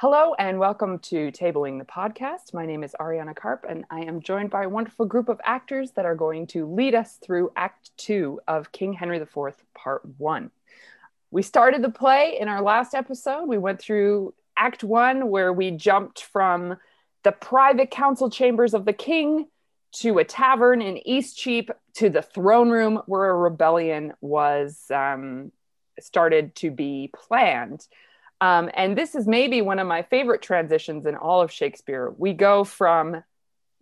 Hello 0.00 0.32
and 0.38 0.58
welcome 0.58 0.98
to 1.00 1.30
Tabling 1.30 1.78
the 1.78 1.84
Podcast. 1.84 2.54
My 2.54 2.64
name 2.64 2.82
is 2.82 2.96
Ariana 2.98 3.36
Karp 3.36 3.66
and 3.68 3.84
I 3.90 4.00
am 4.00 4.22
joined 4.22 4.48
by 4.48 4.62
a 4.62 4.68
wonderful 4.70 5.04
group 5.04 5.28
of 5.28 5.38
actors 5.44 5.90
that 5.90 6.06
are 6.06 6.14
going 6.14 6.46
to 6.46 6.64
lead 6.64 6.94
us 6.94 7.18
through 7.22 7.52
Act 7.54 7.90
Two 7.98 8.40
of 8.48 8.72
King 8.72 8.94
Henry 8.94 9.18
IV, 9.18 9.62
Part 9.74 10.00
One. 10.16 10.52
We 11.30 11.42
started 11.42 11.82
the 11.82 11.90
play 11.90 12.38
in 12.40 12.48
our 12.48 12.62
last 12.62 12.94
episode. 12.94 13.44
We 13.44 13.58
went 13.58 13.78
through 13.78 14.32
Act 14.56 14.82
One, 14.82 15.28
where 15.28 15.52
we 15.52 15.70
jumped 15.70 16.22
from 16.22 16.78
the 17.22 17.32
private 17.32 17.90
council 17.90 18.30
chambers 18.30 18.72
of 18.72 18.86
the 18.86 18.94
king 18.94 19.48
to 19.96 20.18
a 20.18 20.24
tavern 20.24 20.80
in 20.80 20.98
Eastcheap 21.06 21.68
to 21.96 22.08
the 22.08 22.22
throne 22.22 22.70
room 22.70 23.02
where 23.04 23.28
a 23.28 23.36
rebellion 23.36 24.14
was 24.22 24.82
um, 24.90 25.52
started 26.00 26.54
to 26.54 26.70
be 26.70 27.10
planned. 27.14 27.86
Um, 28.40 28.70
and 28.74 28.96
this 28.96 29.14
is 29.14 29.26
maybe 29.26 29.60
one 29.60 29.78
of 29.78 29.86
my 29.86 30.02
favorite 30.02 30.42
transitions 30.42 31.06
in 31.06 31.14
all 31.14 31.42
of 31.42 31.52
Shakespeare. 31.52 32.14
We 32.16 32.32
go 32.32 32.64
from 32.64 33.22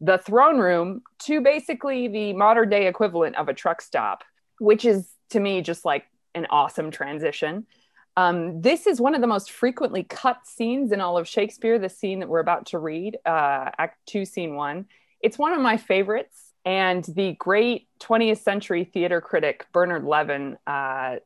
the 0.01 0.19
throne 0.19 0.59
room 0.59 1.03
to 1.21 1.41
basically 1.41 2.09
the 2.09 2.33
modern 2.33 2.69
day 2.69 2.87
equivalent 2.87 3.37
of 3.37 3.49
a 3.49 3.55
truck 3.55 3.81
stop, 3.81 4.25
which 4.59 4.85
is 4.85 5.09
to 5.31 5.41
me 5.41 5.63
just 5.63 5.85
like 5.85 6.07
an 6.35 6.47
awesome 6.51 6.91
transition. 6.91 7.67
Um, 8.17 8.61
this 8.61 8.87
is 8.87 9.01
one 9.01 9.15
of 9.15 9.21
the 9.21 9.29
most 9.29 9.53
frequently 9.53 10.03
cut 10.03 10.39
scenes 10.45 10.91
in 10.91 11.01
all 11.01 11.17
of 11.19 11.29
Shakespeare, 11.29 11.79
the 11.79 11.89
scene 11.89 12.19
that 12.19 12.29
we're 12.29 12.41
about 12.41 12.67
to 12.67 12.79
read, 12.79 13.17
uh, 13.25 13.71
Act 13.79 13.99
Two, 14.07 14.25
Scene 14.25 14.57
One. 14.57 14.87
It's 15.21 15.39
one 15.39 15.53
of 15.53 15.61
my 15.61 15.77
favorites. 15.77 16.45
And 16.65 17.03
the 17.05 17.33
great 17.39 17.89
20th 18.01 18.43
century 18.43 18.85
theater 18.85 19.21
critic 19.23 19.67
Bernard 19.73 20.05
Levin 20.05 20.59
uh, 20.67 21.17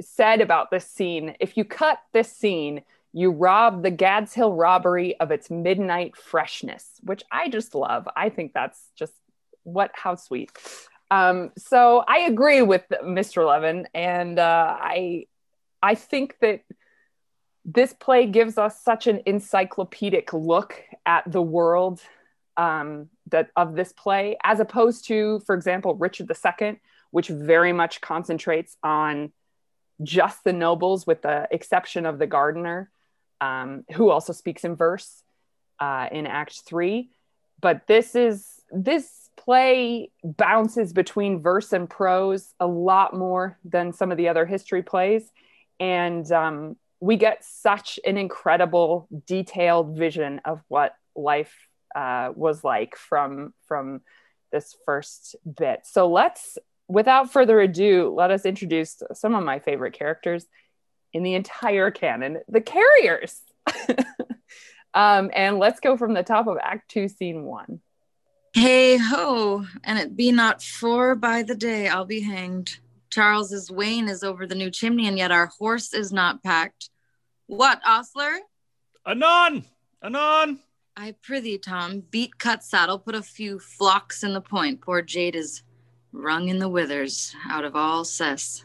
said 0.00 0.40
about 0.40 0.70
this 0.70 0.86
scene 0.86 1.34
if 1.40 1.56
you 1.56 1.64
cut 1.64 1.98
this 2.12 2.30
scene, 2.32 2.82
you 3.12 3.30
rob 3.30 3.82
the 3.82 3.90
Gad's 3.90 4.32
Hill 4.32 4.54
robbery 4.54 5.18
of 5.20 5.30
its 5.30 5.50
midnight 5.50 6.16
freshness, 6.16 7.00
which 7.02 7.22
I 7.30 7.48
just 7.48 7.74
love. 7.74 8.08
I 8.16 8.30
think 8.30 8.52
that's 8.54 8.90
just 8.96 9.12
what, 9.64 9.90
how 9.94 10.14
sweet. 10.14 10.50
Um, 11.10 11.50
so 11.58 12.02
I 12.08 12.20
agree 12.20 12.62
with 12.62 12.84
Mr. 13.04 13.46
Levin, 13.46 13.86
and 13.92 14.38
uh, 14.38 14.76
I, 14.80 15.26
I 15.82 15.94
think 15.94 16.36
that 16.40 16.62
this 17.66 17.92
play 17.92 18.26
gives 18.26 18.56
us 18.56 18.82
such 18.82 19.06
an 19.06 19.20
encyclopedic 19.26 20.32
look 20.32 20.82
at 21.04 21.30
the 21.30 21.42
world 21.42 22.00
um, 22.56 23.08
that 23.28 23.50
of 23.56 23.74
this 23.74 23.92
play, 23.92 24.36
as 24.42 24.58
opposed 24.58 25.06
to, 25.08 25.40
for 25.40 25.54
example, 25.54 25.94
Richard 25.94 26.30
II, 26.30 26.80
which 27.10 27.28
very 27.28 27.74
much 27.74 28.00
concentrates 28.00 28.76
on 28.82 29.32
just 30.02 30.44
the 30.44 30.52
nobles, 30.52 31.06
with 31.06 31.22
the 31.22 31.48
exception 31.50 32.06
of 32.06 32.18
the 32.18 32.26
gardener, 32.26 32.90
um, 33.40 33.84
who 33.94 34.10
also 34.10 34.32
speaks 34.32 34.64
in 34.64 34.76
verse 34.76 35.22
uh, 35.80 36.08
in 36.12 36.26
Act 36.26 36.62
Three. 36.66 37.10
But 37.60 37.86
this 37.86 38.14
is 38.14 38.60
this 38.70 39.30
play 39.36 40.10
bounces 40.22 40.92
between 40.92 41.40
verse 41.40 41.72
and 41.72 41.88
prose 41.88 42.54
a 42.60 42.66
lot 42.66 43.16
more 43.16 43.58
than 43.64 43.92
some 43.92 44.10
of 44.10 44.16
the 44.16 44.28
other 44.28 44.46
history 44.46 44.82
plays, 44.82 45.30
and 45.80 46.30
um, 46.32 46.76
we 47.00 47.16
get 47.16 47.44
such 47.44 47.98
an 48.06 48.16
incredible, 48.16 49.08
detailed 49.26 49.96
vision 49.96 50.40
of 50.44 50.60
what 50.68 50.94
life 51.16 51.68
uh, 51.94 52.32
was 52.34 52.62
like 52.64 52.96
from 52.96 53.52
from 53.66 54.00
this 54.52 54.76
first 54.84 55.34
bit. 55.56 55.80
So 55.84 56.08
let's 56.08 56.58
without 56.92 57.32
further 57.32 57.60
ado, 57.60 58.12
let 58.14 58.30
us 58.30 58.44
introduce 58.44 59.02
some 59.14 59.34
of 59.34 59.44
my 59.44 59.58
favorite 59.58 59.94
characters 59.94 60.46
in 61.12 61.22
the 61.22 61.34
entire 61.34 61.90
canon 61.90 62.38
the 62.48 62.60
carriers. 62.60 63.40
um, 64.94 65.30
and 65.34 65.58
let's 65.58 65.80
go 65.80 65.96
from 65.96 66.14
the 66.14 66.22
top 66.22 66.46
of 66.46 66.58
Act 66.62 66.90
Two, 66.90 67.08
Scene 67.08 67.44
One. 67.44 67.80
Hey 68.54 68.98
ho, 68.98 69.64
and 69.82 69.98
it 69.98 70.14
be 70.14 70.30
not 70.30 70.62
four 70.62 71.14
by 71.14 71.42
the 71.42 71.54
day 71.54 71.88
I'll 71.88 72.04
be 72.04 72.20
hanged. 72.20 72.78
Charles's 73.10 73.70
wain 73.70 74.08
is 74.08 74.22
over 74.22 74.46
the 74.46 74.54
new 74.54 74.70
chimney, 74.70 75.06
and 75.06 75.16
yet 75.16 75.32
our 75.32 75.46
horse 75.58 75.94
is 75.94 76.12
not 76.12 76.42
packed. 76.42 76.90
What, 77.46 77.80
Ostler? 77.86 78.38
Anon! 79.06 79.64
Anon! 80.02 80.60
I 80.96 81.14
prithee, 81.22 81.58
Tom, 81.58 82.02
beat 82.10 82.38
cut 82.38 82.62
saddle, 82.62 82.98
put 82.98 83.14
a 83.14 83.22
few 83.22 83.58
flocks 83.58 84.22
in 84.22 84.34
the 84.34 84.40
point. 84.40 84.82
Poor 84.82 85.00
Jade 85.00 85.34
is 85.34 85.62
wrung 86.12 86.48
in 86.48 86.58
the 86.58 86.68
withers 86.68 87.34
out 87.48 87.64
of 87.64 87.74
all 87.74 88.04
cess. 88.04 88.64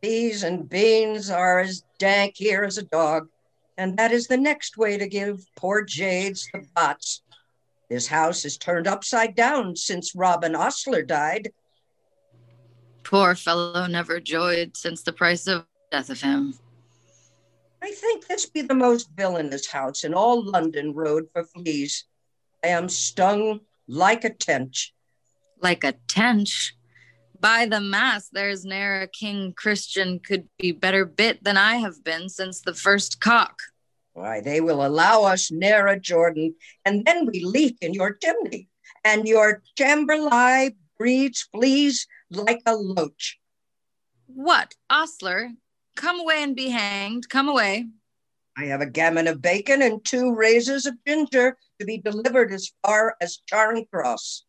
Peas 0.00 0.42
and 0.42 0.68
beans 0.68 1.30
are 1.30 1.60
as 1.60 1.84
dank 1.98 2.34
here 2.36 2.64
as 2.64 2.78
a 2.78 2.82
dog, 2.82 3.28
and 3.76 3.96
that 3.96 4.10
is 4.10 4.26
the 4.26 4.36
next 4.36 4.76
way 4.76 4.98
to 4.98 5.06
give 5.06 5.44
poor 5.54 5.84
Jades 5.84 6.48
the 6.52 6.66
bots. 6.74 7.22
This 7.88 8.06
house 8.06 8.44
is 8.44 8.56
turned 8.56 8.86
upside 8.86 9.36
down 9.36 9.76
since 9.76 10.14
Robin 10.14 10.56
Ostler 10.56 11.02
died. 11.02 11.52
Poor 13.04 13.34
fellow 13.34 13.86
never 13.86 14.18
joyed 14.18 14.76
since 14.76 15.02
the 15.02 15.12
price 15.12 15.46
of 15.46 15.66
death 15.90 16.08
of 16.08 16.20
him. 16.20 16.54
I 17.82 17.90
think 17.90 18.26
this 18.26 18.46
be 18.46 18.62
the 18.62 18.74
most 18.74 19.10
villainous 19.16 19.66
house 19.66 20.04
in 20.04 20.14
all 20.14 20.42
London 20.42 20.94
road 20.94 21.28
for 21.32 21.44
fleas. 21.44 22.04
I 22.64 22.68
am 22.68 22.88
stung 22.88 23.60
like 23.88 24.24
a 24.24 24.30
tench 24.30 24.94
like 25.62 25.84
a 25.84 25.94
tench. 26.08 26.74
By 27.40 27.66
the 27.66 27.80
mass, 27.80 28.28
there's 28.28 28.64
ne'er 28.64 29.02
a 29.02 29.08
king 29.08 29.52
Christian 29.56 30.20
could 30.20 30.48
be 30.58 30.72
better 30.72 31.04
bit 31.04 31.42
than 31.42 31.56
I 31.56 31.76
have 31.76 32.04
been 32.04 32.28
since 32.28 32.60
the 32.60 32.74
first 32.74 33.20
cock. 33.20 33.58
Why, 34.12 34.40
they 34.40 34.60
will 34.60 34.84
allow 34.84 35.22
us 35.24 35.50
ne'er 35.50 35.86
a 35.86 35.98
Jordan, 35.98 36.54
and 36.84 37.04
then 37.04 37.26
we 37.26 37.44
leak 37.44 37.78
in 37.80 37.94
your 37.94 38.14
chimney, 38.14 38.68
and 39.04 39.26
your 39.26 39.62
chamberlain 39.76 40.76
breeds 40.98 41.48
fleas 41.52 42.06
like 42.30 42.60
a 42.66 42.74
loach. 42.74 43.38
What, 44.26 44.74
Ostler? 44.90 45.50
Come 45.96 46.20
away 46.20 46.42
and 46.42 46.54
be 46.54 46.68
hanged. 46.68 47.28
Come 47.28 47.48
away. 47.48 47.86
I 48.56 48.64
have 48.66 48.82
a 48.82 48.86
gammon 48.86 49.28
of 49.28 49.42
bacon 49.42 49.82
and 49.82 50.04
two 50.04 50.34
raisins 50.34 50.86
of 50.86 50.94
ginger 51.06 51.56
to 51.80 51.86
be 51.86 51.98
delivered 51.98 52.52
as 52.52 52.70
far 52.84 53.16
as 53.20 53.40
Charing 53.46 53.86
Cross. 53.92 54.44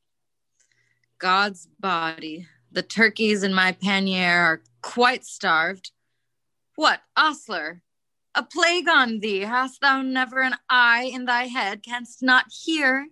God's 1.23 1.69
body. 1.79 2.49
The 2.73 2.81
turkeys 2.81 3.43
in 3.43 3.53
my 3.53 3.71
pannier 3.71 4.41
are 4.41 4.61
quite 4.81 5.23
starved. 5.23 5.93
What, 6.75 6.99
Ostler? 7.15 7.81
A 8.35 8.43
plague 8.43 8.89
on 8.89 9.21
thee! 9.21 9.39
Hast 9.39 9.79
thou 9.79 10.01
never 10.01 10.41
an 10.41 10.55
eye 10.69 11.09
in 11.13 11.23
thy 11.23 11.43
head? 11.43 11.81
Canst 11.81 12.21
not 12.21 12.47
hear? 12.51 13.07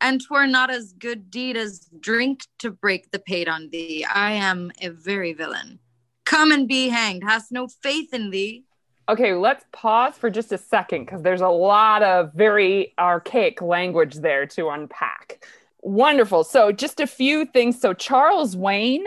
And 0.00 0.20
twere 0.20 0.48
not 0.48 0.70
as 0.70 0.92
good 0.94 1.30
deed 1.30 1.56
as 1.56 1.88
drink 2.00 2.40
to 2.58 2.72
break 2.72 3.12
the 3.12 3.20
pate 3.20 3.46
on 3.46 3.68
thee. 3.70 4.04
I 4.12 4.32
am 4.32 4.72
a 4.80 4.88
very 4.88 5.32
villain. 5.32 5.78
Come 6.24 6.50
and 6.50 6.66
be 6.66 6.88
hanged. 6.88 7.22
Hast 7.22 7.52
no 7.52 7.68
faith 7.68 8.12
in 8.12 8.30
thee? 8.30 8.64
Okay, 9.08 9.34
let's 9.34 9.64
pause 9.70 10.14
for 10.18 10.30
just 10.30 10.50
a 10.50 10.58
second 10.58 11.04
because 11.04 11.22
there's 11.22 11.40
a 11.40 11.48
lot 11.48 12.02
of 12.02 12.32
very 12.32 12.92
archaic 12.98 13.62
language 13.62 14.16
there 14.16 14.46
to 14.46 14.70
unpack. 14.70 15.46
Wonderful. 15.82 16.44
So 16.44 16.70
just 16.70 17.00
a 17.00 17.06
few 17.08 17.44
things. 17.44 17.80
So 17.80 17.92
Charles 17.92 18.56
wain 18.56 19.04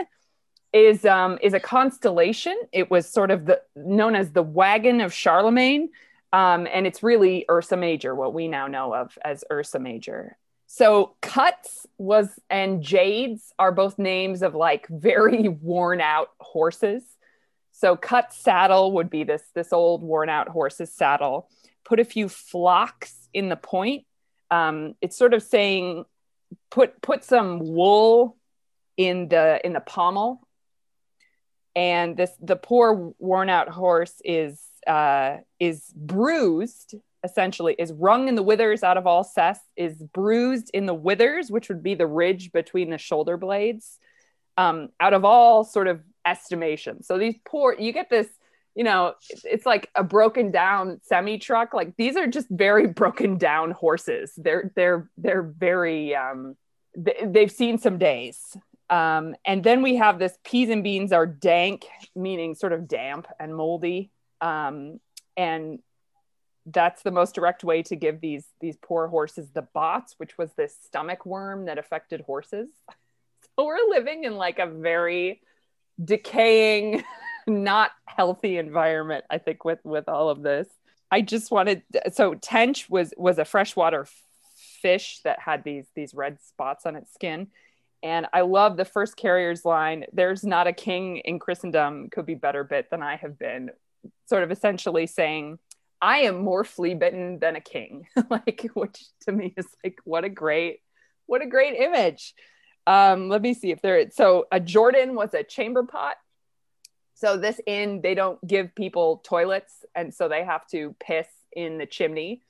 is 0.73 1.05
um, 1.05 1.39
is 1.41 1.53
a 1.53 1.59
constellation. 1.59 2.55
It 2.73 2.91
was 2.91 3.09
sort 3.09 3.31
of 3.31 3.45
the 3.45 3.61
known 3.77 4.13
as 4.13 4.31
the 4.31 4.43
wagon 4.43 4.99
of 4.99 5.13
Charlemagne, 5.13 5.89
um, 6.33 6.67
and 6.71 6.85
it's 6.85 7.01
really 7.01 7.45
Ursa 7.49 7.77
Major, 7.77 8.13
what 8.13 8.33
we 8.33 8.49
now 8.49 8.67
know 8.67 8.93
of 8.93 9.17
as 9.23 9.45
Ursa 9.49 9.79
Major. 9.79 10.37
So 10.67 11.15
Cuts 11.21 11.87
was 11.97 12.27
and 12.49 12.83
Jades 12.83 13.53
are 13.57 13.71
both 13.71 13.97
names 13.97 14.41
of 14.41 14.53
like 14.53 14.85
very 14.89 15.47
worn 15.61 16.01
out 16.01 16.29
horses. 16.41 17.03
So 17.71 17.95
Cut 17.95 18.33
saddle 18.33 18.91
would 18.93 19.09
be 19.09 19.23
this 19.23 19.43
this 19.53 19.71
old 19.71 20.01
worn 20.03 20.27
out 20.27 20.49
horse's 20.49 20.91
saddle. 20.91 21.49
Put 21.85 22.01
a 22.01 22.05
few 22.05 22.27
flocks 22.27 23.29
in 23.33 23.47
the 23.47 23.55
point. 23.55 24.05
Um, 24.51 24.95
it's 25.01 25.17
sort 25.17 25.33
of 25.33 25.41
saying 25.41 26.03
put 26.71 27.01
put 27.01 27.23
some 27.23 27.59
wool 27.59 28.37
in 28.97 29.27
the 29.29 29.59
in 29.65 29.73
the 29.73 29.79
pommel. 29.79 30.41
And 31.75 32.15
this 32.15 32.31
the 32.41 32.55
poor 32.55 33.13
worn 33.19 33.49
out 33.49 33.69
horse 33.69 34.21
is 34.23 34.61
uh 34.87 35.37
is 35.59 35.91
bruised 35.95 36.95
essentially 37.23 37.75
is 37.79 37.91
wrung 37.91 38.27
in 38.27 38.35
the 38.35 38.43
withers 38.43 38.83
out 38.83 38.97
of 38.97 39.07
all 39.07 39.23
cess 39.23 39.59
is 39.75 39.95
bruised 40.13 40.69
in 40.75 40.85
the 40.85 40.93
withers 40.93 41.49
which 41.49 41.69
would 41.69 41.81
be 41.81 41.95
the 41.95 42.05
ridge 42.05 42.51
between 42.51 42.91
the 42.91 42.99
shoulder 42.99 43.35
blades 43.35 43.97
um 44.57 44.89
out 44.99 45.13
of 45.13 45.25
all 45.25 45.63
sort 45.63 45.87
of 45.87 46.01
estimation. 46.25 47.03
So 47.03 47.17
these 47.17 47.35
poor 47.45 47.75
you 47.77 47.91
get 47.91 48.09
this 48.09 48.27
you 48.75 48.83
know, 48.83 49.13
it's 49.43 49.65
like 49.65 49.89
a 49.95 50.03
broken 50.03 50.51
down 50.51 50.99
semi 51.03 51.37
truck. 51.37 51.73
Like 51.73 51.95
these 51.97 52.17
are 52.17 52.27
just 52.27 52.47
very 52.49 52.87
broken 53.01 53.37
down 53.37 53.71
horses. 53.71 54.33
They're 54.37 54.71
they're 54.75 55.09
they're 55.17 55.41
very 55.43 56.15
um, 56.15 56.55
they've 56.95 57.51
seen 57.51 57.77
some 57.77 57.97
days. 57.97 58.57
Um, 58.89 59.35
and 59.45 59.63
then 59.63 59.81
we 59.81 59.95
have 59.95 60.19
this 60.19 60.37
peas 60.43 60.69
and 60.69 60.83
beans 60.83 61.11
are 61.11 61.25
dank, 61.25 61.85
meaning 62.15 62.53
sort 62.53 62.73
of 62.73 62.87
damp 62.87 63.27
and 63.39 63.55
moldy. 63.55 64.11
Um, 64.41 64.99
and 65.35 65.79
that's 66.67 67.01
the 67.03 67.11
most 67.11 67.35
direct 67.35 67.63
way 67.63 67.83
to 67.83 67.95
give 67.95 68.21
these 68.21 68.45
these 68.59 68.77
poor 68.81 69.07
horses 69.07 69.49
the 69.53 69.61
bots, 69.61 70.15
which 70.17 70.37
was 70.37 70.51
this 70.53 70.77
stomach 70.85 71.25
worm 71.25 71.65
that 71.65 71.77
affected 71.77 72.21
horses. 72.21 72.69
So 73.57 73.65
we're 73.65 73.89
living 73.89 74.25
in 74.25 74.35
like 74.35 74.59
a 74.59 74.65
very 74.65 75.39
decaying, 76.03 77.03
not 77.47 77.91
healthy 78.05 78.57
environment. 78.57 79.25
I 79.29 79.37
think 79.37 79.65
with 79.65 79.79
with 79.83 80.07
all 80.07 80.29
of 80.29 80.41
this. 80.41 80.67
I 81.11 81.21
just 81.21 81.51
wanted 81.51 81.83
so 82.13 82.33
tench 82.35 82.89
was 82.89 83.13
was 83.17 83.37
a 83.37 83.45
freshwater 83.45 84.07
fish 84.81 85.19
that 85.23 85.39
had 85.39 85.63
these 85.63 85.85
these 85.95 86.13
red 86.13 86.41
spots 86.41 86.85
on 86.85 86.95
its 86.95 87.13
skin. 87.13 87.47
And 88.03 88.27
I 88.33 88.41
love 88.41 88.77
the 88.77 88.85
first 88.85 89.17
carrier's 89.17 89.65
line, 89.65 90.05
there's 90.13 90.43
not 90.43 90.67
a 90.67 90.73
king 90.73 91.17
in 91.17 91.39
Christendom 91.39 92.09
could 92.11 92.27
be 92.27 92.35
better 92.35 92.63
bit 92.63 92.91
than 92.91 93.01
I 93.01 93.15
have 93.15 93.39
been, 93.39 93.71
sort 94.27 94.43
of 94.43 94.51
essentially 94.51 95.07
saying, 95.07 95.57
I 96.01 96.19
am 96.19 96.37
more 96.37 96.63
flea 96.63 96.93
bitten 96.93 97.39
than 97.39 97.55
a 97.55 97.61
king. 97.61 98.07
like, 98.29 98.69
which 98.75 99.03
to 99.21 99.31
me 99.31 99.55
is 99.57 99.65
like, 99.83 99.97
what 100.03 100.23
a 100.23 100.29
great, 100.29 100.81
what 101.25 101.41
a 101.41 101.47
great 101.47 101.79
image. 101.79 102.35
Um, 102.85 103.27
let 103.29 103.41
me 103.41 103.55
see 103.55 103.71
if 103.71 103.81
there. 103.81 104.11
So 104.11 104.45
a 104.51 104.59
Jordan 104.59 105.15
was 105.15 105.33
a 105.33 105.43
chamber 105.43 105.81
pot. 105.81 106.17
So 107.15 107.37
this 107.37 107.59
inn, 107.65 108.01
they 108.01 108.13
don't 108.13 108.45
give 108.45 108.75
people 108.75 109.21
toilets, 109.23 109.85
and 109.95 110.13
so 110.13 110.27
they 110.27 110.43
have 110.43 110.67
to 110.67 110.95
piss 110.99 111.27
in 111.53 111.77
the 111.77 111.85
chimney, 111.85 112.41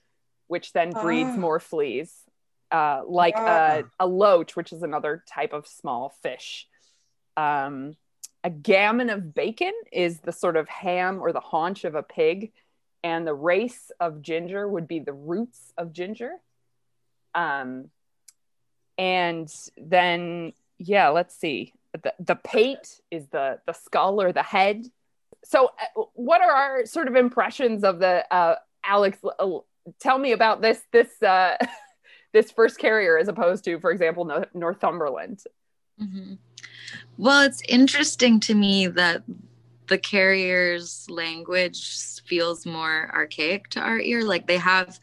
which 0.48 0.74
then 0.74 0.90
breeds 0.92 1.30
Ah. 1.34 1.38
more 1.38 1.60
fleas. 1.60 2.24
Uh, 2.72 3.04
like 3.08 3.36
Ah. 3.38 3.84
a, 4.00 4.06
a 4.06 4.08
loach, 4.08 4.56
which 4.56 4.74
is 4.74 4.82
another 4.82 5.24
type 5.28 5.54
of 5.54 5.68
small 5.68 6.10
fish. 6.24 6.68
Um, 7.38 7.96
a 8.44 8.50
gammon 8.50 9.10
of 9.12 9.34
bacon 9.36 9.74
is 9.92 10.20
the 10.22 10.32
sort 10.32 10.58
of 10.58 10.68
ham 10.68 11.22
or 11.22 11.32
the 11.32 11.40
haunch 11.40 11.84
of 11.86 11.94
a 11.96 12.04
pig, 12.04 12.52
and 13.04 13.26
the 13.28 13.36
race 13.36 13.92
of 14.00 14.24
ginger 14.24 14.68
would 14.68 14.88
be 14.88 15.00
the 15.00 15.14
roots 15.14 15.74
of 15.78 15.94
ginger. 15.94 16.42
Um, 17.36 17.92
and 18.98 19.54
then 19.78 20.54
yeah, 20.80 21.10
let's 21.10 21.36
see. 21.36 21.74
The 22.02 22.14
the 22.20 22.36
pate 22.36 23.02
is 23.12 23.28
the 23.28 23.60
the 23.66 23.74
skull 23.74 24.22
or 24.22 24.32
the 24.32 24.44
head. 24.44 24.86
So, 25.44 25.68
uh, 25.68 26.04
what 26.14 26.42
are 26.42 26.52
our 26.52 26.86
sort 26.86 27.08
of 27.08 27.16
impressions 27.16 27.84
of 27.84 28.00
the 28.00 28.26
uh, 28.34 28.56
Alex? 28.84 29.20
Uh, 29.40 29.60
tell 30.00 30.18
me 30.18 30.32
about 30.32 30.62
this 30.62 30.82
this 30.92 31.22
uh, 31.22 31.58
this 32.34 32.52
first 32.52 32.80
carrier 32.80 33.18
as 33.18 33.28
opposed 33.28 33.64
to, 33.66 33.80
for 33.80 33.92
example, 33.92 34.26
no- 34.26 34.46
Northumberland. 34.54 35.42
Mhm. 36.02 36.38
Well, 37.18 37.42
it's 37.44 37.62
interesting 37.70 38.40
to 38.42 38.56
me 38.56 38.88
that 38.88 39.24
the 39.88 39.98
carrier's 39.98 41.08
language 41.10 41.96
feels 42.26 42.66
more 42.66 43.12
archaic 43.14 43.70
to 43.70 43.80
our 43.80 44.00
ear. 44.00 44.24
Like 44.24 44.48
they 44.48 44.58
have, 44.58 45.00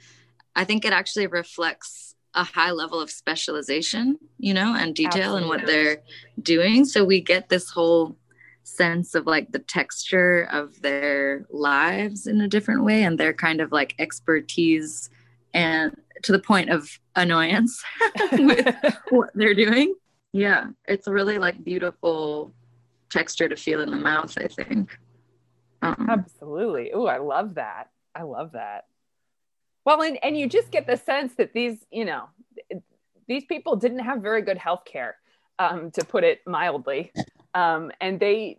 I 0.55 0.65
think 0.65 0.85
it 0.85 0.93
actually 0.93 1.29
reflects 1.29 2.12
a 2.35 2.45
high 2.45 2.71
level 2.71 3.01
of 3.01 3.11
specialization, 3.11 4.19
you 4.39 4.55
know, 4.55 4.75
and 4.75 4.95
detail 4.95 5.37
in 5.37 5.49
what 5.49 5.67
they're 5.67 5.99
doing. 6.41 6.85
So 6.85 7.05
we 7.05 7.21
get 7.21 7.49
this 7.49 7.69
whole 7.69 8.17
sense 8.65 9.15
of 9.15 9.27
like 9.27 9.53
the 9.53 9.59
texture 9.59 10.49
of 10.53 10.81
their 10.83 11.47
lives 11.51 12.27
in 12.27 12.41
a 12.41 12.49
different 12.49 12.85
way 12.85 13.03
and 13.03 13.19
their 13.19 13.33
kind 13.33 13.61
of 13.61 13.73
like 13.73 13.95
expertise 13.99 15.11
and 15.53 15.95
to 16.23 16.33
the 16.33 16.39
point 16.39 16.71
of 16.71 16.99
annoyance 17.17 17.83
with 18.33 18.75
what 19.11 19.31
they're 19.35 19.55
doing. 19.55 19.95
Yeah, 20.33 20.69
it's 20.87 21.07
a 21.07 21.13
really 21.13 21.39
like 21.39 21.63
beautiful 21.63 22.55
texture 23.11 23.49
to 23.49 23.57
feel 23.57 23.81
in 23.81 23.91
the 23.91 23.97
mouth, 23.97 24.37
I 24.39 24.49
think. 24.49 24.99
Um, 25.83 26.07
Absolutely. 26.09 26.93
Oh, 26.93 27.07
I 27.07 27.19
love 27.19 27.57
that. 27.57 27.91
I 28.15 28.23
love 28.23 28.53
that. 28.53 28.87
Well, 29.85 30.03
and, 30.03 30.19
and 30.23 30.39
you 30.39 30.49
just 30.49 30.71
get 30.71 30.87
the 30.87 30.97
sense 30.97 31.35
that 31.35 31.53
these, 31.53 31.85
you 31.91 32.05
know, 32.05 32.29
these 33.27 33.45
people 33.45 33.77
didn't 33.77 34.01
have 34.01 34.21
very 34.21 34.43
good 34.43 34.59
health 34.59 34.85
care, 34.85 35.17
um, 35.59 35.91
to 35.93 36.05
put 36.05 36.25
it 36.25 36.41
mildly. 36.47 37.13
Um, 37.55 37.91
and 38.01 38.19
they 38.19 38.57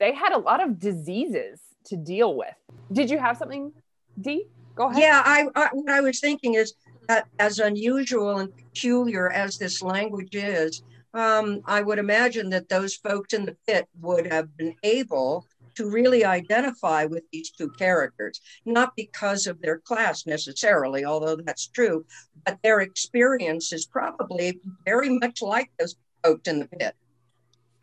they 0.00 0.12
had 0.12 0.32
a 0.32 0.38
lot 0.38 0.62
of 0.62 0.78
diseases 0.78 1.60
to 1.86 1.96
deal 1.96 2.34
with. 2.34 2.54
Did 2.92 3.10
you 3.10 3.18
have 3.18 3.36
something, 3.36 3.72
Dee? 4.20 4.46
Go 4.74 4.88
ahead. 4.88 5.00
Yeah, 5.00 5.22
I, 5.24 5.46
I 5.54 5.68
what 5.72 5.90
I 5.90 6.00
was 6.00 6.20
thinking 6.20 6.54
is 6.54 6.74
that 7.08 7.26
as 7.38 7.58
unusual 7.58 8.38
and 8.38 8.54
peculiar 8.56 9.30
as 9.30 9.58
this 9.58 9.82
language 9.82 10.34
is, 10.34 10.82
um, 11.12 11.60
I 11.64 11.82
would 11.82 11.98
imagine 11.98 12.50
that 12.50 12.68
those 12.68 12.94
folks 12.96 13.34
in 13.34 13.44
the 13.44 13.56
pit 13.66 13.86
would 14.00 14.26
have 14.32 14.56
been 14.56 14.74
able 14.82 15.46
to 15.74 15.90
really 15.90 16.24
identify 16.24 17.04
with 17.04 17.24
these 17.32 17.50
two 17.50 17.70
characters, 17.70 18.40
not 18.64 18.94
because 18.96 19.46
of 19.46 19.60
their 19.60 19.78
class 19.78 20.26
necessarily, 20.26 21.04
although 21.04 21.36
that's 21.36 21.68
true, 21.68 22.04
but 22.44 22.58
their 22.62 22.80
experience 22.80 23.72
is 23.72 23.86
probably 23.86 24.60
very 24.84 25.18
much 25.18 25.42
like 25.42 25.70
those 25.78 25.96
folks 26.22 26.48
in 26.48 26.60
the 26.60 26.68
pit. 26.68 26.94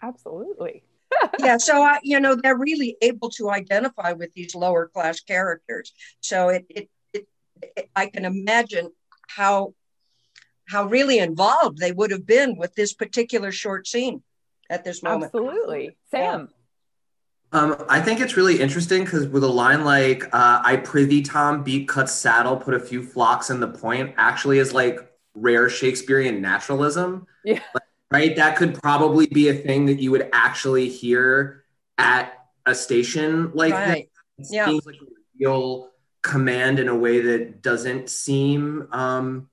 Absolutely. 0.02 0.84
yeah 1.40 1.58
so 1.58 1.84
I, 1.84 2.00
you 2.04 2.22
know 2.22 2.36
they're 2.36 2.58
really 2.58 2.96
able 3.02 3.30
to 3.32 3.52
identify 3.52 4.14
with 4.14 4.32
these 4.34 4.56
lower 4.56 4.88
class 4.88 5.20
characters 5.20 5.94
so 6.22 6.48
it, 6.48 6.66
it, 6.70 6.90
it, 7.14 7.28
it 7.62 7.90
i 7.98 8.06
can 8.06 8.24
imagine 8.24 8.92
how 9.28 9.74
how 10.70 10.86
really 10.86 11.20
involved 11.20 11.80
they 11.80 11.92
would 11.92 12.12
have 12.12 12.26
been 12.26 12.56
with 12.56 12.74
this 12.76 12.94
particular 12.94 13.52
short 13.52 13.88
scene 13.88 14.24
at 14.72 14.84
this 14.84 15.04
moment 15.04 15.32
Absolutely. 15.36 15.98
Sam. 16.10 16.50
Um, 17.54 17.84
I 17.90 18.00
think 18.00 18.22
it's 18.22 18.38
really 18.38 18.62
interesting 18.62 19.04
because 19.04 19.28
with 19.28 19.44
a 19.44 19.48
line 19.48 19.84
like 19.84 20.24
uh, 20.34 20.62
"I 20.64 20.78
prithee 20.78 21.22
Tom 21.22 21.64
beat 21.64 21.88
Cut's 21.88 22.14
saddle, 22.14 22.56
put 22.58 22.74
a 22.74 22.80
few 22.80 23.04
flocks 23.04 23.50
in 23.50 23.60
the 23.60 23.68
point," 23.68 24.14
actually 24.18 24.60
is 24.60 24.74
like 24.74 25.00
rare 25.34 25.70
Shakespearean 25.70 26.42
naturalism. 26.42 27.28
Yeah. 27.44 27.60
Right. 28.10 28.36
That 28.36 28.58
could 28.58 28.76
probably 28.76 29.26
be 29.28 29.50
a 29.50 29.54
thing 29.54 29.86
that 29.88 30.00
you 30.00 30.12
would 30.12 30.30
actually 30.34 30.90
hear 30.90 31.64
at 31.98 32.34
a 32.66 32.76
station 32.76 33.52
like 33.54 33.74
right 33.74 34.10
this. 34.38 34.52
It 34.52 34.56
Yeah. 34.56 34.66
seems 34.68 34.86
like 34.86 34.96
a 34.96 35.06
real 35.40 35.90
command 36.22 36.78
in 36.80 36.88
a 36.88 36.96
way 36.96 37.22
that 37.22 37.62
doesn't 37.62 38.10
seem 38.10 38.88
um, 38.92 39.50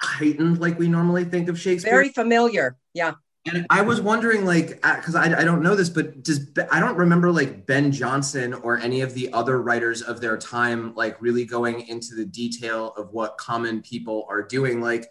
heightened 0.00 0.58
like 0.60 0.78
we 0.78 0.88
normally 0.88 1.24
think 1.24 1.48
of 1.48 1.58
Shakespeare. 1.58 1.90
very 1.92 2.10
familiar 2.10 2.76
yeah 2.94 3.14
And 3.46 3.66
I 3.70 3.82
was 3.82 4.00
wondering, 4.00 4.44
like, 4.44 4.82
because 4.82 5.14
I, 5.14 5.40
I 5.40 5.44
don't 5.44 5.62
know 5.62 5.76
this, 5.76 5.88
but 5.88 6.22
does 6.22 6.50
I 6.70 6.80
don't 6.80 6.96
remember 6.96 7.30
like 7.30 7.66
Ben 7.66 7.92
Jonson 7.92 8.54
or 8.64 8.78
any 8.78 9.02
of 9.02 9.14
the 9.14 9.32
other 9.32 9.62
writers 9.62 10.02
of 10.02 10.20
their 10.20 10.36
time, 10.36 10.94
like, 10.94 11.20
really 11.22 11.44
going 11.44 11.86
into 11.88 12.14
the 12.14 12.24
detail 12.24 12.92
of 12.96 13.12
what 13.12 13.38
common 13.38 13.82
people 13.82 14.26
are 14.28 14.42
doing. 14.42 14.80
Like, 14.80 15.06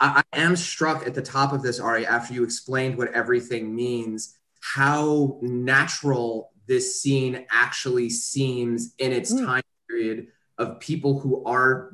I, 0.00 0.22
I 0.32 0.38
am 0.38 0.56
struck 0.56 1.06
at 1.06 1.14
the 1.14 1.22
top 1.22 1.52
of 1.52 1.62
this, 1.62 1.78
Ari, 1.78 2.06
after 2.06 2.34
you 2.34 2.42
explained 2.42 2.98
what 2.98 3.12
everything 3.12 3.74
means, 3.74 4.36
how 4.60 5.38
natural 5.42 6.50
this 6.66 7.00
scene 7.00 7.46
actually 7.50 8.10
seems 8.10 8.94
in 8.98 9.12
its 9.12 9.32
Mm. 9.32 9.46
time 9.46 9.62
period 9.88 10.26
of 10.58 10.80
people 10.80 11.20
who 11.20 11.44
are 11.44 11.92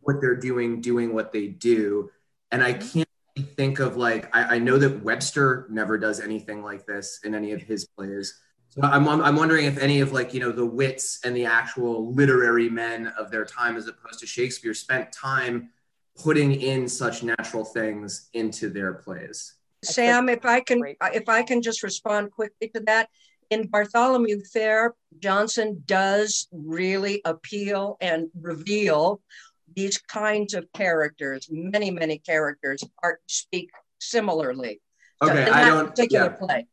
what 0.00 0.20
they're 0.20 0.34
doing, 0.34 0.80
doing 0.80 1.14
what 1.14 1.30
they 1.30 1.46
do. 1.46 2.10
And 2.50 2.62
I 2.64 2.72
can't 2.72 3.07
think 3.42 3.78
of 3.78 3.96
like 3.96 4.34
I, 4.34 4.56
I 4.56 4.58
know 4.58 4.78
that 4.78 5.02
Webster 5.02 5.66
never 5.70 5.98
does 5.98 6.20
anything 6.20 6.62
like 6.62 6.86
this 6.86 7.20
in 7.24 7.34
any 7.34 7.52
of 7.52 7.62
his 7.62 7.86
plays. 7.86 8.40
So 8.68 8.82
I'm 8.82 9.08
I'm 9.08 9.36
wondering 9.36 9.64
if 9.64 9.78
any 9.78 10.00
of 10.00 10.12
like 10.12 10.34
you 10.34 10.40
know 10.40 10.52
the 10.52 10.66
wits 10.66 11.20
and 11.24 11.34
the 11.34 11.46
actual 11.46 12.12
literary 12.12 12.68
men 12.68 13.08
of 13.18 13.30
their 13.30 13.44
time, 13.44 13.76
as 13.76 13.88
opposed 13.88 14.20
to 14.20 14.26
Shakespeare, 14.26 14.74
spent 14.74 15.12
time 15.12 15.70
putting 16.18 16.60
in 16.60 16.88
such 16.88 17.22
natural 17.22 17.64
things 17.64 18.28
into 18.34 18.68
their 18.68 18.94
plays. 18.94 19.54
Sam 19.84 20.28
if 20.28 20.44
i 20.44 20.60
can 20.60 20.82
if 21.14 21.28
i 21.28 21.42
can 21.42 21.62
just 21.62 21.82
respond 21.82 22.32
quickly 22.32 22.68
to 22.74 22.80
that 22.80 23.08
in 23.50 23.66
bartholomew 23.68 24.42
fair 24.52 24.94
jonson 25.20 25.80
does 25.86 26.48
really 26.52 27.22
appeal 27.24 27.96
and 28.00 28.28
reveal 28.40 29.20
these 29.78 29.98
kinds 29.98 30.54
of 30.54 30.62
characters 30.74 31.48
many 31.50 31.90
many 31.90 32.18
characters 32.18 32.80
are 33.04 33.16
speak 33.26 33.70
similarly 34.00 34.80
So 35.22 35.30
Okay, 35.30 35.44
in 35.46 35.52
I 35.58 35.60
that 35.62 35.70
don't. 35.74 35.88
particular 35.90 36.30
Yeah, 36.30 36.46
play 36.46 36.66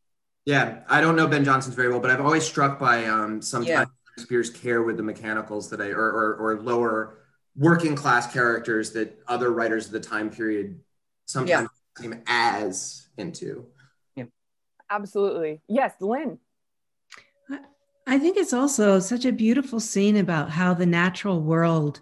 yeah, 0.46 0.66
I 0.88 1.00
don't 1.00 1.16
know 1.16 1.26
Ben 1.26 1.44
Jonson's 1.44 1.74
very 1.74 1.88
well, 1.88 1.98
but 1.98 2.10
I've 2.12 2.20
always 2.20 2.44
struck 2.44 2.78
by 2.78 3.04
um, 3.06 3.42
sometimes 3.42 3.68
Yeah. 3.68 3.84
Shakespeare's 4.16 4.50
care 4.50 4.82
with 4.82 4.96
the 4.96 5.02
mechanicals 5.02 5.68
that 5.70 5.80
I 5.80 5.88
or, 5.90 6.08
or 6.18 6.28
or 6.36 6.60
lower 6.62 7.18
working 7.56 7.94
class 7.96 8.32
characters 8.32 8.92
that 8.92 9.18
other 9.26 9.50
writers 9.52 9.86
of 9.86 9.92
the 9.92 10.00
time 10.00 10.30
period 10.30 10.78
sometimes 11.26 11.68
seem 11.98 12.22
as 12.26 13.08
into. 13.16 13.66
Absolutely. 14.88 15.60
Yes, 15.68 15.94
Lynn. 16.00 16.38
I 18.06 18.20
think 18.20 18.36
it's 18.36 18.52
also 18.52 19.00
such 19.00 19.24
a 19.24 19.32
beautiful 19.32 19.80
scene 19.80 20.16
about 20.16 20.50
how 20.50 20.74
the 20.74 20.86
natural 20.86 21.42
world 21.42 22.00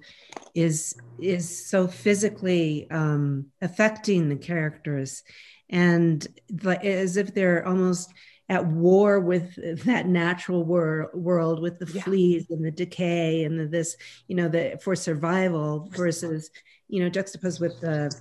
is 0.55 0.95
is 1.19 1.69
so 1.69 1.87
physically 1.87 2.89
um, 2.91 3.47
affecting 3.63 4.29
the 4.29 4.37
characters, 4.37 5.23
and 5.71 6.27
like 6.63 6.85
as 6.85 7.17
if 7.17 7.35
they're 7.35 7.67
almost 7.67 8.13
at 8.49 8.67
war 8.67 9.21
with 9.21 9.55
that 9.85 10.07
natural 10.07 10.65
wor- 10.65 11.11
world 11.15 11.61
with 11.61 11.79
the 11.79 11.87
Yeah. 11.87 12.03
fleas 12.03 12.47
and 12.51 12.65
the 12.65 12.71
decay 12.71 13.45
and 13.45 13.59
the, 13.59 13.67
this 13.67 13.97
you 14.29 14.37
know 14.37 14.49
the 14.49 14.79
for 14.83 14.95
survival 14.97 15.89
versus 15.95 16.51
you 16.89 17.03
know 17.03 17.09
juxtaposed 17.09 17.61
with 17.61 17.81
the 17.81 18.15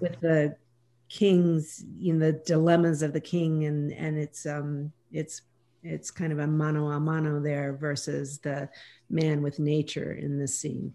with 0.00 0.18
the 0.20 0.56
king's 1.08 1.82
you 1.98 2.12
know 2.12 2.26
the 2.26 2.40
dilemmas 2.46 3.02
of 3.02 3.12
the 3.12 3.20
king 3.20 3.64
and 3.64 3.92
and 3.92 4.18
it's 4.18 4.44
um 4.44 4.92
it's 5.10 5.40
it's 5.82 6.10
kind 6.10 6.32
of 6.32 6.38
a 6.38 6.46
mano 6.46 6.90
a 6.90 7.00
mano 7.00 7.40
there 7.40 7.72
versus 7.74 8.40
the 8.40 8.68
man 9.08 9.40
with 9.42 9.58
nature 9.58 10.12
in 10.12 10.38
this 10.38 10.58
scene 10.60 10.92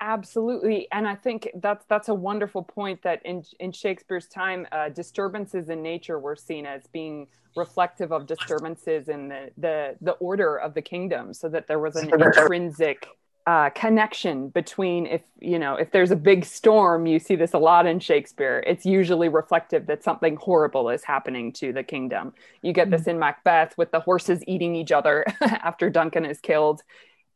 Absolutely, 0.00 0.86
and 0.92 1.08
I 1.08 1.16
think 1.16 1.48
that's 1.56 1.84
that's 1.88 2.08
a 2.08 2.14
wonderful 2.14 2.62
point. 2.62 3.02
That 3.02 3.20
in 3.24 3.42
in 3.58 3.72
Shakespeare's 3.72 4.28
time, 4.28 4.66
uh, 4.70 4.90
disturbances 4.90 5.68
in 5.68 5.82
nature 5.82 6.20
were 6.20 6.36
seen 6.36 6.66
as 6.66 6.86
being 6.92 7.26
reflective 7.56 8.12
of 8.12 8.26
disturbances 8.26 9.08
in 9.08 9.28
the 9.28 9.50
the 9.58 9.96
the 10.00 10.12
order 10.12 10.56
of 10.56 10.74
the 10.74 10.82
kingdom, 10.82 11.34
so 11.34 11.48
that 11.48 11.66
there 11.66 11.80
was 11.80 11.96
an 11.96 12.12
intrinsic 12.20 13.08
uh, 13.48 13.70
connection 13.70 14.50
between 14.50 15.06
if 15.06 15.22
you 15.40 15.58
know 15.58 15.74
if 15.74 15.90
there's 15.90 16.12
a 16.12 16.16
big 16.16 16.44
storm, 16.44 17.06
you 17.06 17.18
see 17.18 17.34
this 17.34 17.54
a 17.54 17.58
lot 17.58 17.84
in 17.84 17.98
Shakespeare. 17.98 18.62
It's 18.66 18.86
usually 18.86 19.28
reflective 19.28 19.86
that 19.86 20.04
something 20.04 20.36
horrible 20.36 20.90
is 20.90 21.02
happening 21.02 21.52
to 21.54 21.72
the 21.72 21.82
kingdom. 21.82 22.34
You 22.62 22.72
get 22.72 22.90
this 22.90 23.08
in 23.08 23.18
Macbeth 23.18 23.76
with 23.76 23.90
the 23.90 24.00
horses 24.00 24.44
eating 24.46 24.76
each 24.76 24.92
other 24.92 25.24
after 25.40 25.90
Duncan 25.90 26.24
is 26.24 26.40
killed 26.40 26.82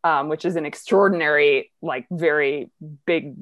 um, 0.04 0.28
which 0.28 0.44
is 0.44 0.56
an 0.56 0.66
extraordinary, 0.66 1.70
like 1.80 2.06
very 2.10 2.70
big 3.06 3.34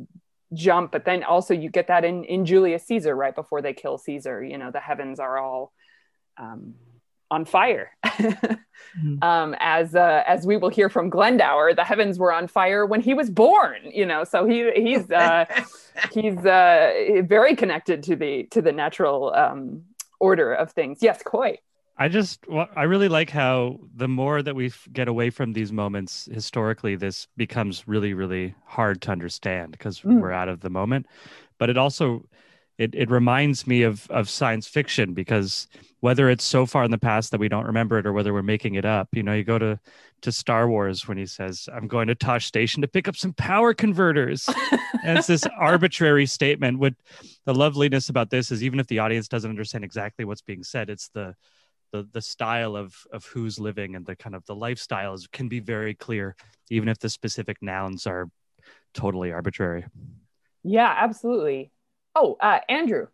jump. 0.52 0.92
But 0.92 1.04
then 1.04 1.22
also 1.22 1.54
you 1.54 1.70
get 1.70 1.88
that 1.88 2.04
in 2.04 2.24
in 2.24 2.44
Julius 2.44 2.86
Caesar 2.86 3.14
right 3.14 3.34
before 3.34 3.62
they 3.62 3.72
kill 3.72 3.98
Caesar. 3.98 4.42
You 4.42 4.58
know, 4.58 4.70
the 4.70 4.80
heavens 4.80 5.20
are 5.20 5.38
all 5.38 5.72
um, 6.36 6.74
on 7.30 7.44
fire. 7.44 7.90
um, 9.22 9.54
as 9.58 9.94
uh, 9.94 10.22
as 10.26 10.46
we 10.46 10.56
will 10.56 10.68
hear 10.68 10.88
from 10.88 11.10
Glendower, 11.10 11.74
the 11.74 11.84
heavens 11.84 12.18
were 12.18 12.32
on 12.32 12.48
fire 12.48 12.84
when 12.84 13.00
he 13.00 13.14
was 13.14 13.30
born. 13.30 13.78
You 13.92 14.06
know, 14.06 14.24
so 14.24 14.46
he 14.46 14.70
he's 14.74 15.10
uh, 15.10 15.44
he's 16.12 16.38
uh, 16.38 17.22
very 17.24 17.56
connected 17.56 18.02
to 18.04 18.16
the 18.16 18.44
to 18.50 18.60
the 18.60 18.72
natural 18.72 19.32
um, 19.34 19.82
order 20.18 20.52
of 20.52 20.72
things. 20.72 20.98
Yes, 21.00 21.22
Coy. 21.22 21.58
I 22.00 22.08
just, 22.08 22.48
well, 22.48 22.66
I 22.74 22.84
really 22.84 23.08
like 23.08 23.28
how 23.28 23.78
the 23.94 24.08
more 24.08 24.42
that 24.42 24.54
we 24.56 24.72
get 24.90 25.06
away 25.06 25.28
from 25.28 25.52
these 25.52 25.70
moments 25.70 26.30
historically, 26.32 26.96
this 26.96 27.28
becomes 27.36 27.86
really, 27.86 28.14
really 28.14 28.54
hard 28.64 29.02
to 29.02 29.10
understand 29.12 29.72
because 29.72 30.00
Mm. 30.00 30.18
we're 30.18 30.32
out 30.32 30.48
of 30.48 30.60
the 30.60 30.70
moment. 30.70 31.06
But 31.58 31.68
it 31.68 31.76
also, 31.76 32.24
it, 32.78 32.94
it 32.94 33.10
reminds 33.10 33.66
me 33.66 33.82
of 33.82 34.10
of 34.10 34.30
science 34.30 34.66
fiction 34.66 35.12
because 35.12 35.68
whether 36.00 36.30
it's 36.30 36.42
so 36.44 36.64
far 36.64 36.84
in 36.84 36.90
the 36.90 36.96
past 36.96 37.32
that 37.32 37.40
we 37.40 37.50
don't 37.50 37.66
remember 37.66 37.98
it 37.98 38.06
or 38.06 38.14
whether 38.14 38.32
we're 38.32 38.42
making 38.42 38.76
it 38.76 38.86
up, 38.86 39.08
you 39.12 39.22
know, 39.22 39.34
you 39.34 39.44
go 39.44 39.58
to 39.58 39.78
to 40.22 40.32
Star 40.32 40.70
Wars 40.70 41.06
when 41.06 41.18
he 41.18 41.26
says, 41.26 41.68
"I'm 41.74 41.86
going 41.86 42.08
to 42.08 42.14
Tosche 42.14 42.44
Station 42.44 42.80
to 42.80 42.88
pick 42.88 43.08
up 43.08 43.16
some 43.16 43.34
power 43.34 43.74
converters," 43.74 44.48
and 45.04 45.18
it's 45.18 45.26
this 45.26 45.46
arbitrary 45.58 46.24
statement. 46.24 46.78
What 46.78 46.94
the 47.44 47.54
loveliness 47.54 48.08
about 48.08 48.30
this 48.30 48.50
is, 48.50 48.62
even 48.64 48.80
if 48.80 48.86
the 48.86 49.00
audience 49.00 49.28
doesn't 49.28 49.50
understand 49.50 49.84
exactly 49.84 50.24
what's 50.24 50.40
being 50.42 50.62
said, 50.62 50.88
it's 50.88 51.08
the 51.10 51.34
the 51.92 52.08
the 52.12 52.22
style 52.22 52.76
of 52.76 52.94
of 53.12 53.24
who's 53.26 53.58
living 53.58 53.94
and 53.96 54.06
the 54.06 54.16
kind 54.16 54.34
of 54.34 54.44
the 54.46 54.54
lifestyles 54.54 55.30
can 55.30 55.48
be 55.48 55.60
very 55.60 55.94
clear 55.94 56.36
even 56.70 56.88
if 56.88 56.98
the 56.98 57.08
specific 57.08 57.56
nouns 57.60 58.06
are 58.06 58.28
totally 58.94 59.32
arbitrary 59.32 59.84
Yeah, 60.62 60.94
absolutely. 60.96 61.72
Oh, 62.14 62.36
uh, 62.40 62.60
Andrew. 62.68 63.06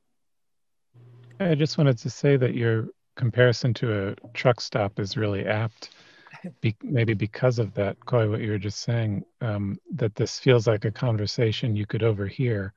I 1.39 1.55
just 1.55 1.79
wanted 1.79 1.99
to 1.99 2.11
say 2.11 2.37
that 2.37 2.55
your 2.55 2.89
comparison 3.17 3.75
to 3.75 4.09
a 4.09 4.15
truck 4.33 4.61
stop 4.61 4.99
is 4.99 5.17
really 5.17 5.47
apt. 5.47 5.91
Be- 6.61 6.77
maybe 6.83 7.15
because 7.15 7.59
of 7.59 7.75
that, 7.75 7.97
Coy, 8.05 8.29
what 8.29 8.41
you 8.41 8.51
were 8.51 8.59
just 8.59 8.81
saying, 8.81 9.25
um, 9.41 9.79
that 9.95 10.15
this 10.15 10.39
feels 10.39 10.67
like 10.67 10.85
a 10.85 10.91
conversation 10.91 11.77
you 11.77 11.87
could 11.87 12.03
overhear 12.03 12.73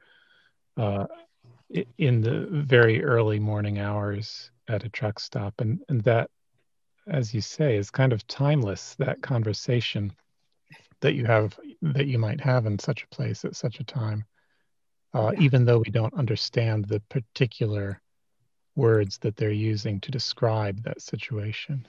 uh, 0.77 1.05
in 1.97 2.21
the 2.21 2.47
very 2.51 3.03
early 3.03 3.39
morning 3.39 3.79
hours 3.79 4.51
at 4.69 4.83
a 4.85 4.89
truck 4.89 5.19
stop. 5.19 5.59
And, 5.59 5.79
and 5.89 6.01
that, 6.01 6.29
as 7.07 7.33
you 7.33 7.41
say, 7.41 7.75
is 7.75 7.89
kind 7.91 8.13
of 8.13 8.25
timeless, 8.27 8.95
that 8.99 9.21
conversation 9.21 10.13
that 11.01 11.13
you 11.15 11.25
have, 11.25 11.57
that 11.81 12.07
you 12.07 12.19
might 12.19 12.39
have 12.41 12.65
in 12.65 12.77
such 12.79 13.03
a 13.03 13.07
place 13.15 13.43
at 13.45 13.55
such 13.55 13.79
a 13.79 13.83
time, 13.83 14.25
uh, 15.13 15.31
Yeah. 15.33 15.41
even 15.41 15.65
though 15.65 15.79
we 15.79 15.91
don't 15.91 16.13
understand 16.13 16.85
the 16.85 16.99
particular 17.09 18.01
words 18.75 19.17
that 19.19 19.35
they're 19.35 19.51
using 19.51 19.99
to 20.01 20.11
describe 20.11 20.83
that 20.83 21.01
situation. 21.01 21.87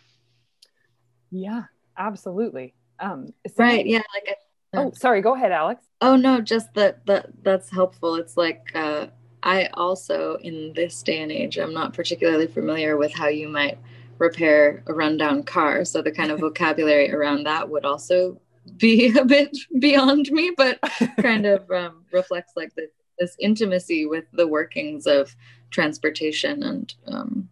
Yeah, 1.31 1.65
absolutely. 1.97 2.75
Um, 2.99 3.33
Right. 3.57 3.87
Yeah. 3.87 4.03
Like, 4.15 4.29
I- 4.29 4.35
Oh, 4.73 4.93
sorry. 4.95 5.21
Go 5.21 5.35
ahead, 5.35 5.51
Alex. 5.51 5.85
Oh 6.01 6.15
no, 6.15 6.41
just 6.41 6.73
that 6.75 7.05
that 7.07 7.31
that's 7.43 7.69
helpful. 7.71 8.15
It's 8.15 8.37
like 8.37 8.71
uh, 8.73 9.09
I 9.43 9.67
also 9.75 10.37
in 10.43 10.73
this 10.75 11.03
day 11.03 11.23
and 11.23 11.33
age, 11.33 11.59
I'm 11.59 11.73
not 11.75 11.95
particularly 11.95 12.47
familiar 12.47 12.97
with 12.97 13.13
how 13.13 13.29
you 13.29 13.49
might 13.49 13.79
repair 14.19 14.83
a 14.87 14.93
rundown 14.93 15.43
car. 15.43 15.85
So 15.85 16.03
the 16.03 16.13
kind 16.13 16.31
of 16.31 16.41
vocabulary 16.47 17.13
around 17.13 17.45
that 17.45 17.69
would 17.69 17.85
also 17.85 18.41
be 18.77 19.17
a 19.17 19.25
bit 19.25 19.57
beyond 19.79 20.31
me, 20.31 20.53
but 20.57 20.79
kind 21.19 21.47
of 21.47 21.71
um, 21.75 22.05
reflects 22.13 22.53
like 22.57 22.75
the, 22.75 22.89
this 23.19 23.37
intimacy 23.39 24.07
with 24.07 24.25
the 24.33 24.47
workings 24.47 25.07
of 25.07 25.35
transportation 25.71 26.63
and 26.63 26.95
um, 27.07 27.49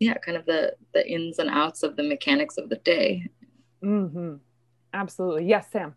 yeah, 0.00 0.14
kind 0.14 0.36
of 0.36 0.46
the 0.46 0.74
the 0.94 1.08
ins 1.10 1.38
and 1.38 1.50
outs 1.50 1.82
of 1.82 1.96
the 1.96 2.02
mechanics 2.02 2.56
of 2.56 2.68
the 2.68 2.76
day. 2.76 3.26
hmm 3.82 4.34
Absolutely. 4.94 5.44
Yes, 5.44 5.70
Sam. 5.70 5.94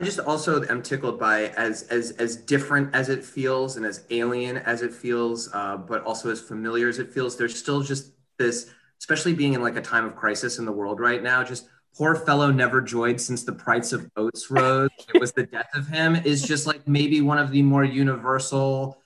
I 0.00 0.04
just 0.04 0.18
also 0.20 0.62
am 0.64 0.82
tickled 0.82 1.18
by 1.18 1.48
as 1.48 1.82
as 1.84 2.12
as 2.12 2.36
different 2.36 2.94
as 2.94 3.08
it 3.10 3.22
feels 3.24 3.76
and 3.76 3.84
as 3.84 4.04
alien 4.10 4.56
as 4.56 4.80
it 4.82 4.94
feels, 4.94 5.52
uh, 5.52 5.76
but 5.76 6.02
also 6.04 6.30
as 6.30 6.40
familiar 6.40 6.88
as 6.88 6.98
it 6.98 7.12
feels. 7.12 7.36
There's 7.36 7.58
still 7.58 7.82
just 7.82 8.12
this, 8.38 8.70
especially 8.98 9.34
being 9.34 9.52
in 9.52 9.62
like 9.62 9.76
a 9.76 9.82
time 9.82 10.06
of 10.06 10.16
crisis 10.16 10.58
in 10.58 10.64
the 10.64 10.72
world 10.72 11.00
right 11.00 11.22
now. 11.22 11.44
Just 11.44 11.68
poor 11.96 12.14
fellow 12.14 12.50
never 12.50 12.80
joyed 12.80 13.20
since 13.20 13.44
the 13.44 13.52
price 13.52 13.92
of 13.92 14.08
oats 14.16 14.50
rose. 14.50 14.88
it 15.08 15.18
was 15.18 15.32
the 15.32 15.44
death 15.44 15.68
of 15.74 15.86
him. 15.88 16.16
Is 16.16 16.46
just 16.46 16.66
like 16.66 16.88
maybe 16.88 17.20
one 17.20 17.38
of 17.38 17.50
the 17.50 17.60
more 17.62 17.84
universal 17.84 19.02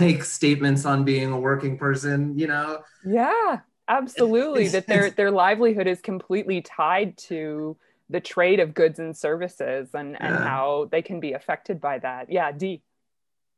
like 0.00 0.24
statements 0.24 0.84
on 0.84 1.04
being 1.04 1.30
a 1.30 1.38
working 1.38 1.78
person. 1.78 2.36
You 2.36 2.48
know, 2.48 2.82
Yeah, 3.02 3.60
absolutely. 3.88 4.68
that 4.68 4.88
their 4.88 5.10
their 5.10 5.30
livelihood 5.30 5.86
is 5.86 6.00
completely 6.00 6.60
tied 6.62 7.16
to 7.28 7.76
the 8.12 8.20
trade 8.20 8.60
of 8.60 8.74
goods 8.74 8.98
and 8.98 9.16
services 9.16 9.88
and, 9.94 10.20
and 10.20 10.36
how 10.36 10.88
they 10.92 11.00
can 11.00 11.18
be 11.18 11.32
affected 11.32 11.80
by 11.80 11.98
that. 11.98 12.30
Yeah, 12.30 12.52
D. 12.52 12.82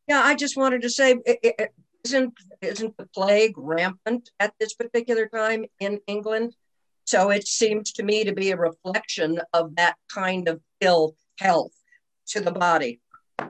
Yeah, 0.08 0.22
I 0.24 0.36
just 0.36 0.56
wanted 0.56 0.82
to 0.82 0.90
say, 0.90 1.16
isn't 2.04 2.34
isn't 2.62 2.96
the 2.96 3.06
plague 3.06 3.54
rampant 3.56 4.30
at 4.38 4.54
this 4.60 4.74
particular 4.74 5.26
time 5.26 5.64
in 5.80 6.00
England? 6.06 6.54
So 7.04 7.30
it 7.30 7.48
seems 7.48 7.92
to 7.92 8.02
me 8.04 8.24
to 8.24 8.32
be 8.32 8.52
a 8.52 8.56
reflection 8.56 9.40
of 9.52 9.74
that 9.76 9.96
kind 10.08 10.48
of 10.48 10.60
ill 10.80 11.16
health 11.38 11.72
to 12.28 12.40
the 12.40 12.52
body. 12.52 13.00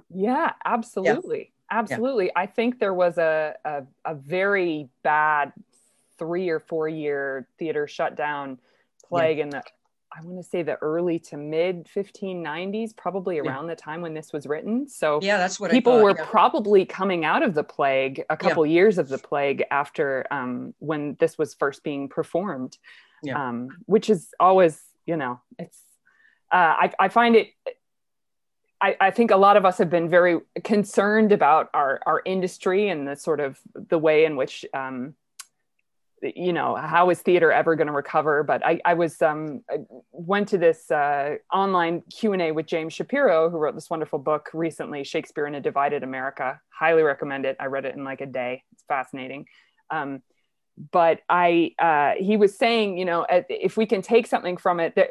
Yeah, 0.08 0.52
absolutely. 0.64 1.52
Absolutely. 1.70 2.30
I 2.34 2.46
think 2.46 2.78
there 2.78 2.94
was 2.94 3.18
a, 3.18 3.56
a, 3.64 3.82
a 4.04 4.14
very 4.14 4.88
bad 5.02 5.52
three 6.18 6.49
or 6.49 6.61
four 6.61 6.88
year 6.88 7.49
theater 7.58 7.87
shutdown 7.87 8.58
plague 9.08 9.38
in 9.38 9.50
the, 9.50 9.62
I 10.16 10.23
want 10.23 10.37
to 10.42 10.49
say 10.49 10.62
the 10.62 10.76
early 10.76 11.18
to 11.21 11.37
mid 11.37 11.87
1590s, 11.87 12.97
probably 12.97 13.37
Yeah. 13.37 13.42
around 13.42 13.66
the 13.66 13.75
time 13.76 14.00
when 14.00 14.14
this 14.14 14.33
was 14.33 14.47
written. 14.47 14.88
So 14.88 15.18
Yeah, 15.23 15.38
that's 15.38 15.59
what 15.59 15.71
people 15.71 15.94
thought, 15.94 16.02
were 16.04 16.14
yeah. 16.16 16.25
probably 16.26 16.85
coming 16.87 17.25
out 17.25 17.42
of 17.42 17.54
the 17.54 17.64
plague 17.64 18.25
a 18.30 18.37
couple 18.37 18.64
years 18.64 18.99
of 18.99 19.09
the 19.09 19.18
plague 19.18 19.64
after 19.71 20.26
um, 20.30 20.75
when 20.78 21.16
this 21.18 21.37
was 21.37 21.54
first 21.54 21.83
being 21.83 22.09
performed 22.09 22.78
Yeah. 23.23 23.49
um, 23.49 23.68
which 23.87 24.09
is 24.11 24.33
always 24.38 24.80
you 25.06 25.16
know 25.16 25.40
it's 25.59 25.80
uh, 26.52 26.75
I, 26.85 26.92
I 27.00 27.09
find 27.09 27.35
it 27.37 27.49
I, 28.80 28.97
I 29.00 29.11
think 29.11 29.30
a 29.30 29.37
lot 29.37 29.56
of 29.56 29.64
us 29.64 29.78
have 29.78 29.88
been 29.88 30.11
very 30.11 30.40
concerned 30.62 31.33
about 31.33 31.71
our, 31.73 32.00
our 32.06 32.21
industry 32.26 32.88
and 32.90 33.09
the 33.09 33.16
sort 33.16 33.40
of 33.40 33.59
the 33.75 33.99
way 33.99 34.26
in 34.26 34.37
which 34.37 34.64
um, 34.75 35.14
you 36.35 36.52
know 36.52 36.76
how 36.76 37.11
is 37.11 37.21
theater 37.21 37.52
ever 37.52 37.76
going 37.76 37.87
to 37.87 37.93
recover? 37.93 38.43
But 38.43 38.64
i, 38.64 38.81
I 38.85 38.95
was 38.95 39.21
um, 39.23 39.62
I 39.71 39.78
went 40.12 40.49
to 40.49 40.59
this 40.59 40.90
uh, 40.90 41.37
online 41.52 42.02
q&a 42.12 42.52
with 42.52 42.66
james 42.66 42.93
shapiro 42.93 43.50
who 43.50 43.59
wrote 43.59 43.75
this 43.75 43.90
wonderful 43.90 44.19
book 44.19 44.50
recently 44.54 45.04
shakespeare 45.04 45.47
in 45.47 45.54
a 45.54 45.61
divided 45.61 46.02
america. 46.02 46.61
Highly 46.71 47.02
recommend 47.02 47.47
it. 47.47 47.57
I 47.61 47.66
read 47.66 47.85
it 47.85 47.95
in 47.95 48.04
like 48.04 48.21
a 48.21 48.26
day. 48.26 48.62
It's 48.73 48.85
fascinating. 48.88 49.47
Um, 49.90 50.23
but 50.90 51.21
i 51.28 51.71
uh, 51.78 52.12
he 52.19 52.37
was 52.37 52.57
saying 52.57 52.99
you 52.99 53.04
know 53.04 53.26
if 53.31 53.76
we 53.76 53.87
can 53.87 54.02
take 54.02 54.26
something 54.26 54.57
from 54.57 54.81
it 54.81 54.95
that 54.97 55.09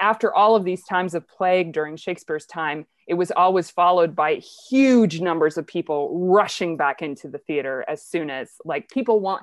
after 0.00 0.34
all 0.34 0.56
of 0.56 0.64
these 0.64 0.84
times 0.84 1.14
of 1.14 1.26
plague 1.28 1.72
during 1.72 1.96
shakespeare's 1.96 2.46
time 2.46 2.86
it 3.06 3.14
was 3.14 3.30
always 3.30 3.70
followed 3.70 4.16
by 4.16 4.34
huge 4.68 5.20
numbers 5.20 5.56
of 5.56 5.66
people 5.66 6.10
rushing 6.28 6.76
back 6.76 7.02
into 7.02 7.28
the 7.28 7.38
theater 7.38 7.84
as 7.88 8.04
soon 8.04 8.30
as 8.30 8.50
like 8.64 8.88
people 8.88 9.20
want 9.20 9.42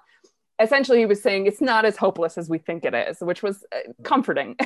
essentially 0.64 1.00
he 1.00 1.06
was 1.06 1.22
saying 1.22 1.46
it's 1.46 1.62
not 1.62 1.86
as 1.86 1.98
hopeless 1.98 2.38
as 2.38 2.50
we 2.50 2.58
think 2.58 2.86
it 2.86 2.94
is, 2.94 3.20
which 3.20 3.44
was 3.44 3.64
uh, 3.72 3.92
comforting. 4.04 4.56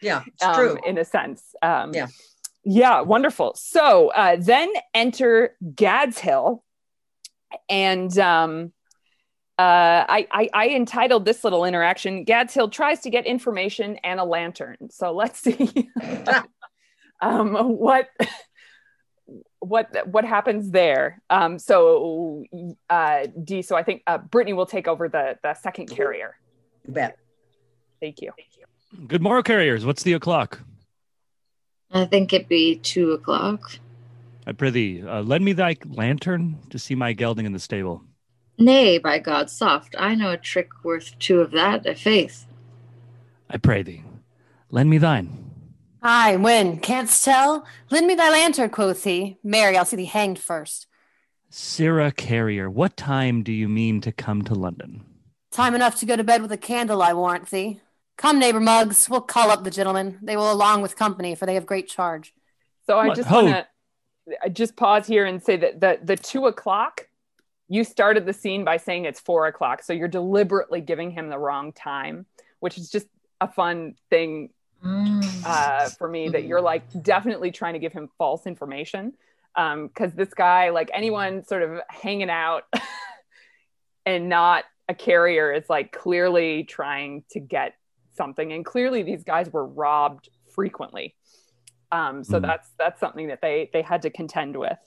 Yeah, 0.00 0.24
it's 0.26 0.42
um, 0.42 0.54
true. 0.56 0.78
in 0.84 0.98
a 0.98 1.04
sense. 1.04 1.54
Um, 1.62 1.94
Yeah. 1.94 2.08
Yeah, 2.64 3.00
wonderful. 3.00 3.54
So 3.56 4.08
uh, 4.08 4.36
then 4.38 4.68
enter 4.94 5.56
Gad's 5.74 6.18
Hill, 6.18 6.62
and 7.68 8.16
um, 8.18 8.72
uh, 9.58 10.06
I, 10.08 10.26
I, 10.30 10.48
I 10.52 10.68
entitled 10.70 11.24
this 11.24 11.44
little 11.44 11.64
interaction 11.64 12.24
"Gad's 12.24 12.54
Hill 12.54 12.68
tries 12.68 13.00
to 13.00 13.10
get 13.10 13.26
information 13.26 13.96
and 14.04 14.20
a 14.20 14.24
lantern." 14.24 14.76
So 14.90 15.12
let's 15.12 15.40
see 15.40 15.90
um, 17.20 17.54
what 17.54 18.08
what 19.62 20.06
what 20.06 20.24
happens 20.24 20.70
there. 20.70 21.22
Um, 21.30 21.58
so 21.58 22.44
uh, 22.90 23.26
D. 23.42 23.62
So 23.62 23.76
I 23.76 23.82
think 23.82 24.02
uh, 24.06 24.18
Brittany 24.18 24.52
will 24.52 24.66
take 24.66 24.88
over 24.88 25.08
the 25.08 25.38
the 25.42 25.54
second 25.54 25.86
carrier. 25.86 26.36
You 26.86 26.94
bet. 26.94 27.16
Thank 28.00 28.20
you. 28.20 28.32
Good 29.06 29.22
morrow, 29.22 29.42
carriers. 29.42 29.86
What's 29.86 30.02
the 30.02 30.12
o'clock? 30.12 30.60
I 31.92 32.04
think 32.04 32.32
it 32.32 32.48
be 32.48 32.76
two 32.76 33.12
o'clock. 33.12 33.78
I 34.46 34.52
prithee, 34.52 35.02
uh, 35.06 35.22
lend 35.22 35.44
me 35.44 35.52
thy 35.52 35.76
lantern 35.86 36.58
to 36.70 36.78
see 36.78 36.94
my 36.94 37.12
gelding 37.12 37.46
in 37.46 37.52
the 37.52 37.60
stable. 37.60 38.02
Nay, 38.58 38.98
by 38.98 39.18
God, 39.18 39.48
soft. 39.48 39.94
I 39.98 40.14
know 40.14 40.32
a 40.32 40.36
trick 40.36 40.68
worth 40.82 41.16
two 41.18 41.40
of 41.40 41.52
that, 41.52 41.86
a 41.86 41.94
faith. 41.94 42.46
I 43.48 43.58
pray 43.58 43.82
thee, 43.82 44.02
lend 44.70 44.90
me 44.90 44.98
thine. 44.98 45.51
Aye, 46.02 46.36
when? 46.36 46.78
Canst 46.78 47.24
tell? 47.24 47.64
Lend 47.90 48.06
me 48.06 48.14
thy 48.14 48.30
lantern, 48.30 48.70
quoth 48.70 49.04
he. 49.04 49.38
Mary, 49.44 49.76
I'll 49.76 49.84
see 49.84 49.96
thee 49.96 50.04
hanged 50.06 50.38
first. 50.38 50.86
Sirrah 51.48 52.12
Carrier, 52.12 52.68
what 52.68 52.96
time 52.96 53.42
do 53.42 53.52
you 53.52 53.68
mean 53.68 54.00
to 54.00 54.10
come 54.10 54.42
to 54.42 54.54
London? 54.54 55.04
Time 55.50 55.74
enough 55.74 55.96
to 56.00 56.06
go 56.06 56.16
to 56.16 56.24
bed 56.24 56.42
with 56.42 56.50
a 56.50 56.56
candle, 56.56 57.02
I 57.02 57.12
warrant 57.12 57.50
thee. 57.50 57.80
Come, 58.16 58.38
neighbor 58.38 58.58
Mugs, 58.60 59.08
we'll 59.08 59.20
call 59.20 59.50
up 59.50 59.62
the 59.62 59.70
gentlemen. 59.70 60.18
They 60.22 60.36
will 60.36 60.50
along 60.50 60.82
with 60.82 60.96
company, 60.96 61.34
for 61.34 61.46
they 61.46 61.54
have 61.54 61.66
great 61.66 61.88
charge. 61.88 62.32
So 62.86 62.98
I 62.98 63.08
What? 63.08 63.16
just 63.16 63.30
want 63.30 63.48
to 63.48 63.66
I 64.42 64.48
just 64.48 64.76
pause 64.76 65.06
here 65.06 65.26
and 65.26 65.42
say 65.42 65.56
that 65.56 65.80
the 65.80 65.98
the 66.02 66.16
two 66.16 66.46
o'clock. 66.46 67.08
You 67.68 67.84
started 67.84 68.26
the 68.26 68.32
scene 68.32 68.64
by 68.64 68.76
saying 68.76 69.06
it's 69.06 69.18
four 69.18 69.46
o'clock, 69.46 69.82
so 69.82 69.92
you're 69.92 70.06
deliberately 70.06 70.80
giving 70.80 71.10
him 71.10 71.28
the 71.28 71.38
wrong 71.38 71.72
time, 71.72 72.26
which 72.60 72.76
is 72.76 72.90
just 72.90 73.06
a 73.40 73.48
fun 73.48 73.94
thing 74.10 74.50
uh, 74.82 75.88
for 75.98 76.08
me. 76.08 76.28
That 76.28 76.44
you're 76.44 76.60
like 76.60 76.84
definitely 77.02 77.50
trying 77.50 77.74
to 77.74 77.78
give 77.78 77.92
him 77.92 78.08
false 78.18 78.46
information, 78.46 79.12
because 79.54 80.12
this 80.14 80.32
guy, 80.34 80.70
like 80.70 80.90
anyone, 80.94 81.44
sort 81.44 81.62
of 81.62 81.80
hanging 81.88 82.30
out 82.30 82.64
and 84.06 84.28
not 84.28 84.64
a 84.88 84.94
carrier, 84.94 85.52
is 85.52 85.68
like 85.68 85.92
clearly 85.92 86.64
trying 86.64 87.24
to 87.30 87.40
get 87.40 87.74
something, 88.14 88.52
and 88.52 88.64
clearly 88.64 89.02
these 89.02 89.24
guys 89.24 89.50
were 89.50 89.66
robbed 89.66 90.28
frequently. 90.54 91.14
Um, 91.90 92.24
so 92.24 92.38
Mm. 92.38 92.42
that's 92.42 92.70
that's 92.78 93.00
something 93.00 93.28
that 93.28 93.40
they 93.42 93.70
they 93.72 93.82
had 93.82 94.02
to 94.02 94.10
contend 94.10 94.56
with. 94.56 94.78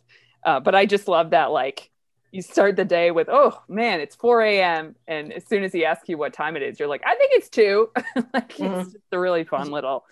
Uh, 0.44 0.60
but 0.60 0.76
I 0.76 0.86
just 0.86 1.08
love 1.08 1.32
that 1.32 1.52
like 1.52 1.90
you 2.36 2.42
start 2.42 2.76
the 2.76 2.86
day 2.86 3.12
with 3.12 3.30
oh 3.30 3.62
man 3.68 4.00
it's 4.02 4.16
4 4.16 4.42
a.m. 4.42 4.96
and 5.08 5.32
as 5.34 5.46
soon 5.46 5.64
as 5.64 5.72
he 5.74 5.86
asks 5.86 6.10
you 6.10 6.18
what 6.18 6.34
time 6.34 6.56
it 6.56 6.64
is 6.64 6.80
you're 6.80 6.88
like 6.90 7.04
I 7.06 7.16
think 7.16 7.32
it's 7.34 7.50
two. 7.50 7.90
like 8.34 8.56
Mhm. 8.58 8.82
it's 8.82 8.92
just 8.94 9.06
a 9.12 9.20
really 9.20 9.44
fun 9.44 9.72
little 9.72 10.06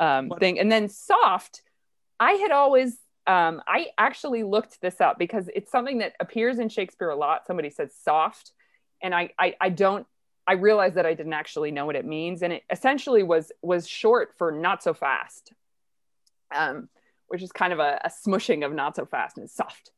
um, 0.00 0.30
thing. 0.40 0.58
And 0.58 0.70
then 0.72 0.88
soft, 0.88 1.62
I 2.18 2.32
had 2.32 2.50
always 2.50 2.98
um, 3.26 3.62
I 3.66 3.88
actually 3.98 4.42
looked 4.42 4.80
this 4.80 5.00
up 5.00 5.18
because 5.18 5.48
it's 5.54 5.70
something 5.70 5.98
that 5.98 6.14
appears 6.20 6.58
in 6.58 6.68
Shakespeare 6.68 7.10
a 7.10 7.16
lot. 7.16 7.46
Somebody 7.46 7.70
said 7.70 7.92
soft, 7.92 8.52
and 9.02 9.14
I 9.14 9.30
I, 9.38 9.54
I 9.60 9.68
don't. 9.68 10.06
I 10.46 10.52
realized 10.54 10.94
that 10.94 11.06
I 11.06 11.14
didn't 11.14 11.32
actually 11.32 11.72
know 11.72 11.86
what 11.86 11.96
it 11.96 12.04
means, 12.04 12.42
and 12.42 12.52
it 12.52 12.62
essentially 12.70 13.22
was 13.22 13.52
was 13.62 13.86
short 13.88 14.34
for 14.38 14.50
not 14.52 14.82
so 14.82 14.94
fast 14.94 15.52
um, 16.54 16.88
which 17.28 17.42
is 17.42 17.52
kind 17.52 17.72
of 17.72 17.78
a, 17.78 18.00
a 18.04 18.08
smushing 18.08 18.64
of 18.64 18.72
not 18.72 18.96
so 18.96 19.04
fast 19.04 19.38
and 19.38 19.50
soft. 19.50 19.90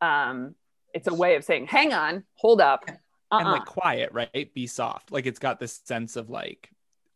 Um, 0.00 0.54
it's 0.94 1.08
a 1.08 1.14
way 1.14 1.36
of 1.36 1.44
saying, 1.44 1.66
hang 1.66 1.92
on, 1.92 2.24
hold 2.34 2.60
up. 2.60 2.84
Uh-uh. 3.32 3.40
and 3.40 3.48
like 3.50 3.64
quiet, 3.64 4.10
right? 4.12 4.52
Be 4.54 4.66
soft. 4.66 5.12
Like 5.12 5.26
it's 5.26 5.38
got 5.38 5.60
this 5.60 5.80
sense 5.84 6.16
of 6.16 6.30
like, 6.30 6.68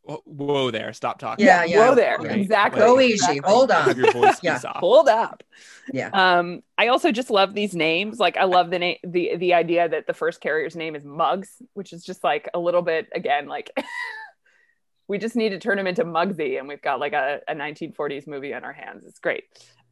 whoa 0.03 0.71
there, 0.71 0.93
stop 0.93 1.19
talking. 1.19 1.45
Yeah, 1.45 1.63
yeah. 1.63 1.89
Whoa 1.89 1.95
there. 1.95 2.17
Right. 2.17 2.39
Exactly. 2.39 2.79
Go 2.79 2.99
easy. 2.99 3.13
Exactly. 3.13 3.39
Hold 3.51 3.71
on. 3.71 3.97
your 3.97 4.11
voice 4.11 4.39
Yeah. 4.41 4.59
Hold 4.75 5.09
up. 5.09 5.43
Yeah. 5.91 6.09
Um, 6.13 6.61
I 6.77 6.87
also 6.87 7.11
just 7.11 7.29
love 7.29 7.53
these 7.53 7.75
names. 7.75 8.19
Like 8.19 8.37
I 8.37 8.45
love 8.45 8.69
the 8.69 8.79
name, 8.79 8.97
the 9.03 9.35
the 9.35 9.53
idea 9.55 9.89
that 9.89 10.07
the 10.07 10.13
first 10.13 10.41
carrier's 10.41 10.75
name 10.75 10.95
is 10.95 11.03
Mugs, 11.03 11.61
which 11.73 11.91
is 11.91 12.03
just 12.03 12.23
like 12.23 12.49
a 12.53 12.59
little 12.59 12.81
bit 12.81 13.07
again 13.13 13.47
like 13.47 13.71
we 15.07 15.17
just 15.17 15.35
need 15.35 15.49
to 15.49 15.59
turn 15.59 15.77
him 15.77 15.87
into 15.87 16.03
Mugsy 16.03 16.57
and 16.57 16.67
we've 16.67 16.81
got 16.81 16.99
like 16.99 17.13
a, 17.13 17.41
a 17.47 17.53
1940s 17.55 18.27
movie 18.27 18.53
on 18.53 18.63
our 18.63 18.73
hands. 18.73 19.03
It's 19.05 19.19
great. 19.19 19.43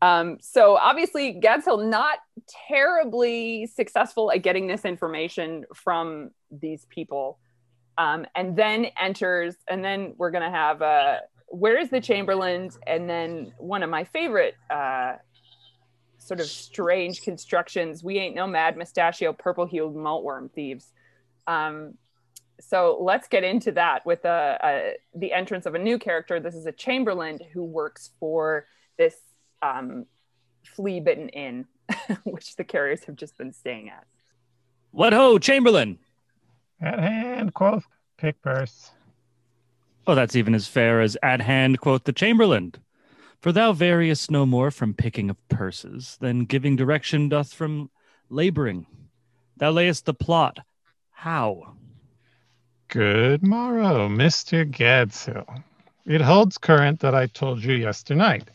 Um, 0.04 0.38
so 0.42 0.76
obviously, 0.76 1.32
Gad's 1.32 1.63
Hill 1.63 1.78
not 1.78 2.20
terribly 2.68 3.68
successful 3.68 4.34
at 4.34 4.44
getting 4.44 4.68
this 4.68 4.84
information 4.84 5.63
from 5.74 6.32
these 6.52 6.86
people, 6.89 7.39
um, 7.98 8.26
and 8.36 8.54
then 8.58 8.88
enters, 9.02 9.56
and 9.70 9.82
then 9.82 10.13
we're 10.18 10.32
gonna 10.32 10.52
have 10.52 10.82
uh, 10.82 11.20
where 11.48 11.80
is 11.80 11.89
the 11.89 12.02
Chamberlain, 12.02 12.70
and 12.86 13.10
then 13.10 13.54
one 13.58 13.82
of 13.82 13.89
my 13.89 14.04
favorite. 14.04 14.56
Uh, 14.70 15.13
sort 16.18 16.39
of 16.39 16.46
strange 16.46 17.22
constructions. 17.22 18.02
We 18.02 18.18
ain't 18.18 18.34
no 18.34 18.48
mad 18.48 18.78
mustachio, 18.78 19.34
purple 19.34 19.66
hued 19.66 19.94
maltworm 19.94 20.50
thieves. 20.52 20.94
Um, 21.48 21.96
so 22.62 22.98
let's 23.02 23.28
get 23.28 23.44
into 23.44 23.74
that 23.74 24.06
with 24.06 24.24
uh, 24.24 24.58
uh, 24.63 24.82
the 25.13 25.34
entrance 25.34 25.66
of 25.66 25.76
a 25.76 25.80
new 25.80 26.00
character. 26.00 26.39
This 26.39 26.56
is 26.56 26.66
a 26.66 26.72
Chamberlain 26.72 27.39
who 27.54 27.66
works 27.66 28.12
for 28.22 28.68
this 28.98 29.18
um, 29.63 30.06
flea 30.63 30.99
bitten 30.99 31.30
inn, 31.30 31.65
which 32.23 32.56
the 32.56 32.63
carriers 32.63 33.04
have 33.06 33.15
just 33.15 33.38
been 33.38 33.54
staying 33.54 33.89
at. 33.89 34.06
What 34.91 35.13
ho, 35.13 35.39
Chamberlain? 35.39 35.97
At 36.82 36.99
hand, 36.99 37.54
quoth 37.54 37.86
Pickpurse. 38.21 38.91
Oh, 40.06 40.15
that's 40.15 40.36
even 40.36 40.54
as 40.54 40.67
fair 40.67 41.02
as 41.02 41.17
at 41.23 41.41
hand, 41.41 41.80
quoth 41.80 42.04
the 42.04 42.13
Chamberlain. 42.13 42.73
For 43.41 43.52
thou 43.52 43.73
variest 43.73 44.32
no 44.32 44.45
more 44.45 44.71
from 44.71 44.93
picking 44.93 45.30
of 45.30 45.47
purses 45.49 46.17
than 46.19 46.45
giving 46.45 46.76
direction 46.76 47.30
doth 47.30 47.54
from 47.54 47.89
laboring. 48.30 48.86
Thou 49.58 49.71
layest 49.71 50.06
the 50.06 50.13
plot. 50.13 50.60
How? 51.12 51.76
Good 52.89 53.43
morrow, 53.43 54.08
Mr. 54.10 54.69
Gadshill. 54.69 55.63
It 56.06 56.21
holds 56.21 56.58
current 56.58 56.99
that 56.99 57.15
I 57.15 57.28
told 57.28 57.63
you 57.63 57.73
yesternight. 57.73 58.49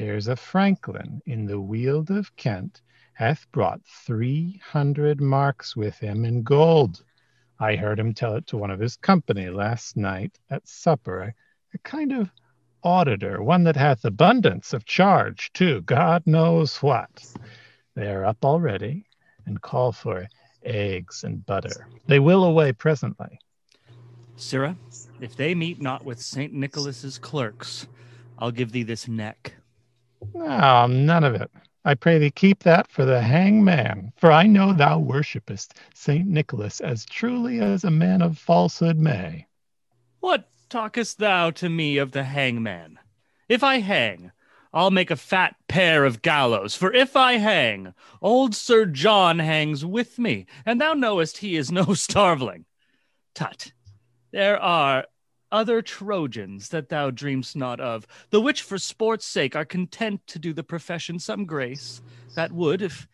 There's 0.00 0.28
a 0.28 0.36
Franklin 0.36 1.20
in 1.26 1.44
the 1.44 1.60
Weald 1.60 2.10
of 2.10 2.34
Kent 2.36 2.80
hath 3.12 3.46
brought 3.52 3.84
three 3.84 4.58
hundred 4.64 5.20
marks 5.20 5.76
with 5.76 5.98
him 5.98 6.24
in 6.24 6.42
gold. 6.42 7.04
I 7.58 7.76
heard 7.76 8.00
him 8.00 8.14
tell 8.14 8.34
it 8.36 8.46
to 8.46 8.56
one 8.56 8.70
of 8.70 8.80
his 8.80 8.96
company 8.96 9.50
last 9.50 9.98
night 9.98 10.38
at 10.48 10.66
supper, 10.66 11.34
a, 11.74 11.78
kind 11.80 12.12
of 12.12 12.30
auditor, 12.82 13.42
one 13.42 13.62
that 13.64 13.76
hath 13.76 14.06
abundance 14.06 14.72
of 14.72 14.86
charge, 14.86 15.52
too, 15.52 15.82
God 15.82 16.22
knows 16.24 16.82
what. 16.82 17.22
They 17.94 18.10
are 18.10 18.24
up 18.24 18.42
already 18.42 19.04
and 19.44 19.60
call 19.60 19.92
for 19.92 20.26
eggs 20.62 21.24
and 21.24 21.44
butter. 21.44 21.88
They 22.06 22.20
will 22.20 22.44
away 22.44 22.72
presently. 22.72 23.38
Sirrah, 24.36 24.78
if 25.20 25.36
they 25.36 25.54
meet 25.54 25.78
not 25.78 26.06
with 26.06 26.22
St. 26.22 26.54
Nicholas's 26.54 27.18
clerks, 27.18 27.86
I'll 28.38 28.50
give 28.50 28.72
thee 28.72 28.82
this 28.82 29.06
neck. 29.06 29.56
No, 30.34 30.86
none 30.86 31.24
of 31.24 31.34
it. 31.34 31.50
I 31.84 31.94
pray 31.94 32.18
thee 32.18 32.30
keep 32.30 32.62
that 32.64 32.90
for 32.90 33.06
the 33.06 33.22
hangman, 33.22 34.12
for 34.16 34.30
I 34.30 34.46
know 34.46 34.72
thou 34.72 34.98
worshipest 34.98 35.74
Saint 35.94 36.26
Nicholas 36.26 36.80
as 36.80 37.06
truly 37.06 37.60
as 37.60 37.84
a 37.84 37.90
man 37.90 38.20
of 38.20 38.36
falsehood 38.36 38.98
may. 38.98 39.46
What 40.20 40.50
talkest 40.68 41.18
thou 41.18 41.50
to 41.52 41.70
me 41.70 41.96
of 41.96 42.12
the 42.12 42.24
hangman? 42.24 42.98
If 43.48 43.64
I 43.64 43.78
hang, 43.78 44.32
I'll 44.72 44.90
make 44.90 45.10
a 45.10 45.16
fat 45.16 45.56
pair 45.68 46.04
of 46.04 46.22
gallows, 46.22 46.76
for 46.76 46.92
if 46.92 47.16
I 47.16 47.34
hang, 47.34 47.94
old 48.20 48.54
Sir 48.54 48.84
John 48.84 49.38
hangs 49.38 49.84
with 49.84 50.18
me, 50.18 50.46
and 50.66 50.80
thou 50.80 50.92
knowest 50.92 51.38
he 51.38 51.56
is 51.56 51.72
no 51.72 51.84
starveling. 51.94 52.66
Tut, 53.34 53.72
there 54.32 54.60
are 54.60 55.06
other 55.52 55.82
Trojans 55.82 56.68
that 56.68 56.88
thou 56.88 57.10
dreamst 57.10 57.56
not 57.56 57.80
of, 57.80 58.06
the 58.30 58.40
which 58.40 58.62
for 58.62 58.78
sport's 58.78 59.26
sake 59.26 59.56
are 59.56 59.64
content 59.64 60.26
to 60.28 60.38
do 60.38 60.52
the 60.52 60.62
profession 60.62 61.18
some 61.18 61.44
grace, 61.44 62.02
that 62.34 62.52
would, 62.52 62.82
if 62.82 63.08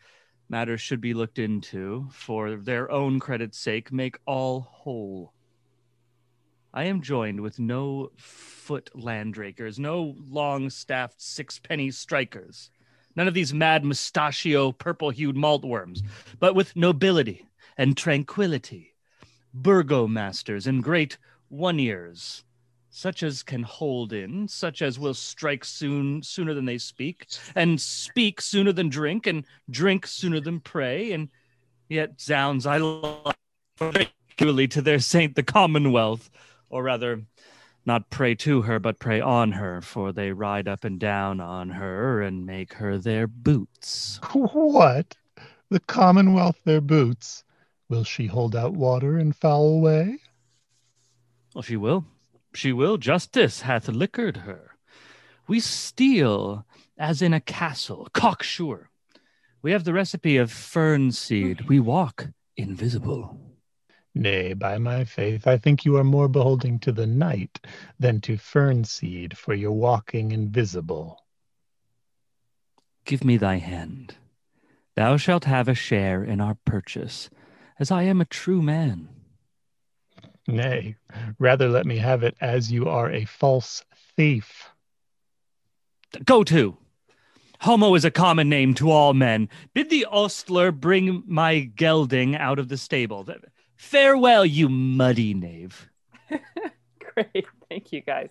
matters 0.49 0.81
should 0.81 1.01
be 1.01 1.14
looked 1.14 1.38
into, 1.38 2.09
for 2.12 2.57
their 2.57 2.90
own 2.90 3.18
credit's 3.18 3.59
sake, 3.59 3.92
make 3.92 4.18
all 4.27 4.61
whole. 4.61 5.33
I 6.72 6.85
am 6.85 7.01
joined 7.01 7.40
with 7.40 7.59
no 7.59 8.11
foot 8.16 8.90
landrakers, 8.94 9.79
no 9.79 10.14
long 10.29 10.68
staffed 10.68 11.22
sixpenny 11.22 11.90
strikers, 11.90 12.70
none 13.16 13.27
of 13.27 13.35
these 13.35 13.55
mad 13.55 13.83
mustachio, 13.83 14.72
purple 14.72 15.09
hued 15.09 15.37
maltworms, 15.37 16.03
but 16.38 16.55
with 16.55 16.77
nobility 16.77 17.49
and 17.79 17.96
tranquility, 17.96 18.94
burgomasters 19.59 20.66
and 20.66 20.83
great 20.83 21.16
oneyers, 21.52 22.42
such 22.90 23.22
as 23.22 23.42
can 23.42 23.62
hold 23.62 24.12
in, 24.12 24.48
such 24.48 24.82
as 24.82 24.98
will 24.98 25.14
strike 25.14 25.64
soon 25.64 26.22
sooner 26.22 26.54
than 26.54 26.64
they 26.64 26.78
speak, 26.78 27.26
and 27.54 27.80
speak 27.80 28.40
sooner 28.40 28.72
than 28.72 28.88
drink, 28.88 29.26
and 29.26 29.44
drink 29.70 30.06
sooner 30.06 30.40
than 30.40 30.61
pray, 30.61 31.12
and 31.12 31.28
yet 31.88 32.20
zounds 32.20 32.66
I 32.66 32.78
like 32.78 33.37
particularly 33.76 34.68
to 34.68 34.82
their 34.82 34.98
saint 34.98 35.35
the 35.35 35.42
Commonwealth, 35.42 36.30
or 36.70 36.82
rather 36.82 37.22
not 37.85 38.11
pray 38.11 38.35
to 38.35 38.62
her, 38.62 38.78
but 38.78 38.98
pray 38.98 39.20
on 39.20 39.52
her, 39.52 39.80
for 39.80 40.12
they 40.12 40.32
ride 40.32 40.66
up 40.66 40.85
and 40.85 40.98
down 40.98 41.40
on 41.40 41.70
her 41.70 42.20
and 42.22 42.44
make 42.44 42.74
her 42.74 42.98
their 42.98 43.26
boots. 43.26 44.18
What? 44.32 45.16
The 45.70 45.80
Commonwealth 45.80 46.59
their 46.64 46.80
boots? 46.80 47.44
Will 47.88 48.04
she 48.04 48.26
hold 48.26 48.56
out 48.56 48.72
water 48.72 49.18
in 49.18 49.32
foul 49.32 49.80
way? 49.80 50.18
Well, 51.57 51.62
she 51.62 51.79
will. 51.79 52.05
She 52.53 52.71
will. 52.75 52.99
Justice 52.99 53.62
hath 53.62 53.88
liquored 53.88 54.37
her. 54.45 54.73
We 55.49 55.59
steal 55.59 56.66
as 56.99 57.23
in 57.23 57.33
a 57.33 57.40
castle, 57.40 58.09
cocksure. 58.12 58.90
We 59.62 59.73
have 59.73 59.85
the 59.85 59.95
recipe 59.95 60.37
of 60.37 60.53
fern 60.53 61.12
seed. 61.12 61.62
We 61.66 61.81
walk 61.81 62.27
invisible. 62.59 63.40
Nay, 64.14 64.53
by 64.53 64.77
my 64.77 65.05
faith, 65.05 65.47
I 65.47 65.57
think 65.57 65.87
you 65.87 65.97
are 65.97 66.05
more 66.05 66.29
beholding 66.29 66.79
to 66.81 66.92
the 66.92 67.07
night 67.07 67.59
than 67.99 68.21
to 68.21 68.37
fern 68.37 68.85
seed 68.85 69.38
for 69.38 69.55
your 69.55 69.73
walking 69.73 70.33
invisible. 70.33 71.25
Give 73.07 73.25
me 73.25 73.38
thy 73.38 73.57
hand. 73.57 74.16
Thou 74.95 75.16
shalt 75.16 75.47
have 75.47 75.69
a 75.69 75.75
share 75.75 76.23
in 76.23 76.38
our 76.38 76.59
purchase, 76.66 77.31
as 77.79 77.90
I 77.90 78.03
am 78.03 78.21
a 78.21 78.27
true 78.27 78.61
man. 78.61 79.15
Nay, 80.48 80.96
rather 81.38 81.68
let 81.68 81.87
me 81.87 81.96
have 81.96 82.22
it 82.22 82.37
as 82.40 82.70
you 82.70 82.88
are 82.88 83.11
a 83.11 83.24
false 83.24 83.85
thief. 84.16 84.68
Go 86.24 86.44
to. 86.44 86.76
Homo 87.61 87.94
is 87.94 88.04
a 88.04 88.11
common 88.11 88.48
name 88.48 88.74
to 88.74 88.90
all 88.90 89.14
men. 89.14 89.48
Bid 89.74 89.90
the 89.90 90.06
ostler 90.11 90.70
bring 90.70 91.22
my 91.26 91.61
gelding 91.61 92.37
out 92.37 92.59
of 92.59 92.68
the 92.68 92.76
stable. 92.76 93.26
Farewell, 93.76 94.44
you 94.44 94.68
muddy 94.68 95.35
knave. 95.35 95.88
Great. 97.14 97.46
Thank 97.68 97.92
you 97.92 98.02
guys. 98.02 98.28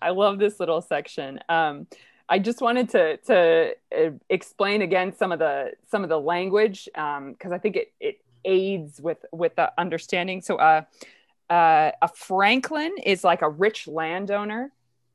I 0.00 0.10
love 0.10 0.38
this 0.38 0.60
little 0.60 0.80
section. 0.80 1.40
Um, 1.48 1.86
I 2.28 2.38
just 2.38 2.60
wanted 2.60 2.90
to 2.90 3.16
to 3.16 3.74
uh, 3.96 4.10
explain 4.28 4.82
again 4.82 5.14
some 5.16 5.32
of 5.32 5.38
the 5.38 5.72
some 5.90 6.02
of 6.02 6.08
the 6.08 6.20
language 6.20 6.88
because 6.92 7.16
um, 7.18 7.52
I 7.52 7.58
think 7.58 7.76
it 7.76 7.92
it 8.00 8.20
aids 8.44 9.00
with 9.00 9.24
with 9.32 9.56
the 9.56 9.72
understanding. 9.78 10.40
So, 10.40 10.56
uh, 10.56 10.82
uh, 11.50 11.92
a 12.02 12.08
franklin 12.14 12.94
is 13.04 13.24
like 13.24 13.42
a 13.42 13.48
rich 13.48 13.86
landowner. 13.86 14.72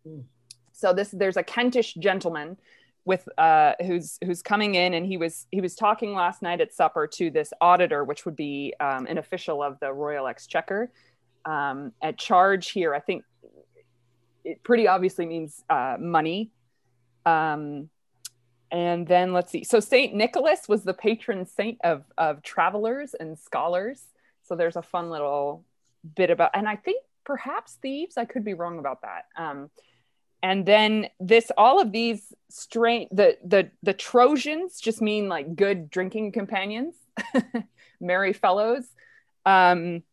Mm. 0.07 0.23
So 0.71 0.93
this 0.93 1.09
there's 1.11 1.37
a 1.37 1.43
Kentish 1.43 1.93
gentleman 1.93 2.57
with 3.05 3.27
uh, 3.37 3.73
who's 3.81 4.17
who's 4.23 4.41
coming 4.41 4.75
in, 4.75 4.93
and 4.93 5.05
he 5.05 5.17
was 5.17 5.45
he 5.51 5.61
was 5.61 5.75
talking 5.75 6.13
last 6.13 6.41
night 6.41 6.61
at 6.61 6.73
supper 6.73 7.07
to 7.07 7.29
this 7.29 7.53
auditor, 7.61 8.03
which 8.03 8.25
would 8.25 8.35
be 8.35 8.73
um, 8.79 9.05
an 9.07 9.17
official 9.17 9.61
of 9.61 9.79
the 9.79 9.91
Royal 9.91 10.27
Exchequer. 10.27 10.91
Um, 11.45 11.91
at 12.01 12.17
charge 12.17 12.71
here, 12.71 12.95
I 12.95 12.99
think 12.99 13.23
it 14.43 14.63
pretty 14.63 14.87
obviously 14.87 15.25
means 15.25 15.63
uh, 15.69 15.97
money. 15.99 16.51
Um, 17.25 17.89
and 18.71 19.07
then 19.07 19.33
let's 19.33 19.51
see. 19.51 19.63
So 19.63 19.79
Saint 19.79 20.15
Nicholas 20.15 20.67
was 20.67 20.83
the 20.83 20.93
patron 20.93 21.45
saint 21.45 21.79
of 21.83 22.03
of 22.17 22.41
travelers 22.41 23.13
and 23.13 23.37
scholars. 23.37 24.05
So 24.43 24.55
there's 24.55 24.75
a 24.75 24.81
fun 24.81 25.09
little 25.09 25.63
bit 26.15 26.29
about, 26.29 26.51
and 26.53 26.67
I 26.67 26.75
think 26.75 27.03
perhaps 27.23 27.77
thieves. 27.81 28.17
I 28.17 28.25
could 28.25 28.43
be 28.43 28.53
wrong 28.53 28.79
about 28.79 29.01
that. 29.01 29.25
Um, 29.37 29.69
and 30.43 30.65
then 30.65 31.07
this 31.19 31.51
all 31.57 31.81
of 31.81 31.91
these 31.91 32.33
strain 32.49 33.07
the 33.11 33.37
the 33.43 33.71
the 33.81 33.93
trojans 33.93 34.79
just 34.79 35.01
mean 35.01 35.29
like 35.29 35.55
good 35.55 35.89
drinking 35.89 36.31
companions 36.31 36.93
merry 38.01 38.33
fellows 38.33 38.83
um 39.45 40.03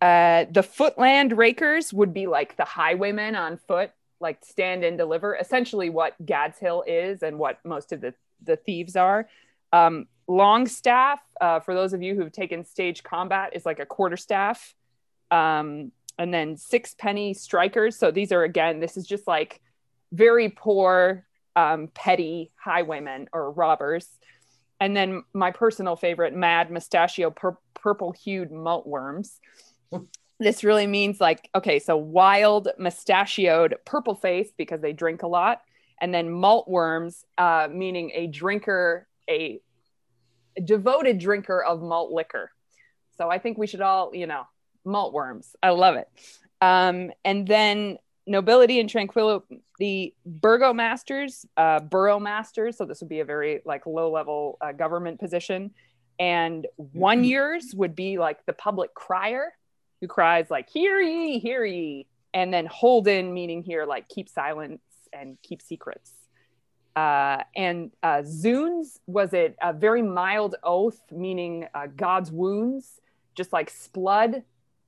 uh 0.00 0.44
the 0.50 0.62
footland 0.62 1.36
rakers 1.36 1.92
would 1.92 2.14
be 2.14 2.26
like 2.26 2.56
the 2.56 2.64
highwaymen 2.64 3.34
on 3.34 3.58
foot 3.58 3.90
like 4.20 4.38
stand 4.44 4.84
and 4.84 4.96
deliver 4.96 5.34
essentially 5.34 5.90
what 5.90 6.14
gad's 6.24 6.58
hill 6.58 6.84
is 6.86 7.22
and 7.22 7.38
what 7.38 7.58
most 7.64 7.92
of 7.92 8.00
the 8.00 8.14
the 8.42 8.56
thieves 8.56 8.96
are 8.96 9.28
um 9.72 10.06
longstaff 10.28 11.20
uh, 11.40 11.60
for 11.60 11.74
those 11.74 11.92
of 11.92 12.02
you 12.02 12.14
who've 12.14 12.32
taken 12.32 12.64
stage 12.64 13.02
combat 13.02 13.50
is 13.54 13.64
like 13.64 13.78
a 13.78 13.86
quarterstaff 13.86 14.74
um 15.30 15.92
and 16.18 16.32
then 16.32 16.56
six 16.56 16.94
penny 16.94 17.34
strikers. 17.34 17.96
So 17.96 18.10
these 18.10 18.32
are 18.32 18.42
again, 18.42 18.80
this 18.80 18.96
is 18.96 19.06
just 19.06 19.26
like 19.26 19.60
very 20.12 20.48
poor, 20.48 21.26
um, 21.54 21.88
petty 21.94 22.52
highwaymen 22.56 23.28
or 23.32 23.50
robbers. 23.50 24.08
And 24.80 24.96
then 24.96 25.24
my 25.32 25.50
personal 25.50 25.96
favorite, 25.96 26.34
mad 26.34 26.70
mustachio 26.70 27.30
pur- 27.30 27.58
purple 27.74 28.12
hued 28.12 28.50
maltworms. 28.50 29.38
this 30.38 30.64
really 30.64 30.86
means 30.86 31.20
like, 31.20 31.48
okay, 31.54 31.78
so 31.78 31.96
wild 31.96 32.68
mustachioed 32.78 33.76
purple 33.86 34.14
face 34.14 34.50
because 34.56 34.80
they 34.80 34.92
drink 34.92 35.22
a 35.22 35.26
lot. 35.26 35.62
And 35.98 36.12
then 36.12 36.28
maltworms, 36.28 37.24
uh, 37.38 37.68
meaning 37.70 38.10
a 38.14 38.26
drinker, 38.26 39.06
a 39.30 39.60
devoted 40.64 41.18
drinker 41.18 41.62
of 41.62 41.82
malt 41.82 42.12
liquor. 42.12 42.50
So 43.16 43.30
I 43.30 43.38
think 43.38 43.58
we 43.58 43.66
should 43.66 43.80
all, 43.80 44.14
you 44.14 44.26
know, 44.26 44.46
malt 44.84 45.12
worms. 45.12 45.56
I 45.62 45.70
love 45.70 45.96
it. 45.96 46.08
Um, 46.60 47.10
and 47.24 47.46
then 47.46 47.98
nobility 48.26 48.80
and 48.80 48.88
tranquility 48.88 50.14
burgomasters, 50.28 51.44
uh, 51.56 51.80
borough 51.80 52.18
masters. 52.18 52.76
So 52.76 52.84
this 52.84 53.00
would 53.00 53.08
be 53.08 53.20
a 53.20 53.24
very 53.24 53.60
like 53.64 53.86
low 53.86 54.10
level 54.10 54.58
uh, 54.60 54.72
government 54.72 55.20
position. 55.20 55.72
And 56.18 56.66
one 56.76 57.18
mm-hmm. 57.18 57.24
years 57.24 57.74
would 57.74 57.94
be 57.94 58.18
like 58.18 58.44
the 58.46 58.52
public 58.52 58.94
crier 58.94 59.52
who 60.00 60.08
cries 60.08 60.50
like, 60.50 60.68
hear 60.70 61.00
ye, 61.00 61.38
hear 61.38 61.64
ye. 61.64 62.06
And 62.34 62.52
then 62.52 62.66
holden 62.66 63.32
meaning 63.32 63.62
here 63.62 63.86
like 63.86 64.08
keep 64.08 64.28
silence 64.28 64.82
and 65.12 65.38
keep 65.42 65.62
secrets. 65.62 66.12
Uh, 66.96 67.42
and 67.54 67.90
uh, 68.02 68.22
Zounds 68.24 68.98
was 69.06 69.34
it 69.34 69.54
a 69.62 69.72
very 69.72 70.02
mild 70.02 70.56
oath, 70.64 71.00
meaning 71.12 71.68
uh, 71.74 71.86
God's 71.94 72.32
wounds, 72.32 73.00
just 73.34 73.52
like 73.52 73.70
'sblood 73.70 74.42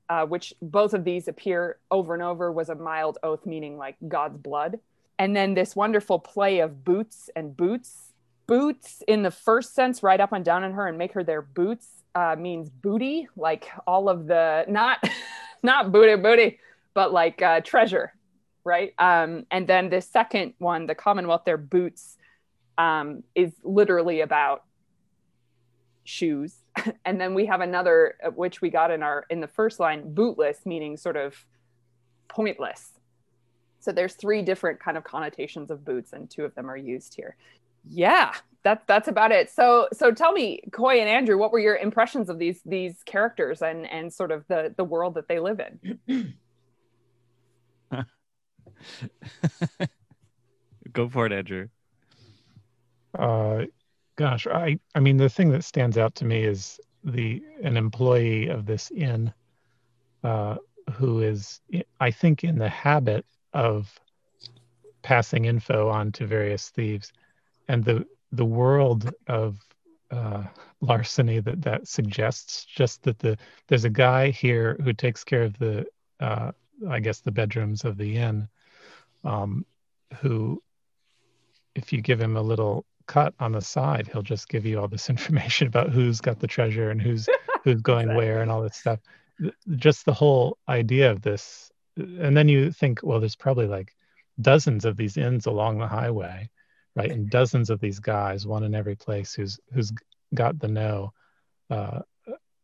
uh, 0.09 0.25
which 0.25 0.55
both 0.63 0.95
of 0.95 1.05
these 1.05 1.29
appear 1.29 1.79
over 1.91 2.15
and 2.15 2.23
over, 2.23 2.51
was 2.51 2.69
a 2.69 2.75
mild 2.75 3.19
oath 3.23 3.45
meaning 3.45 3.77
like 3.77 3.97
God's 4.07 4.39
blood. 4.39 4.79
And 5.19 5.37
then 5.37 5.55
this 5.55 5.77
wonderful 5.77 6.19
play 6.19 6.61
of 6.61 6.85
boots 6.85 7.29
and 7.37 7.57
boots. 7.57 8.13
Boots 8.47 9.03
in 9.07 9.23
the 9.23 9.31
first 9.31 9.75
sense, 9.75 10.03
right 10.03 10.21
up 10.21 10.33
and 10.33 10.45
down 10.45 10.65
on 10.65 10.73
her 10.73 10.87
and 10.87 10.97
make 10.97 11.13
her 11.13 11.23
their 11.23 11.43
boots 11.43 11.87
uh, 12.15 12.35
means 12.39 12.71
booty, 12.71 13.29
like 13.37 13.69
all 13.87 14.09
of 14.09 14.27
the 14.27 14.65
not 14.69 15.03
not 15.63 15.93
booty 15.93 16.17
booty, 16.17 16.59
but 16.95 17.13
like 17.13 17.43
uh, 17.43 17.61
treasure, 17.61 18.15
right? 18.69 18.95
Um, 18.99 19.47
and 19.51 19.67
then 19.67 19.91
the 19.91 20.01
second 20.01 20.55
one, 20.59 20.87
the 20.87 20.95
Commonwealth, 20.95 21.43
their 21.45 21.57
boots, 21.57 22.17
um, 22.77 23.25
is 23.35 23.53
literally 23.65 24.21
about 24.21 24.65
shoes. 26.05 26.55
And 27.05 27.21
then 27.21 27.35
we 27.35 27.47
have 27.47 27.61
another 27.61 28.15
uh, 28.25 28.31
which 28.31 28.61
we 28.61 28.71
got 28.71 28.93
in 28.93 29.03
our 29.03 29.27
in 29.31 29.41
the 29.41 29.49
first 29.49 29.81
line 29.81 30.15
bootless 30.15 30.65
meaning 30.65 30.97
sort 30.97 31.17
of 31.17 31.35
pointless. 32.29 32.93
So 33.81 33.91
there's 33.91 34.15
three 34.15 34.43
different 34.43 34.79
kind 34.79 34.97
of 34.97 35.03
connotations 35.03 35.73
of 35.73 35.85
boots 35.85 36.13
and 36.13 36.31
two 36.31 36.45
of 36.45 36.55
them 36.55 36.71
are 36.71 36.77
used 36.77 37.15
here. 37.15 37.37
Yeah 37.85 38.33
that's 38.63 38.85
that's 38.87 39.09
about 39.09 39.33
it. 39.33 39.51
So 39.51 39.89
so 39.93 40.13
tell 40.13 40.33
me 40.33 40.63
coy 40.73 41.01
and 41.01 41.09
andrew 41.09 41.39
what 41.39 41.53
were 41.53 41.59
your 41.59 41.77
impressions 41.77 42.29
of 42.29 42.39
these 42.39 42.61
these 42.65 43.03
characters 43.05 43.63
and 43.63 43.87
and 43.91 44.13
sort 44.13 44.31
of 44.31 44.47
the 44.49 44.75
the 44.77 44.85
world 44.85 45.15
that 45.15 45.29
they 45.29 45.39
live 45.39 45.61
in 45.61 45.99
go 50.93 51.09
for 51.09 51.27
it 51.27 51.33
andrew. 51.33 51.69
Uh 53.19 53.65
Gosh, 54.19 54.49
I 54.49 54.81
I 54.97 55.01
mean 55.01 55.17
the 55.17 55.29
thing 55.29 55.51
that 55.51 55.63
stands 55.63 55.97
out 55.97 56.17
to 56.17 56.25
me 56.25 56.43
is 56.43 56.81
the 57.05 57.41
an 57.63 57.77
employee 57.77 58.49
of 58.49 58.67
this 58.67 58.91
inn 58.91 59.33
uh, 60.25 60.57
who 60.95 61.23
is 61.23 61.61
I 62.01 62.11
think 62.11 62.43
in 62.43 62.59
the 62.59 62.69
habit 62.69 63.25
of 63.53 63.97
passing 65.03 65.45
info 65.45 65.89
on 65.89 66.11
to 66.13 66.27
various 66.27 66.71
thieves, 66.71 67.13
and 67.69 67.85
the 67.85 68.05
the 68.33 68.45
world 68.45 69.09
of 69.29 69.61
uh, 70.11 70.43
larceny 70.81 71.39
that 71.39 71.63
that 71.63 71.87
suggests 71.87 72.65
just 72.65 73.05
that 73.05 73.21
the 73.21 73.39
there's 73.69 73.85
a 73.85 73.91
guy 73.91 74.31
here 74.31 74.77
who 74.83 74.93
takes 74.93 75.23
care 75.23 75.45
of 75.45 75.57
the 75.59 75.87
uh, 76.19 76.51
I 76.89 76.99
guess 76.99 77.21
the 77.21 77.31
bedrooms 77.31 77.85
of 77.85 77.99
the 77.99 78.17
inn, 78.17 78.49
um, 79.25 79.65
who 80.21 80.63
if 81.75 81.93
you 81.93 82.01
give 82.01 82.21
him 82.21 82.37
a 82.37 82.43
little 82.43 82.85
cut 83.07 83.35
on 83.39 83.53
the 83.53 83.61
side, 83.61 84.09
he'll 84.13 84.23
just 84.23 84.49
give 84.49 84.67
you 84.67 84.79
all 84.79 84.89
this 84.89 85.11
information 85.15 85.67
about 85.67 85.91
who's 85.91 86.21
got 86.21 86.39
the 86.39 86.47
treasure 86.47 86.91
and 86.91 87.01
who's 87.01 87.29
who's 87.65 87.81
going 87.81 88.09
exactly. 88.09 88.27
where 88.27 88.43
and 88.43 88.51
all 88.51 88.63
this 88.63 88.77
stuff. 88.77 89.01
just 89.77 90.05
the 90.05 90.13
whole 90.13 90.59
idea 90.69 91.11
of 91.11 91.23
this, 91.23 91.71
and 91.97 92.37
then 92.37 92.49
you 92.49 92.71
think, 92.71 93.01
well, 93.03 93.21
there's 93.21 93.37
probably 93.37 93.67
like 93.67 93.95
dozens 94.41 94.85
of 94.85 94.97
these 94.97 95.17
inns 95.17 95.47
along 95.47 95.79
the 95.79 95.89
highway, 95.89 96.49
right? 96.95 97.11
And 97.11 97.29
dozens 97.29 97.71
of 97.71 97.81
these 97.81 97.99
guys, 97.99 98.47
one 98.47 98.63
in 98.63 98.75
every 98.75 98.97
place, 98.97 99.35
who's 99.35 99.59
who's 99.73 99.93
got 100.35 100.59
the 100.59 100.69
know, 100.69 101.13
uh, 101.71 102.01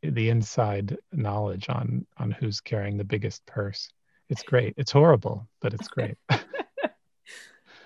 the 0.03 0.29
inside 0.29 0.99
knowledge 1.13 1.69
on 1.69 2.07
on 2.19 2.31
who's 2.31 2.61
carrying 2.61 2.97
the 2.97 3.05
biggest 3.05 3.45
purse. 3.47 3.91
It's 4.29 4.43
great. 4.43 4.75
It's 4.77 4.93
horrible, 4.93 5.49
but 5.61 5.75
it's 5.75 5.89
great. 5.97 6.17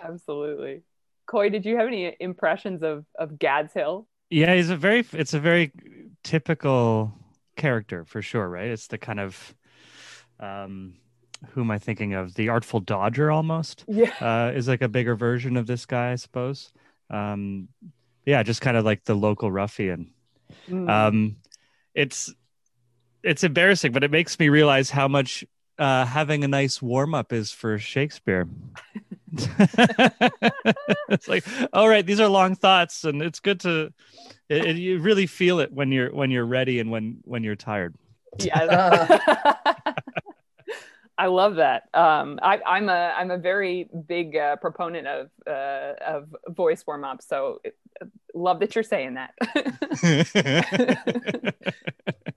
Absolutely. 0.03 0.83
Coy, 1.27 1.51
did 1.51 1.67
you 1.67 1.77
have 1.77 1.87
any 1.87 2.17
impressions 2.21 2.83
of 2.83 3.05
of 3.19 3.39
Gad's 3.39 3.73
Hill? 3.75 4.09
Yeah, 4.31 4.55
he's 4.55 4.71
a 4.71 4.77
very 4.77 5.07
it's 5.13 5.35
a 5.35 5.41
very 5.41 5.73
typical 6.25 7.13
character 7.57 8.05
for 8.05 8.23
sure, 8.23 8.49
right? 8.49 8.69
It's 8.69 8.87
the 8.87 8.99
kind 8.99 9.21
of 9.21 9.55
um 10.41 10.95
who 11.51 11.61
am 11.61 11.71
I 11.71 11.79
thinking 11.79 12.15
of? 12.15 12.35
The 12.35 12.49
Artful 12.49 12.81
Dodger 12.81 13.31
almost. 13.31 13.85
Yeah. 13.87 14.13
Uh 14.21 14.53
is 14.55 14.69
like 14.69 14.83
a 14.83 14.89
bigger 14.89 15.15
version 15.15 15.57
of 15.57 15.67
this 15.67 15.87
guy, 15.87 16.13
I 16.13 16.17
suppose. 16.17 16.73
Um 17.11 17.69
yeah, 18.25 18.43
just 18.43 18.61
kind 18.61 18.77
of 18.77 18.85
like 18.85 19.05
the 19.05 19.15
local 19.15 19.51
ruffian. 19.51 20.13
Mm. 20.69 20.89
Um 20.89 21.37
it's 21.95 22.33
it's 23.23 23.45
embarrassing, 23.45 23.93
but 23.93 24.05
it 24.05 24.11
makes 24.11 24.39
me 24.39 24.49
realize 24.49 24.91
how 24.91 25.09
much 25.09 25.45
uh 25.79 26.07
having 26.07 26.43
a 26.45 26.49
nice 26.49 26.81
warm 26.81 27.15
up 27.15 27.33
is 27.33 27.53
for 27.53 27.79
Shakespeare. 27.79 28.49
it's 31.09 31.29
like 31.29 31.45
all 31.73 31.89
right 31.89 32.07
these 32.07 32.21
are 32.21 32.29
long 32.29 32.55
thoughts 32.55 33.05
and 33.05 33.23
it's 33.23 33.41
good 33.41 33.61
to 33.61 33.93
it, 34.49 34.65
it- 34.65 34.77
you 34.77 34.99
really 34.99 35.27
feel 35.27 35.61
it 35.61 35.73
when 35.73 35.93
you're 35.93 36.13
when 36.15 36.31
you're 36.31 36.47
ready 36.47 36.81
and 36.81 36.91
when 36.91 37.19
when 37.25 37.43
you're 37.45 37.57
tired. 37.57 37.95
Yeah 38.39 39.19
i 41.19 41.27
love 41.27 41.57
that 41.57 41.89
um 41.95 42.39
I, 42.43 42.61
i'm 42.67 42.89
a 42.89 43.15
i'm 43.17 43.31
a 43.31 43.39
very 43.39 43.89
big 44.07 44.37
uh, 44.37 44.57
proponent 44.57 45.07
of 45.07 45.31
uh 45.47 45.93
of 46.07 46.35
voice 46.49 46.85
warm-up 46.87 47.21
so 47.23 47.61
uh, 48.01 48.07
love 48.35 48.61
that 48.61 48.75
you're 48.75 48.85
saying 48.85 49.15
that 49.15 49.35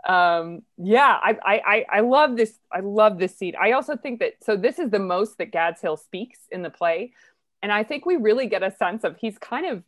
um 0.08 0.64
yeah 0.78 1.20
I, 1.22 1.38
I 1.44 1.62
i 1.66 1.86
i 1.98 2.00
love 2.02 2.36
this 2.36 2.58
i 2.72 2.80
love 2.80 3.20
this 3.20 3.38
seat. 3.38 3.56
i 3.62 3.72
also 3.74 3.96
think 3.96 4.20
that 4.20 4.34
so 4.44 4.58
this 4.58 4.80
is 4.80 4.90
the 4.90 5.00
most 5.00 5.38
that 5.38 5.52
gads 5.52 5.82
hill 5.82 5.98
speaks 5.98 6.40
in 6.52 6.64
the 6.64 6.70
play 6.70 7.14
and 7.62 7.72
i 7.72 7.84
think 7.84 8.06
we 8.06 8.16
really 8.16 8.48
get 8.48 8.64
a 8.64 8.72
sense 8.72 9.04
of 9.04 9.16
he's 9.18 9.38
kind 9.38 9.66
of 9.66 9.84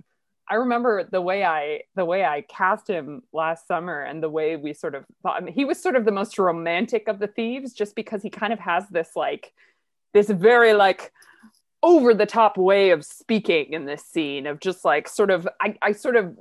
i 0.49 0.55
remember 0.55 1.03
the 1.11 1.21
way 1.21 1.43
i 1.43 1.81
the 1.95 2.05
way 2.05 2.23
i 2.25 2.41
cast 2.41 2.87
him 2.87 3.23
last 3.33 3.67
summer 3.67 4.01
and 4.01 4.21
the 4.21 4.29
way 4.29 4.55
we 4.55 4.73
sort 4.73 4.95
of 4.95 5.05
thought 5.21 5.41
I 5.41 5.45
mean, 5.45 5.53
he 5.53 5.65
was 5.65 5.81
sort 5.81 5.95
of 5.95 6.05
the 6.05 6.11
most 6.11 6.37
romantic 6.37 7.07
of 7.07 7.19
the 7.19 7.27
thieves 7.27 7.73
just 7.73 7.95
because 7.95 8.21
he 8.21 8.29
kind 8.29 8.53
of 8.53 8.59
has 8.59 8.87
this 8.89 9.11
like 9.15 9.53
this 10.13 10.29
very 10.29 10.73
like 10.73 11.11
over 11.81 12.13
the 12.13 12.25
top 12.25 12.57
way 12.57 12.91
of 12.91 13.03
speaking 13.03 13.73
in 13.73 13.85
this 13.85 14.05
scene 14.05 14.47
of 14.47 14.59
just 14.59 14.85
like 14.85 15.07
sort 15.07 15.29
of 15.31 15.47
I, 15.61 15.75
I 15.81 15.91
sort 15.91 16.15
of 16.15 16.37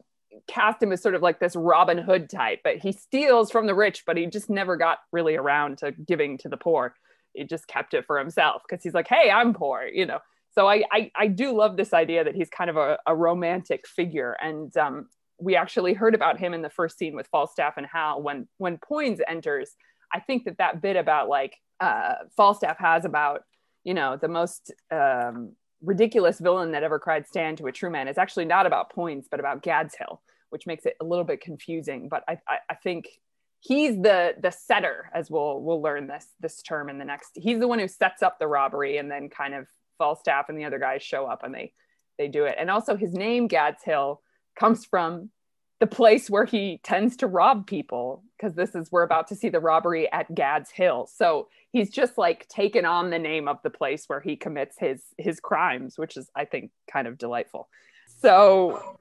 cast 0.46 0.82
him 0.82 0.92
as 0.92 1.02
sort 1.02 1.14
of 1.14 1.22
like 1.22 1.40
this 1.40 1.56
Robin 1.56 1.98
Hood 1.98 2.30
type, 2.30 2.60
but 2.64 2.78
he 2.78 2.92
steals 2.92 3.50
from 3.50 3.66
the 3.66 3.74
rich, 3.74 4.04
but 4.06 4.16
he 4.16 4.26
just 4.26 4.50
never 4.50 4.76
got 4.76 4.98
really 5.12 5.36
around 5.36 5.78
to 5.78 5.92
giving 5.92 6.38
to 6.38 6.48
the 6.48 6.56
poor. 6.56 6.94
He 7.34 7.44
just 7.44 7.66
kept 7.66 7.94
it 7.94 8.06
for 8.06 8.18
himself 8.18 8.62
because 8.68 8.82
he's 8.82 8.94
like, 8.94 9.08
hey, 9.08 9.30
I'm 9.30 9.54
poor, 9.54 9.84
you 9.84 10.06
know. 10.06 10.20
So 10.54 10.68
I, 10.68 10.84
I 10.92 11.10
I 11.16 11.26
do 11.28 11.56
love 11.56 11.76
this 11.76 11.92
idea 11.94 12.24
that 12.24 12.34
he's 12.34 12.50
kind 12.50 12.68
of 12.68 12.76
a, 12.76 12.98
a 13.06 13.14
romantic 13.14 13.86
figure, 13.86 14.36
and 14.42 14.74
um, 14.76 15.08
we 15.38 15.56
actually 15.56 15.94
heard 15.94 16.14
about 16.14 16.38
him 16.38 16.54
in 16.54 16.62
the 16.62 16.70
first 16.70 16.98
scene 16.98 17.16
with 17.16 17.26
Falstaff 17.28 17.74
and 17.76 17.86
Hal 17.92 18.22
when 18.22 18.48
when 18.58 18.78
Poins 18.78 19.20
enters. 19.26 19.70
I 20.14 20.20
think 20.20 20.44
that 20.44 20.58
that 20.58 20.82
bit 20.82 20.96
about 20.96 21.28
like 21.28 21.56
uh, 21.80 22.14
Falstaff 22.36 22.78
has 22.78 23.04
about 23.04 23.44
you 23.82 23.94
know 23.94 24.16
the 24.16 24.28
most 24.28 24.72
um, 24.90 25.52
ridiculous 25.82 26.38
villain 26.38 26.72
that 26.72 26.82
ever 26.82 26.98
cried 26.98 27.26
stand 27.26 27.58
to 27.58 27.66
a 27.66 27.72
true 27.72 27.90
man 27.90 28.08
is 28.08 28.18
actually 28.18 28.44
not 28.44 28.66
about 28.66 28.92
Poins, 28.92 29.26
but 29.30 29.40
about 29.40 29.62
Gad's 29.62 29.94
Hill, 29.94 30.20
which 30.50 30.66
makes 30.66 30.86
it 30.86 30.96
a 31.00 31.04
little 31.04 31.24
bit 31.24 31.40
confusing. 31.40 32.08
But 32.08 32.24
I, 32.28 32.38
I, 32.46 32.58
I 32.70 32.74
think 32.74 33.08
he's 33.60 33.96
the 33.96 34.34
the 34.40 34.50
setter, 34.50 35.10
as 35.14 35.30
we'll 35.30 35.60
we'll 35.60 35.80
learn 35.80 36.06
this 36.06 36.26
this 36.40 36.62
term 36.62 36.90
in 36.90 36.98
the 36.98 37.04
next. 37.04 37.30
He's 37.34 37.58
the 37.58 37.68
one 37.68 37.78
who 37.78 37.88
sets 37.88 38.22
up 38.22 38.38
the 38.38 38.46
robbery, 38.46 38.98
and 38.98 39.10
then 39.10 39.28
kind 39.30 39.54
of 39.54 39.66
Falstaff 40.02 40.48
and 40.48 40.58
the 40.58 40.64
other 40.64 40.80
guys 40.80 41.00
show 41.00 41.26
up 41.26 41.44
and 41.44 41.54
they 41.54 41.72
they 42.18 42.26
do 42.26 42.44
it. 42.44 42.56
And 42.58 42.68
also 42.68 42.96
his 42.96 43.14
name 43.14 43.46
Gad's 43.46 43.84
Hill 43.84 44.20
comes 44.56 44.84
from 44.84 45.30
the 45.78 45.86
place 45.86 46.28
where 46.28 46.44
he 46.44 46.80
tends 46.82 47.16
to 47.18 47.28
rob 47.28 47.68
people 47.68 48.24
because 48.36 48.56
this 48.56 48.74
is 48.74 48.90
we're 48.90 49.04
about 49.04 49.28
to 49.28 49.36
see 49.36 49.48
the 49.48 49.60
robbery 49.60 50.10
at 50.10 50.34
Gad's 50.34 50.72
Hill. 50.72 51.08
So 51.14 51.46
he's 51.70 51.88
just 51.88 52.18
like 52.18 52.48
taken 52.48 52.84
on 52.84 53.10
the 53.10 53.18
name 53.20 53.46
of 53.46 53.58
the 53.62 53.70
place 53.70 54.08
where 54.08 54.20
he 54.20 54.34
commits 54.34 54.76
his 54.76 55.02
his 55.18 55.38
crimes, 55.38 55.96
which 55.96 56.16
is 56.16 56.28
I 56.34 56.46
think 56.46 56.72
kind 56.90 57.06
of 57.06 57.16
delightful. 57.16 57.68
So 58.20 58.98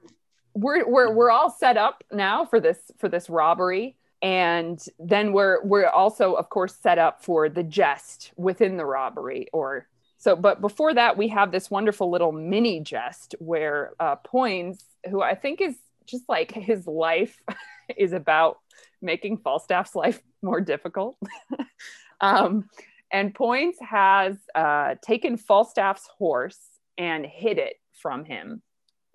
we're 0.54 0.88
we're 0.88 1.12
we're 1.12 1.32
all 1.32 1.50
set 1.50 1.76
up 1.76 2.04
now 2.12 2.44
for 2.44 2.60
this 2.60 2.78
for 2.98 3.08
this 3.08 3.28
robbery 3.28 3.96
and 4.22 4.80
then 5.00 5.32
we're 5.32 5.64
we're 5.64 5.88
also 5.88 6.34
of 6.34 6.48
course 6.48 6.76
set 6.80 6.96
up 6.96 7.24
for 7.24 7.48
the 7.48 7.64
jest 7.64 8.30
within 8.36 8.76
the 8.76 8.86
robbery 8.86 9.48
or 9.52 9.88
so 10.22 10.36
but 10.36 10.60
before 10.60 10.94
that 10.94 11.16
we 11.16 11.28
have 11.28 11.50
this 11.50 11.68
wonderful 11.68 12.10
little 12.10 12.30
mini 12.30 12.78
jest 12.80 13.34
where 13.40 13.92
uh 13.98 14.14
Poins 14.16 14.84
who 15.10 15.20
I 15.20 15.34
think 15.34 15.60
is 15.60 15.74
just 16.06 16.24
like 16.28 16.52
his 16.52 16.86
life 16.86 17.36
is 17.96 18.12
about 18.12 18.58
making 19.00 19.38
Falstaff's 19.38 19.94
life 19.94 20.20
more 20.42 20.60
difficult. 20.60 21.16
um, 22.20 22.68
and 23.12 23.34
Poins 23.34 23.76
has 23.80 24.36
uh, 24.54 24.94
taken 25.02 25.36
Falstaff's 25.36 26.08
horse 26.18 26.58
and 26.96 27.26
hid 27.26 27.58
it 27.58 27.74
from 28.00 28.24
him. 28.24 28.62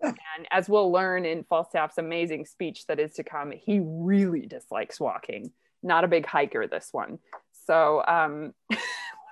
And 0.04 0.48
as 0.52 0.70
we'll 0.70 0.91
learn 0.91 1.26
in 1.26 1.43
Falstaff's 1.43 1.98
amazing 1.98 2.46
speech 2.46 2.86
that 2.86 3.00
is 3.00 3.13
to 3.13 3.24
come, 3.24 3.52
he 3.52 3.80
really 3.84 4.46
dislikes 4.46 5.00
walking. 5.00 5.52
Not 5.82 6.04
a 6.04 6.08
big 6.08 6.28
hiker, 6.28 6.67
this 6.67 6.89
one. 6.91 7.17
So 7.65 8.04
um, 8.08 8.54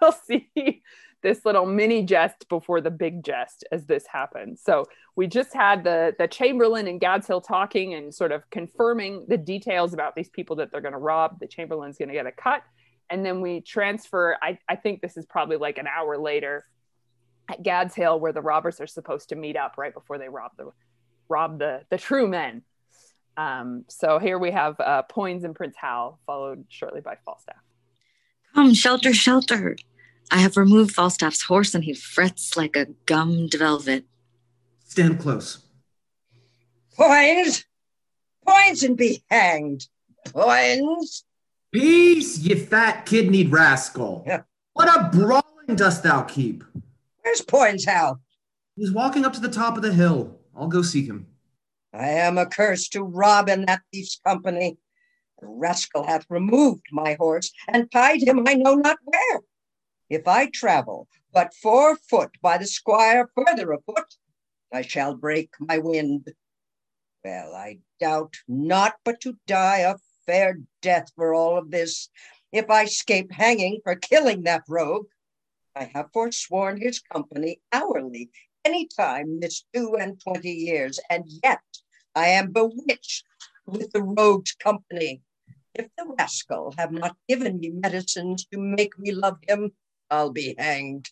we'll 0.02 0.12
see 0.12 0.82
this 1.26 1.44
little 1.44 1.66
mini 1.66 2.04
jest 2.04 2.48
before 2.50 2.80
the 2.80 2.92
big 2.92 3.24
jest 3.24 3.64
as 3.72 3.88
this 3.88 4.06
happens. 4.06 4.62
So 4.62 4.86
we 5.16 5.26
just 5.26 5.56
had 5.56 5.84
the 5.84 6.14
the 6.20 6.28
Chamberlain 6.28 6.88
and 6.88 7.00
Gad's 7.00 7.26
Hill 7.26 7.42
talking 7.42 7.96
and 7.96 8.14
sort 8.14 8.32
of 8.32 8.48
confirming 8.52 9.26
the 9.28 9.36
details 9.36 9.96
about 9.96 10.16
these 10.16 10.30
people 10.30 10.56
that 10.58 10.72
they're 10.72 10.82
going 10.82 10.94
to 10.94 11.00
rob. 11.00 11.40
The 11.40 11.48
Chamberlain's 11.48 11.98
going 11.98 12.10
to 12.10 12.14
get 12.14 12.28
a 12.28 12.32
cut, 12.32 12.62
and 13.10 13.26
then 13.26 13.42
we 13.42 13.62
transfer. 13.62 14.38
I, 14.40 14.60
I 14.70 14.76
think 14.76 15.02
this 15.02 15.18
is 15.18 15.26
probably 15.26 15.58
like 15.58 15.80
an 15.80 15.88
hour 15.88 16.16
later 16.16 16.64
at 17.50 17.64
Gad's 17.64 17.96
Hill, 17.96 18.20
where 18.20 18.32
the 18.32 18.42
robbers 18.42 18.80
are 18.80 18.88
supposed 18.88 19.30
to 19.30 19.36
meet 19.36 19.58
up 19.58 19.80
right 19.80 19.96
before 19.96 20.20
they 20.20 20.30
rob 20.30 20.52
the 20.58 20.72
rob 21.28 21.58
the 21.58 21.82
the 21.90 21.98
true 21.98 22.28
men. 22.28 22.62
Um, 23.36 23.86
so 23.88 24.20
here 24.20 24.38
we 24.38 24.52
have 24.52 24.80
uh, 24.80 25.02
Poins 25.10 25.44
and 25.44 25.56
Prince 25.56 25.76
Hal, 25.76 26.20
followed 26.28 26.66
shortly 26.70 27.02
by 27.02 27.18
Falstaff. 27.26 27.56
Come, 28.54 28.76
shelter, 28.76 29.12
shelter. 29.12 29.76
I 30.32 30.40
have 30.40 30.58
removed 30.58 30.94
Falstaff's 30.94 31.44
horse 31.44 31.76
and 31.76 31.84
he 31.84 31.94
frets 31.94 32.58
like 32.58 32.76
a 32.76 32.88
gummed 33.06 33.54
velvet. 33.54 34.06
Stand 34.88 35.20
close. 35.20 35.60
Poins! 36.98 37.66
Poins 38.48 38.84
and 38.84 38.98
be 38.98 39.24
hanged. 39.30 39.88
Poins! 40.26 41.26
Peace, 41.72 42.40
ye 42.40 42.56
fat 42.56 43.06
kidneyed 43.06 43.52
rascal. 43.52 44.24
Yeah. 44.26 44.42
What 44.74 44.88
a 44.88 45.10
brawling 45.16 45.76
dost 45.76 46.04
thou 46.04 46.22
keep? 46.22 46.64
Where's 47.22 47.42
Poins, 47.42 47.86
Hal? 47.86 48.22
He's 48.76 48.92
walking 48.92 49.26
up 49.26 49.34
to 49.34 49.40
the 49.40 49.50
top 49.50 49.76
of 49.78 49.84
the 49.84 49.94
hill. 49.94 50.40
I'll 50.56 50.68
go 50.68 50.82
seek 50.82 51.08
him. 51.08 51.28
I 51.94 52.08
am 52.08 52.38
accursed 52.38 52.94
to 52.94 53.04
rob 53.04 53.50
in 53.50 53.66
that 53.66 53.82
thief's 53.92 54.20
company. 54.26 54.78
The 55.40 55.48
rascal 55.48 56.06
hath 56.06 56.26
removed 56.30 56.86
my 56.92 57.16
horse 57.20 57.52
and 57.68 57.92
tied 57.92 58.22
him 58.22 58.44
I 58.48 58.54
know 58.56 58.76
not 58.76 58.98
where. 59.04 59.42
If 60.10 60.28
I 60.28 60.48
travel 60.48 61.08
but 61.34 61.54
four 61.54 61.96
foot 61.96 62.38
by 62.42 62.58
the 62.60 62.68
squire 62.68 63.28
further 63.36 63.72
afoot, 63.72 64.16
I 64.72 64.84
shall 64.84 65.16
break 65.16 65.50
my 65.60 65.80
wind. 65.80 66.32
Well, 67.24 67.56
I 67.56 67.80
doubt 68.00 68.36
not 68.48 68.96
but 69.04 69.20
to 69.22 69.38
die 69.48 69.80
a 69.80 69.96
fair 70.28 70.60
death 70.82 71.12
for 71.16 71.34
all 71.34 71.58
of 71.58 71.72
this, 71.72 72.10
if 72.52 72.70
I 72.70 72.86
scape 72.86 73.32
hanging 73.32 73.80
for 73.84 73.96
killing 73.96 74.44
that 74.44 74.64
rogue. 74.70 75.08
I 75.76 75.86
have 75.96 76.12
forsworn 76.14 76.80
his 76.80 77.00
company 77.00 77.60
hourly, 77.74 78.30
any 78.64 78.88
time 78.88 79.40
this 79.40 79.66
two 79.74 79.96
and 79.96 80.22
twenty 80.22 80.52
years, 80.52 81.00
and 81.10 81.26
yet 81.44 81.64
I 82.14 82.28
am 82.28 82.52
bewitched 82.52 83.26
with 83.66 83.92
the 83.92 84.04
rogue's 84.04 84.54
company. 84.54 85.22
If 85.74 85.88
the 85.98 86.06
rascal 86.18 86.74
have 86.78 86.92
not 86.92 87.18
given 87.28 87.60
me 87.60 87.72
medicines 87.72 88.46
to 88.54 88.60
make 88.60 88.98
me 89.00 89.12
love 89.12 89.40
him, 89.48 89.72
I'll 90.10 90.32
be 90.32 90.56
hanged. 90.58 91.10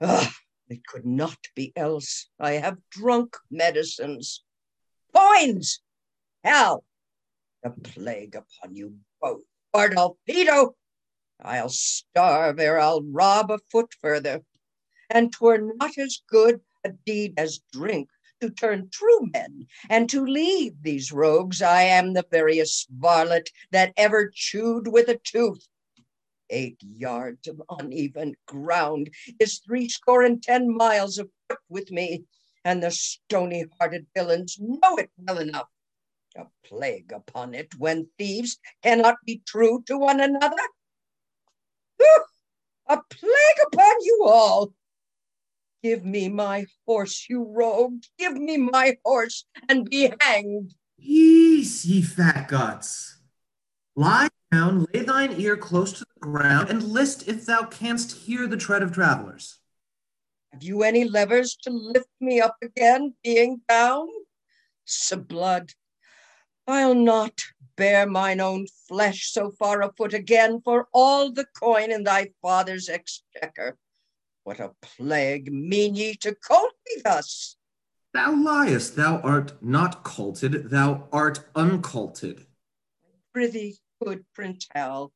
Ah, 0.00 0.34
it 0.68 0.86
could 0.86 1.06
not 1.06 1.38
be 1.54 1.72
else. 1.76 2.28
I 2.38 2.52
have 2.52 2.78
drunk 2.90 3.36
medicines. 3.50 4.44
Poins! 5.14 5.80
Hal, 6.44 6.84
the 7.62 7.70
plague 7.70 8.36
upon 8.36 8.74
you 8.74 8.96
both. 9.20 9.42
Bardolph, 9.72 10.16
Peto, 10.26 10.76
I'll 11.40 11.68
starve 11.68 12.58
ere 12.58 12.78
I'll 12.78 13.02
rob 13.02 13.50
a 13.50 13.58
foot 13.70 13.94
further. 14.00 14.44
And 15.10 15.32
'twere 15.32 15.74
not 15.76 15.96
as 15.98 16.22
good 16.28 16.60
a 16.84 16.90
deed 16.90 17.34
as 17.36 17.60
drink 17.72 18.08
to 18.40 18.50
turn 18.50 18.88
true 18.90 19.26
men 19.32 19.66
and 19.88 20.08
to 20.10 20.24
leave 20.24 20.82
these 20.82 21.12
rogues. 21.12 21.62
I 21.62 21.82
am 21.82 22.12
the 22.12 22.26
veriest 22.30 22.88
varlet 22.90 23.50
that 23.70 23.92
ever 23.96 24.30
chewed 24.34 24.88
with 24.88 25.08
a 25.08 25.18
tooth. 25.18 25.66
Eight 26.50 26.78
yards 26.82 27.46
of 27.46 27.62
uneven 27.68 28.34
ground 28.46 29.10
is 29.38 29.58
threescore 29.58 30.22
and 30.22 30.42
ten 30.42 30.74
miles 30.74 31.18
of 31.18 31.30
foot 31.48 31.58
with 31.68 31.90
me, 31.90 32.24
and 32.64 32.82
the 32.82 32.90
stony 32.90 33.64
hearted 33.78 34.06
villains 34.14 34.56
know 34.58 34.96
it 34.96 35.10
well 35.18 35.38
enough. 35.38 35.68
A 36.36 36.46
plague 36.64 37.12
upon 37.12 37.54
it 37.54 37.74
when 37.78 38.08
thieves 38.18 38.58
cannot 38.82 39.16
be 39.26 39.42
true 39.46 39.82
to 39.86 39.98
one 39.98 40.20
another. 40.20 40.62
A 42.90 42.98
plague 43.10 43.60
upon 43.66 43.94
you 44.00 44.24
all! 44.26 44.72
Give 45.82 46.04
me 46.04 46.28
my 46.28 46.64
horse, 46.86 47.26
you 47.28 47.44
rogue! 47.44 48.02
Give 48.18 48.32
me 48.32 48.56
my 48.56 48.96
horse, 49.04 49.44
and 49.68 49.88
be 49.88 50.10
hanged! 50.20 50.74
Peace, 50.98 51.84
ye 51.84 52.00
fat 52.00 52.48
guts. 52.48 53.20
Lie 53.94 54.30
down, 54.50 54.86
lay 54.92 55.02
thine 55.02 55.40
ear 55.40 55.56
close 55.56 55.92
to 55.92 56.04
the 56.14 56.20
ground, 56.20 56.70
and 56.70 56.82
list 56.82 57.28
if 57.28 57.46
thou 57.46 57.64
canst 57.64 58.16
hear 58.16 58.46
the 58.46 58.56
tread 58.56 58.82
of 58.82 58.92
travelers. 58.92 59.58
Have 60.52 60.62
you 60.62 60.82
any 60.82 61.04
levers 61.04 61.56
to 61.62 61.70
lift 61.70 62.08
me 62.20 62.40
up 62.40 62.56
again, 62.62 63.14
being 63.22 63.60
bound? 63.68 64.10
'Sblood, 64.86 65.74
I'll 66.66 66.94
not 66.94 67.42
bear 67.76 68.06
mine 68.06 68.40
own 68.40 68.66
flesh 68.88 69.30
so 69.30 69.50
far 69.50 69.82
afoot 69.82 70.14
again 70.14 70.60
for 70.62 70.88
all 70.92 71.30
the 71.30 71.46
coin 71.58 71.92
in 71.92 72.04
thy 72.04 72.30
father's 72.42 72.88
exchequer. 72.88 73.76
What 74.44 74.60
a 74.60 74.72
plague 74.82 75.52
mean 75.52 75.94
ye 75.94 76.14
to 76.16 76.34
colt 76.34 76.72
me 76.86 77.02
thus? 77.04 77.56
Thou 78.14 78.32
liest, 78.32 78.96
thou 78.96 79.20
art 79.20 79.62
not 79.62 80.02
colted, 80.02 80.70
thou 80.70 81.08
art 81.12 81.46
uncolted. 81.54 82.46
Prithee, 83.34 83.78
good 84.02 84.24
Prince 84.34 84.66
Hal, 84.74 85.12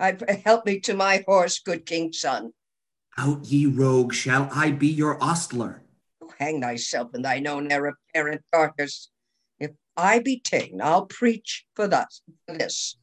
I 0.00 0.16
help 0.44 0.64
me 0.64 0.78
to 0.80 0.94
my 0.94 1.24
horse, 1.26 1.58
good 1.58 1.84
king's 1.84 2.20
son. 2.20 2.52
Out, 3.16 3.44
ye 3.46 3.66
rogue, 3.66 4.14
shall 4.14 4.48
I 4.52 4.70
be 4.70 4.86
your 4.86 5.22
ostler? 5.22 5.82
Oh, 6.22 6.30
hang 6.38 6.60
thyself 6.60 7.14
and 7.14 7.24
thine 7.24 7.48
own 7.48 7.70
heir 7.72 7.86
apparent 7.86 8.42
darkness. 8.52 9.10
If 9.58 9.72
I 9.96 10.20
be 10.20 10.38
ta'en, 10.38 10.80
I'll 10.80 11.06
preach 11.06 11.66
for 11.74 11.88
thus 11.88 12.22
for 12.46 12.56
this. 12.56 12.96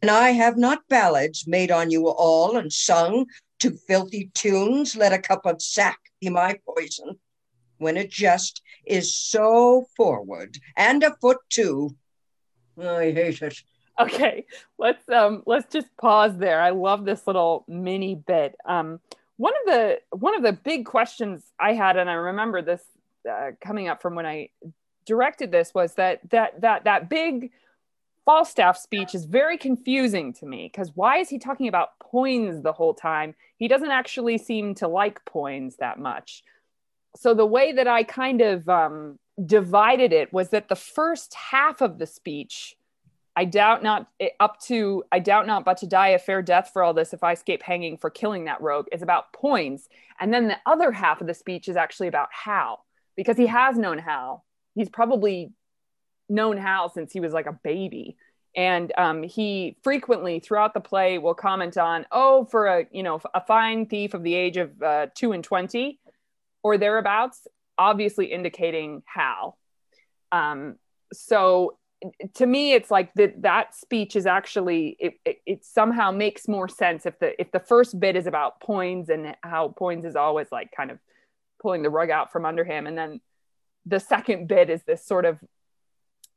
And 0.00 0.10
I 0.10 0.30
have 0.30 0.56
not 0.56 0.88
ballads 0.88 1.46
made 1.46 1.70
on 1.70 1.92
you 1.92 2.08
all 2.08 2.56
and 2.56 2.72
sung 2.72 3.26
to 3.60 3.78
filthy 3.86 4.32
tunes. 4.34 4.96
Let 4.96 5.12
a 5.12 5.18
cup 5.18 5.46
of 5.46 5.62
sack 5.62 6.00
be 6.20 6.28
my 6.28 6.58
poison. 6.68 7.20
When 7.78 7.96
a 7.96 8.06
jest 8.06 8.62
is 8.84 9.14
so 9.14 9.86
forward 9.96 10.58
and 10.76 11.04
a 11.04 11.14
foot 11.20 11.38
too, 11.50 11.94
I 12.76 13.12
hate 13.12 13.42
it. 13.42 13.62
Okay, 14.00 14.46
let's 14.78 15.06
um 15.08 15.42
let's 15.46 15.70
just 15.72 15.88
pause 16.00 16.36
there. 16.36 16.60
I 16.60 16.70
love 16.70 17.04
this 17.04 17.26
little 17.26 17.64
mini 17.68 18.14
bit. 18.14 18.54
Um, 18.64 19.00
one 19.36 19.52
of 19.60 19.72
the 19.72 20.00
one 20.10 20.34
of 20.34 20.42
the 20.42 20.52
big 20.52 20.86
questions 20.86 21.42
I 21.58 21.74
had, 21.74 21.96
and 21.96 22.08
I 22.08 22.14
remember 22.14 22.62
this 22.62 22.82
uh, 23.30 23.50
coming 23.60 23.88
up 23.88 24.00
from 24.00 24.14
when 24.14 24.26
I 24.26 24.48
directed 25.04 25.52
this, 25.52 25.74
was 25.74 25.94
that 25.94 26.20
that 26.30 26.60
that 26.62 26.84
that 26.84 27.10
big 27.10 27.50
Falstaff 28.24 28.78
speech 28.78 29.14
is 29.14 29.24
very 29.24 29.58
confusing 29.58 30.32
to 30.34 30.46
me 30.46 30.70
because 30.72 30.92
why 30.94 31.18
is 31.18 31.28
he 31.28 31.38
talking 31.38 31.68
about 31.68 31.98
Poins 31.98 32.62
the 32.62 32.72
whole 32.72 32.94
time? 32.94 33.34
He 33.56 33.68
doesn't 33.68 33.90
actually 33.90 34.38
seem 34.38 34.74
to 34.76 34.88
like 34.88 35.24
Poins 35.24 35.76
that 35.76 35.98
much. 35.98 36.44
So 37.16 37.34
the 37.34 37.46
way 37.46 37.72
that 37.72 37.88
I 37.88 38.04
kind 38.04 38.40
of 38.40 38.68
um, 38.68 39.18
divided 39.44 40.12
it 40.12 40.32
was 40.32 40.50
that 40.50 40.68
the 40.68 40.76
first 40.76 41.34
half 41.34 41.80
of 41.80 41.98
the 41.98 42.06
speech 42.06 42.76
I 43.34 43.44
doubt 43.46 43.82
not 43.82 44.08
up 44.40 44.60
to 44.62 45.04
I 45.10 45.18
doubt 45.18 45.46
not 45.46 45.64
but 45.64 45.78
to 45.78 45.86
die 45.86 46.08
a 46.08 46.18
fair 46.18 46.42
death 46.42 46.70
for 46.72 46.82
all 46.82 46.92
this 46.92 47.12
if 47.12 47.24
I 47.24 47.32
escape 47.32 47.62
hanging 47.62 47.96
for 47.96 48.10
killing 48.10 48.44
that 48.44 48.60
rogue 48.60 48.86
is 48.92 49.02
about 49.02 49.32
Poins. 49.32 49.88
And 50.20 50.32
then 50.32 50.48
the 50.48 50.58
other 50.66 50.92
half 50.92 51.20
of 51.20 51.26
the 51.26 51.34
speech 51.34 51.68
is 51.68 51.76
actually 51.76 52.08
about 52.08 52.28
Hal 52.32 52.84
because 53.16 53.36
he 53.36 53.46
has 53.46 53.78
known 53.78 53.98
Hal. 53.98 54.44
He's 54.74 54.90
probably 54.90 55.52
known 56.28 56.58
Hal 56.58 56.90
since 56.90 57.12
he 57.12 57.20
was 57.20 57.32
like 57.32 57.46
a 57.46 57.58
baby. 57.64 58.16
And 58.54 58.92
um, 58.98 59.22
he 59.22 59.76
frequently 59.82 60.38
throughout 60.38 60.74
the 60.74 60.80
play 60.80 61.16
will 61.16 61.34
comment 61.34 61.78
on, 61.78 62.04
oh, 62.12 62.44
for 62.44 62.66
a 62.66 62.86
you 62.92 63.02
know 63.02 63.20
a 63.32 63.40
fine 63.40 63.86
thief 63.86 64.12
of 64.12 64.22
the 64.22 64.34
age 64.34 64.58
of 64.58 64.82
uh, 64.82 65.06
two 65.14 65.32
and 65.32 65.42
twenty 65.42 65.98
or 66.62 66.76
thereabouts, 66.76 67.46
obviously 67.78 68.26
indicating 68.26 69.02
Hal. 69.06 69.56
Um, 70.30 70.76
so 71.14 71.78
to 72.34 72.46
me 72.46 72.72
it's 72.72 72.90
like 72.90 73.12
that 73.14 73.42
that 73.42 73.74
speech 73.74 74.16
is 74.16 74.26
actually 74.26 74.96
it, 74.98 75.14
it, 75.24 75.36
it, 75.46 75.64
somehow 75.64 76.10
makes 76.10 76.48
more 76.48 76.68
sense 76.68 77.06
if 77.06 77.18
the 77.18 77.40
if 77.40 77.50
the 77.52 77.60
first 77.60 77.98
bit 78.00 78.16
is 78.16 78.26
about 78.26 78.60
Poins 78.60 79.08
and 79.08 79.36
how 79.42 79.68
Poins 79.68 80.04
is 80.04 80.16
always 80.16 80.48
like 80.50 80.70
kind 80.76 80.90
of 80.90 80.98
pulling 81.60 81.82
the 81.82 81.90
rug 81.90 82.10
out 82.10 82.32
from 82.32 82.44
under 82.44 82.64
him 82.64 82.86
and 82.86 82.98
then 82.98 83.20
the 83.86 84.00
second 84.00 84.48
bit 84.48 84.70
is 84.70 84.82
this 84.84 85.04
sort 85.04 85.24
of 85.24 85.38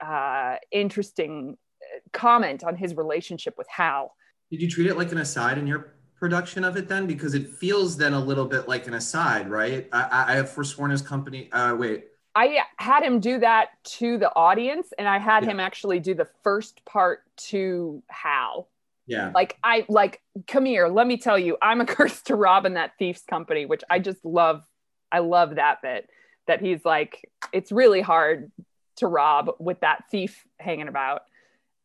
uh, 0.01 0.56
interesting 0.71 1.58
uh, 1.82 1.99
comment 2.12 2.63
on 2.63 2.75
his 2.75 2.95
relationship 2.95 3.56
with 3.58 3.67
Hal. 3.69 4.13
Did 4.51 4.62
you 4.62 4.69
treat 4.69 4.88
it 4.88 4.97
like 4.97 5.12
an 5.12 5.19
aside 5.19 5.58
in 5.58 5.67
your 5.67 5.95
production 6.19 6.63
of 6.63 6.78
it 6.78 6.88
then? 6.88 7.08
Because 7.08 7.34
it 7.34 7.47
feels 7.47 7.97
then 7.97 8.13
a 8.13 8.19
little 8.19 8.45
bit 8.45 8.67
like 8.67 8.88
an 8.88 8.95
aside, 8.95 9.49
right? 9.49 9.88
I, 9.91 10.25
I 10.30 10.36
have 10.36 10.49
forsworn 10.49 10.91
his 10.91 11.01
company. 11.01 11.51
Uh, 11.51 11.75
wait, 11.75 12.06
I 12.36 12.60
had 12.78 13.04
him 13.04 13.21
do 13.21 13.39
that 13.39 13.69
to 13.98 14.17
the 14.17 14.30
audience, 14.36 14.91
and 14.98 15.08
I 15.08 15.19
had 15.19 15.43
yeah. 15.43 15.52
him 15.52 15.60
actually 15.60 16.00
do 16.00 16.13
the 16.13 16.28
first 16.43 16.84
part 16.86 17.24
to 17.50 18.04
Hal. 18.10 18.67
Yeah. 19.08 19.32
Like 19.34 19.58
I 19.63 19.86
like, 19.88 20.21
come 20.48 20.65
here. 20.65 20.88
Let 20.88 21.08
me 21.08 21.17
tell 21.17 21.39
you, 21.39 21.58
I'm 21.62 21.80
a 21.80 21.86
curse 21.86 22.21
to 22.24 22.36
rob 22.36 22.65
in 22.65 22.74
that 22.74 22.91
thief's 23.00 23.24
company, 23.24 23.65
which 23.65 23.84
I 23.89 24.00
just 24.00 24.24
love. 24.26 24.63
I 25.12 25.19
love 25.19 25.56
that 25.56 25.82
bit. 25.82 26.10
That 26.48 26.62
he's 26.62 26.84
like, 26.84 27.30
it's 27.54 27.71
really 27.71 28.02
hard 28.02 28.52
to 28.98 29.08
rob 29.08 29.52
with 29.60 29.80
that 29.80 30.04
thief 30.12 30.45
hanging 30.60 30.88
about. 30.88 31.24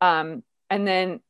Um, 0.01 0.43
and 0.69 0.87
then 0.87 1.21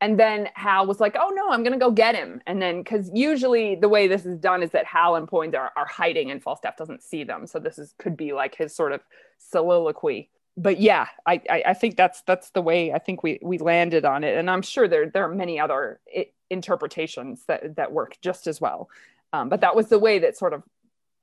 and 0.00 0.18
then 0.18 0.48
Hal 0.54 0.86
was 0.86 1.00
like, 1.00 1.16
"Oh 1.18 1.30
no, 1.30 1.50
I'm 1.50 1.62
gonna 1.64 1.78
go 1.78 1.90
get 1.90 2.14
him." 2.14 2.40
And 2.46 2.62
then, 2.62 2.82
because 2.82 3.10
usually 3.12 3.74
the 3.74 3.88
way 3.88 4.06
this 4.06 4.24
is 4.24 4.38
done 4.38 4.62
is 4.62 4.70
that 4.70 4.84
Hal 4.84 5.16
and 5.16 5.26
Poins 5.26 5.54
are, 5.54 5.72
are 5.76 5.86
hiding, 5.86 6.30
and 6.30 6.42
Falstaff 6.42 6.76
doesn't 6.76 7.02
see 7.02 7.24
them. 7.24 7.46
So 7.46 7.58
this 7.58 7.78
is 7.78 7.94
could 7.98 8.16
be 8.16 8.32
like 8.32 8.54
his 8.54 8.74
sort 8.74 8.92
of 8.92 9.00
soliloquy. 9.38 10.30
But 10.56 10.80
yeah, 10.80 11.06
I, 11.26 11.40
I, 11.48 11.62
I 11.66 11.74
think 11.74 11.96
that's 11.96 12.22
that's 12.22 12.50
the 12.50 12.62
way 12.62 12.92
I 12.92 12.98
think 12.98 13.22
we 13.22 13.38
we 13.42 13.58
landed 13.58 14.04
on 14.04 14.24
it, 14.24 14.36
and 14.36 14.48
I'm 14.50 14.62
sure 14.62 14.86
there 14.86 15.10
there 15.10 15.24
are 15.24 15.34
many 15.34 15.58
other 15.58 16.00
interpretations 16.50 17.44
that 17.46 17.76
that 17.76 17.92
work 17.92 18.16
just 18.20 18.46
as 18.46 18.60
well. 18.60 18.88
Um, 19.32 19.48
but 19.48 19.60
that 19.60 19.76
was 19.76 19.88
the 19.88 19.98
way 19.98 20.20
that 20.20 20.36
sort 20.36 20.54
of 20.54 20.62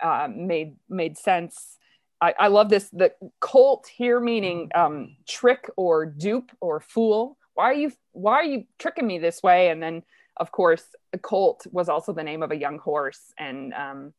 uh, 0.02 0.28
made 0.34 0.76
made 0.90 1.18
sense. 1.18 1.78
I, 2.22 2.34
I 2.40 2.48
love 2.48 2.70
this 2.70 2.90
the 2.90 3.14
cult 3.40 3.88
here 3.88 4.20
meaning 4.20 4.70
um, 4.76 5.16
trick 5.28 5.70
or 5.78 6.06
dupe 6.06 6.52
or 6.60 6.80
fool 6.80 7.38
why 7.56 7.66
are 7.66 7.74
you 7.74 7.92
why 8.12 8.34
are 8.34 8.44
you 8.44 8.66
tricking 8.78 9.08
me 9.08 9.18
this 9.18 9.42
way? 9.42 9.70
And 9.70 9.82
then 9.82 10.04
of 10.38 10.52
course 10.52 10.84
colt 11.22 11.66
was 11.72 11.90
also 11.90 12.14
the 12.14 12.24
name 12.24 12.44
of 12.44 12.52
a 12.52 12.56
young 12.56 12.78
horse. 12.78 13.34
And 13.40 13.74
um, 13.74 14.14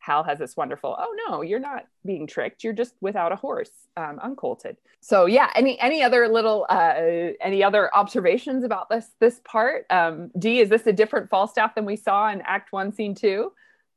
hal 0.00 0.24
has 0.24 0.40
this 0.40 0.56
wonderful 0.56 0.96
oh 0.98 1.16
no 1.28 1.42
you're 1.42 1.60
not 1.60 1.86
being 2.04 2.26
tricked. 2.26 2.62
You're 2.62 2.72
just 2.72 2.94
without 3.00 3.32
a 3.32 3.36
horse 3.36 3.70
um, 3.96 4.18
uncolted. 4.22 4.76
So 5.00 5.26
yeah 5.26 5.50
any 5.54 5.80
any 5.80 6.02
other 6.02 6.28
little 6.28 6.66
uh, 6.68 7.32
any 7.40 7.62
other 7.62 7.94
observations 7.94 8.64
about 8.64 8.90
this 8.90 9.06
this 9.20 9.40
part? 9.44 9.86
Um, 9.88 10.30
d 10.38 10.60
is 10.60 10.68
this 10.68 10.86
a 10.86 10.92
different 10.92 11.30
falstaff 11.30 11.74
than 11.76 11.84
we 11.84 11.96
saw 11.96 12.30
in 12.30 12.42
act 12.42 12.72
one 12.72 12.92
scene 12.92 13.14
two? 13.14 13.52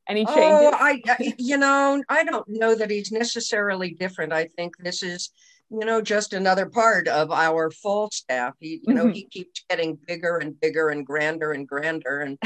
Any 0.08 0.24
changes? 0.26 0.42
Oh 0.44 0.78
i 0.80 1.02
you 1.40 1.58
know 1.58 2.04
i 2.10 2.24
don't 2.24 2.48
know 2.48 2.76
that 2.76 2.92
he's 2.92 3.12
necessarily 3.12 3.92
different. 3.92 4.32
I 4.32 4.46
think 4.46 4.78
this 4.78 5.02
is 5.02 5.32
you 5.80 5.86
know, 5.86 6.02
just 6.02 6.34
another 6.34 6.68
part 6.68 7.08
of 7.08 7.32
our 7.32 7.70
Falstaff. 7.70 8.54
He, 8.60 8.80
you 8.84 8.94
know, 8.94 9.06
mm-hmm. 9.06 9.14
he 9.14 9.26
keeps 9.26 9.64
getting 9.70 9.98
bigger 10.08 10.38
and 10.38 10.60
bigger 10.60 10.90
and 10.90 11.06
grander 11.06 11.52
and 11.52 11.68
grander 11.68 12.20
and 12.20 12.38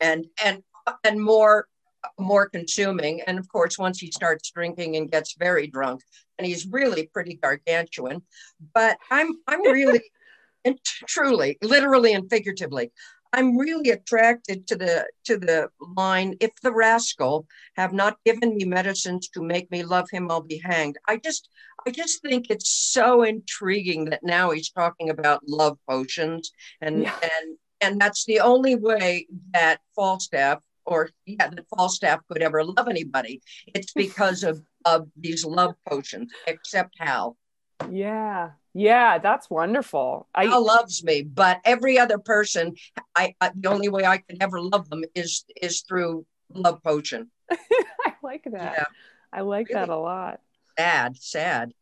and 0.00 0.26
and 0.44 0.62
and 1.02 1.22
more 1.22 1.66
more 2.18 2.48
consuming. 2.48 3.22
And 3.22 3.38
of 3.38 3.48
course, 3.48 3.78
once 3.78 3.98
he 3.98 4.10
starts 4.10 4.50
drinking 4.50 4.96
and 4.96 5.10
gets 5.10 5.34
very 5.38 5.66
drunk, 5.66 6.02
and 6.38 6.46
he's 6.46 6.66
really 6.66 7.06
pretty 7.06 7.34
gargantuan. 7.34 8.22
But 8.74 8.98
I'm 9.10 9.32
I'm 9.46 9.62
really 9.62 10.02
and 10.64 10.78
truly, 11.06 11.58
literally 11.62 12.12
and 12.12 12.28
figuratively, 12.28 12.92
I'm 13.34 13.58
really 13.58 13.90
attracted 13.90 14.66
to 14.68 14.76
the 14.76 15.06
to 15.24 15.36
the 15.36 15.68
line, 15.96 16.36
if 16.40 16.52
the 16.62 16.72
rascal 16.72 17.46
have 17.76 17.92
not 17.92 18.16
given 18.24 18.56
me 18.56 18.64
medicines 18.64 19.28
to 19.30 19.42
make 19.42 19.70
me 19.72 19.82
love 19.82 20.08
him, 20.10 20.30
I'll 20.30 20.40
be 20.40 20.62
hanged. 20.64 20.96
I 21.08 21.16
just 21.16 21.48
I 21.86 21.90
just 21.90 22.22
think 22.22 22.46
it's 22.48 22.70
so 22.70 23.24
intriguing 23.24 24.04
that 24.06 24.22
now 24.22 24.50
he's 24.52 24.70
talking 24.70 25.10
about 25.10 25.40
love 25.48 25.76
potions 25.88 26.52
and 26.80 27.02
Yeah. 27.02 27.18
and 27.22 27.58
and 27.80 28.00
that's 28.00 28.24
the 28.24 28.38
only 28.40 28.76
way 28.76 29.26
that 29.52 29.78
Falstaff 29.96 30.60
or 30.86 31.10
yeah, 31.26 31.48
that 31.48 31.66
Falstaff 31.76 32.20
could 32.30 32.42
ever 32.42 32.62
love 32.62 32.86
anybody. 32.88 33.42
It's 33.74 33.92
because 33.92 34.44
of 34.44 34.62
of 34.84 35.08
these 35.16 35.44
love 35.44 35.74
potions, 35.88 36.30
except 36.46 36.94
Hal. 37.00 37.36
Yeah. 37.90 38.50
Yeah, 38.74 39.18
that's 39.18 39.48
wonderful. 39.48 40.28
I 40.34 40.46
loves 40.46 41.04
me, 41.04 41.22
but 41.22 41.60
every 41.64 41.96
other 41.98 42.18
person, 42.18 42.74
I, 43.14 43.34
I 43.40 43.52
the 43.54 43.68
only 43.70 43.88
way 43.88 44.04
I 44.04 44.18
can 44.18 44.42
ever 44.42 44.60
love 44.60 44.90
them 44.90 45.04
is 45.14 45.44
is 45.62 45.82
through 45.82 46.26
love 46.52 46.82
potion. 46.82 47.30
I 47.50 48.14
like 48.22 48.44
that. 48.50 48.74
Yeah. 48.76 48.84
I 49.32 49.42
like 49.42 49.68
that 49.72 49.88
a 49.88 49.96
lot. 49.96 50.40
Sad, 50.76 51.16
sad. 51.16 51.72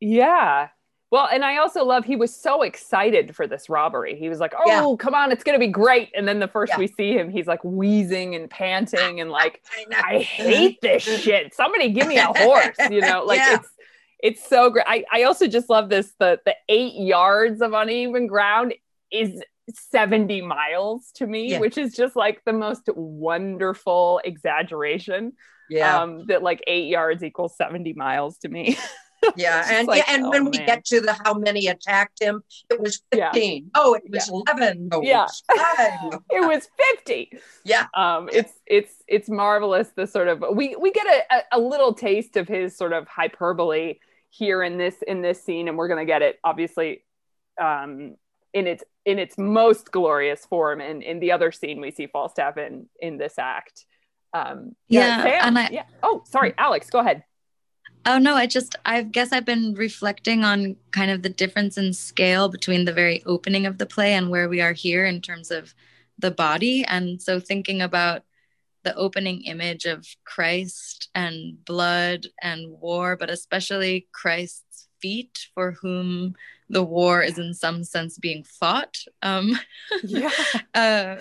Yeah. 0.00 0.68
Well, 1.10 1.28
and 1.30 1.44
I 1.44 1.58
also 1.58 1.84
love 1.84 2.04
he 2.04 2.16
was 2.16 2.34
so 2.34 2.62
excited 2.62 3.36
for 3.36 3.46
this 3.46 3.68
robbery. 3.68 4.18
He 4.18 4.28
was 4.28 4.40
like, 4.40 4.52
"Oh, 4.58 4.64
Yeah. 4.66 4.96
come 4.98 5.14
on, 5.14 5.30
it's 5.30 5.44
going 5.44 5.54
to 5.54 5.64
be 5.64 5.70
great." 5.70 6.10
And 6.16 6.26
then 6.26 6.40
the 6.40 6.48
first 6.48 6.72
Yeah. 6.72 6.78
we 6.78 6.86
see 6.88 7.12
him, 7.12 7.30
he's 7.30 7.46
like 7.46 7.62
wheezing 7.62 8.34
and 8.34 8.50
panting 8.50 9.20
and 9.20 9.30
like, 9.40 9.62
I 9.92 10.16
"I 10.16 10.18
hate 10.22 10.80
this 10.80 11.02
shit. 11.02 11.54
Somebody 11.54 11.90
give 11.90 12.06
me 12.08 12.16
a 12.16 12.24
horse." 12.34 12.78
You 12.90 13.02
know, 13.02 13.24
like 13.24 13.40
it's 13.44 13.68
it's 14.20 14.46
so 14.48 14.70
great. 14.70 14.84
I 14.88 15.04
I 15.12 15.22
also 15.24 15.46
just 15.46 15.68
love 15.70 15.88
this 15.88 16.12
the 16.18 16.38
the 16.44 16.54
8 16.68 16.94
yards 16.94 17.60
of 17.60 17.72
uneven 17.72 18.26
ground 18.26 18.74
is 19.12 19.42
70 19.70 20.42
miles 20.42 21.10
to 21.14 21.26
me, 21.26 21.52
Yeah. 21.52 21.58
which 21.60 21.78
is 21.78 21.94
just 21.94 22.16
like 22.16 22.42
the 22.44 22.52
most 22.52 22.88
wonderful 22.94 24.20
exaggeration. 24.24 25.32
Yeah, 25.70 26.02
Um 26.02 26.26
that 26.26 26.42
like 26.42 26.62
8 26.66 26.88
yards 26.88 27.22
equals 27.24 27.56
70 27.56 27.94
miles 27.94 28.38
to 28.38 28.48
me. 28.48 28.76
yeah, 29.36 29.66
and 29.70 29.86
like, 29.88 29.98
yeah, 30.06 30.14
and 30.14 30.24
oh, 30.26 30.30
when 30.30 30.44
we 30.46 30.58
get 30.58 30.84
to 30.86 31.00
the 31.00 31.12
how 31.24 31.34
many 31.34 31.66
attacked 31.68 32.20
him, 32.22 32.42
it 32.70 32.80
was 32.80 33.02
Yeah. 33.14 33.32
fifteen. 33.32 33.70
Oh, 33.74 33.94
it 33.94 34.02
was 34.10 34.28
eleven. 34.28 34.88
No, 34.92 35.02
Yeah. 35.02 35.24
it 35.24 35.30
was 35.30 35.42
five. 35.56 36.20
it 36.30 36.46
was 36.46 36.68
50 36.96 37.38
Yeah. 37.64 37.86
um 37.94 38.28
it's 38.32 38.52
it's 38.66 39.02
it's 39.08 39.28
marvelous 39.28 39.88
the 39.96 40.06
sort 40.06 40.28
of 40.28 40.44
we 40.52 40.76
we 40.76 40.90
get 40.92 41.06
a, 41.06 41.34
a, 41.36 41.58
a 41.58 41.60
little 41.60 41.92
taste 41.94 42.36
of 42.36 42.48
his 42.48 42.76
sort 42.76 42.92
of 42.92 43.06
hyperbole 43.08 43.98
here 44.30 44.62
in 44.62 44.78
this 44.78 44.96
in 45.06 45.22
this 45.22 45.42
scene 45.42 45.68
and 45.68 45.76
we're 45.78 45.88
going 45.88 46.04
to 46.04 46.10
get 46.10 46.22
it 46.22 46.38
obviously 46.44 47.02
um 47.60 48.16
in 48.52 48.66
its 48.66 48.82
in 49.04 49.18
its 49.18 49.36
most 49.38 49.90
glorious 49.92 50.44
form 50.46 50.80
in 50.80 51.02
in 51.02 51.20
the 51.20 51.32
other 51.32 51.52
scene 51.52 51.80
we 51.80 51.90
see 51.90 52.06
falstaff 52.06 52.56
in 52.56 52.86
in 53.00 53.16
this 53.18 53.38
act 53.38 53.84
um 54.32 54.74
Yeah, 54.88 55.22
Sam, 55.22 55.40
and 55.48 55.58
I- 55.58 55.70
yeah 55.70 55.84
oh 56.02 56.22
sorry 56.26 56.54
alex 56.58 56.90
go 56.90 56.98
ahead 57.00 57.24
Oh 58.06 58.18
no, 58.18 58.34
I 58.34 58.46
just 58.46 58.76
I 58.84 59.02
guess 59.02 59.32
I've 59.32 59.46
been 59.46 59.74
reflecting 59.74 60.44
on 60.44 60.76
kind 60.90 61.10
of 61.10 61.22
the 61.22 61.28
difference 61.28 61.78
in 61.78 61.92
scale 61.92 62.48
between 62.48 62.84
the 62.84 62.92
very 62.92 63.22
opening 63.24 63.66
of 63.66 63.78
the 63.78 63.86
play 63.86 64.12
and 64.12 64.30
where 64.30 64.48
we 64.48 64.60
are 64.60 64.72
here 64.74 65.06
in 65.06 65.20
terms 65.20 65.50
of 65.50 65.74
the 66.18 66.30
body. 66.30 66.84
And 66.84 67.20
so 67.20 67.40
thinking 67.40 67.80
about 67.80 68.22
the 68.82 68.94
opening 68.96 69.42
image 69.44 69.86
of 69.86 70.06
Christ 70.24 71.08
and 71.14 71.64
blood 71.64 72.26
and 72.42 72.78
war, 72.78 73.16
but 73.16 73.30
especially 73.30 74.06
Christ's 74.12 74.88
feet 75.00 75.48
for 75.54 75.72
whom 75.72 76.34
the 76.68 76.82
war 76.82 77.22
is 77.22 77.38
in 77.38 77.54
some 77.54 77.84
sense 77.84 78.18
being 78.18 78.44
fought. 78.44 78.98
Um 79.22 79.58
yeah 80.04 80.30
uh, 80.74 81.16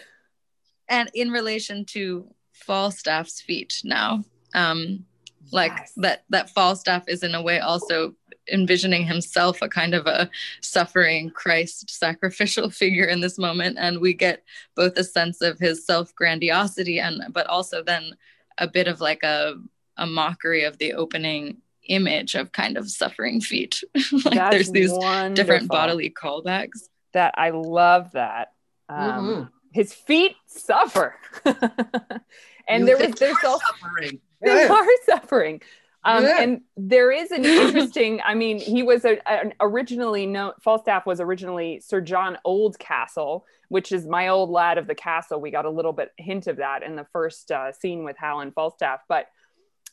and 0.90 1.10
in 1.14 1.32
relation 1.32 1.86
to 1.86 2.28
Falstaff's 2.54 3.42
feet 3.42 3.82
now, 3.84 4.24
um, 4.54 5.06
like 5.54 5.72
Yes. 5.78 5.94
that 5.98 6.24
that 6.30 6.50
Falstaff 6.50 7.04
is 7.08 7.24
in 7.24 7.36
a 7.36 7.42
way 7.42 7.60
also 7.60 8.16
envisioning 8.52 9.06
himself 9.06 9.62
a 9.62 9.70
kind 9.70 9.94
of 9.94 10.06
a 10.06 10.30
suffering 10.62 11.30
Christ 11.30 11.90
sacrificial 11.90 12.70
figure 12.82 13.06
in 13.06 13.22
this 13.22 13.38
moment, 13.38 13.78
and 13.80 14.00
we 14.02 14.14
get 14.14 14.44
both 14.76 14.98
a 14.98 15.04
sense 15.04 15.42
of 15.42 15.60
his 15.60 15.86
self 15.86 16.14
grandiosity 16.16 17.00
and 17.00 17.22
but 17.32 17.48
also 17.48 17.82
then 17.84 18.16
a 18.58 18.68
bit 18.68 18.88
of 18.88 19.00
like 19.00 19.24
a 19.24 19.56
a 19.98 20.06
mockery 20.06 20.64
of 20.64 20.78
the 20.80 20.94
opening 20.94 21.58
image 21.88 22.34
of 22.36 22.52
kind 22.52 22.78
of 22.78 22.90
suffering 22.90 23.40
feet. 23.42 23.84
like 24.26 24.34
That's 24.36 24.52
there's 24.56 24.72
these 24.72 24.92
wonderful. 24.92 25.36
different 25.36 25.68
bodily 25.70 26.10
callbacks. 26.10 26.90
that 27.14 27.34
i 27.38 27.50
love 27.52 28.12
that 28.14 28.54
um 28.90 28.98
Mhm. 28.98 29.50
his 29.72 29.94
feet 29.94 30.36
suffer 30.48 31.16
and 31.46 32.80
You 32.82 32.86
there 32.86 32.98
was 32.98 33.16
there's 33.20 33.36
we're 33.44 33.50
also 33.50 33.66
suffering. 33.82 34.20
They 34.44 34.64
are 34.64 34.86
suffering. 35.06 35.62
Um, 36.06 36.24
Yeah. 36.24 36.42
And 36.42 36.62
there 36.76 37.12
is 37.12 37.32
an 37.32 37.46
interesting. 37.46 38.22
I 38.26 38.36
mean, 38.36 38.60
he 38.60 38.84
was 38.84 39.06
a, 39.06 39.26
an 39.30 39.54
originally 39.60 40.26
known. 40.26 40.54
Falstaff 40.62 41.06
was 41.06 41.20
originally 41.22 41.80
Sir 41.80 42.02
John 42.02 42.38
Oldcastle, 42.46 43.46
which 43.70 43.92
is 43.92 44.06
my 44.06 44.28
old 44.28 44.50
lad 44.50 44.78
of 44.78 44.88
the 44.88 44.96
castle. 44.96 45.40
We 45.40 45.52
got 45.52 45.66
a 45.66 45.70
little 45.70 45.94
bit 45.94 46.12
hint 46.18 46.48
of 46.48 46.58
that 46.58 46.84
in 46.84 46.96
the 46.96 47.06
first 47.14 47.52
uh, 47.52 47.72
scene 47.72 48.04
with 48.04 48.18
Hal 48.18 48.42
and 48.42 48.54
Falstaff, 48.54 49.02
but 49.08 49.28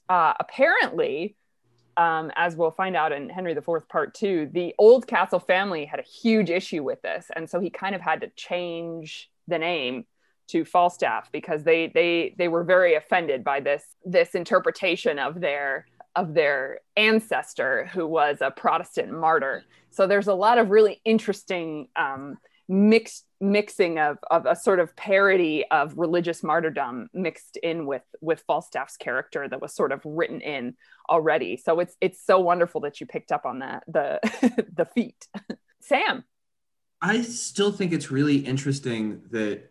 uh, 0.09 0.35
apparently. 0.39 1.37
Um, 1.97 2.31
as 2.35 2.57
we'll 2.57 2.71
find 2.71 2.97
out 2.97 3.13
in 3.13 3.29
Henry 3.29 3.53
IV 3.53 3.87
Part 3.89 4.15
Two, 4.15 4.49
the 4.53 4.75
Oldcastle 4.81 5.45
family 5.45 5.85
had 5.85 5.99
a 6.01 6.05
huge 6.05 6.49
issue 6.49 6.83
with 6.83 7.03
this, 7.03 7.27
and 7.35 7.51
so 7.51 7.61
he 7.61 7.69
kind 7.69 7.95
of 7.95 8.01
had 8.01 8.23
to 8.23 8.29
change 8.29 9.29
the 9.49 9.59
name 9.59 10.07
to 10.51 10.65
Falstaff 10.65 11.31
because 11.33 11.65
they 11.65 11.89
they 11.89 12.35
they 12.39 12.49
were 12.49 12.65
very 12.65 12.95
offended 12.95 13.43
by 13.45 13.61
this 13.61 13.85
this 14.05 14.35
interpretation 14.35 15.19
of 15.19 15.41
their 15.41 15.87
of 16.17 16.35
their 16.35 16.81
ancestor 16.97 17.89
who 17.93 18.07
was 18.07 18.39
a 18.41 18.51
Protestant 18.51 19.13
martyr. 19.13 19.65
So 19.91 20.07
there's 20.07 20.29
a 20.29 20.35
lot 20.35 20.59
of 20.59 20.71
really 20.71 21.01
interesting 21.05 21.89
um, 21.97 22.39
mixed 22.69 23.27
mixing 23.41 23.99
of, 23.99 24.19
of 24.31 24.45
a 24.45 24.55
sort 24.55 24.81
of 24.81 24.95
parody 24.95 25.65
of 25.71 25.97
religious 25.97 26.43
martyrdom 26.43 27.09
mixed 27.15 27.57
in 27.57 27.87
with 27.87 28.03
with 28.21 28.45
Falstaff's 28.47 28.97
character 28.97 29.49
that 29.49 29.63
was 29.63 29.75
sort 29.75 29.93
of 29.93 30.01
written 30.05 30.41
in 30.41 30.75
already. 31.09 31.57
So 31.57 31.81
it's 31.81 31.97
it's 32.01 32.25
so 32.25 32.39
wonderful 32.39 32.83
that 32.83 33.01
you 33.01 33.07
picked 33.07 33.33
up 33.33 33.47
on 33.47 33.61
that 33.61 33.85
the 33.89 34.21
the 34.73 34.85
feet. 34.95 35.27
Sam. 35.81 36.25
I 37.03 37.23
still 37.23 37.73
think 37.73 37.93
it's 37.93 38.11
really 38.11 38.37
interesting 38.37 39.23
that 39.31 39.70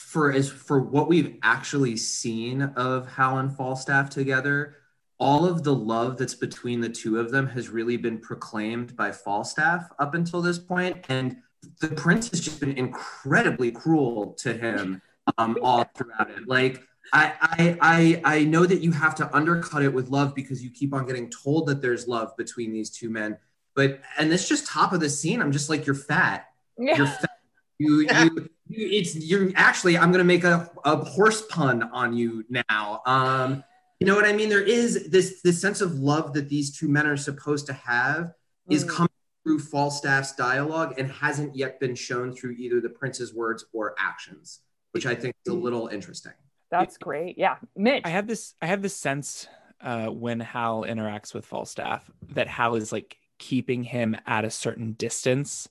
for 0.00 0.32
as 0.32 0.48
for 0.48 0.80
what 0.80 1.08
we've 1.08 1.38
actually 1.42 1.96
seen 1.96 2.62
of 2.62 3.06
Hal 3.06 3.38
and 3.38 3.54
Falstaff 3.54 4.10
together, 4.10 4.76
all 5.18 5.46
of 5.46 5.62
the 5.62 5.74
love 5.74 6.16
that's 6.16 6.34
between 6.34 6.80
the 6.80 6.88
two 6.88 7.20
of 7.20 7.30
them 7.30 7.46
has 7.48 7.68
really 7.68 7.96
been 7.96 8.18
proclaimed 8.18 8.96
by 8.96 9.12
Falstaff 9.12 9.88
up 9.98 10.14
until 10.14 10.42
this 10.42 10.58
point, 10.58 11.04
and 11.08 11.36
the 11.80 11.88
prince 11.88 12.30
has 12.30 12.40
just 12.40 12.60
been 12.60 12.72
incredibly 12.72 13.70
cruel 13.70 14.32
to 14.38 14.52
him 14.52 15.02
um, 15.38 15.58
all 15.62 15.84
throughout 15.94 16.30
it. 16.30 16.48
Like 16.48 16.82
I, 17.12 17.34
I 17.40 17.78
I 18.24 18.36
I 18.36 18.44
know 18.44 18.66
that 18.66 18.80
you 18.80 18.92
have 18.92 19.14
to 19.16 19.36
undercut 19.36 19.82
it 19.82 19.92
with 19.92 20.08
love 20.08 20.34
because 20.34 20.62
you 20.62 20.70
keep 20.70 20.92
on 20.94 21.06
getting 21.06 21.30
told 21.30 21.68
that 21.68 21.82
there's 21.82 22.08
love 22.08 22.36
between 22.36 22.72
these 22.72 22.90
two 22.90 23.10
men, 23.10 23.38
but 23.74 24.00
and 24.18 24.30
this 24.30 24.48
just 24.48 24.66
top 24.66 24.92
of 24.92 25.00
the 25.00 25.10
scene, 25.10 25.40
I'm 25.40 25.52
just 25.52 25.68
like 25.68 25.86
you're 25.86 25.94
fat 25.94 26.46
you're 26.80 27.06
fat. 27.06 27.38
You, 27.78 28.00
you, 28.00 28.08
you, 28.10 28.48
it's 28.70 29.16
you're 29.16 29.50
actually. 29.56 29.98
I'm 29.98 30.10
gonna 30.12 30.24
make 30.24 30.44
a, 30.44 30.70
a 30.84 30.96
horse 30.96 31.42
pun 31.46 31.82
on 31.84 32.12
you 32.14 32.44
now. 32.48 33.02
Um, 33.06 33.64
you 33.98 34.06
know 34.06 34.14
what 34.14 34.24
I 34.24 34.32
mean? 34.32 34.48
There 34.48 34.62
is 34.62 35.10
this 35.10 35.40
this 35.42 35.60
sense 35.60 35.80
of 35.80 35.94
love 35.98 36.32
that 36.34 36.48
these 36.48 36.76
two 36.76 36.88
men 36.88 37.06
are 37.06 37.16
supposed 37.16 37.66
to 37.66 37.72
have 37.72 38.32
is 38.68 38.84
Mm. 38.84 38.88
coming 38.88 39.10
through 39.44 39.58
Falstaff's 39.58 40.34
dialogue 40.36 40.94
and 40.98 41.10
hasn't 41.10 41.56
yet 41.56 41.80
been 41.80 41.94
shown 41.94 42.32
through 42.34 42.52
either 42.52 42.80
the 42.80 42.90
prince's 42.90 43.34
words 43.34 43.64
or 43.72 43.94
actions, 43.98 44.60
which 44.92 45.06
I 45.06 45.14
think 45.14 45.34
is 45.46 45.52
a 45.52 45.56
little 45.56 45.88
interesting. 45.88 46.32
That's 46.70 46.98
great. 46.98 47.36
Yeah. 47.38 47.56
Mitch. 47.76 48.02
I 48.04 48.10
have 48.10 48.26
this 48.26 48.54
I 48.62 48.66
have 48.66 48.82
this 48.82 48.94
sense 48.96 49.48
uh, 49.80 50.06
when 50.08 50.40
Hal 50.40 50.82
interacts 50.84 51.34
with 51.34 51.44
Falstaff 51.46 52.08
that 52.34 52.46
Hal 52.48 52.74
is 52.76 52.92
like 52.92 53.16
keeping 53.38 53.82
him 53.82 54.14
at 54.26 54.44
a 54.44 54.50
certain 54.50 54.92
distance 54.92 55.68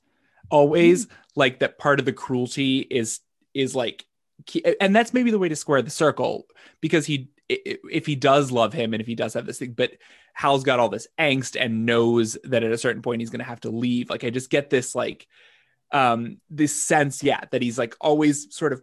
always 0.50 1.08
like 1.36 1.60
that 1.60 1.78
part 1.78 2.00
of 2.00 2.06
the 2.06 2.14
cruelty 2.14 2.80
is 2.80 3.20
is 3.54 3.76
like 3.76 4.06
and 4.80 4.95
that's 4.95 5.14
maybe 5.14 5.32
the 5.32 5.39
way 5.39 5.50
to 5.50 5.56
square 5.56 5.82
the 5.82 5.89
circle 5.89 6.45
because 6.82 7.06
he 7.06 7.30
if 7.47 8.06
he 8.06 8.16
does 8.16 8.52
love 8.52 8.74
him 8.74 8.93
and 8.93 9.02
if 9.02 9.08
he 9.08 9.16
does 9.16 9.34
have 9.34 9.45
this 9.45 9.60
thing 9.60 9.74
but 9.74 9.91
Hal's 10.34 10.64
got 10.64 10.80
all 10.80 10.89
this 10.89 11.08
angst 11.20 11.58
and 11.60 11.86
knows 11.86 12.38
that 12.45 12.64
at 12.64 12.72
a 12.72 12.78
certain 12.78 13.02
point 13.02 13.22
he's 13.22 13.32
going 13.32 13.39
to 13.39 13.45
have 13.45 13.62
to 13.62 13.70
leave 13.70 14.10
like 14.10 14.24
I 14.24 14.30
just 14.30 14.50
get 14.50 14.70
this 14.70 14.95
like 14.95 15.28
um 15.91 16.38
this 16.50 16.84
sense 16.86 17.24
yeah 17.24 17.41
that 17.52 17.62
he's 17.62 17.78
like 17.78 17.95
always 18.00 18.56
sort 18.56 18.74
of 18.74 18.82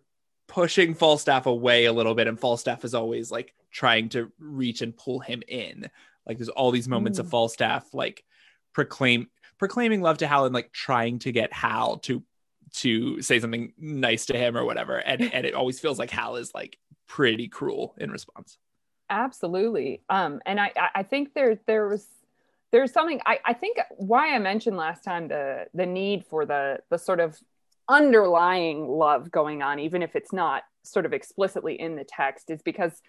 pushing 0.48 0.94
Falstaff 0.94 1.46
away 1.46 1.86
a 1.86 1.92
little 1.92 2.14
bit, 2.14 2.28
and 2.28 2.38
Falstaff 2.38 2.84
is 2.84 2.94
always 2.94 3.30
like 3.30 3.54
trying 3.70 4.08
to 4.10 4.30
reach 4.38 4.82
and 4.82 4.96
pull 4.96 5.20
him 5.20 5.42
in. 5.48 5.90
Like 6.26 6.38
there's 6.38 6.48
all 6.48 6.70
these 6.70 6.88
moments 6.88 7.18
of 7.18 7.26
Mm. 7.26 7.30
Falstaff 7.30 7.94
like 7.94 8.24
proclaim 8.72 9.28
proclaiming 9.58 10.02
love 10.02 10.18
to 10.18 10.26
Hal 10.26 10.44
and 10.44 10.54
like 10.54 10.72
trying 10.72 11.18
to 11.20 11.32
get 11.32 11.52
Hal 11.52 11.98
to 11.98 12.22
to 12.76 13.22
say 13.22 13.40
something 13.40 13.72
nice 13.78 14.26
to 14.26 14.36
him 14.36 14.56
or 14.56 14.64
whatever. 14.64 14.96
And 14.96 15.22
and 15.32 15.46
it 15.46 15.54
always 15.54 15.80
feels 15.80 15.98
like 15.98 16.10
hal 16.10 16.36
is 16.36 16.54
like 16.54 16.78
pretty 17.08 17.48
cruel 17.48 17.94
in 17.98 18.10
response. 18.10 18.58
Absolutely. 19.08 20.02
Um 20.08 20.40
and 20.44 20.60
i 20.60 20.72
i 20.94 21.02
think 21.02 21.34
there 21.34 21.58
there 21.66 21.88
was 21.88 22.06
there's 22.72 22.92
something 22.92 23.20
I, 23.24 23.38
I 23.44 23.52
think 23.54 23.78
why 23.96 24.34
i 24.34 24.38
mentioned 24.38 24.76
last 24.76 25.04
time 25.04 25.28
the 25.28 25.66
the 25.72 25.86
need 25.86 26.26
for 26.26 26.44
the 26.44 26.80
the 26.90 26.98
sort 26.98 27.20
of 27.20 27.38
underlying 27.88 28.88
love 28.88 29.30
going 29.30 29.62
on 29.62 29.78
even 29.78 30.02
if 30.02 30.16
it's 30.16 30.32
not 30.32 30.64
sort 30.82 31.06
of 31.06 31.12
explicitly 31.12 31.80
in 31.80 31.94
the 31.94 32.04
text 32.04 32.50
is 32.50 32.60
because 32.62 33.00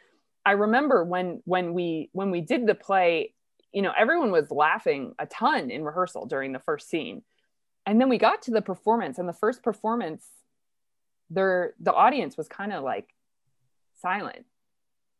i 0.45 0.51
remember 0.51 1.03
when 1.03 1.41
when 1.45 1.73
we 1.73 2.09
when 2.13 2.29
we 2.29 2.41
did 2.41 2.67
the 2.67 2.75
play 2.75 3.33
you 3.77 3.83
know 3.83 3.93
everyone 3.95 4.31
was 4.31 4.49
laughing 4.49 5.13
a 5.19 5.27
ton 5.27 5.69
in 5.69 5.83
rehearsal 5.83 6.25
during 6.25 6.51
the 6.51 6.57
first 6.57 6.89
scene. 6.89 7.21
And 7.85 8.01
then 8.01 8.09
we 8.09 8.17
got 8.17 8.41
to 8.43 8.51
the 8.51 8.61
performance 8.63 9.19
and 9.19 9.29
the 9.29 9.33
first 9.33 9.61
performance 9.61 10.25
there 11.29 11.75
the 11.79 11.93
audience 11.93 12.37
was 12.37 12.47
kind 12.47 12.73
of 12.73 12.83
like 12.83 13.13
silent. 14.01 14.45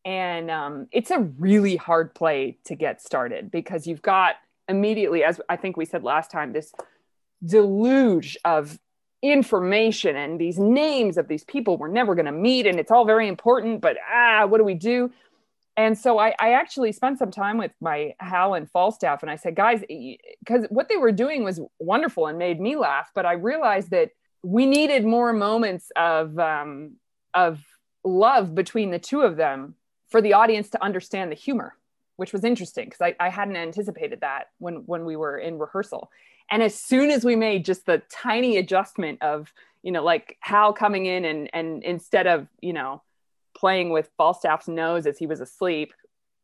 And 0.04 0.50
um, 0.50 0.88
it's 0.92 1.12
a 1.12 1.20
really 1.20 1.76
hard 1.76 2.16
play 2.16 2.58
to 2.64 2.74
get 2.74 3.00
started 3.00 3.52
because 3.52 3.86
you've 3.86 4.02
got 4.02 4.38
immediately 4.68 5.24
as 5.24 5.40
i 5.48 5.56
think 5.56 5.78
we 5.78 5.86
said 5.86 6.04
last 6.04 6.30
time 6.30 6.52
this 6.52 6.74
deluge 7.46 8.38
of 8.44 8.78
information 9.22 10.16
and 10.16 10.42
these 10.42 10.60
names 10.60 11.18
of 11.18 11.28
these 11.28 11.46
people 11.46 11.78
we're 11.78 11.88
never 11.88 12.16
going 12.16 12.26
to 12.26 12.32
meet 12.32 12.68
and 12.68 12.80
it's 12.80 12.92
all 12.92 13.06
very 13.06 13.28
important 13.28 13.80
but 13.80 13.96
ah 14.14 14.46
what 14.46 14.58
do 14.58 14.64
we 14.64 14.74
do 14.74 15.10
and 15.78 15.96
so 15.96 16.18
I, 16.18 16.34
I, 16.40 16.54
actually 16.54 16.92
spent 16.92 17.20
some 17.20 17.30
time 17.30 17.60
with 17.60 17.72
my 17.80 18.16
Hal 18.20 18.56
and 18.56 18.70
Falstaff, 18.70 19.22
and 19.22 19.30
I 19.30 19.36
said, 19.36 19.56
guys, 19.56 19.84
because 19.88 20.66
what 20.70 20.90
they 20.90 20.98
were 20.98 21.12
doing 21.12 21.44
was 21.44 21.62
wonderful 21.78 22.26
and 22.26 22.40
made 22.40 22.60
me 22.60 22.76
laugh, 22.76 23.12
but 23.14 23.28
I 23.28 23.34
realized 23.34 23.92
that 23.92 24.10
we 24.42 24.66
needed 24.66 25.06
more 25.06 25.34
moments 25.34 25.92
of 25.96 26.38
um, 26.40 26.94
of 27.34 27.64
love 28.04 28.56
between 28.56 28.90
the 28.90 29.00
two 29.00 29.22
of 29.22 29.38
them 29.38 29.76
for 30.10 30.22
the 30.22 30.34
audience 30.34 30.70
to 30.72 30.84
understand 30.84 31.32
the 31.32 31.36
humor, 31.36 31.76
which 32.16 32.34
was 32.34 32.44
interesting 32.44 32.86
because 32.86 33.02
I, 33.02 33.16
I 33.20 33.30
hadn't 33.30 33.56
anticipated 33.56 34.22
that 34.22 34.46
when 34.58 34.78
when 34.88 35.06
we 35.06 35.16
were 35.16 35.38
in 35.38 35.60
rehearsal. 35.60 36.10
And 36.50 36.64
as 36.64 36.74
soon 36.74 37.12
as 37.12 37.24
we 37.26 37.36
made 37.36 37.66
just 37.66 37.86
the 37.86 38.02
tiny 38.10 38.58
adjustment 38.58 39.22
of, 39.22 39.54
you 39.84 39.92
know, 39.92 40.04
like 40.04 40.38
Hal 40.40 40.74
coming 40.74 41.06
in 41.06 41.24
and 41.24 41.50
and 41.54 41.84
instead 41.84 42.26
of, 42.26 42.48
you 42.62 42.74
know, 42.74 43.04
playing 43.58 43.90
with 43.90 44.10
Falstaff's 44.18 44.68
nose 44.68 45.06
as 45.06 45.18
he 45.18 45.28
was 45.28 45.42
asleep, 45.42 45.94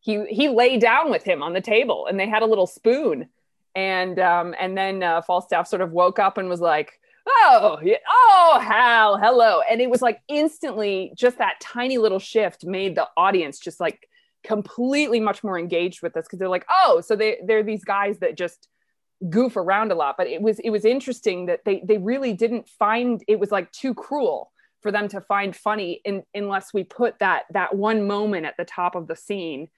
he 0.04 0.26
he 0.26 0.50
lay 0.50 0.78
down 0.78 1.10
with 1.10 1.24
him 1.24 1.42
on 1.42 1.54
the 1.54 1.62
table, 1.62 2.08
and 2.08 2.20
they 2.20 2.28
had 2.28 2.44
a 2.44 2.48
little 2.48 2.68
spoon. 2.68 3.30
And 3.76 4.20
um, 4.20 4.54
and 4.60 4.78
then 4.78 5.02
uh, 5.02 5.22
Falstaff 5.22 5.68
sort 5.68 5.82
of 5.82 5.92
woke 5.92 6.20
up 6.20 6.38
and 6.38 6.50
was 6.50 6.62
like, 6.62 7.00
"Oh, 7.28 7.80
oh, 8.10 8.60
Hal, 8.62 9.18
hello!" 9.18 9.62
And 9.70 9.82
it 9.82 9.90
was 9.90 10.02
like 10.02 10.22
instantly, 10.28 11.14
just 11.16 11.38
that 11.38 11.60
tiny 11.62 11.98
little 11.98 12.20
shift 12.20 12.66
made 12.66 12.96
the 12.96 13.08
audience 13.16 13.60
just 13.60 13.80
like 13.80 14.08
completely 14.44 15.22
much 15.22 15.44
more 15.44 15.58
engaged 15.58 16.04
with 16.04 16.18
us 16.18 16.26
because 16.26 16.38
they're 16.38 16.50
like, 16.50 16.66
"Oh, 16.70 17.02
so 17.02 17.16
they 17.16 17.38
they're 17.46 17.64
these 17.64 17.84
guys 17.84 18.20
that 18.20 18.36
just." 18.36 18.68
goof 19.30 19.56
around 19.56 19.90
a 19.90 19.96
lot 19.96 20.16
but 20.18 20.28
it 20.28 20.42
was 20.42 20.60
it 20.60 20.70
was 20.70 20.84
interesting 20.84 21.46
that 21.46 21.64
they 21.64 21.82
they 21.86 21.98
really 21.98 22.34
didn't 22.34 22.68
find 22.68 23.24
it 23.26 23.40
was 23.40 23.52
like 23.52 23.72
too 23.72 23.94
cruel 23.94 24.52
for 24.84 24.92
them 24.92 25.08
to 25.08 25.22
find 25.22 25.56
funny 25.56 26.02
in, 26.06 26.24
unless 26.36 26.74
we 26.74 26.84
put 26.84 27.18
that 27.20 27.44
that 27.52 27.76
one 27.76 28.06
moment 28.06 28.46
at 28.46 28.56
the 28.58 28.66
top 28.66 28.96
of 28.96 29.08
the 29.08 29.16
scene 29.16 29.70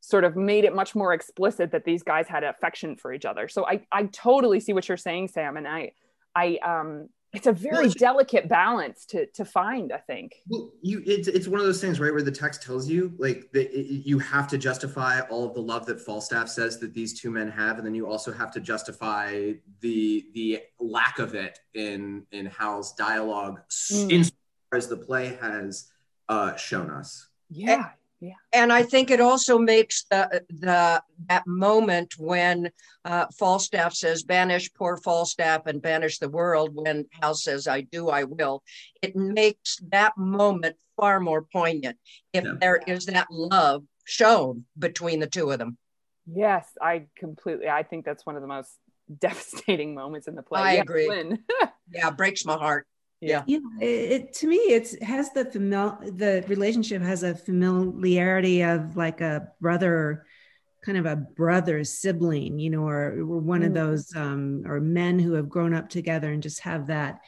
sort 0.00 0.24
of 0.24 0.36
made 0.36 0.64
it 0.64 0.74
much 0.74 0.94
more 0.94 1.12
explicit 1.12 1.70
that 1.72 1.84
these 1.84 2.02
guys 2.02 2.26
had 2.26 2.42
affection 2.42 2.96
for 2.96 3.12
each 3.12 3.24
other 3.24 3.46
so 3.46 3.66
i 3.66 3.80
i 3.92 4.04
totally 4.06 4.58
see 4.58 4.72
what 4.72 4.88
you're 4.88 4.96
saying 4.96 5.28
sam 5.28 5.56
and 5.56 5.68
i 5.68 5.92
i 6.34 6.58
um 6.64 7.08
it's 7.32 7.46
a 7.46 7.52
very 7.52 7.86
well, 7.86 7.94
delicate 7.98 8.48
balance 8.48 9.04
to 9.04 9.26
to 9.26 9.44
find 9.44 9.92
i 9.92 9.98
think 9.98 10.36
well 10.48 10.70
you 10.80 11.02
it's, 11.06 11.28
it's 11.28 11.46
one 11.46 11.60
of 11.60 11.66
those 11.66 11.80
things 11.80 12.00
right 12.00 12.12
where 12.12 12.22
the 12.22 12.30
text 12.30 12.62
tells 12.62 12.88
you 12.88 13.12
like 13.18 13.50
that 13.52 13.72
you 13.74 14.18
have 14.18 14.48
to 14.48 14.56
justify 14.56 15.20
all 15.22 15.44
of 15.44 15.54
the 15.54 15.60
love 15.60 15.84
that 15.86 16.00
falstaff 16.00 16.48
says 16.48 16.78
that 16.78 16.94
these 16.94 17.18
two 17.18 17.30
men 17.30 17.48
have 17.50 17.78
and 17.78 17.86
then 17.86 17.94
you 17.94 18.06
also 18.06 18.32
have 18.32 18.50
to 18.50 18.60
justify 18.60 19.52
the 19.80 20.26
the 20.34 20.60
lack 20.80 21.18
of 21.18 21.34
it 21.34 21.58
in 21.74 22.24
in 22.32 22.46
hal's 22.46 22.94
dialogue 22.94 23.60
mm. 23.70 24.10
in 24.10 24.24
as 24.72 24.88
the 24.88 24.96
play 24.96 25.36
has 25.40 25.90
uh, 26.28 26.56
shown 26.56 26.90
us. 26.90 27.28
Yeah. 27.50 27.90
Yeah. 28.18 28.32
And 28.52 28.72
I 28.72 28.82
think 28.82 29.10
it 29.10 29.20
also 29.20 29.58
makes 29.58 30.04
the 30.10 30.42
the 30.48 31.02
that 31.28 31.46
moment 31.46 32.14
when 32.18 32.70
uh, 33.04 33.26
Falstaff 33.38 33.92
says, 33.92 34.22
"Banish 34.22 34.72
poor 34.72 34.96
Falstaff 34.96 35.66
and 35.66 35.82
banish 35.82 36.18
the 36.18 36.30
world." 36.30 36.70
When 36.72 37.04
Hal 37.20 37.34
says, 37.34 37.68
"I 37.68 37.82
do, 37.82 38.08
I 38.08 38.24
will," 38.24 38.62
it 39.02 39.16
makes 39.16 39.76
that 39.90 40.16
moment 40.16 40.76
far 40.96 41.20
more 41.20 41.42
poignant 41.42 41.98
if 42.32 42.44
yeah. 42.44 42.54
there 42.58 42.80
is 42.86 43.04
that 43.06 43.26
love 43.30 43.84
shown 44.06 44.64
between 44.78 45.20
the 45.20 45.26
two 45.26 45.50
of 45.50 45.58
them. 45.58 45.76
Yes, 46.26 46.66
I 46.80 47.08
completely. 47.18 47.68
I 47.68 47.82
think 47.82 48.06
that's 48.06 48.24
one 48.24 48.36
of 48.36 48.42
the 48.42 48.48
most 48.48 48.78
devastating 49.18 49.94
moments 49.94 50.26
in 50.26 50.34
the 50.34 50.42
play. 50.42 50.60
I 50.62 50.74
yeah, 50.76 50.80
agree. 50.80 51.38
yeah, 51.92 52.10
breaks 52.10 52.46
my 52.46 52.56
heart 52.56 52.86
yeah. 53.20 53.42
Yeah 53.46 53.58
it, 53.80 53.86
it, 53.86 54.32
to 54.34 54.46
me 54.46 54.56
it's 54.56 55.00
has 55.02 55.32
the 55.32 55.44
famil 55.44 56.16
the 56.18 56.44
relationship 56.48 57.02
has 57.02 57.22
a 57.22 57.34
familiarity 57.34 58.62
of 58.62 58.96
like 58.96 59.20
a 59.20 59.48
brother 59.60 60.26
kind 60.84 60.98
of 60.98 61.06
a 61.06 61.16
brother 61.16 61.82
sibling 61.82 62.58
you 62.58 62.70
know 62.70 62.86
or, 62.86 63.12
or 63.12 63.38
one 63.38 63.62
mm. 63.62 63.66
of 63.66 63.74
those 63.74 64.14
um 64.14 64.62
or 64.66 64.80
men 64.80 65.18
who 65.18 65.32
have 65.32 65.48
grown 65.48 65.74
up 65.74 65.88
together 65.88 66.30
and 66.30 66.42
just 66.42 66.60
have 66.60 66.86
that 66.88 67.20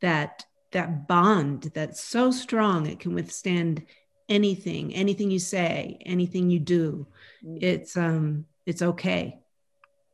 that 0.00 0.44
that 0.72 1.06
bond 1.06 1.70
that's 1.74 2.02
so 2.02 2.30
strong 2.30 2.86
it 2.86 2.98
can 2.98 3.14
withstand 3.14 3.84
anything 4.28 4.94
anything 4.94 5.30
you 5.30 5.38
say 5.38 5.98
anything 6.04 6.50
you 6.50 6.58
do. 6.58 7.06
Mm. 7.44 7.62
it's 7.62 7.96
um 7.96 8.46
it's 8.66 8.82
okay. 8.82 9.40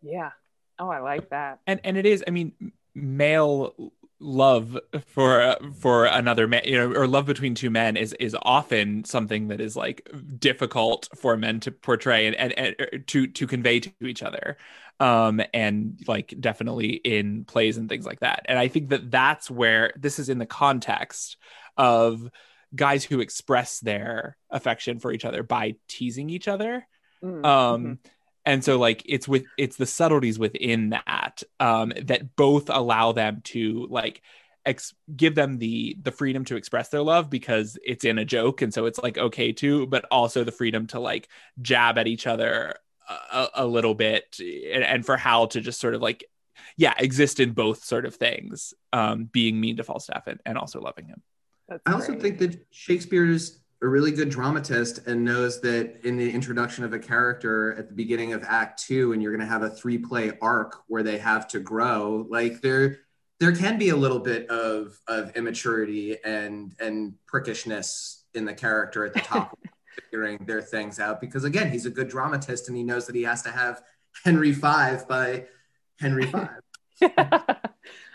Yeah. 0.03 0.31
Oh 0.78 0.89
i 0.89 0.99
like 0.99 1.31
that. 1.31 1.61
And 1.66 1.81
and 1.85 1.97
it 1.97 2.05
is 2.05 2.24
i 2.26 2.31
mean 2.31 2.72
male 2.95 3.93
love 4.20 4.78
for 5.06 5.40
uh, 5.40 5.56
for 5.78 6.04
another 6.04 6.46
man 6.46 6.62
you 6.64 6.76
know 6.76 6.92
or 6.94 7.06
love 7.06 7.24
between 7.24 7.54
two 7.54 7.70
men 7.70 7.96
is 7.96 8.12
is 8.20 8.36
often 8.42 9.02
something 9.04 9.48
that 9.48 9.60
is 9.60 9.74
like 9.74 10.08
difficult 10.38 11.08
for 11.16 11.36
men 11.36 11.58
to 11.58 11.70
portray 11.70 12.26
and, 12.26 12.36
and, 12.36 12.52
and 12.58 12.76
uh, 12.78 12.98
to 13.06 13.26
to 13.26 13.46
convey 13.46 13.80
to 13.80 13.90
each 14.02 14.22
other 14.22 14.58
um 15.00 15.40
and 15.54 15.98
like 16.06 16.34
definitely 16.38 16.90
in 16.90 17.44
plays 17.46 17.78
and 17.78 17.88
things 17.88 18.04
like 18.04 18.20
that 18.20 18.44
and 18.44 18.58
i 18.58 18.68
think 18.68 18.90
that 18.90 19.10
that's 19.10 19.50
where 19.50 19.92
this 19.96 20.18
is 20.18 20.28
in 20.28 20.38
the 20.38 20.46
context 20.46 21.38
of 21.78 22.30
guys 22.74 23.02
who 23.02 23.20
express 23.20 23.80
their 23.80 24.36
affection 24.50 24.98
for 24.98 25.12
each 25.12 25.24
other 25.24 25.42
by 25.42 25.74
teasing 25.88 26.28
each 26.28 26.46
other 26.46 26.86
mm-hmm. 27.24 27.44
um 27.44 27.98
and 28.45 28.64
so 28.64 28.78
like 28.78 29.03
it's 29.07 29.28
with 29.28 29.45
it's 29.59 29.76
the 29.76 29.86
subtleties 29.86 30.38
within 30.38 30.91
that 30.91 31.43
um 31.59 31.93
that 32.03 32.36
both 32.36 32.70
allow 32.70 33.12
them 33.12 33.41
to 33.45 33.86
like 33.91 34.22
ex- 34.64 34.95
give 35.14 35.34
them 35.34 35.59
the 35.59 35.97
the 36.03 36.12
freedom 36.12 36.45
to 36.47 36.57
express 36.57 36.88
their 36.88 37.03
love 37.03 37.30
because 37.30 37.78
it's 37.84 38.05
in 38.05 38.18
a 38.18 38.24
joke. 38.24 38.62
And 38.62 38.72
so 38.72 38.86
it's 38.86 38.99
like 38.99 39.18
okay 39.18 39.53
too 39.53 39.86
but 39.86 40.05
also 40.11 40.45
the 40.45 40.53
freedom 40.53 40.86
to 40.88 41.01
like 41.01 41.28
jab 41.61 41.99
at 41.99 42.07
each 42.07 42.26
other 42.26 42.76
a, 43.09 43.49
a 43.55 43.66
little 43.66 43.95
bit 43.95 44.36
and, 44.38 44.84
and 44.84 45.05
for 45.05 45.16
hal 45.16 45.49
to 45.49 45.61
just 45.61 45.80
sort 45.80 45.95
of 45.95 46.03
like 46.03 46.24
yeah 46.76 46.95
exist 46.99 47.41
in 47.41 47.53
both 47.53 47.82
sort 47.84 48.07
of 48.07 48.14
things 48.14 48.72
um 48.93 49.24
being 49.24 49.61
mean 49.61 49.76
to 49.76 49.84
falstaff 49.84 50.26
and, 50.26 50.41
and 50.47 50.57
also 50.57 50.80
loving 50.80 51.07
him. 51.07 51.22
That's 51.68 51.82
i 51.86 51.93
also 51.93 52.18
think 52.18 52.38
that 52.38 52.66
shakespeare's 52.70 53.61
a 53.83 53.89
really 53.89 54.11
good 54.11 54.28
dramatist 54.28 55.07
and 55.07 55.24
knows 55.24 55.61
that 55.62 56.05
in 56.05 56.16
the 56.16 56.31
introduction 56.31 56.85
of 56.85 56.93
a 56.93 56.99
character 56.99 57.74
at 57.78 57.89
the 57.89 57.95
beginning 57.95 58.33
of 58.33 58.45
act 58.47 58.83
two 58.83 59.12
and 59.12 59.22
you're 59.22 59.33
going 59.33 59.41
to 59.41 59.51
have 59.51 59.62
a 59.62 59.70
three 59.70 59.99
play 59.99 60.33
arc 60.43 60.83
where 60.89 61.03
they 61.03 61.18
have 61.18 61.49
to 61.49 61.61
grow 61.61 62.26
like 62.28 62.61
there 62.61 62.99
there 63.39 63.55
can 63.57 63.78
be 63.78 63.89
a 63.89 63.97
little 63.97 64.18
bit 64.18 64.49
of 64.49 64.99
of 65.09 65.35
immaturity 65.35 66.16
and 66.24 66.74
and 66.78 67.14
prickishness 67.26 68.22
in 68.35 68.45
the 68.45 68.55
character 68.55 69.05
at 69.05 69.14
the 69.14 69.20
top 69.20 69.59
figuring 70.11 70.39
their 70.47 70.62
things 70.62 71.01
out 71.01 71.20
because 71.20 71.45
again 71.45 71.70
he's 71.70 71.87
a 71.87 71.91
good 71.91 72.09
dramatist 72.09 72.68
and 72.68 72.76
he 72.76 72.83
knows 72.83 73.07
that 73.07 73.14
he 73.14 73.22
has 73.22 73.43
to 73.43 73.51
have 73.51 73.83
henry 74.24 74.53
five 74.53 75.09
by 75.09 75.45
henry 75.99 76.26
v 77.01 77.07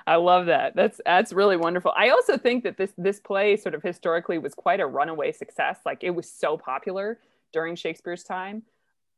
I 0.08 0.18
love 0.18 0.46
that. 0.48 0.76
That's 0.76 1.02
that's 1.04 1.34
really 1.34 1.58
wonderful. 1.58 1.92
I 1.98 2.10
also 2.10 2.38
think 2.38 2.64
that 2.64 2.78
this 2.78 2.94
this 2.98 3.20
play 3.20 3.58
sort 3.58 3.74
of 3.74 3.82
historically 3.82 4.38
was 4.38 4.54
quite 4.54 4.80
a 4.80 4.86
runaway 4.86 5.32
success. 5.32 5.80
Like 5.86 6.04
it 6.04 6.12
was 6.12 6.30
so 6.30 6.58
popular 6.58 7.20
during 7.54 7.76
Shakespeare's 7.76 8.24
time. 8.24 8.64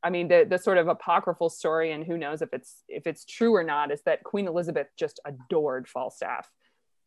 I 0.01 0.09
mean, 0.09 0.27
the 0.29 0.45
the 0.49 0.57
sort 0.57 0.77
of 0.77 0.87
apocryphal 0.87 1.49
story, 1.49 1.91
and 1.91 2.05
who 2.05 2.17
knows 2.17 2.41
if 2.41 2.53
it's 2.53 2.83
if 2.87 3.05
it's 3.05 3.25
true 3.25 3.53
or 3.53 3.63
not, 3.63 3.91
is 3.91 4.01
that 4.03 4.23
Queen 4.23 4.47
Elizabeth 4.47 4.87
just 4.95 5.19
adored 5.25 5.87
Falstaff 5.89 6.49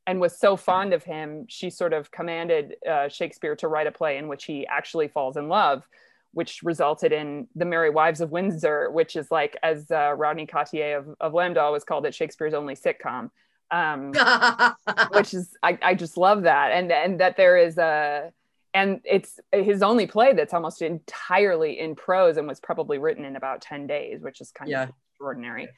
and 0.07 0.21
was 0.21 0.37
so 0.37 0.57
fond 0.57 0.93
of 0.93 1.05
him, 1.05 1.45
she 1.49 1.71
sort 1.71 1.93
of 1.93 2.11
commanded 2.11 2.75
uh, 2.91 3.09
Shakespeare 3.09 3.55
to 3.57 3.69
write 3.69 3.87
a 3.87 3.93
play 3.93 4.17
in 4.17 4.29
which 4.29 4.45
he 4.45 4.67
actually 4.67 5.09
falls 5.09 5.37
in 5.37 5.49
love, 5.49 5.87
which 6.33 6.63
resulted 6.63 7.13
in 7.13 7.47
The 7.55 7.65
Merry 7.65 7.91
Wives 7.91 8.21
of 8.21 8.33
Windsor, 8.33 8.91
which 8.91 9.15
is 9.15 9.31
like, 9.31 9.57
as 9.63 9.91
uh, 9.91 10.15
Rodney 10.15 10.47
Cottier 10.47 10.99
of, 10.99 11.15
of 11.21 11.33
LAMDA 11.33 11.59
always 11.59 11.85
called 11.85 12.07
it, 12.07 12.15
Shakespeare's 12.15 12.55
only 12.55 12.75
sitcom 12.75 13.31
um, 13.71 14.13
which 15.13 15.35
is 15.35 15.57
I, 15.63 15.79
I 15.83 15.95
just 15.95 16.17
love 16.17 16.43
that, 16.43 16.73
and 16.73 16.91
and 16.93 17.21
that 17.21 17.37
there 17.37 17.57
is 17.57 17.79
a 17.79 18.33
and 18.73 19.01
it's 19.05 19.41
his 19.53 19.83
only 19.83 20.07
play 20.07 20.33
that's 20.33 20.55
almost 20.55 20.81
entirely 20.83 21.79
in 21.79 21.97
prose 21.97 22.37
and 22.37 22.47
was 22.47 22.61
probably 22.61 22.99
written 22.99 23.25
in 23.25 23.35
about 23.35 23.61
10 23.61 23.87
days 23.89 24.23
which 24.23 24.41
is 24.41 24.53
kind 24.53 24.71
Yeah. 24.71 24.85
of 24.85 24.91
extraordinary 25.13 25.69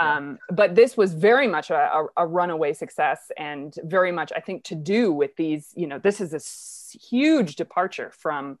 um, 0.00 0.38
but 0.50 0.74
this 0.74 0.96
was 0.96 1.12
very 1.12 1.46
much 1.46 1.70
a, 1.70 1.76
a, 1.76 2.06
a 2.16 2.26
runaway 2.26 2.72
success 2.72 3.30
and 3.36 3.74
very 3.84 4.10
much 4.10 4.32
i 4.34 4.40
think 4.40 4.64
to 4.64 4.74
do 4.74 5.12
with 5.12 5.36
these 5.36 5.72
you 5.76 5.86
know 5.86 5.98
this 6.00 6.20
is 6.20 6.34
a 6.34 6.98
huge 6.98 7.56
departure 7.56 8.10
from 8.18 8.58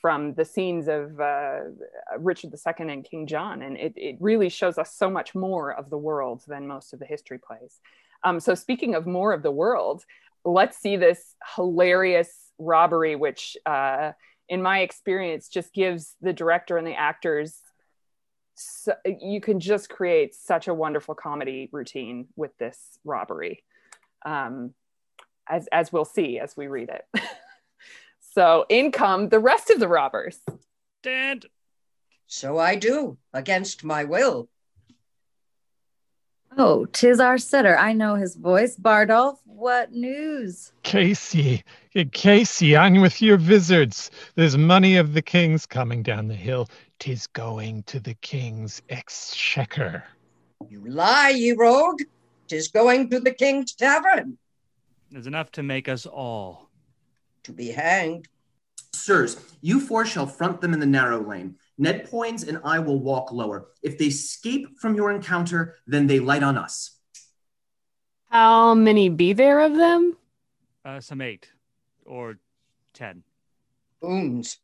from 0.00 0.34
the 0.34 0.44
scenes 0.44 0.88
of 0.88 1.20
uh, 1.20 1.58
richard 2.18 2.52
ii 2.54 2.92
and 2.92 3.04
king 3.04 3.26
john. 3.26 3.62
And 3.62 3.76
it, 3.76 3.94
it 3.96 4.16
really 4.20 4.48
shows 4.48 4.78
us 4.78 4.94
so 4.94 5.10
much 5.10 5.34
more 5.34 5.72
of 5.72 5.90
the 5.90 5.98
world 5.98 6.42
than 6.46 6.66
most 6.66 6.92
of 6.92 7.00
the 7.00 7.06
history 7.06 7.38
plays 7.38 7.80
um, 8.26 8.40
so 8.40 8.54
speaking 8.54 8.94
of 8.94 9.06
more 9.06 9.32
of 9.32 9.42
the 9.42 9.50
world 9.50 10.04
let's 10.44 10.78
see 10.78 10.96
this 10.96 11.34
hilarious 11.54 12.52
robbery 12.58 13.16
which 13.16 13.56
uh, 13.64 14.12
in 14.48 14.60
my 14.60 14.80
experience 14.80 15.48
just 15.48 15.72
gives 15.72 16.16
the 16.20 16.32
director 16.32 16.76
and 16.76 16.86
the 16.86 16.94
actors 16.94 17.58
so, 18.58 18.94
you 19.20 19.40
can 19.40 19.60
just 19.60 19.90
create 19.90 20.34
such 20.34 20.66
a 20.66 20.74
wonderful 20.74 21.14
comedy 21.14 21.68
routine 21.72 22.28
with 22.36 22.56
this 22.58 22.98
robbery 23.04 23.62
um, 24.24 24.74
as, 25.48 25.68
as 25.70 25.92
we'll 25.92 26.04
see 26.04 26.38
as 26.38 26.56
we 26.56 26.66
read 26.66 26.90
it 26.90 27.22
so 28.20 28.66
in 28.68 28.92
come 28.92 29.28
the 29.28 29.38
rest 29.38 29.70
of 29.70 29.78
the 29.78 29.88
robbers 29.88 30.40
Dad. 31.02 31.44
so 32.26 32.58
I 32.58 32.74
do, 32.74 33.18
against 33.32 33.84
my 33.84 34.04
will. 34.04 34.48
Oh, 36.58 36.86
tis 36.86 37.20
our 37.20 37.38
setter. 37.38 37.76
I 37.78 37.92
know 37.92 38.14
his 38.14 38.36
voice. 38.36 38.76
Bardolph, 38.76 39.38
what 39.44 39.92
news? 39.92 40.72
Casey, 40.82 41.62
Casey, 42.12 42.74
on 42.76 43.00
with 43.00 43.20
your 43.20 43.36
vizards. 43.36 44.10
There's 44.36 44.56
money 44.56 44.96
of 44.96 45.12
the 45.12 45.22
king's 45.22 45.66
coming 45.66 46.02
down 46.02 46.28
the 46.28 46.34
hill. 46.34 46.68
Tis 46.98 47.26
going 47.26 47.82
to 47.84 48.00
the 48.00 48.14
king's 48.14 48.80
exchequer. 48.88 50.04
You 50.68 50.82
lie, 50.88 51.30
ye 51.30 51.52
rogue. 51.52 52.00
Tis 52.48 52.68
going 52.68 53.10
to 53.10 53.20
the 53.20 53.32
king's 53.32 53.74
tavern 53.74 54.38
There's 55.10 55.26
enough 55.26 55.50
to 55.52 55.62
make 55.62 55.88
us 55.88 56.06
all. 56.06 56.70
to 57.42 57.52
be 57.52 57.68
hanged. 57.68 58.28
Sirs, 58.94 59.36
you 59.60 59.78
four 59.80 60.06
shall 60.06 60.26
front 60.26 60.60
them 60.60 60.72
in 60.72 60.80
the 60.80 60.86
narrow 60.86 61.20
lane. 61.22 61.56
Ned 61.78 62.10
Poins 62.10 62.42
and 62.44 62.58
I 62.64 62.78
will 62.78 62.98
walk 62.98 63.32
lower. 63.32 63.68
If 63.82 63.98
they 63.98 64.06
escape 64.06 64.78
from 64.78 64.94
your 64.94 65.10
encounter, 65.10 65.76
then 65.86 66.06
they 66.06 66.20
light 66.20 66.42
on 66.42 66.56
us. 66.56 66.98
How 68.30 68.74
many 68.74 69.08
be 69.08 69.32
there 69.32 69.60
of 69.60 69.74
them? 69.74 70.16
Uh, 70.84 71.00
some 71.00 71.20
eight 71.20 71.50
or 72.04 72.38
ten. 72.94 73.22
Oons, 74.04 74.58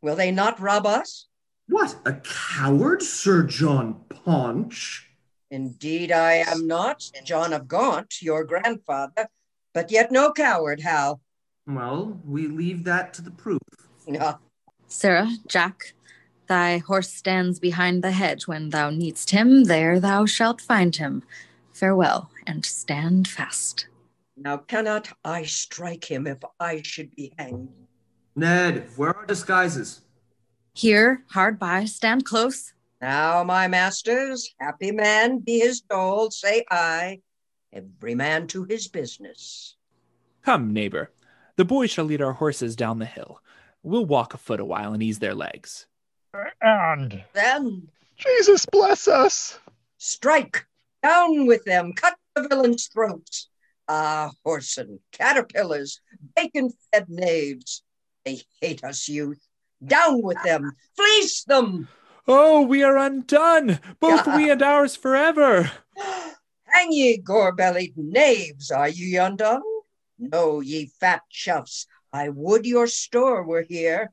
will 0.00 0.16
they 0.16 0.30
not 0.30 0.60
rob 0.60 0.86
us? 0.86 1.26
What, 1.68 1.96
a 2.04 2.14
coward, 2.14 3.02
Sir 3.02 3.44
John 3.44 4.04
Paunch? 4.08 5.08
Indeed, 5.50 6.12
I 6.12 6.34
am 6.34 6.66
not 6.66 7.04
John 7.24 7.52
of 7.52 7.68
Gaunt, 7.68 8.22
your 8.22 8.44
grandfather, 8.44 9.28
but 9.72 9.90
yet 9.90 10.10
no 10.10 10.32
coward, 10.32 10.80
Hal. 10.80 11.20
Well, 11.66 12.20
we 12.24 12.46
leave 12.46 12.84
that 12.84 13.14
to 13.14 13.22
the 13.22 13.30
proof. 13.30 13.60
No, 14.08 14.36
Sirrah, 14.88 15.30
Jack, 15.46 15.94
thy 16.46 16.78
horse 16.78 17.10
stands 17.10 17.58
behind 17.58 18.02
the 18.02 18.12
hedge. 18.12 18.46
When 18.46 18.70
thou 18.70 18.90
needst 18.90 19.30
him, 19.30 19.64
there 19.64 20.00
thou 20.00 20.26
shalt 20.26 20.60
find 20.60 20.94
him. 20.94 21.22
Farewell, 21.72 22.30
and 22.46 22.64
stand 22.64 23.28
fast. 23.28 23.88
now 24.36 24.58
cannot 24.58 25.08
I 25.24 25.44
strike 25.44 26.04
him 26.04 26.26
if 26.26 26.38
I 26.60 26.82
should 26.82 27.14
be 27.14 27.32
hanged? 27.38 27.70
Ned, 28.34 28.88
where 28.96 29.16
are 29.16 29.26
disguises? 29.26 30.02
Here, 30.74 31.24
hard 31.30 31.58
by, 31.58 31.84
stand 31.84 32.24
close. 32.24 32.72
Now, 33.00 33.42
my 33.44 33.68
masters, 33.68 34.54
happy 34.60 34.92
man 34.92 35.38
be 35.38 35.58
his 35.58 35.80
dole, 35.80 36.30
say 36.30 36.64
I, 36.70 37.20
every 37.72 38.14
man 38.14 38.46
to 38.48 38.64
his 38.64 38.88
business. 38.88 39.76
Come, 40.42 40.72
neighbor. 40.72 41.10
The 41.56 41.64
boys 41.64 41.90
shall 41.90 42.04
lead 42.04 42.22
our 42.22 42.32
horses 42.32 42.76
down 42.76 42.98
the 42.98 43.06
hill. 43.06 43.40
We'll 43.82 44.06
walk 44.06 44.34
afoot 44.34 44.60
a 44.60 44.64
while 44.64 44.92
and 44.92 45.02
ease 45.02 45.18
their 45.18 45.34
legs. 45.34 45.86
And 46.62 47.22
Then 47.34 47.88
Jesus 48.16 48.64
bless 48.66 49.06
us. 49.06 49.58
strike, 49.98 50.66
down 51.02 51.46
with 51.46 51.64
them, 51.64 51.92
cut 51.92 52.16
the 52.34 52.48
villains' 52.48 52.86
throats. 52.86 53.48
Ah, 53.88 54.30
whoreson, 54.46 55.00
caterpillars, 55.10 56.00
bacon-fed 56.34 57.06
knaves, 57.08 57.82
they 58.24 58.40
hate 58.60 58.82
us, 58.82 59.08
youth. 59.08 59.46
Down 59.84 60.22
with 60.22 60.42
them, 60.42 60.72
fleece 60.96 61.44
them. 61.44 61.88
Oh, 62.26 62.62
we 62.62 62.82
are 62.82 62.96
undone, 62.96 63.80
both 64.00 64.26
we 64.26 64.50
and 64.50 64.62
ours 64.62 64.96
forever. 64.96 65.70
Hang 66.64 66.92
ye, 66.92 67.18
gore-bellied 67.18 67.94
knaves, 67.96 68.70
are 68.70 68.88
ye 68.88 69.16
undone? 69.16 69.62
No, 70.18 70.60
ye 70.60 70.90
fat 71.00 71.22
chuffs, 71.30 71.86
I 72.12 72.28
would 72.28 72.64
your 72.64 72.86
store 72.86 73.42
were 73.42 73.66
here. 73.68 74.12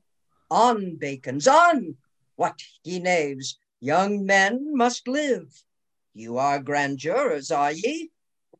On, 0.50 0.96
bacons, 0.96 1.46
on! 1.46 1.96
What, 2.40 2.62
ye 2.84 3.00
knaves, 3.00 3.58
young 3.80 4.24
men 4.24 4.74
must 4.74 5.06
live. 5.06 5.62
You 6.14 6.38
are 6.38 6.58
grand 6.58 6.96
jurors, 6.96 7.50
are 7.50 7.70
ye? 7.70 8.12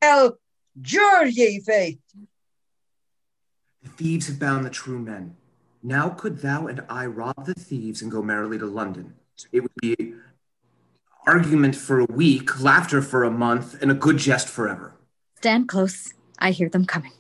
Well, 0.03 0.37
jure 0.79 1.25
ye, 1.25 1.61
faith. 1.61 1.99
The 3.83 3.89
thieves 3.89 4.27
have 4.27 4.39
bound 4.39 4.67
the 4.67 4.71
true 4.71 4.99
men. 4.99 5.35
Now 5.83 6.11
could 6.11 6.43
thou 6.43 6.67
and 6.67 6.85
I 6.91 7.07
rob 7.07 7.47
the 7.47 7.55
thieves 7.55 8.03
and 8.03 8.11
go 8.11 8.21
merrily 8.21 8.59
to 8.59 8.67
London. 8.67 9.15
It 9.51 9.61
would 9.61 9.73
be 9.81 10.13
argument 11.27 11.75
for 11.75 12.01
a 12.01 12.05
week, 12.05 12.61
laughter 12.61 13.01
for 13.01 13.25
a 13.25 13.31
month, 13.31 13.81
and 13.81 13.91
a 13.91 13.95
good 13.95 14.19
jest 14.19 14.51
forever. 14.51 14.93
Stand 15.39 15.71
close. 15.71 16.13
I 16.39 16.51
hear 16.51 16.69
them 16.69 16.85
coming. 16.85 17.15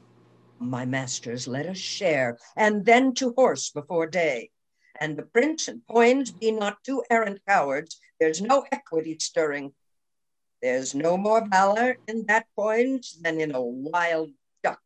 My 0.59 0.85
masters, 0.85 1.49
let 1.49 1.65
us 1.65 1.79
share, 1.79 2.37
and 2.55 2.85
then 2.85 3.15
to 3.15 3.33
horse 3.33 3.71
before 3.71 4.07
day. 4.07 4.51
And 5.01 5.17
the 5.17 5.23
prince 5.23 5.67
and 5.67 5.81
Poins 5.89 6.31
be 6.31 6.53
not 6.53 6.85
two 6.85 7.03
errant 7.11 7.41
cowards. 7.49 7.99
There's 8.21 8.43
no 8.43 8.67
equity 8.71 9.17
stirring. 9.19 9.73
There's 10.61 10.95
no 10.95 11.17
more 11.17 11.49
valor 11.49 11.97
in 12.07 12.27
that 12.29 12.47
Poins 12.55 13.19
than 13.23 13.41
in 13.41 13.55
a 13.55 13.63
wild 13.63 14.31
duck. 14.63 14.81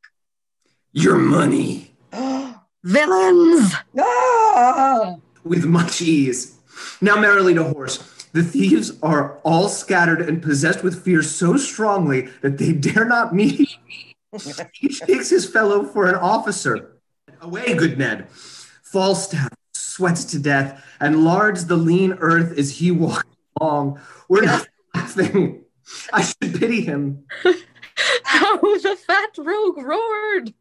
Your 0.93 1.19
money, 1.19 1.97
Villains! 2.85 3.75
Ah! 3.99 5.17
with 5.43 5.65
much 5.65 6.01
ease. 6.01 6.59
Now 7.01 7.17
merrily 7.17 7.55
to 7.55 7.65
horse. 7.65 7.99
The 8.33 8.45
thieves 8.45 8.93
are 9.03 9.39
all 9.43 9.69
scattered 9.69 10.21
and 10.21 10.41
possessed 10.41 10.85
with 10.85 11.05
fear 11.05 11.23
so 11.23 11.57
strongly 11.57 12.29
that 12.43 12.59
they 12.59 12.73
dare 12.73 13.05
not 13.05 13.35
meet. 13.35 13.69
Each 14.81 15.01
takes 15.01 15.31
his 15.31 15.49
fellow 15.49 15.85
for 15.85 16.09
an 16.09 16.15
officer. 16.15 16.99
Away, 17.41 17.75
good 17.75 17.99
Ned. 17.99 18.29
Falstaff 18.31 19.51
sweats 19.95 20.25
to 20.25 20.39
death 20.39 20.85
and 21.01 21.25
lards 21.25 21.67
the 21.67 21.77
lean 21.77 22.15
earth 22.21 22.59
as 22.59 22.79
he 22.79 22.91
walks 22.91 23.25
along. 23.61 24.01
We're 24.29 24.43
not 24.43 24.67
laughing. 24.95 25.65
I 26.13 26.23
should 26.23 26.59
pity 26.59 26.81
him. 26.81 27.25
How 28.25 28.59
the 28.59 28.97
fat 29.07 29.31
rogue 29.39 29.79
roared! 29.79 30.53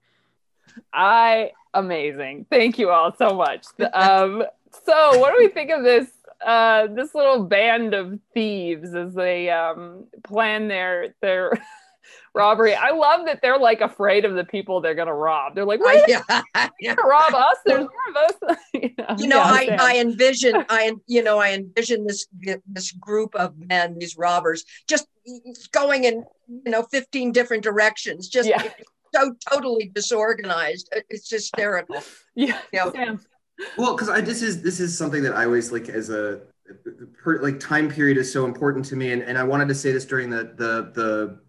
I 0.93 1.51
amazing. 1.73 2.45
Thank 2.49 2.77
you 2.77 2.91
all 2.91 3.15
so 3.17 3.35
much. 3.35 3.65
Um, 3.93 4.43
so, 4.85 5.19
what 5.19 5.31
do 5.31 5.37
we 5.39 5.47
think 5.47 5.71
of 5.71 5.83
this 5.83 6.09
uh, 6.45 6.87
this 6.87 7.15
little 7.15 7.43
band 7.45 7.93
of 7.93 8.19
thieves 8.33 8.93
as 8.93 9.13
they 9.13 9.49
um, 9.49 10.05
plan 10.23 10.67
their 10.67 11.15
their 11.21 11.53
robbery? 12.33 12.73
I 12.75 12.91
love 12.91 13.25
that 13.25 13.39
they're 13.41 13.57
like 13.59 13.81
afraid 13.81 14.25
of 14.25 14.35
the 14.35 14.43
people 14.43 14.81
they're 14.81 14.95
gonna 14.95 15.13
rob. 15.13 15.55
They're 15.55 15.65
like, 15.65 15.79
I- 15.81 15.83
"Wait, 15.85 16.03
yeah, 16.07 16.67
you're 16.79 16.95
rob 17.07 17.33
us? 17.33 17.57
There's 17.65 17.81
more 17.87 18.09
of 18.09 18.15
us." 18.49 18.57
you 18.73 18.89
know, 18.97 19.15
you 19.17 19.27
know, 19.27 19.37
Yeah, 19.37 19.43
I, 19.51 19.65
Sam. 19.67 19.79
I 19.79 19.97
envision, 19.97 20.65
I, 20.69 20.93
you 21.07 21.23
know, 21.23 21.39
I 21.39 21.53
envision 21.53 22.05
this 22.05 22.27
this 22.67 22.91
group 22.93 23.35
of 23.35 23.53
men, 23.57 23.97
these 23.99 24.17
robbers, 24.17 24.65
just 24.87 25.07
going 25.71 26.03
in, 26.05 26.25
you 26.47 26.71
know, 26.71 26.83
fifteen 26.83 27.31
different 27.31 27.63
directions, 27.63 28.27
just 28.29 28.49
Yeah. 28.49 28.63
so 29.13 29.35
totally 29.51 29.91
disorganized. 29.93 30.89
It's 31.09 31.29
hysterical. 31.29 32.01
yeah, 32.35 32.59
Yeah. 32.71 32.91
Sam. 32.91 33.19
Well, 33.77 33.93
because 33.95 34.09
I 34.09 34.19
this 34.21 34.41
is 34.41 34.61
this 34.63 34.79
is 34.79 34.97
something 34.97 35.21
that 35.23 35.35
I 35.35 35.45
always 35.45 35.71
like 35.71 35.87
as 35.89 36.09
a 36.09 36.41
per, 37.21 37.41
like 37.41 37.59
time 37.59 37.89
period 37.89 38.17
is 38.17 38.31
so 38.31 38.45
important 38.45 38.83
to 38.85 38.95
me, 38.95 39.11
and, 39.11 39.21
and 39.21 39.37
I 39.37 39.43
wanted 39.43 39.67
to 39.67 39.75
say 39.75 39.91
this 39.91 40.05
during 40.05 40.29
the 40.31 40.43
the 40.55 40.91
the 40.95 41.39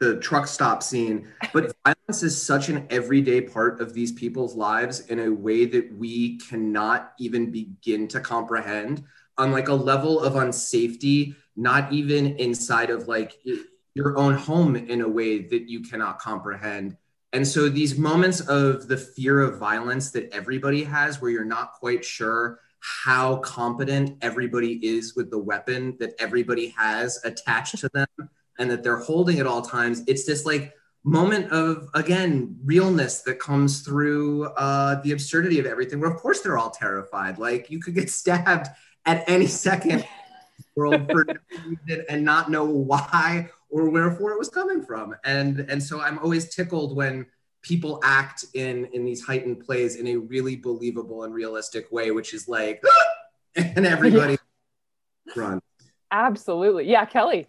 the 0.00 0.16
truck 0.16 0.46
stop 0.46 0.82
scene. 0.82 1.28
But 1.52 1.74
violence 1.84 2.22
is 2.22 2.40
such 2.40 2.68
an 2.68 2.86
everyday 2.90 3.42
part 3.42 3.80
of 3.80 3.94
these 3.94 4.12
people's 4.12 4.56
lives 4.56 5.00
in 5.06 5.20
a 5.20 5.30
way 5.30 5.66
that 5.66 5.94
we 5.94 6.38
cannot 6.38 7.12
even 7.20 7.50
begin 7.50 8.08
to 8.08 8.20
comprehend 8.20 9.04
on 9.38 9.52
like 9.52 9.68
a 9.68 9.74
level 9.74 10.20
of 10.20 10.34
unsafety, 10.34 11.36
not 11.56 11.92
even 11.92 12.36
inside 12.38 12.90
of 12.90 13.08
like 13.08 13.38
your 13.94 14.18
own 14.18 14.34
home 14.34 14.74
in 14.74 15.02
a 15.02 15.08
way 15.08 15.42
that 15.42 15.68
you 15.68 15.82
cannot 15.82 16.18
comprehend. 16.18 16.96
And 17.32 17.46
so 17.46 17.68
these 17.68 17.96
moments 17.96 18.40
of 18.40 18.88
the 18.88 18.96
fear 18.96 19.40
of 19.40 19.58
violence 19.58 20.10
that 20.12 20.32
everybody 20.32 20.82
has, 20.82 21.20
where 21.20 21.30
you're 21.30 21.44
not 21.44 21.74
quite 21.74 22.04
sure 22.04 22.58
how 22.80 23.36
competent 23.36 24.16
everybody 24.22 24.74
is 24.82 25.14
with 25.14 25.30
the 25.30 25.38
weapon 25.38 25.96
that 26.00 26.14
everybody 26.18 26.68
has 26.68 27.20
attached 27.24 27.78
to 27.78 27.90
them 27.92 28.06
and 28.60 28.70
that 28.70 28.84
they're 28.84 28.98
holding 28.98 29.40
at 29.40 29.46
all 29.46 29.62
times, 29.62 30.04
it's 30.06 30.24
this 30.24 30.46
like 30.46 30.74
moment 31.02 31.50
of 31.50 31.88
again 31.94 32.56
realness 32.62 33.22
that 33.22 33.40
comes 33.40 33.80
through 33.80 34.44
uh, 34.56 35.00
the 35.02 35.12
absurdity 35.12 35.58
of 35.58 35.66
everything. 35.66 35.98
Where 35.98 36.10
of 36.10 36.18
course 36.18 36.40
they're 36.40 36.58
all 36.58 36.70
terrified. 36.70 37.38
Like 37.38 37.70
you 37.70 37.80
could 37.80 37.94
get 37.94 38.10
stabbed 38.20 38.68
at 39.06 39.24
any 39.28 39.46
second 39.46 40.06
world 40.76 41.10
for 41.10 41.26
and 42.08 42.24
not 42.24 42.50
know 42.50 42.64
why 42.64 43.48
or 43.70 43.88
wherefore 43.88 44.32
it 44.32 44.38
was 44.38 44.50
coming 44.50 44.82
from. 44.82 45.16
And 45.24 45.60
and 45.60 45.82
so 45.82 46.00
I'm 46.00 46.18
always 46.18 46.54
tickled 46.54 46.94
when 46.94 47.26
people 47.62 48.00
act 48.04 48.44
in 48.54 48.86
in 48.92 49.04
these 49.04 49.24
heightened 49.24 49.60
plays 49.60 49.96
in 49.96 50.06
a 50.08 50.16
really 50.16 50.56
believable 50.56 51.24
and 51.24 51.32
realistic 51.32 51.90
way, 51.90 52.10
which 52.10 52.34
is 52.34 52.46
like 52.46 52.82
and 53.56 53.86
everybody 53.86 54.36
yeah. 55.26 55.32
runs. 55.36 55.62
Absolutely. 56.12 56.88
Yeah, 56.88 57.04
Kelly. 57.04 57.46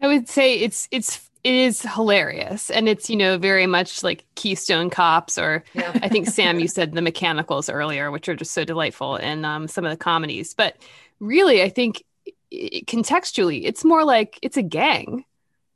I 0.00 0.06
would 0.06 0.28
say 0.28 0.54
it's 0.54 0.88
it's 0.90 1.28
it 1.44 1.54
is 1.54 1.82
hilarious. 1.82 2.70
And 2.70 2.88
it's 2.88 3.08
you 3.08 3.16
know 3.16 3.38
very 3.38 3.66
much 3.66 4.02
like 4.02 4.24
keystone 4.34 4.90
cops 4.90 5.38
or 5.38 5.64
yeah. 5.74 5.92
i 6.02 6.08
think 6.08 6.28
sam 6.28 6.58
you 6.60 6.68
said 6.76 6.92
the 6.92 7.02
mechanicals 7.02 7.68
earlier 7.68 8.10
which 8.10 8.28
are 8.28 8.36
just 8.36 8.52
so 8.52 8.64
delightful 8.64 9.16
in 9.16 9.44
um, 9.44 9.68
some 9.68 9.84
of 9.84 9.90
the 9.90 9.96
comedies. 9.96 10.54
But 10.54 10.76
really 11.20 11.62
i 11.62 11.68
think 11.68 12.04
it, 12.50 12.86
contextually 12.86 13.62
it's 13.64 13.84
more 13.84 14.04
like 14.04 14.38
it's 14.42 14.56
a 14.56 14.62
gang. 14.62 15.24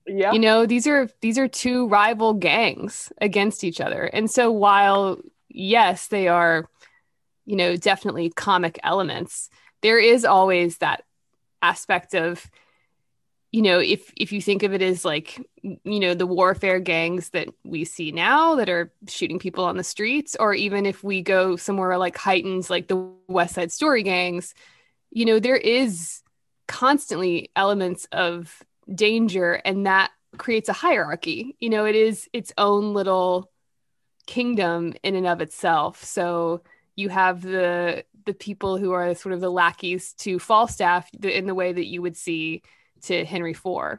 Yeah. 0.06 0.32
You 0.32 0.40
know 0.40 0.66
these 0.66 0.86
are 0.86 1.08
these 1.20 1.38
are 1.38 1.48
two 1.48 1.86
rival 1.88 2.34
gangs 2.34 3.12
against 3.20 3.62
each 3.62 3.80
other. 3.80 4.04
And 4.04 4.30
so 4.30 4.50
while 4.50 5.18
yes 5.48 6.08
they 6.08 6.28
are 6.28 6.68
you 7.44 7.56
know 7.56 7.76
definitely 7.76 8.30
comic 8.30 8.78
elements 8.82 9.50
there 9.82 9.98
is 9.98 10.24
always 10.24 10.78
that 10.78 11.04
aspect 11.60 12.14
of 12.14 12.50
you 13.52 13.62
know 13.62 13.78
if 13.78 14.12
if 14.16 14.32
you 14.32 14.42
think 14.42 14.62
of 14.62 14.72
it 14.72 14.82
as 14.82 15.04
like 15.04 15.40
you 15.62 16.00
know 16.00 16.14
the 16.14 16.26
warfare 16.26 16.80
gangs 16.80 17.30
that 17.30 17.48
we 17.64 17.84
see 17.84 18.10
now 18.10 18.56
that 18.56 18.68
are 18.68 18.92
shooting 19.06 19.38
people 19.38 19.64
on 19.64 19.76
the 19.76 19.84
streets 19.84 20.36
or 20.40 20.54
even 20.54 20.86
if 20.86 21.04
we 21.04 21.22
go 21.22 21.54
somewhere 21.54 21.96
like 21.98 22.16
heightened 22.16 22.68
like 22.68 22.88
the 22.88 23.10
west 23.28 23.54
side 23.54 23.70
story 23.70 24.02
gangs 24.02 24.54
you 25.10 25.24
know 25.24 25.38
there 25.38 25.56
is 25.56 26.22
constantly 26.66 27.50
elements 27.54 28.08
of 28.12 28.62
danger 28.92 29.52
and 29.52 29.86
that 29.86 30.10
creates 30.38 30.68
a 30.68 30.72
hierarchy. 30.72 31.56
You 31.60 31.70
know 31.70 31.84
it 31.84 31.94
is 31.94 32.28
its 32.32 32.52
own 32.58 32.94
little 32.94 33.50
kingdom 34.26 34.94
in 35.02 35.14
and 35.14 35.26
of 35.26 35.40
itself. 35.40 36.02
So 36.04 36.62
you 36.96 37.08
have 37.08 37.42
the 37.42 38.04
the 38.24 38.34
people 38.34 38.78
who 38.78 38.92
are 38.92 39.14
sort 39.14 39.34
of 39.34 39.40
the 39.40 39.50
lackeys 39.50 40.14
to 40.14 40.38
falstaff 40.38 41.10
in 41.22 41.46
the 41.46 41.54
way 41.54 41.72
that 41.72 41.86
you 41.86 42.02
would 42.02 42.16
see 42.16 42.62
to 43.02 43.24
Henry 43.24 43.52
IV. 43.52 43.98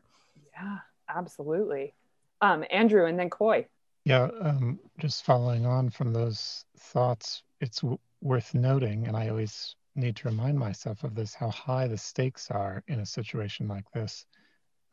Yeah, 0.53 0.77
absolutely. 1.09 1.93
Um, 2.41 2.65
Andrew 2.71 3.05
and 3.05 3.17
then 3.17 3.29
Coy. 3.29 3.67
Yeah, 4.05 4.27
um, 4.41 4.79
just 4.97 5.23
following 5.23 5.65
on 5.65 5.89
from 5.89 6.11
those 6.11 6.65
thoughts, 6.77 7.43
it's 7.61 7.79
w- 7.81 7.99
worth 8.21 8.53
noting, 8.53 9.07
and 9.07 9.15
I 9.15 9.29
always 9.29 9.75
need 9.95 10.15
to 10.17 10.27
remind 10.27 10.57
myself 10.57 11.03
of 11.03 11.15
this 11.15 11.33
how 11.33 11.49
high 11.49 11.87
the 11.87 11.97
stakes 11.97 12.51
are 12.51 12.83
in 12.87 12.99
a 12.99 13.05
situation 13.05 13.67
like 13.67 13.89
this. 13.93 14.25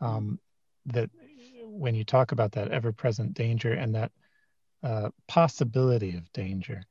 Um, 0.00 0.38
that 0.86 1.10
when 1.62 1.94
you 1.94 2.04
talk 2.04 2.32
about 2.32 2.52
that 2.52 2.70
ever 2.70 2.92
present 2.92 3.34
danger 3.34 3.72
and 3.72 3.94
that 3.94 4.12
uh, 4.82 5.10
possibility 5.26 6.16
of 6.16 6.32
danger, 6.32 6.82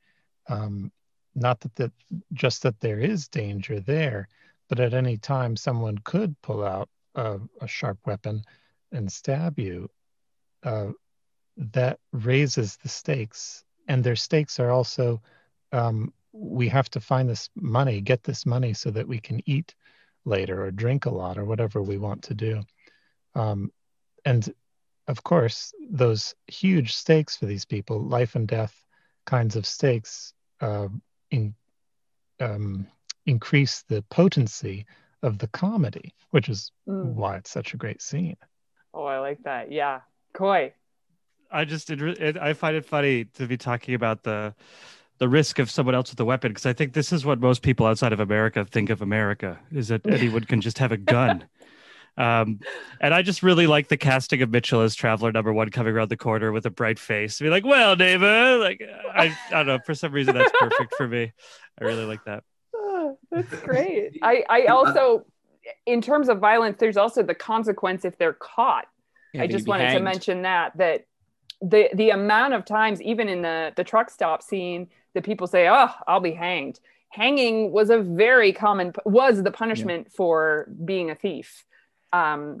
um, 0.48 0.92
not 1.34 1.60
that, 1.60 1.74
that 1.76 1.92
just 2.32 2.62
that 2.62 2.78
there 2.80 2.98
is 2.98 3.28
danger 3.28 3.80
there, 3.80 4.28
but 4.68 4.80
at 4.80 4.94
any 4.94 5.16
time 5.16 5.56
someone 5.56 5.98
could 5.98 6.40
pull 6.42 6.64
out 6.64 6.88
a, 7.14 7.38
a 7.60 7.66
sharp 7.66 7.98
weapon 8.06 8.42
and 8.92 9.10
stab 9.10 9.58
you, 9.58 9.88
uh, 10.62 10.88
that 11.56 11.98
raises 12.12 12.76
the 12.76 12.88
stakes. 12.88 13.64
And 13.88 14.02
their 14.02 14.16
stakes 14.16 14.60
are 14.60 14.70
also 14.70 15.20
um, 15.72 16.12
we 16.32 16.68
have 16.68 16.88
to 16.90 17.00
find 17.00 17.28
this 17.28 17.50
money, 17.54 18.00
get 18.00 18.22
this 18.22 18.46
money 18.46 18.72
so 18.72 18.90
that 18.90 19.08
we 19.08 19.18
can 19.18 19.42
eat 19.46 19.74
later 20.24 20.64
or 20.64 20.70
drink 20.70 21.06
a 21.06 21.10
lot 21.10 21.38
or 21.38 21.44
whatever 21.44 21.82
we 21.82 21.98
want 21.98 22.22
to 22.22 22.34
do. 22.34 22.62
Um, 23.34 23.72
and 24.24 24.52
of 25.08 25.22
course, 25.24 25.72
those 25.90 26.34
huge 26.46 26.94
stakes 26.94 27.36
for 27.36 27.46
these 27.46 27.64
people, 27.64 28.00
life 28.00 28.36
and 28.36 28.46
death 28.46 28.84
kinds 29.26 29.56
of 29.56 29.66
stakes, 29.66 30.32
uh, 30.60 30.88
in, 31.30 31.54
um, 32.38 32.86
increase 33.26 33.82
the 33.88 34.02
potency 34.10 34.86
of 35.22 35.38
the 35.38 35.48
comedy, 35.48 36.14
which 36.30 36.48
is 36.48 36.72
mm. 36.88 37.14
why 37.14 37.36
it's 37.36 37.50
such 37.50 37.74
a 37.74 37.76
great 37.76 38.02
scene. 38.02 38.36
Oh, 38.92 39.04
I 39.04 39.18
like 39.18 39.42
that. 39.44 39.70
Yeah, 39.70 40.00
Coy. 40.32 40.72
I 41.50 41.64
just 41.64 41.90
it, 41.90 42.00
it, 42.00 42.36
I 42.36 42.54
find 42.54 42.76
it 42.76 42.84
funny 42.84 43.24
to 43.24 43.46
be 43.46 43.56
talking 43.56 43.94
about 43.94 44.22
the 44.22 44.54
the 45.18 45.28
risk 45.28 45.58
of 45.58 45.70
someone 45.70 45.94
else 45.94 46.10
with 46.10 46.20
a 46.20 46.24
weapon 46.24 46.50
because 46.50 46.66
I 46.66 46.72
think 46.72 46.94
this 46.94 47.12
is 47.12 47.24
what 47.24 47.40
most 47.40 47.62
people 47.62 47.86
outside 47.86 48.12
of 48.12 48.20
America 48.20 48.64
think 48.64 48.88
of 48.88 49.02
America 49.02 49.58
is 49.70 49.88
that 49.88 50.06
anyone 50.06 50.44
can 50.44 50.60
just 50.60 50.78
have 50.78 50.92
a 50.92 50.96
gun. 50.96 51.46
Um, 52.16 52.60
and 53.00 53.14
I 53.14 53.22
just 53.22 53.42
really 53.42 53.66
like 53.66 53.88
the 53.88 53.96
casting 53.96 54.42
of 54.42 54.50
Mitchell 54.50 54.82
as 54.82 54.94
Traveler 54.94 55.32
Number 55.32 55.52
One 55.54 55.70
coming 55.70 55.94
around 55.94 56.10
the 56.10 56.18
corner 56.18 56.52
with 56.52 56.66
a 56.66 56.70
bright 56.70 56.98
face, 56.98 57.38
to 57.38 57.44
be 57.44 57.50
like, 57.50 57.64
"Well, 57.64 57.96
neighbor," 57.96 58.58
like 58.58 58.82
I, 59.14 59.34
I 59.48 59.52
don't 59.52 59.66
know. 59.66 59.78
For 59.86 59.94
some 59.94 60.12
reason, 60.12 60.34
that's 60.34 60.52
perfect 60.58 60.96
for 60.96 61.08
me. 61.08 61.32
I 61.80 61.84
really 61.84 62.04
like 62.04 62.24
that. 62.24 62.42
That's 63.30 63.54
great. 63.60 64.18
I, 64.22 64.44
I 64.48 64.66
also, 64.66 65.26
in 65.86 66.00
terms 66.00 66.28
of 66.28 66.38
violence, 66.38 66.76
there's 66.78 66.96
also 66.96 67.22
the 67.22 67.34
consequence 67.34 68.04
if 68.04 68.18
they're 68.18 68.32
caught. 68.32 68.86
Yeah, 69.32 69.42
I 69.42 69.46
just 69.46 69.68
wanted 69.68 69.86
hanged. 69.86 69.98
to 69.98 70.04
mention 70.04 70.42
that 70.42 70.76
that 70.78 71.04
the 71.62 71.88
the 71.94 72.10
amount 72.10 72.54
of 72.54 72.64
times, 72.64 73.00
even 73.02 73.28
in 73.28 73.42
the 73.42 73.72
the 73.76 73.84
truck 73.84 74.10
stop 74.10 74.42
scene, 74.42 74.88
that 75.14 75.24
people 75.24 75.46
say, 75.46 75.68
"Oh, 75.68 75.88
I'll 76.08 76.20
be 76.20 76.32
hanged." 76.32 76.80
Hanging 77.10 77.70
was 77.70 77.90
a 77.90 77.98
very 77.98 78.52
common 78.52 78.92
was 79.04 79.42
the 79.42 79.50
punishment 79.52 80.06
yeah. 80.08 80.16
for 80.16 80.68
being 80.84 81.10
a 81.10 81.14
thief. 81.14 81.64
Um, 82.12 82.58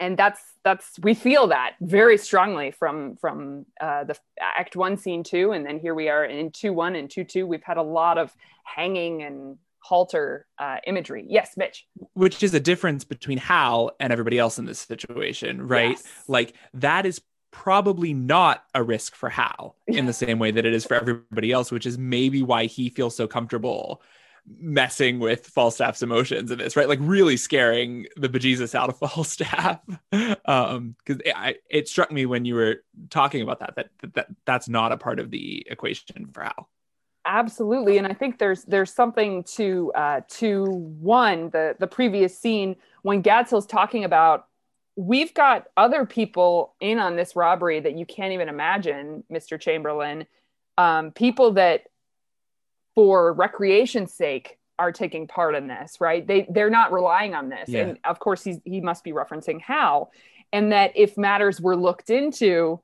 and 0.00 0.16
that's 0.16 0.40
that's 0.64 0.98
we 1.00 1.14
feel 1.14 1.48
that 1.48 1.74
very 1.80 2.18
strongly 2.18 2.70
from 2.70 3.16
from 3.16 3.66
uh, 3.80 4.04
the 4.04 4.16
act 4.40 4.76
one 4.76 4.96
scene 4.96 5.22
two 5.22 5.52
and 5.52 5.64
then 5.64 5.78
here 5.78 5.94
we 5.94 6.08
are 6.08 6.24
in 6.24 6.50
two 6.50 6.72
one 6.72 6.96
and 6.96 7.10
two 7.10 7.24
two 7.24 7.46
we've 7.46 7.62
had 7.62 7.76
a 7.76 7.82
lot 7.82 8.18
of 8.18 8.34
hanging 8.64 9.22
and 9.22 9.56
halter 9.84 10.46
uh, 10.58 10.76
imagery 10.86 11.26
yes 11.28 11.56
mitch 11.58 11.86
which 12.14 12.42
is 12.42 12.54
a 12.54 12.60
difference 12.60 13.04
between 13.04 13.36
hal 13.36 13.90
and 14.00 14.12
everybody 14.12 14.38
else 14.38 14.58
in 14.58 14.64
this 14.64 14.78
situation 14.78 15.66
right 15.66 15.90
yes. 15.90 16.04
like 16.26 16.54
that 16.72 17.04
is 17.04 17.20
probably 17.50 18.14
not 18.14 18.64
a 18.74 18.82
risk 18.82 19.14
for 19.14 19.28
hal 19.28 19.76
in 19.86 20.06
the 20.06 20.12
same 20.24 20.38
way 20.38 20.50
that 20.50 20.64
it 20.64 20.72
is 20.72 20.86
for 20.86 20.94
everybody 20.94 21.52
else 21.52 21.70
which 21.70 21.84
is 21.84 21.98
maybe 21.98 22.42
why 22.42 22.64
he 22.64 22.88
feels 22.88 23.14
so 23.14 23.26
comfortable 23.26 24.02
messing 24.58 25.20
with 25.20 25.46
Falstaff's 25.46 26.02
emotions 26.02 26.50
in 26.50 26.58
this, 26.58 26.76
right? 26.76 26.88
Like 26.88 26.98
really 27.00 27.38
scaring 27.38 28.06
the 28.16 28.28
bejesus 28.28 28.74
out 28.74 28.90
of 28.90 28.98
Falstaff. 29.10 29.80
um, 30.44 30.96
because 31.04 31.22
it, 31.24 31.62
it 31.70 31.88
struck 31.88 32.12
me 32.12 32.26
when 32.26 32.44
you 32.44 32.54
were 32.54 32.82
talking 33.08 33.40
about 33.40 33.60
that, 33.60 33.76
that 33.76 33.88
that, 34.00 34.14
that 34.14 34.26
that's 34.44 34.68
not 34.68 34.92
a 34.92 34.98
part 34.98 35.18
of 35.18 35.30
the 35.30 35.66
equation 35.70 36.28
for 36.32 36.42
Hal. 36.42 36.68
Absolutely, 37.26 37.96
and 37.98 38.06
I 38.06 38.12
think 38.12 38.38
there's 38.38 38.64
there's 38.64 38.92
something 38.92 39.44
to 39.44 39.92
uh, 39.94 40.20
to 40.28 40.64
one 40.64 41.50
the 41.50 41.74
the 41.78 41.86
previous 41.86 42.38
scene 42.38 42.76
when 43.02 43.22
Gadshill's 43.22 43.66
talking 43.66 44.04
about 44.04 44.46
we've 44.96 45.32
got 45.34 45.66
other 45.76 46.04
people 46.06 46.74
in 46.80 46.98
on 46.98 47.16
this 47.16 47.34
robbery 47.34 47.80
that 47.80 47.96
you 47.96 48.06
can't 48.06 48.32
even 48.32 48.48
imagine, 48.48 49.24
Mr. 49.32 49.58
Chamberlain. 49.58 50.26
Um, 50.76 51.12
people 51.12 51.52
that 51.52 51.84
for 52.94 53.32
recreation's 53.32 54.12
sake 54.12 54.58
are 54.78 54.92
taking 54.92 55.26
part 55.28 55.54
in 55.54 55.68
this 55.68 56.00
right 56.00 56.26
they 56.26 56.46
they're 56.50 56.70
not 56.70 56.92
relying 56.92 57.32
on 57.32 57.48
this 57.48 57.68
yeah. 57.68 57.80
and 57.80 57.98
of 58.04 58.18
course 58.18 58.42
he's 58.42 58.58
he 58.64 58.80
must 58.80 59.04
be 59.04 59.12
referencing 59.12 59.60
Hal 59.60 60.10
and 60.52 60.72
that 60.72 60.92
if 60.96 61.16
matters 61.16 61.60
were 61.60 61.76
looked 61.76 62.10
into 62.10 62.80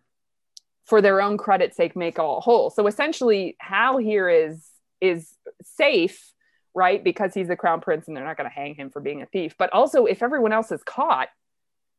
for 0.90 1.00
their 1.00 1.22
own 1.22 1.38
credit 1.38 1.74
sake 1.74 1.96
make 1.96 2.18
all 2.18 2.42
whole. 2.42 2.68
So 2.68 2.86
essentially 2.86 3.56
Hal 3.60 3.96
here 3.96 4.28
is 4.28 4.68
is 5.00 5.32
safe 5.62 6.26
right? 6.74 7.02
Because 7.02 7.34
he's 7.34 7.48
the 7.48 7.56
crown 7.56 7.80
prince 7.80 8.06
and 8.06 8.16
they're 8.16 8.24
not 8.24 8.36
going 8.36 8.48
to 8.48 8.54
hang 8.54 8.76
him 8.76 8.90
for 8.90 9.00
being 9.00 9.22
a 9.22 9.26
thief. 9.26 9.56
But 9.58 9.72
also 9.72 10.04
if 10.04 10.22
everyone 10.22 10.52
else 10.52 10.70
is 10.70 10.82
caught 10.84 11.28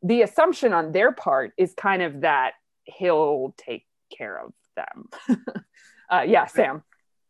the 0.03 0.21
assumption 0.21 0.73
on 0.73 0.91
their 0.91 1.11
part 1.11 1.51
is 1.57 1.73
kind 1.75 2.01
of 2.01 2.21
that 2.21 2.53
he'll 2.85 3.53
take 3.57 3.85
care 4.15 4.39
of 4.39 4.53
them. 4.75 5.37
Uh, 6.11 6.25
yeah 6.27 6.45
sam. 6.45 6.83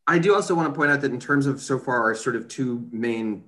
I 0.08 0.18
do 0.18 0.34
also 0.34 0.56
want 0.56 0.74
to 0.74 0.76
point 0.76 0.90
out 0.90 1.02
that 1.02 1.12
in 1.12 1.20
terms 1.20 1.46
of 1.46 1.62
so 1.62 1.78
far 1.78 2.02
our 2.02 2.16
sort 2.16 2.36
of 2.36 2.48
two 2.48 2.88
main 2.92 3.44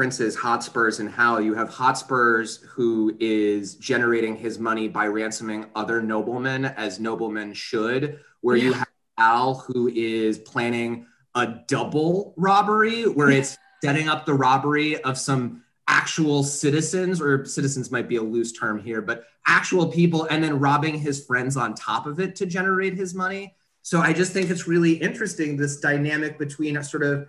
princes, 0.00 0.34
Hotspurs 0.34 0.98
and 0.98 1.10
Hal. 1.10 1.42
You 1.42 1.52
have 1.52 1.68
Hotspurs 1.68 2.62
who 2.62 3.14
is 3.20 3.74
generating 3.74 4.34
his 4.34 4.58
money 4.58 4.88
by 4.88 5.06
ransoming 5.06 5.66
other 5.74 6.00
noblemen 6.00 6.64
as 6.64 6.98
noblemen 6.98 7.52
should, 7.52 8.18
where 8.40 8.56
you 8.56 8.72
have 8.72 8.88
Hal 9.18 9.56
who 9.56 9.88
is 9.88 10.38
planning 10.38 11.04
a 11.34 11.46
double 11.68 12.32
robbery 12.38 13.02
where 13.02 13.28
it's 13.28 13.58
setting 13.84 14.08
up 14.08 14.24
the 14.24 14.32
robbery 14.32 14.98
of 15.02 15.18
some 15.18 15.64
actual 15.86 16.44
citizens, 16.44 17.20
or 17.20 17.44
citizens 17.44 17.90
might 17.90 18.08
be 18.08 18.16
a 18.16 18.22
loose 18.22 18.52
term 18.52 18.82
here, 18.82 19.02
but 19.02 19.24
actual 19.46 19.86
people, 19.86 20.24
and 20.30 20.42
then 20.42 20.58
robbing 20.58 20.98
his 20.98 21.26
friends 21.26 21.58
on 21.58 21.74
top 21.74 22.06
of 22.06 22.18
it 22.20 22.34
to 22.36 22.46
generate 22.46 22.94
his 22.94 23.12
money. 23.12 23.54
So 23.82 24.00
I 24.00 24.14
just 24.14 24.32
think 24.32 24.48
it's 24.48 24.66
really 24.66 24.94
interesting 24.94 25.58
this 25.58 25.78
dynamic 25.78 26.38
between 26.38 26.78
a 26.78 26.82
sort 26.82 27.02
of 27.02 27.28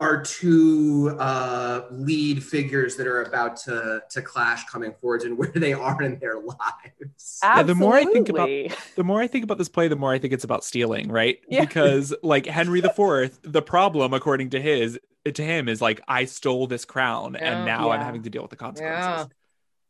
our 0.00 0.22
two 0.22 1.16
uh, 1.20 1.82
lead 1.90 2.42
figures 2.42 2.96
that 2.96 3.06
are 3.06 3.22
about 3.22 3.56
to 3.56 4.02
to 4.10 4.20
clash 4.22 4.64
coming 4.66 4.92
forwards 5.00 5.24
and 5.24 5.38
where 5.38 5.52
they 5.54 5.72
are 5.72 6.02
in 6.02 6.18
their 6.18 6.40
lives. 6.40 7.38
Yeah, 7.42 7.62
the 7.62 7.74
more 7.74 7.94
I 7.94 8.04
think 8.04 8.28
about 8.28 8.48
the 8.96 9.04
more 9.04 9.20
I 9.20 9.26
think 9.26 9.44
about 9.44 9.58
this 9.58 9.68
play, 9.68 9.88
the 9.88 9.96
more 9.96 10.12
I 10.12 10.18
think 10.18 10.32
it's 10.32 10.44
about 10.44 10.64
stealing, 10.64 11.10
right? 11.10 11.38
Yeah. 11.48 11.60
Because 11.60 12.14
like 12.22 12.46
Henry 12.46 12.80
the 12.80 12.90
Fourth, 12.90 13.38
the 13.42 13.62
problem, 13.62 14.12
according 14.12 14.50
to 14.50 14.60
his 14.60 14.98
to 15.32 15.42
him, 15.42 15.68
is 15.68 15.80
like 15.80 16.00
I 16.08 16.24
stole 16.26 16.66
this 16.66 16.84
crown 16.84 17.34
Yeah. 17.34 17.56
and 17.56 17.64
now 17.64 17.90
I'm 17.90 18.00
having 18.00 18.24
to 18.24 18.30
deal 18.30 18.42
with 18.42 18.50
the 18.50 18.56
consequences. 18.56 19.28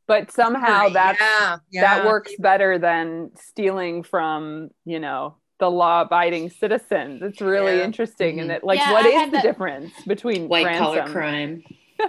but 0.06 0.30
somehow 0.30 0.90
that's 0.90 1.18
yeah, 1.20 1.56
yeah. 1.70 1.80
that 1.80 2.04
works 2.06 2.32
better 2.38 2.78
than 2.78 3.30
stealing 3.36 4.02
from 4.02 4.68
you 4.84 5.00
know 5.00 5.36
the 5.64 5.70
law-abiding 5.70 6.50
citizens 6.50 7.22
it's 7.22 7.40
really 7.40 7.78
Yeah. 7.78 7.84
interesting 7.84 8.38
and 8.40 8.50
Mhm. 8.50 8.56
it 8.56 8.64
like 8.64 8.78
Yeah, 8.80 8.92
what 8.92 9.06
I 9.06 9.08
is 9.08 9.14
had 9.14 9.30
the 9.32 9.40
difference 9.40 9.92
between 10.06 10.46
White 10.48 10.76
collar 10.76 11.06
crime. 11.08 11.64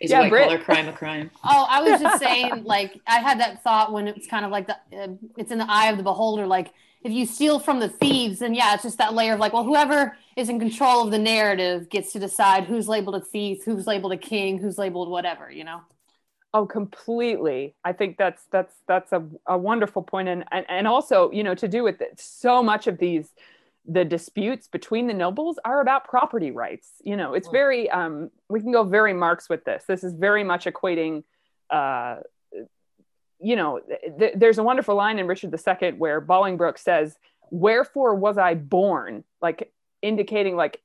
Is 0.00 0.10
Yeah, 0.10 0.20
white 0.20 0.30
Brit- 0.30 0.44
collar 0.48 0.58
crime 0.58 0.88
a 0.88 0.92
crime? 0.92 1.30
Oh, 1.44 1.66
I 1.68 1.80
was 1.82 2.00
just 2.00 2.18
saying, 2.20 2.64
like, 2.64 2.98
I 3.06 3.18
had 3.20 3.38
that 3.40 3.62
thought 3.62 3.92
when 3.92 4.08
it's 4.08 4.26
kind 4.26 4.44
of 4.44 4.50
like 4.50 4.66
the, 4.66 4.74
uh, 5.00 5.08
it's 5.36 5.52
in 5.52 5.58
the 5.58 5.66
eye 5.68 5.88
of 5.90 5.96
the 5.96 6.02
beholder. 6.02 6.46
Like, 6.46 6.72
if 7.02 7.12
you 7.12 7.24
steal 7.26 7.58
from 7.60 7.78
the 7.80 7.88
thieves, 7.88 8.38
then 8.40 8.54
yeah, 8.54 8.74
it's 8.74 8.82
just 8.82 8.98
that 8.98 9.14
layer 9.14 9.34
of 9.34 9.40
like, 9.40 9.52
well, 9.52 9.64
whoever 9.64 10.16
is 10.36 10.48
in 10.48 10.58
control 10.58 11.02
of 11.04 11.10
the 11.12 11.18
narrative 11.18 11.88
gets 11.90 12.12
to 12.14 12.18
decide 12.18 12.64
who's 12.64 12.88
labeled 12.88 13.14
a 13.16 13.20
thief, 13.20 13.62
who's 13.64 13.86
labeled 13.86 14.12
a 14.12 14.16
king, 14.16 14.58
who's 14.58 14.78
labeled 14.78 15.08
whatever, 15.10 15.50
you 15.52 15.62
know? 15.64 15.80
Oh, 16.54 16.66
completely. 16.66 17.74
I 17.84 17.92
think 17.92 18.16
that's 18.16 18.44
that's 18.52 18.76
that's 18.86 19.12
a, 19.12 19.26
a 19.48 19.58
wonderful 19.58 20.02
point, 20.02 20.28
and, 20.28 20.44
and 20.52 20.64
and 20.68 20.86
also 20.86 21.30
you 21.32 21.42
know 21.42 21.56
to 21.56 21.66
do 21.66 21.82
with 21.82 22.00
it, 22.00 22.20
so 22.20 22.62
much 22.62 22.86
of 22.86 22.98
these 22.98 23.34
the 23.86 24.04
disputes 24.04 24.68
between 24.68 25.08
the 25.08 25.12
nobles 25.12 25.58
are 25.64 25.80
about 25.80 26.04
property 26.04 26.52
rights. 26.52 26.88
You 27.02 27.16
know, 27.16 27.34
it's 27.34 27.48
very 27.48 27.90
um, 27.90 28.30
we 28.48 28.60
can 28.60 28.70
go 28.70 28.84
very 28.84 29.12
Marx 29.12 29.48
with 29.48 29.64
this. 29.64 29.82
This 29.88 30.04
is 30.04 30.14
very 30.14 30.44
much 30.44 30.66
equating. 30.66 31.24
Uh, 31.70 32.18
you 33.40 33.56
know, 33.56 33.80
th- 34.18 34.34
there's 34.36 34.58
a 34.58 34.62
wonderful 34.62 34.94
line 34.94 35.18
in 35.18 35.26
Richard 35.26 35.52
II 35.52 35.92
where 35.94 36.20
Bolingbroke 36.20 36.78
says, 36.78 37.18
"Wherefore 37.50 38.14
was 38.14 38.38
I 38.38 38.54
born?" 38.54 39.24
Like 39.42 39.72
indicating 40.02 40.54
like 40.54 40.80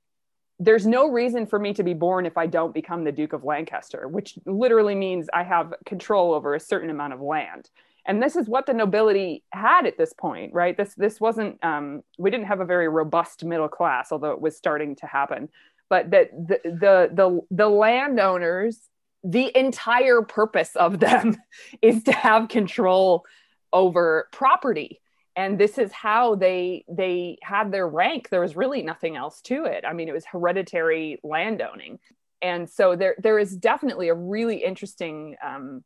there's 0.60 0.86
no 0.86 1.10
reason 1.10 1.45
for 1.45 1.57
me 1.57 1.74
to 1.74 1.84
be 1.84 1.93
born 1.93 2.26
if 2.26 2.38
I 2.38 2.45
don't 2.45 2.74
become 2.74 3.05
the 3.05 3.12
Duke 3.12 3.34
of 3.34 3.45
Lancaster, 3.45 4.07
which 4.10 4.38
literally 4.45 4.95
means 4.95 5.30
I 5.34 5.43
have 5.43 5.74
control 5.86 6.34
over 6.34 6.53
a 6.53 6.60
certain 6.60 6.89
amount 6.89 7.14
of 7.14 7.22
land. 7.22 7.70
And 8.05 8.22
this 8.22 8.36
is 8.36 8.49
what 8.49 8.66
the 8.66 8.74
nobility 8.74 9.43
had 9.51 9.86
at 9.86 9.97
this 9.97 10.14
point, 10.14 10.53
right? 10.53 10.76
This 10.76 10.95
this 10.95 11.22
wasn't 11.22 11.64
um, 11.64 12.01
we 12.18 12.30
didn't 12.30 12.47
have 12.47 12.60
a 12.60 12.66
very 12.66 12.89
robust 12.89 13.45
middle 13.45 13.68
class, 13.70 14.12
although 14.12 14.32
it 14.32 14.41
was 14.41 14.57
starting 14.57 14.95
to 14.97 15.05
happen. 15.05 15.47
But 15.89 16.12
that 16.12 16.32
the 16.32 16.60
the 16.64 17.10
the, 17.14 17.41
the 17.51 17.70
landowners, 17.70 18.80
the 19.24 19.55
entire 19.57 20.22
purpose 20.24 20.76
of 20.76 20.99
them 20.99 21.38
is 21.82 22.03
to 22.03 22.12
have 22.12 22.49
control 22.49 23.26
over 23.72 24.28
property 24.32 24.99
and 25.39 25.57
this 25.57 25.77
is 25.77 25.93
how 25.93 26.35
they 26.35 26.83
they 26.89 27.37
had 27.41 27.71
their 27.71 27.87
rank. 27.87 28.27
There 28.27 28.41
was 28.41 28.57
really 28.57 28.81
nothing 28.83 29.15
else 29.15 29.39
to 29.43 29.63
it. 29.63 29.85
I 29.87 29.93
mean 29.93 30.09
it 30.09 30.13
was 30.13 30.25
hereditary 30.25 31.17
landowning. 31.23 31.99
And 32.41 32.69
so 32.69 32.97
there 32.97 33.15
there 33.19 33.39
is 33.39 33.55
definitely 33.55 34.09
a 34.09 34.13
really 34.13 34.57
interesting 34.57 35.37
um, 35.41 35.83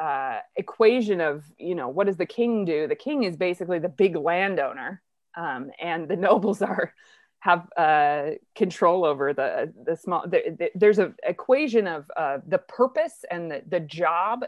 uh, 0.00 0.38
equation 0.56 1.20
of 1.20 1.44
you 1.58 1.74
know 1.74 1.88
what 1.88 2.06
does 2.06 2.16
the 2.16 2.24
king 2.38 2.64
do? 2.64 2.88
The 2.88 2.96
king 2.96 3.24
is 3.24 3.36
basically 3.36 3.78
the 3.78 3.90
big 3.90 4.16
landowner 4.16 5.02
um, 5.36 5.70
and 5.78 6.08
the 6.08 6.16
nobles 6.28 6.62
are 6.62 6.94
have 7.40 7.68
uh, 7.76 8.30
control 8.56 9.04
over 9.04 9.34
the 9.34 9.70
the 9.84 9.96
small 9.96 10.24
there, 10.26 10.44
there- 10.58 10.74
there's 10.74 10.98
a 10.98 11.12
equation 11.24 11.86
of 11.86 12.10
uh, 12.16 12.38
the 12.48 12.58
purpose 12.58 13.26
and 13.30 13.50
the, 13.50 13.62
the 13.68 13.80
job 13.80 14.46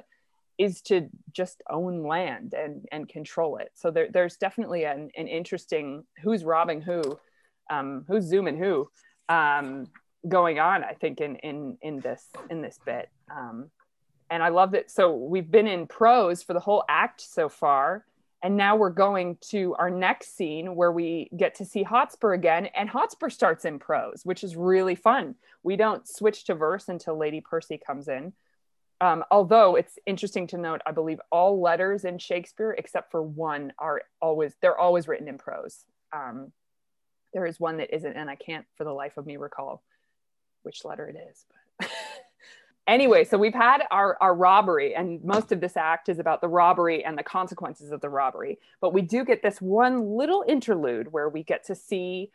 is 0.58 0.80
to 0.82 1.08
just 1.32 1.62
own 1.68 2.02
land 2.02 2.54
and 2.54 2.86
and 2.92 3.08
control 3.08 3.58
it. 3.58 3.70
So 3.74 3.90
there, 3.90 4.08
there's 4.10 4.36
definitely 4.36 4.84
an, 4.84 5.10
an 5.16 5.28
interesting 5.28 6.04
who's 6.22 6.44
robbing 6.44 6.80
who, 6.80 7.18
um, 7.70 8.04
who's 8.08 8.24
zooming 8.24 8.56
who, 8.56 8.88
um, 9.28 9.86
going 10.28 10.58
on. 10.58 10.84
I 10.84 10.92
think 10.92 11.20
in 11.20 11.36
in 11.36 11.78
in 11.82 12.00
this 12.00 12.24
in 12.50 12.62
this 12.62 12.78
bit, 12.84 13.08
um, 13.30 13.70
and 14.30 14.42
I 14.42 14.48
love 14.48 14.72
that. 14.72 14.90
So 14.90 15.14
we've 15.14 15.50
been 15.50 15.66
in 15.66 15.86
prose 15.86 16.42
for 16.42 16.54
the 16.54 16.60
whole 16.60 16.84
act 16.88 17.20
so 17.20 17.48
far, 17.48 18.06
and 18.42 18.56
now 18.56 18.76
we're 18.76 18.90
going 18.90 19.36
to 19.50 19.74
our 19.78 19.90
next 19.90 20.36
scene 20.36 20.74
where 20.74 20.92
we 20.92 21.28
get 21.36 21.54
to 21.56 21.64
see 21.64 21.82
Hotspur 21.82 22.32
again, 22.32 22.66
and 22.74 22.88
Hotspur 22.88 23.28
starts 23.28 23.64
in 23.64 23.78
prose, 23.78 24.22
which 24.24 24.42
is 24.42 24.56
really 24.56 24.94
fun. 24.94 25.34
We 25.62 25.76
don't 25.76 26.08
switch 26.08 26.44
to 26.44 26.54
verse 26.54 26.88
until 26.88 27.18
Lady 27.18 27.40
Percy 27.40 27.78
comes 27.78 28.08
in 28.08 28.32
um, 29.00 29.24
although 29.30 29.76
it's 29.76 29.98
interesting 30.06 30.46
to 30.48 30.58
note, 30.58 30.80
I 30.86 30.92
believe 30.92 31.20
all 31.30 31.60
letters 31.60 32.04
in 32.04 32.18
Shakespeare, 32.18 32.72
except 32.72 33.10
for 33.10 33.22
one, 33.22 33.72
are 33.78 34.02
always 34.20 34.54
they're 34.60 34.78
always 34.78 35.06
written 35.06 35.28
in 35.28 35.38
prose. 35.38 35.84
Um, 36.14 36.52
there 37.34 37.46
is 37.46 37.60
one 37.60 37.76
that 37.78 37.94
isn't, 37.94 38.16
and 38.16 38.30
I 38.30 38.36
can't 38.36 38.64
for 38.76 38.84
the 38.84 38.92
life 38.92 39.16
of 39.16 39.26
me 39.26 39.36
recall 39.36 39.82
which 40.62 40.84
letter 40.84 41.06
it 41.08 41.16
is. 41.30 41.44
But 41.78 41.90
anyway, 42.86 43.24
so 43.24 43.36
we've 43.36 43.54
had 43.54 43.82
our 43.90 44.16
our 44.20 44.34
robbery, 44.34 44.94
and 44.94 45.22
most 45.22 45.52
of 45.52 45.60
this 45.60 45.76
act 45.76 46.08
is 46.08 46.18
about 46.18 46.40
the 46.40 46.48
robbery 46.48 47.04
and 47.04 47.18
the 47.18 47.22
consequences 47.22 47.92
of 47.92 48.00
the 48.00 48.08
robbery. 48.08 48.58
But 48.80 48.94
we 48.94 49.02
do 49.02 49.24
get 49.24 49.42
this 49.42 49.60
one 49.60 50.16
little 50.16 50.44
interlude 50.48 51.12
where 51.12 51.28
we 51.28 51.42
get 51.42 51.64
to 51.66 51.74
see 51.74 52.30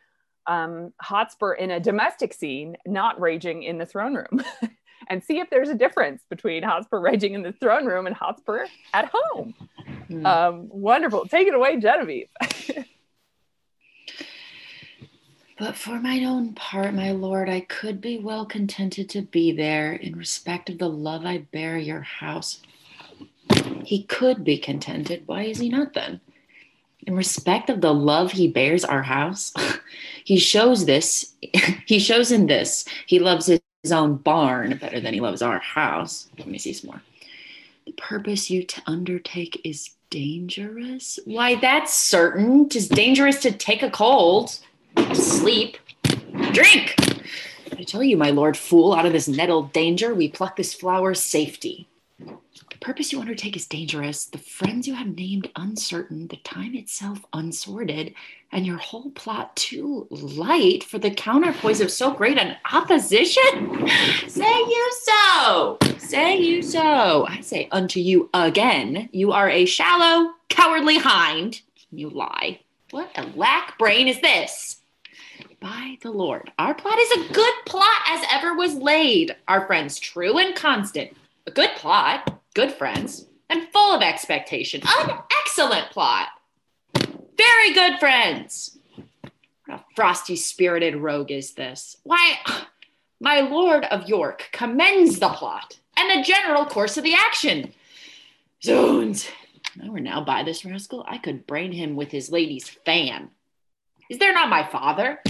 um, 0.46 0.92
Hotspur 1.00 1.54
in 1.54 1.72
a 1.72 1.80
domestic 1.80 2.32
scene, 2.32 2.76
not 2.86 3.20
raging 3.20 3.62
in 3.64 3.78
the 3.78 3.86
throne 3.86 4.14
room. 4.14 4.44
and 5.12 5.22
see 5.22 5.40
if 5.40 5.50
there's 5.50 5.68
a 5.68 5.74
difference 5.74 6.24
between 6.30 6.62
Hotspur 6.62 6.98
raging 6.98 7.34
in 7.34 7.42
the 7.42 7.52
throne 7.52 7.84
room 7.84 8.06
and 8.06 8.16
Hotspur 8.16 8.64
at 8.94 9.10
home. 9.12 9.54
Hmm. 10.08 10.24
Um, 10.24 10.68
wonderful. 10.70 11.26
Take 11.26 11.48
it 11.48 11.54
away, 11.54 11.78
Genevieve. 11.78 12.28
But 15.58 15.76
for 15.76 16.00
mine 16.00 16.24
own 16.24 16.54
part, 16.54 16.94
my 16.94 17.10
lord, 17.12 17.50
I 17.50 17.60
could 17.60 18.00
be 18.00 18.18
well 18.18 18.46
contented 18.46 19.10
to 19.10 19.20
be 19.20 19.52
there 19.52 19.92
in 19.92 20.16
respect 20.16 20.70
of 20.70 20.78
the 20.78 20.88
love 20.88 21.26
I 21.26 21.46
bear 21.52 21.76
your 21.76 22.00
house. 22.00 22.62
He 23.84 24.04
could 24.04 24.42
be 24.44 24.56
contented. 24.56 25.24
Why 25.26 25.42
is 25.42 25.58
he 25.58 25.68
not 25.68 25.92
then? 25.92 26.20
In 27.06 27.14
respect 27.14 27.68
of 27.68 27.82
the 27.82 27.92
love 27.92 28.32
he 28.32 28.48
bears 28.48 28.82
our 28.82 29.02
house, 29.02 29.52
he 30.24 30.38
shows 30.38 30.86
this, 30.86 31.34
he 31.86 31.98
shows 31.98 32.32
in 32.32 32.46
this, 32.46 32.86
he 33.06 33.18
loves 33.18 33.46
his 33.46 33.60
own 33.90 34.16
barn 34.16 34.76
better 34.76 35.00
than 35.00 35.12
he 35.12 35.20
loves 35.20 35.42
our 35.42 35.58
house. 35.58 36.28
Let 36.38 36.46
me 36.46 36.58
see 36.58 36.72
some 36.72 36.90
more. 36.90 37.02
The 37.86 37.92
purpose 37.92 38.48
you 38.48 38.62
to 38.62 38.82
undertake 38.86 39.60
is 39.64 39.90
dangerous. 40.10 41.18
Why, 41.24 41.56
that's 41.56 41.92
certain. 41.92 42.68
Tis 42.68 42.86
dangerous 42.86 43.40
to 43.42 43.50
take 43.50 43.82
a 43.82 43.90
cold 43.90 44.56
sleep, 45.14 45.78
drink. 46.52 46.94
I 47.72 47.82
tell 47.82 48.04
you, 48.04 48.16
my 48.16 48.30
lord 48.30 48.56
fool, 48.56 48.92
out 48.94 49.06
of 49.06 49.12
this 49.12 49.26
nettled 49.26 49.72
danger, 49.72 50.14
we 50.14 50.28
pluck 50.28 50.54
this 50.54 50.74
flower's 50.74 51.20
safety. 51.20 51.88
The 52.18 52.78
purpose 52.80 53.12
you 53.12 53.20
undertake 53.20 53.56
is 53.56 53.66
dangerous, 53.66 54.26
the 54.26 54.38
friends 54.38 54.86
you 54.86 54.94
have 54.94 55.16
named 55.16 55.50
uncertain, 55.56 56.28
the 56.28 56.36
time 56.36 56.74
itself 56.76 57.24
unsorted, 57.32 58.14
and 58.52 58.66
your 58.66 58.76
whole 58.76 59.10
plot 59.12 59.56
too 59.56 60.06
light 60.10 60.84
for 60.84 60.98
the 60.98 61.10
counterpoise 61.10 61.80
of 61.80 61.90
so 61.90 62.12
great 62.12 62.38
an 62.38 62.56
opposition? 62.72 63.88
Say 64.28 64.58
you 64.58 64.92
so, 65.02 65.78
say 65.98 66.38
you 66.38 66.62
so. 66.62 67.26
I 67.26 67.40
say 67.40 67.68
unto 67.72 67.98
you 67.98 68.28
again, 68.34 69.08
you 69.12 69.32
are 69.32 69.48
a 69.48 69.64
shallow, 69.64 70.32
cowardly 70.48 70.98
hind. 70.98 71.62
You 71.90 72.10
lie. 72.10 72.60
What 72.90 73.10
a 73.16 73.26
lack 73.34 73.78
brain 73.78 74.08
is 74.08 74.20
this? 74.20 74.80
By 75.60 75.96
the 76.02 76.10
Lord, 76.10 76.50
our 76.58 76.74
plot 76.74 76.98
is 76.98 77.10
a 77.12 77.32
good 77.32 77.54
plot 77.66 78.02
as 78.08 78.24
ever 78.32 78.54
was 78.54 78.74
laid. 78.74 79.34
Our 79.48 79.66
friends 79.66 79.98
true 79.98 80.38
and 80.38 80.54
constant. 80.54 81.16
A 81.46 81.50
good 81.50 81.70
plot, 81.76 82.40
good 82.54 82.72
friends, 82.72 83.26
and 83.48 83.68
full 83.72 83.94
of 83.94 84.02
expectation. 84.02 84.82
An 84.84 85.18
excellent 85.40 85.90
plot. 85.90 86.28
Very 87.42 87.74
good 87.74 87.98
friends. 87.98 88.78
What 89.66 89.80
a 89.80 89.84
frosty 89.96 90.36
spirited 90.36 90.94
rogue 90.94 91.32
is 91.32 91.54
this? 91.54 91.96
Why, 92.04 92.36
My 93.20 93.40
Lord 93.40 93.84
of 93.84 94.08
York 94.08 94.48
commends 94.52 95.18
the 95.18 95.28
plot 95.28 95.78
and 95.96 96.10
the 96.10 96.24
general 96.24 96.66
course 96.66 96.96
of 96.96 97.04
the 97.04 97.14
action. 97.14 97.72
If 99.74 99.82
I 99.84 99.88
were 99.88 100.00
now 100.00 100.24
by 100.24 100.44
this 100.44 100.64
rascal, 100.64 101.04
I 101.06 101.18
could 101.18 101.46
brain 101.46 101.72
him 101.72 101.96
with 101.96 102.10
his 102.10 102.30
lady's 102.30 102.68
fan. 102.68 103.30
Is 104.08 104.18
there 104.18 104.32
not 104.32 104.48
my 104.48 104.64
father, 104.64 105.20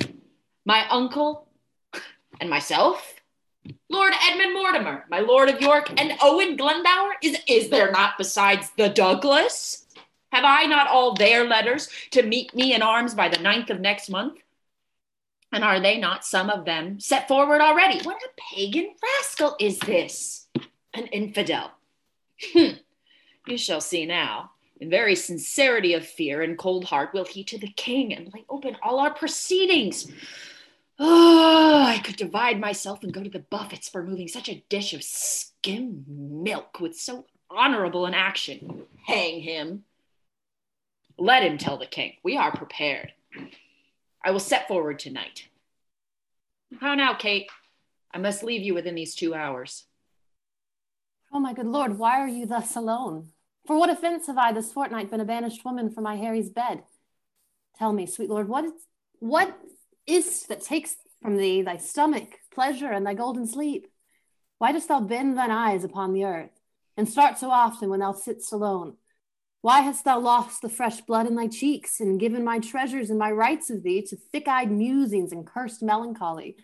my 0.65 0.87
uncle, 0.91 1.47
and 2.41 2.51
myself? 2.51 3.15
Lord 3.89 4.13
Edmund 4.31 4.55
Mortimer, 4.55 5.05
my 5.11 5.21
Lord 5.21 5.49
of 5.49 5.61
York, 5.61 5.91
and 5.99 6.13
Owen 6.23 6.57
Glendower? 6.57 7.13
Is, 7.23 7.39
is 7.47 7.69
there 7.69 7.91
not 7.91 8.19
besides 8.19 8.71
the 8.77 8.89
Douglas? 8.89 9.82
Have 10.33 10.45
I 10.45 10.65
not 10.65 10.89
all 10.89 11.15
their 11.15 11.45
letters 11.45 11.89
to 12.13 12.23
meet 12.23 12.55
me 12.55 12.75
in 12.75 12.81
arms 12.81 13.15
by 13.15 13.29
the 13.29 13.39
ninth 13.39 13.69
of 13.69 13.81
next 13.81 14.09
month? 14.09 14.39
And 15.53 15.63
are 15.63 15.79
they 15.79 15.99
not 15.99 16.25
some 16.25 16.49
of 16.49 16.65
them 16.65 16.99
set 16.99 17.29
forward 17.29 17.61
already? 17.61 18.03
What 18.03 18.17
a 18.17 18.29
pagan 18.55 18.95
rascal 19.03 19.57
is 19.61 19.79
this? 19.79 20.49
An 20.95 21.07
infidel. 21.09 21.73
Hmm. 22.55 22.77
You 23.47 23.59
shall 23.59 23.83
see 23.83 24.07
now. 24.07 24.53
In 24.81 24.89
very 24.89 25.15
sincerity 25.15 25.93
of 25.93 26.07
fear 26.07 26.41
and 26.41 26.59
cold 26.59 26.87
heart 26.87 27.13
will 27.13 27.27
he 27.27 27.45
to 27.45 27.59
the 27.59 27.69
king 27.69 28.15
and 28.15 28.33
lay 28.33 28.45
open 28.49 28.77
all 28.83 28.99
our 28.99 29.13
proceedings. 29.13 30.11
Oh, 30.99 31.85
I 31.87 31.99
could 31.99 32.17
divide 32.17 32.59
myself 32.59 33.03
and 33.03 33.13
go 33.13 33.23
to 33.23 33.31
the 33.31 33.39
buffets 33.39 33.89
for 33.89 34.03
moving 34.03 34.29
such 34.29 34.49
a 34.49 34.65
dish 34.71 34.95
of 34.95 35.05
skim 35.05 36.05
milk 36.09 36.81
with 36.81 36.97
so 36.97 37.27
honorable 37.51 38.07
an 38.07 38.15
action. 38.15 38.85
Hang 39.05 39.43
him. 39.43 39.85
Let 41.23 41.45
him 41.45 41.57
tell 41.57 41.79
the 41.79 41.87
king. 41.87 42.15
We 42.25 42.37
are 42.37 42.51
prepared. 42.51 43.13
I 44.25 44.33
will 44.33 44.41
set 44.41 44.67
forward 44.67 44.99
tonight. 44.99 45.47
How 46.81 46.97
now, 46.97 47.15
Kate? 47.15 47.49
I 48.13 48.19
must 48.19 48.43
leave 48.43 48.63
you 48.63 48.75
within 48.75 48.97
these 48.97 49.15
two 49.15 49.33
hours. 49.33 49.85
Oh, 51.33 51.39
my 51.39 51.53
good 51.53 51.69
lord, 51.69 51.97
why 51.97 52.19
are 52.19 52.27
you 52.27 52.45
thus 52.45 52.75
alone? 52.75 53.29
For 53.69 53.79
what 53.79 53.89
offense 53.89 54.27
have 54.27 54.37
I 54.37 54.51
this 54.51 54.73
fortnight 54.73 55.13
been 55.13 55.21
a 55.21 55.25
banished 55.25 55.65
woman 55.65 55.93
from 55.93 56.03
my 56.03 56.17
Harry's 56.17 56.51
bed? 56.51 56.83
Tell 57.79 57.93
me, 57.93 58.05
sweet 58.05 58.29
lord, 58.29 58.49
what 58.49 58.65
is, 58.65 58.73
what 59.21 59.57
is 60.09 60.47
that 60.47 60.63
takes 60.63 60.97
from 61.23 61.37
thee 61.37 61.63
thy 61.63 61.77
stomach, 61.77 62.41
pleasure, 62.53 62.91
and 62.91 63.07
thy 63.07 63.15
golden 63.15 63.47
sleep? 63.47 63.87
Why 64.59 64.73
dost 64.73 64.89
thou 64.89 64.99
bend 64.99 65.39
thine 65.39 65.53
eyes 65.53 65.85
upon 65.85 66.15
the 66.15 66.25
earth, 66.25 66.59
and 66.97 67.09
start 67.09 67.39
so 67.39 67.53
often 67.53 67.91
when 67.91 68.01
thou 68.01 68.11
sittst 68.11 68.53
alone? 68.53 68.97
Why 69.63 69.83
hast 69.83 70.05
thou 70.05 70.19
lost 70.19 70.61
the 70.61 70.69
fresh 70.69 71.03
blood 71.03 71.29
in 71.29 71.37
thy 71.37 71.47
cheeks, 71.47 72.01
and 72.01 72.19
given 72.19 72.43
my 72.43 72.59
treasures 72.59 73.11
and 73.11 73.19
my 73.19 73.31
rights 73.31 73.71
of 73.71 73.85
thee 73.85 74.03
to 74.03 74.17
thick 74.17 74.49
eyed 74.49 74.73
musings 74.73 75.31
and 75.31 75.47
cursed 75.47 75.85
melancholy? 75.85 76.57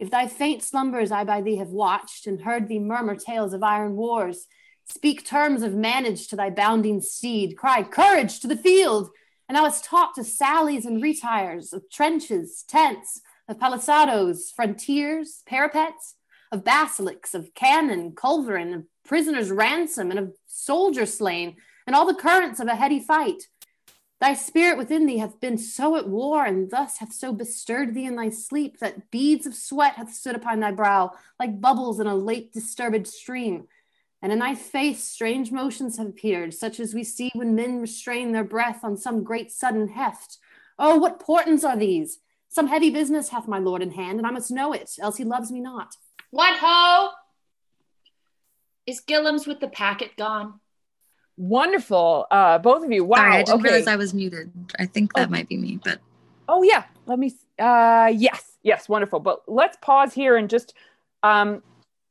If 0.00 0.10
thy 0.10 0.26
faint 0.26 0.64
slumbers 0.64 1.12
I 1.12 1.22
by 1.22 1.42
thee 1.42 1.58
have 1.58 1.68
watched, 1.68 2.26
and 2.26 2.40
heard 2.40 2.66
thee 2.66 2.80
murmur 2.80 3.14
tales 3.14 3.54
of 3.54 3.62
iron 3.62 3.94
wars, 3.94 4.48
speak 4.84 5.24
terms 5.24 5.62
of 5.62 5.74
manage 5.74 6.26
to 6.26 6.36
thy 6.36 6.50
bounding 6.50 7.00
steed, 7.00 7.56
cry 7.56 7.84
courage 7.84 8.40
to 8.40 8.48
the 8.48 8.56
field, 8.56 9.10
and 9.48 9.56
thou 9.56 9.62
hast 9.62 9.84
taught 9.84 10.16
to 10.16 10.24
sallies 10.24 10.86
and 10.86 11.00
retires, 11.00 11.72
of 11.72 11.88
trenches, 11.88 12.64
tents, 12.66 13.20
of 13.46 13.60
palisadoes, 13.60 14.52
frontiers, 14.52 15.44
parapets, 15.46 16.16
of 16.50 16.64
basilisks, 16.64 17.32
of 17.32 17.54
cannon, 17.54 18.10
culverin, 18.10 18.74
of 18.74 18.84
prisoners' 19.04 19.52
ransom, 19.52 20.10
and 20.10 20.18
of 20.18 20.34
soldier 20.48 21.06
slain, 21.06 21.54
and 21.86 21.94
all 21.94 22.06
the 22.06 22.14
currents 22.14 22.60
of 22.60 22.68
a 22.68 22.76
heady 22.76 23.00
fight. 23.00 23.48
Thy 24.20 24.34
spirit 24.34 24.78
within 24.78 25.06
thee 25.06 25.18
hath 25.18 25.40
been 25.40 25.58
so 25.58 25.96
at 25.96 26.08
war, 26.08 26.44
and 26.44 26.70
thus 26.70 26.98
hath 26.98 27.12
so 27.12 27.32
bestirred 27.32 27.94
thee 27.94 28.06
in 28.06 28.16
thy 28.16 28.30
sleep, 28.30 28.78
that 28.78 29.10
beads 29.10 29.46
of 29.46 29.54
sweat 29.54 29.94
hath 29.94 30.14
stood 30.14 30.36
upon 30.36 30.60
thy 30.60 30.70
brow, 30.70 31.12
like 31.38 31.60
bubbles 31.60 32.00
in 32.00 32.06
a 32.06 32.14
late 32.14 32.52
disturbed 32.52 33.06
stream. 33.06 33.66
And 34.22 34.32
in 34.32 34.38
thy 34.38 34.54
face 34.54 35.04
strange 35.04 35.52
motions 35.52 35.98
have 35.98 36.06
appeared, 36.06 36.54
such 36.54 36.80
as 36.80 36.94
we 36.94 37.04
see 37.04 37.30
when 37.34 37.54
men 37.54 37.80
restrain 37.80 38.32
their 38.32 38.44
breath 38.44 38.82
on 38.82 38.96
some 38.96 39.24
great 39.24 39.52
sudden 39.52 39.88
heft. 39.88 40.38
Oh, 40.78 40.96
what 40.96 41.20
portents 41.20 41.64
are 41.64 41.76
these? 41.76 42.20
Some 42.48 42.68
heavy 42.68 42.88
business 42.88 43.28
hath 43.28 43.48
my 43.48 43.58
lord 43.58 43.82
in 43.82 43.90
hand, 43.90 44.18
and 44.18 44.26
I 44.26 44.30
must 44.30 44.50
know 44.50 44.72
it, 44.72 44.90
else 44.98 45.16
he 45.16 45.24
loves 45.24 45.50
me 45.50 45.60
not. 45.60 45.96
What 46.30 46.56
ho? 46.58 47.10
Is 48.86 49.02
Gilliams 49.06 49.46
with 49.46 49.60
the 49.60 49.68
packet 49.68 50.16
gone? 50.16 50.60
Wonderful, 51.36 52.26
uh, 52.30 52.58
both 52.58 52.84
of 52.84 52.92
you. 52.92 53.04
Wow. 53.04 53.16
Sorry, 53.16 53.32
I 53.32 53.42
didn't 53.42 53.54
okay. 53.60 53.62
realize 53.62 53.86
I 53.86 53.96
was 53.96 54.14
muted. 54.14 54.50
I 54.78 54.86
think 54.86 55.14
that 55.14 55.30
might 55.30 55.48
be 55.48 55.56
me, 55.56 55.80
but 55.82 55.98
Oh 56.48 56.62
yeah, 56.62 56.84
let 57.06 57.18
me. 57.18 57.32
Uh, 57.58 58.10
yes, 58.14 58.58
yes, 58.62 58.88
wonderful. 58.88 59.20
But 59.20 59.42
let's 59.48 59.76
pause 59.80 60.12
here 60.12 60.36
and 60.36 60.48
just. 60.48 60.74
Um, 61.22 61.62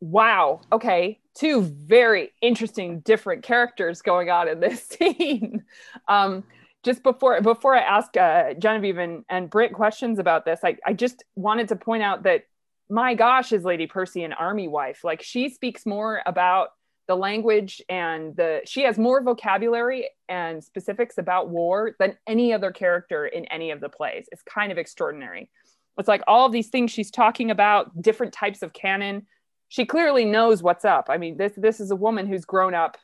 wow. 0.01 0.61
Okay, 0.71 1.19
two 1.35 1.61
very 1.61 2.31
interesting, 2.41 2.99
different 3.01 3.43
characters 3.43 4.01
going 4.01 4.29
on 4.29 4.47
in 4.47 4.59
this 4.59 4.83
scene. 4.99 5.63
um, 6.07 6.43
just 6.83 7.03
before 7.03 7.39
before 7.41 7.75
I 7.75 7.81
ask 7.81 8.15
uh, 8.17 8.53
Genevieve 8.55 8.97
and, 8.97 9.23
and 9.29 9.49
Britt 9.49 9.73
questions 9.73 10.19
about 10.19 10.45
this, 10.45 10.61
I, 10.63 10.77
I 10.85 10.93
just 10.93 11.23
wanted 11.35 11.69
to 11.69 11.75
point 11.75 12.03
out 12.03 12.23
that 12.23 12.45
my 12.89 13.15
gosh, 13.15 13.53
is 13.53 13.63
Lady 13.63 13.87
Percy 13.87 14.23
an 14.23 14.33
army 14.33 14.67
wife? 14.67 15.03
Like 15.03 15.21
she 15.21 15.49
speaks 15.49 15.85
more 15.85 16.21
about 16.25 16.69
the 17.07 17.15
language 17.15 17.81
and 17.89 18.35
the 18.35 18.61
she 18.65 18.83
has 18.83 18.97
more 18.97 19.21
vocabulary 19.21 20.09
and 20.29 20.63
specifics 20.63 21.17
about 21.17 21.49
war 21.49 21.95
than 21.99 22.17
any 22.27 22.53
other 22.53 22.71
character 22.71 23.25
in 23.25 23.45
any 23.45 23.71
of 23.71 23.81
the 23.81 23.89
plays. 23.89 24.27
It's 24.31 24.43
kind 24.43 24.71
of 24.71 24.77
extraordinary. 24.77 25.49
It's 25.97 26.07
like 26.07 26.23
all 26.27 26.45
of 26.45 26.51
these 26.51 26.69
things 26.69 26.91
she's 26.91 27.11
talking 27.11 27.51
about, 27.51 28.01
different 28.01 28.33
types 28.33 28.61
of 28.61 28.73
cannon. 28.73 29.27
She 29.69 29.85
clearly 29.85 30.25
knows 30.25 30.63
what's 30.63 30.85
up. 30.85 31.07
I 31.09 31.17
mean, 31.17 31.37
this 31.37 31.53
this 31.57 31.79
is 31.79 31.91
a 31.91 31.95
woman 31.95 32.27
who's 32.27 32.45
grown 32.45 32.73
up 32.73 32.97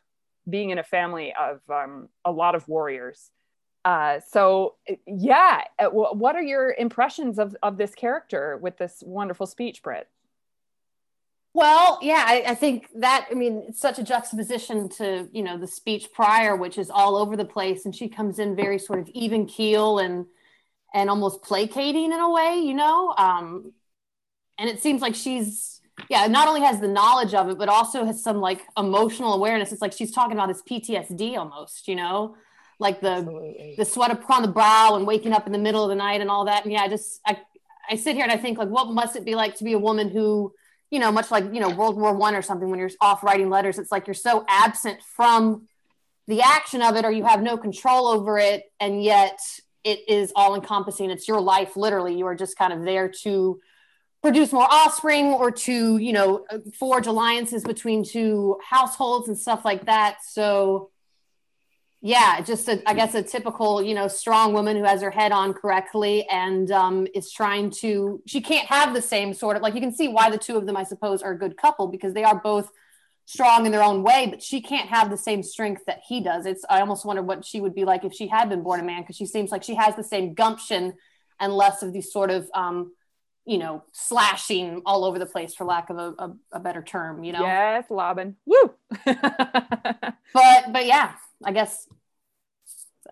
being 0.50 0.70
in 0.70 0.80
a 0.80 0.84
family 0.84 1.34
of 1.39 1.60
um, 1.70 2.10
a 2.26 2.32
lot 2.32 2.56
of 2.56 2.68
warriors. 2.68 3.32
Uh, 3.86 4.20
so 4.28 4.76
yeah, 5.08 5.64
uh, 5.78 5.88
what 5.88 6.36
are 6.36 6.41
your 6.41 6.74
impressions 6.74 7.39
of 7.39 7.56
of 7.64 7.78
this 7.78 7.95
character 7.95 8.58
with 8.62 8.78
this 8.78 9.04
wonderful 9.06 9.45
speech, 9.45 9.84
Britt? 9.84 10.08
Well, 11.54 11.97
yeah, 12.02 12.24
I, 12.28 12.43
I 12.50 12.56
think 12.56 12.88
that, 12.95 13.28
I 13.32 13.34
mean, 13.34 13.66
it's 13.68 13.80
such 13.80 13.97
a 13.97 14.04
juxtaposition 14.04 14.88
to, 14.89 15.28
you 15.32 15.41
know, 15.41 15.58
the 15.58 15.68
speech 15.68 16.10
prior, 16.14 16.56
which 16.56 16.78
is 16.78 16.89
all 16.91 17.16
over 17.18 17.36
the 17.36 17.45
place. 17.45 17.86
And 17.86 17.95
she 17.95 18.08
comes 18.08 18.38
in 18.38 18.56
very 18.56 18.78
sort 18.78 19.00
of 19.00 19.10
even 19.10 19.47
keel 19.47 19.97
and, 19.97 20.28
and 20.93 21.10
almost 21.10 21.41
placating 21.41 22.12
in 22.12 22.20
a 22.20 22.30
way, 22.30 22.60
you 22.60 22.76
know? 22.76 23.14
Um, 23.18 23.74
and 24.60 24.70
it 24.70 24.82
seems 24.82 25.02
like 25.02 25.16
she's, 25.16 25.82
yeah, 26.08 26.28
not 26.28 26.47
only 26.47 26.62
has 26.62 26.80
the 26.80 26.88
knowledge 26.88 27.34
of 27.34 27.50
it, 27.50 27.58
but 27.58 27.68
also 27.68 28.06
has 28.06 28.24
some 28.24 28.38
like 28.39 28.62
emotional 28.78 29.34
awareness. 29.34 29.72
It's 29.72 29.82
like 29.82 29.93
she's 29.93 30.12
talking 30.12 30.34
about 30.34 30.50
this 30.50 30.62
PTSD 30.62 31.36
almost, 31.36 31.88
you 31.88 31.95
know? 31.95 32.36
Like 32.78 33.02
the, 33.02 33.10
Absolutely. 33.10 33.76
the 33.78 33.86
sweat 33.86 34.12
upon 34.12 34.43
the 34.43 34.47
brow 34.50 34.95
and 34.95 35.08
waking 35.08 35.34
up 35.34 35.47
in 35.47 35.52
the 35.52 35.60
middle 35.60 35.84
of 35.84 35.89
the 35.89 35.95
night 35.95 36.22
and 36.22 36.30
all 36.30 36.45
that. 36.45 36.64
And 36.64 36.72
yeah, 36.72 36.84
I 36.84 36.88
just, 36.88 37.20
I, 37.26 37.39
I 37.89 37.95
sit 37.95 38.16
here 38.16 38.24
and 38.24 38.32
I 38.32 38.38
think 38.38 38.60
like, 38.60 38.70
what 38.70 38.88
must 38.89 39.16
it 39.16 39.26
be 39.26 39.34
like 39.34 39.56
to 39.56 39.64
be 39.64 39.74
a 39.74 39.80
woman 39.80 40.10
who, 40.10 40.54
you 40.92 41.00
know, 41.00 41.12
much 41.12 41.32
like, 41.32 41.46
you 41.54 41.60
know, 41.60 41.70
World 41.70 41.98
War 41.98 42.14
One 42.14 42.36
or 42.36 42.42
something, 42.42 42.70
when 42.70 42.80
you're 42.80 42.90
off 43.02 43.24
writing 43.24 43.50
letters, 43.50 43.78
it's 43.78 43.92
like 43.92 44.08
you're 44.08 44.14
so 44.14 44.44
absent 44.48 45.02
from 45.04 45.68
the 46.28 46.42
action 46.42 46.82
of 46.82 46.96
it 46.96 47.06
or 47.06 47.12
you 47.12 47.26
have 47.26 47.42
no 47.42 47.58
control 47.58 48.08
over 48.08 48.38
it. 48.38 48.64
And 48.80 49.04
yet 49.04 49.40
it 49.84 50.08
is 50.08 50.32
all 50.36 50.56
encompassing. 50.56 51.10
It's 51.10 51.28
your 51.28 51.42
life, 51.42 51.76
literally. 51.76 52.18
You 52.18 52.26
are 52.28 52.36
just 52.36 52.58
kind 52.58 52.74
of 52.74 52.84
there 52.84 53.10
to 53.24 53.60
produce 54.22 54.52
more 54.52 54.68
offspring 54.70 55.28
or 55.28 55.52
to, 55.52 55.98
you 55.98 56.12
know, 56.12 56.46
forge 56.78 57.08
alliances 57.08 57.64
between 57.64 58.04
two 58.04 58.58
households 58.68 59.28
and 59.28 59.38
stuff 59.38 59.64
like 59.64 59.86
that. 59.86 60.18
So, 60.24 60.90
yeah, 62.02 62.39
just 62.41 62.68
a, 62.70 62.82
I 62.88 62.93
guess 62.93 63.14
a 63.14 63.22
typical, 63.22 63.82
you 63.84 63.93
know, 63.93 64.08
strong 64.08 64.54
woman 64.54 64.78
who 64.78 64.84
has 64.84 65.02
her 65.02 65.12
head 65.12 65.32
on 65.32 65.54
correctly 65.54 66.26
and 66.30 66.72
um, 66.72 67.08
is 67.14 67.32
trying 67.32 67.72
to. 67.82 68.22
She 68.26 68.39
can't 68.39 68.68
have 68.68 68.93
the 68.93 69.02
same 69.02 69.34
sort 69.34 69.58
of 69.58 69.64
like 69.64 69.76
you 69.76 69.82
can 69.82 69.93
see 69.93 70.08
why 70.08 70.30
the 70.30 70.38
two 70.38 70.58
of 70.58 70.66
them, 70.66 70.78
I 70.78 70.84
suppose, 70.84 71.22
are 71.22 71.32
a 71.32 71.38
good 71.38 71.58
couple 71.58 71.88
because 71.88 72.14
they 72.14 72.24
are 72.24 72.39
both 72.39 72.72
strong 73.26 73.66
in 73.66 73.72
their 73.72 73.84
own 73.84 74.02
way, 74.02 74.28
but 74.30 74.41
she 74.41 74.62
can't 74.62 74.89
have 74.89 75.10
the 75.10 75.18
same 75.18 75.43
strength 75.43 75.84
that 75.88 76.00
he 76.08 76.22
does. 76.22 76.45
It's 76.45 76.64
I 76.70 76.80
almost 76.80 77.06
wonder 77.06 77.22
what 77.22 77.45
she 77.45 77.60
would 77.60 77.76
be 77.76 77.84
like 77.84 78.06
if 78.06 78.14
she 78.14 78.28
had 78.28 78.50
been 78.50 78.64
born 78.64 78.80
a 78.80 78.84
man 78.84 79.02
because 79.02 79.18
she 79.18 79.26
seems 79.26 79.52
like 79.52 79.64
she 79.64 79.76
has 79.76 79.95
the 79.95 80.04
same 80.04 80.34
gumption 80.34 80.93
and 81.39 81.54
less 81.54 81.84
of 81.84 81.91
these 81.91 82.12
sort 82.12 82.32
of 82.32 82.50
um, 82.54 82.93
you 83.45 83.58
know, 83.58 83.84
slashing 83.93 84.82
all 84.86 85.04
over 85.04 85.18
the 85.18 85.26
place 85.26 85.56
for 85.56 85.66
lack 85.66 85.89
of 85.89 85.97
a, 85.97 86.14
a, 86.20 86.34
a 86.54 86.60
better 86.60 86.84
term, 86.84 87.24
you 87.24 87.34
know. 87.34 87.41
Yes, 87.41 87.86
Lobbin. 87.89 88.36
Woo! 88.45 88.74
But 90.32 90.72
but 90.72 90.86
yeah, 90.86 91.14
I 91.44 91.52
guess 91.52 91.88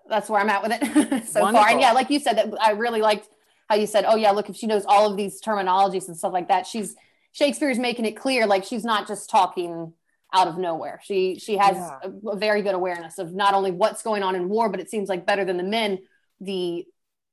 that's 0.09 0.29
where 0.29 0.41
I'm 0.41 0.49
at 0.49 0.63
with 0.63 0.71
it 0.73 1.27
so 1.27 1.47
far. 1.47 1.69
And 1.69 1.79
yeah, 1.79 1.91
like 1.91 2.09
you 2.09 2.19
said, 2.19 2.37
that 2.37 2.53
I 2.61 2.71
really 2.71 3.01
liked 3.01 3.27
how 3.69 3.75
you 3.75 3.87
said, 3.87 4.05
"Oh 4.07 4.15
yeah, 4.15 4.31
look, 4.31 4.49
if 4.49 4.55
she 4.55 4.67
knows 4.67 4.85
all 4.85 5.09
of 5.09 5.17
these 5.17 5.41
terminologies 5.41 6.07
and 6.07 6.17
stuff 6.17 6.33
like 6.33 6.47
that, 6.49 6.65
she's 6.67 6.95
Shakespeare's 7.31 7.79
making 7.79 8.05
it 8.05 8.13
clear, 8.17 8.47
like 8.47 8.63
she's 8.63 8.83
not 8.83 9.07
just 9.07 9.29
talking 9.29 9.93
out 10.33 10.47
of 10.47 10.57
nowhere. 10.57 10.99
She 11.03 11.39
she 11.39 11.57
has 11.57 11.75
Yeah. 11.77 11.99
a, 12.03 12.29
a 12.29 12.37
very 12.37 12.61
good 12.61 12.75
awareness 12.75 13.17
of 13.17 13.33
not 13.33 13.53
only 13.53 13.71
what's 13.71 14.01
going 14.01 14.23
on 14.23 14.35
in 14.35 14.49
war, 14.49 14.69
but 14.69 14.79
it 14.79 14.89
seems 14.89 15.09
like 15.09 15.25
better 15.25 15.45
than 15.45 15.57
the 15.57 15.63
men, 15.63 15.99
the 16.41 16.85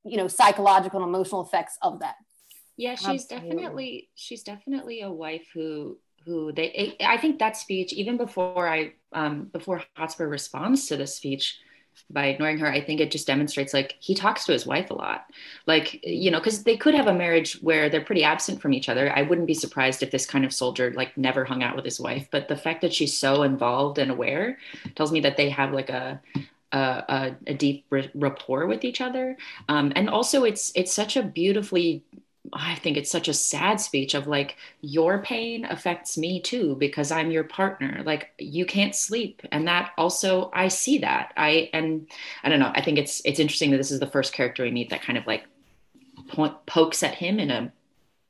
you 0.03 0.17
know 0.17 0.27
psychological 0.27 1.01
and 1.03 1.09
emotional 1.09 1.41
effects 1.45 1.77
of 1.81 1.99
that. 1.99 2.15
Yeah, 2.77 2.95
she's 2.95 3.25
Absolutely. 3.25 3.49
definitely 3.49 4.09
she's 4.15 4.43
definitely 4.43 5.01
a 5.01 5.11
wife 5.11 5.47
who 5.53 5.97
who 6.25 6.51
they 6.51 6.95
I 6.99 7.17
think 7.17 7.39
that 7.39 7.57
speech 7.57 7.93
even 7.93 8.17
before 8.17 8.67
I 8.67 8.93
um 9.13 9.45
before 9.45 9.83
Hotspur 9.95 10.27
responds 10.27 10.87
to 10.87 10.97
the 10.97 11.07
speech 11.07 11.59
by 12.09 12.27
ignoring 12.27 12.59
her, 12.59 12.67
I 12.67 12.81
think 12.81 12.99
it 12.99 13.11
just 13.11 13.27
demonstrates 13.27 13.73
like 13.73 13.95
he 13.99 14.15
talks 14.15 14.45
to 14.45 14.51
his 14.51 14.65
wife 14.65 14.91
a 14.91 14.93
lot. 14.93 15.27
Like, 15.65 15.99
you 16.03 16.31
know, 16.31 16.39
because 16.39 16.63
they 16.63 16.77
could 16.77 16.93
have 16.93 17.07
a 17.07 17.13
marriage 17.13 17.53
where 17.61 17.89
they're 17.89 18.03
pretty 18.03 18.23
absent 18.23 18.61
from 18.61 18.73
each 18.73 18.89
other. 18.89 19.11
I 19.15 19.21
wouldn't 19.21 19.47
be 19.47 19.53
surprised 19.53 20.03
if 20.03 20.11
this 20.11 20.25
kind 20.25 20.45
of 20.45 20.53
soldier 20.53 20.91
like 20.91 21.17
never 21.17 21.45
hung 21.45 21.63
out 21.63 21.75
with 21.75 21.85
his 21.85 21.99
wife. 21.99 22.27
But 22.31 22.47
the 22.47 22.57
fact 22.57 22.81
that 22.81 22.93
she's 22.93 23.17
so 23.17 23.43
involved 23.43 23.97
and 23.97 24.11
aware 24.11 24.57
tells 24.95 25.11
me 25.11 25.21
that 25.21 25.37
they 25.37 25.49
have 25.49 25.71
like 25.71 25.89
a 25.89 26.21
a, 26.71 27.35
a, 27.47 27.53
deep 27.53 27.85
rapport 28.15 28.67
with 28.67 28.83
each 28.83 28.99
other. 28.99 29.37
Um, 29.69 29.93
and 29.95 30.09
also, 30.09 30.43
it's 30.43 30.73
it's 30.75 30.93
such 30.93 31.15
a 31.15 31.23
beautifully 31.23 32.03
I 32.53 32.75
think 32.75 32.97
it's 32.97 33.11
such 33.11 33.27
a 33.27 33.33
sad 33.33 33.79
speech 33.79 34.13
of 34.13 34.27
like 34.27 34.57
your 34.81 35.21
pain 35.21 35.65
affects 35.65 36.17
me 36.17 36.41
too 36.41 36.75
because 36.75 37.11
I'm 37.11 37.31
your 37.31 37.43
partner. 37.43 38.01
Like 38.05 38.31
you 38.37 38.65
can't 38.65 38.95
sleep, 38.95 39.41
and 39.51 39.67
that 39.67 39.91
also 39.97 40.51
I 40.53 40.67
see 40.67 40.99
that. 40.99 41.33
I 41.37 41.69
and 41.73 42.07
I 42.43 42.49
don't 42.49 42.59
know. 42.59 42.71
I 42.73 42.81
think 42.81 42.97
it's 42.97 43.21
it's 43.25 43.39
interesting 43.39 43.71
that 43.71 43.77
this 43.77 43.91
is 43.91 43.99
the 43.99 44.07
first 44.07 44.33
character 44.33 44.63
we 44.63 44.71
meet 44.71 44.89
that 44.89 45.01
kind 45.01 45.17
of 45.17 45.25
like 45.27 45.45
po- 46.29 46.57
pokes 46.65 47.03
at 47.03 47.15
him 47.15 47.39
in 47.39 47.51
a 47.51 47.71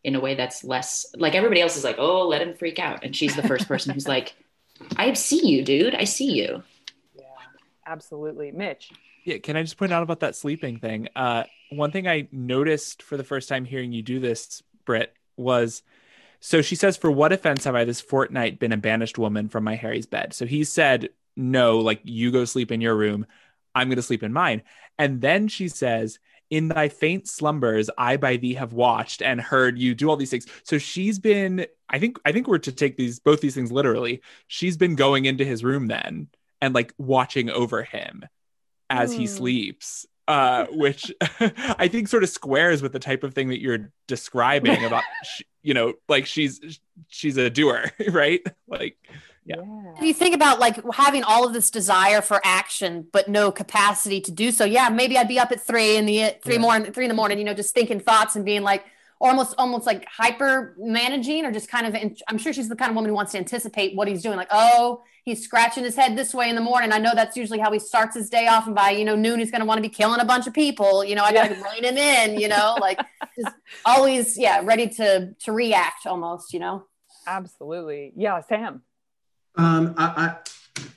in 0.04 0.16
a 0.16 0.20
way 0.20 0.36
that's 0.36 0.64
less 0.64 1.06
like 1.18 1.36
everybody 1.36 1.62
else 1.62 1.78
is 1.78 1.84
like, 1.84 1.98
oh, 1.98 2.28
let 2.28 2.42
him 2.42 2.54
freak 2.54 2.80
out, 2.80 3.04
and 3.04 3.16
she's 3.16 3.36
the 3.36 3.48
first 3.48 3.68
person 3.68 3.94
who's 3.94 4.08
like, 4.08 4.36
I 4.98 5.14
see 5.14 5.48
you, 5.48 5.64
dude. 5.64 5.96
I 5.96 6.04
see 6.04 6.32
you. 6.32 6.64
Yeah, 7.16 7.24
absolutely. 7.86 8.52
Mitch. 8.52 8.92
Yeah, 9.26 9.40
can 9.40 9.58
I 9.58 9.64
just 9.64 9.78
point 9.78 9.92
out 9.92 10.04
about 10.04 10.20
that 10.20 10.36
sleeping 10.36 10.78
thing? 10.78 11.10
Uh, 11.16 11.44
one 11.72 11.92
thing 11.92 12.08
I 12.08 12.28
noticed 12.32 13.02
for 13.02 13.18
the 13.18 13.24
first 13.24 13.50
time 13.50 13.66
hearing 13.66 13.92
you 13.92 14.04
do 14.04 14.20
this, 14.20 14.62
Britt, 14.86 15.14
was 15.36 15.82
so 16.40 16.62
she 16.62 16.76
says, 16.76 16.96
For 16.96 17.10
what 17.10 17.34
offense 17.34 17.64
have 17.64 17.74
I 17.74 17.86
this 17.86 18.02
fortnight 18.02 18.60
been 18.60 18.72
a 18.72 18.78
banished 18.78 19.18
woman 19.18 19.50
from 19.50 19.64
my 19.64 19.76
Harry's 19.76 20.06
bed? 20.06 20.34
So 20.34 20.46
he 20.46 20.64
said, 20.64 21.10
No, 21.36 21.80
like 21.80 22.02
you 22.04 22.32
go 22.32 22.46
sleep 22.46 22.72
in 22.72 22.82
your 22.82 22.96
room. 22.96 23.26
I'm 23.74 23.88
going 23.88 23.96
to 23.98 24.04
sleep 24.04 24.22
in 24.22 24.32
mine. 24.32 24.62
And 25.00 25.22
then 25.22 25.48
she 25.48 25.70
says, 25.70 26.20
In 26.52 26.68
thy 26.68 26.90
faint 26.90 27.28
slumbers, 27.28 27.90
I 27.98 28.18
by 28.18 28.38
thee 28.38 28.54
have 28.54 28.74
watched 28.74 29.24
and 29.24 29.42
heard 29.42 29.80
you 29.80 29.96
do 29.96 30.08
all 30.08 30.18
these 30.18 30.30
things. 30.30 30.46
So 30.64 30.78
she's 30.78 31.18
been, 31.18 31.66
I 31.90 31.98
think, 31.98 32.20
I 32.26 32.32
think 32.32 32.48
we're 32.48 32.60
to 32.60 32.72
take 32.72 32.96
these, 32.96 33.20
both 33.20 33.42
these 33.42 33.56
things 33.56 33.72
literally. 33.72 34.22
She's 34.46 34.78
been 34.78 34.96
going 34.96 35.26
into 35.26 35.46
his 35.46 35.64
room 35.64 35.88
then 35.88 36.28
and 36.62 36.76
like 36.76 36.94
watching 37.00 37.50
over 37.50 37.82
him 37.82 38.24
as 38.90 39.12
he 39.14 39.24
Hmm. 39.24 39.26
sleeps 39.26 40.06
uh 40.28 40.66
which 40.72 41.12
i 41.80 41.88
think 41.88 42.08
sort 42.08 42.24
of 42.24 42.30
squares 42.30 42.82
with 42.82 42.94
the 42.94 43.00
type 43.00 43.24
of 43.24 43.34
thing 43.34 43.50
that 43.50 43.62
you're 43.62 43.92
describing 44.08 44.84
about 44.84 45.04
sh- 45.24 45.44
you 45.62 45.74
know 45.74 45.94
like 46.10 46.26
she's 46.26 46.80
she's 47.08 47.38
a 47.38 47.50
doer 47.50 47.92
right? 48.12 48.42
Like 48.68 48.98
yeah. 49.48 49.58
If 49.98 50.02
you 50.02 50.14
think 50.16 50.34
about 50.34 50.60
like 50.60 50.80
having 50.92 51.24
all 51.24 51.46
of 51.46 51.54
this 51.54 51.70
desire 51.70 52.24
for 52.24 52.42
action 52.44 53.06
but 53.14 53.28
no 53.28 53.52
capacity 53.52 54.20
to 54.22 54.32
do 54.32 54.52
so, 54.52 54.66
yeah, 54.66 54.90
maybe 54.90 55.20
I'd 55.20 55.28
be 55.28 55.38
up 55.38 55.52
at 55.52 55.62
three 55.62 55.98
in 55.98 56.08
the 56.08 56.34
three 56.44 56.58
morning, 56.58 56.92
three 56.92 57.06
in 57.06 57.10
the 57.10 57.16
morning, 57.16 57.38
you 57.38 57.44
know, 57.44 57.54
just 57.54 57.72
thinking 57.76 58.00
thoughts 58.00 58.36
and 58.36 58.44
being 58.44 58.64
like, 58.64 58.84
or 59.20 59.30
almost, 59.30 59.56
almost 59.58 59.86
like 59.86 60.06
hyper 60.06 60.76
managing, 60.78 61.46
or 61.46 61.52
just 61.52 61.70
kind 61.70 61.88
of. 61.88 61.96
I'm 62.28 62.38
sure 62.38 62.54
she's 62.54 62.70
the 62.70 62.76
kind 62.76 62.90
of 62.90 62.96
woman 62.96 63.10
who 63.10 63.16
wants 63.16 63.32
to 63.34 63.38
anticipate 63.38 63.96
what 63.96 64.08
he's 64.08 64.22
doing. 64.22 64.38
Like, 64.38 64.50
oh, 64.52 65.04
he's 65.24 65.44
scratching 65.44 65.84
his 65.84 65.96
head 65.96 66.18
this 66.18 66.34
way 66.34 66.50
in 66.50 66.56
the 66.56 66.62
morning. 66.62 66.92
I 66.92 66.98
know 66.98 67.12
that's 67.16 67.38
usually 67.38 67.60
how 67.60 67.72
he 67.72 67.80
starts 67.80 68.16
his 68.16 68.30
day 68.30 68.48
off, 68.48 68.66
and 68.66 68.76
by 68.76 68.92
you 68.92 69.06
know 69.06 69.16
noon 69.16 69.40
he's 69.40 69.52
going 69.52 69.62
to 69.62 69.66
want 69.66 69.78
to 69.78 69.82
be 69.82 69.90
killing 69.90 70.20
a 70.20 70.26
bunch 70.26 70.48
of 70.48 70.54
people. 70.54 71.04
You 71.04 71.16
know, 71.16 71.24
I 71.24 71.34
got 71.34 71.48
to 71.48 71.56
rein 71.56 71.84
him 71.84 71.98
in. 71.98 72.40
You 72.40 72.50
know, 72.50 72.78
like 72.80 73.00
just 73.40 73.56
always, 73.86 74.38
yeah, 74.38 74.62
ready 74.64 74.88
to 74.90 75.34
to 75.34 75.52
react 75.52 76.06
almost. 76.06 76.54
You 76.54 76.60
know. 76.60 76.86
Absolutely. 77.28 78.14
Yeah, 78.16 78.40
Sam. 78.42 78.84
Um, 79.58 79.96
I, 79.98 80.36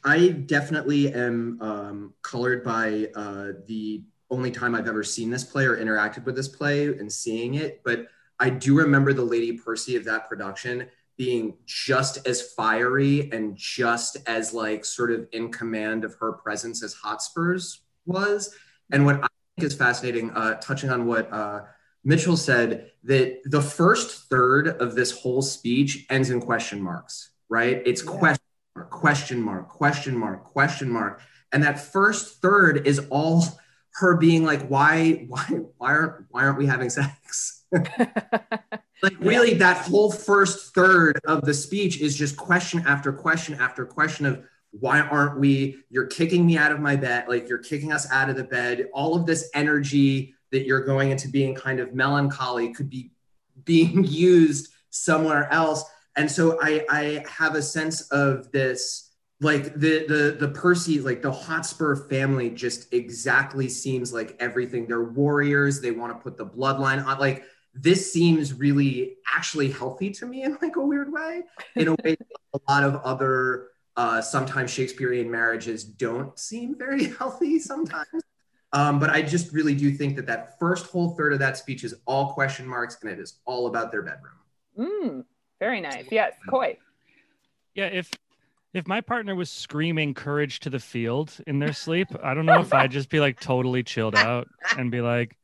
I, 0.04 0.14
I 0.14 0.28
definitely 0.28 1.12
am 1.12 1.58
um, 1.60 2.14
colored 2.22 2.64
by 2.64 3.08
uh, 3.14 3.52
the 3.66 4.02
only 4.30 4.50
time 4.50 4.74
I've 4.74 4.88
ever 4.88 5.02
seen 5.02 5.30
this 5.30 5.44
play 5.44 5.64
or 5.64 5.76
interacted 5.76 6.24
with 6.24 6.36
this 6.36 6.48
play 6.48 6.86
and 6.86 7.12
seeing 7.12 7.54
it. 7.54 7.82
But 7.84 8.08
I 8.38 8.50
do 8.50 8.76
remember 8.76 9.12
the 9.12 9.24
Lady 9.24 9.52
Percy 9.52 9.96
of 9.96 10.04
that 10.04 10.28
production 10.28 10.88
being 11.16 11.54
just 11.66 12.26
as 12.26 12.52
fiery 12.52 13.30
and 13.32 13.56
just 13.56 14.16
as 14.26 14.54
like 14.54 14.84
sort 14.84 15.10
of 15.10 15.26
in 15.32 15.50
command 15.50 16.04
of 16.04 16.14
her 16.14 16.32
presence 16.32 16.82
as 16.82 16.94
Hotspurs 16.94 17.80
was. 18.06 18.54
And 18.92 19.04
what 19.04 19.16
I 19.16 19.28
think 19.56 19.66
is 19.66 19.74
fascinating, 19.74 20.30
uh, 20.30 20.54
touching 20.54 20.90
on 20.90 21.06
what 21.06 21.30
uh, 21.32 21.62
Mitchell 22.04 22.36
said, 22.36 22.92
that 23.04 23.40
the 23.44 23.60
first 23.60 24.28
third 24.28 24.68
of 24.68 24.94
this 24.94 25.10
whole 25.10 25.42
speech 25.42 26.06
ends 26.08 26.30
in 26.30 26.40
question 26.40 26.80
marks, 26.80 27.30
right? 27.48 27.82
It's 27.84 28.00
question 28.00 28.44
mark, 28.76 28.90
question 28.90 29.42
mark, 29.42 29.68
question 29.68 30.16
mark, 30.16 30.44
question 30.44 30.88
mark. 30.88 31.20
And 31.52 31.64
that 31.64 31.80
first 31.80 32.40
third 32.40 32.86
is 32.86 33.00
all 33.10 33.42
her 33.98 34.16
being 34.16 34.44
like, 34.44 34.66
why, 34.68 35.26
why, 35.28 35.44
why 35.76 35.92
aren't, 35.92 36.26
why 36.30 36.44
aren't 36.44 36.58
we 36.58 36.66
having 36.66 36.90
sex? 36.90 37.64
like 39.02 39.18
really 39.18 39.54
that 39.54 39.76
whole 39.86 40.10
first 40.10 40.74
third 40.74 41.20
of 41.24 41.42
the 41.42 41.52
speech 41.52 42.00
is 42.00 42.16
just 42.16 42.36
question 42.36 42.82
after 42.86 43.12
question 43.12 43.54
after 43.60 43.84
question 43.84 44.24
of 44.24 44.42
why 44.70 45.00
aren't 45.00 45.38
we 45.38 45.76
you're 45.90 46.06
kicking 46.06 46.46
me 46.46 46.56
out 46.56 46.72
of 46.72 46.80
my 46.80 46.96
bed 46.96 47.26
like 47.28 47.48
you're 47.48 47.58
kicking 47.58 47.92
us 47.92 48.10
out 48.10 48.30
of 48.30 48.36
the 48.36 48.44
bed. 48.44 48.88
All 48.92 49.14
of 49.14 49.26
this 49.26 49.50
energy 49.54 50.34
that 50.52 50.64
you're 50.64 50.84
going 50.84 51.10
into 51.10 51.28
being 51.28 51.54
kind 51.54 51.80
of 51.80 51.94
melancholy 51.94 52.72
could 52.72 52.88
be 52.88 53.10
being 53.64 54.04
used 54.08 54.72
somewhere 54.90 55.52
else. 55.52 55.84
And 56.16 56.30
so 56.30 56.58
i 56.62 56.84
i 56.88 57.24
have 57.28 57.54
a 57.54 57.62
sense 57.62 58.02
of 58.10 58.50
this 58.52 59.07
like 59.40 59.74
the 59.74 60.04
the 60.06 60.36
the 60.38 60.48
percy 60.48 61.00
like 61.00 61.22
the 61.22 61.30
hotspur 61.30 61.94
family 62.08 62.50
just 62.50 62.92
exactly 62.92 63.68
seems 63.68 64.12
like 64.12 64.36
everything. 64.40 64.86
They're 64.86 65.02
warriors. 65.02 65.80
They 65.80 65.92
want 65.92 66.12
to 66.12 66.18
put 66.22 66.36
the 66.36 66.46
bloodline 66.46 67.04
on 67.04 67.18
like 67.18 67.44
this 67.74 68.12
seems 68.12 68.52
really 68.52 69.16
actually 69.32 69.70
healthy 69.70 70.10
to 70.10 70.26
me 70.26 70.42
in 70.42 70.58
like 70.60 70.76
a 70.76 70.80
weird 70.80 71.12
way. 71.12 71.42
In 71.76 71.88
a 71.88 71.96
way 72.04 72.16
a 72.54 72.58
lot 72.68 72.82
of 72.82 72.96
other 72.96 73.68
uh, 73.96 74.20
sometimes 74.20 74.72
shakespearean 74.72 75.30
marriages 75.30 75.84
don't 75.84 76.36
seem 76.38 76.76
very 76.76 77.04
healthy 77.18 77.58
sometimes. 77.58 78.22
Um, 78.70 78.98
but 78.98 79.08
i 79.08 79.22
just 79.22 79.50
really 79.54 79.74
do 79.74 79.90
think 79.90 80.14
that 80.16 80.26
that 80.26 80.58
first 80.58 80.88
whole 80.88 81.16
third 81.16 81.32
of 81.32 81.38
that 81.38 81.56
speech 81.56 81.84
is 81.84 81.94
all 82.04 82.34
question 82.34 82.66
marks 82.66 82.98
and 83.00 83.10
it 83.10 83.18
is 83.18 83.40
all 83.46 83.66
about 83.66 83.90
their 83.90 84.02
bedroom. 84.02 84.34
Mm, 84.78 85.24
very 85.58 85.80
nice. 85.80 86.04
Yes, 86.10 86.34
Coy. 86.50 86.76
Yeah, 87.74 87.86
if 87.86 88.10
if 88.74 88.86
my 88.86 89.00
partner 89.00 89.34
was 89.34 89.50
screaming 89.50 90.14
courage 90.14 90.60
to 90.60 90.70
the 90.70 90.78
field 90.78 91.34
in 91.46 91.58
their 91.58 91.72
sleep, 91.72 92.08
I 92.22 92.34
don't 92.34 92.46
know 92.46 92.60
if 92.60 92.74
I'd 92.74 92.90
just 92.90 93.08
be 93.08 93.20
like 93.20 93.40
totally 93.40 93.82
chilled 93.82 94.14
out 94.14 94.48
and 94.76 94.90
be 94.90 95.00
like, 95.00 95.36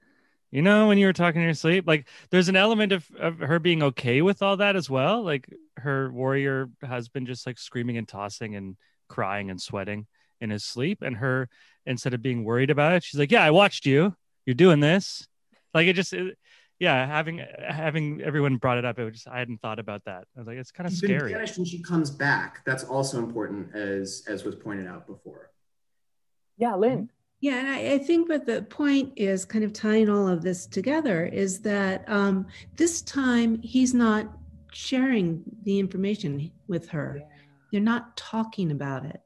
you 0.50 0.62
know, 0.62 0.86
when 0.88 0.98
you 0.98 1.06
were 1.06 1.12
talking 1.12 1.40
in 1.40 1.46
your 1.46 1.54
sleep, 1.54 1.84
like 1.86 2.06
there's 2.30 2.48
an 2.48 2.56
element 2.56 2.92
of, 2.92 3.04
of 3.18 3.38
her 3.38 3.58
being 3.58 3.82
okay 3.82 4.22
with 4.22 4.42
all 4.42 4.58
that 4.58 4.76
as 4.76 4.88
well. 4.88 5.22
Like 5.22 5.48
her 5.78 6.12
warrior 6.12 6.68
husband 6.84 7.26
just 7.26 7.46
like 7.46 7.58
screaming 7.58 7.96
and 7.96 8.06
tossing 8.06 8.54
and 8.54 8.76
crying 9.08 9.50
and 9.50 9.60
sweating 9.60 10.06
in 10.40 10.50
his 10.50 10.64
sleep. 10.64 11.02
And 11.02 11.16
her, 11.16 11.48
instead 11.86 12.14
of 12.14 12.22
being 12.22 12.44
worried 12.44 12.70
about 12.70 12.92
it, 12.92 13.02
she's 13.02 13.18
like, 13.18 13.32
Yeah, 13.32 13.42
I 13.42 13.50
watched 13.50 13.86
you. 13.86 14.14
You're 14.46 14.54
doing 14.54 14.80
this. 14.80 15.26
Like 15.72 15.88
it 15.88 15.94
just 15.94 16.12
it, 16.12 16.38
yeah, 16.78 17.06
having 17.06 17.44
having 17.66 18.20
everyone 18.22 18.56
brought 18.56 18.78
it 18.78 18.84
up, 18.84 18.98
it 18.98 19.04
was 19.04 19.14
just 19.14 19.28
I 19.28 19.38
hadn't 19.38 19.60
thought 19.60 19.78
about 19.78 20.04
that. 20.04 20.24
I 20.36 20.40
was 20.40 20.46
like, 20.46 20.58
it's 20.58 20.72
kind 20.72 20.86
of 20.86 20.92
She's 20.92 21.02
been 21.02 21.18
banished 21.18 21.58
and 21.58 21.66
she 21.66 21.82
comes 21.82 22.10
back 22.10 22.64
that's 22.64 22.84
also 22.84 23.18
important 23.18 23.74
as 23.74 24.24
as 24.28 24.44
was 24.44 24.54
pointed 24.54 24.86
out 24.86 25.06
before 25.06 25.50
Yeah, 26.56 26.74
Lynn. 26.74 27.10
Yeah, 27.40 27.58
and 27.58 27.68
I, 27.68 27.92
I 27.92 27.98
think 27.98 28.28
that 28.28 28.46
the 28.46 28.62
point 28.62 29.12
is 29.16 29.44
kind 29.44 29.64
of 29.64 29.72
tying 29.72 30.08
all 30.08 30.26
of 30.26 30.42
this 30.42 30.66
together 30.66 31.26
is 31.26 31.60
that 31.60 32.08
um, 32.08 32.46
this 32.76 33.02
time 33.02 33.60
he's 33.60 33.92
not 33.92 34.26
sharing 34.72 35.42
the 35.62 35.78
information 35.78 36.50
with 36.68 36.88
her. 36.88 37.22
They're 37.70 37.82
not 37.82 38.16
talking 38.16 38.70
about 38.70 39.04
it. 39.04 39.20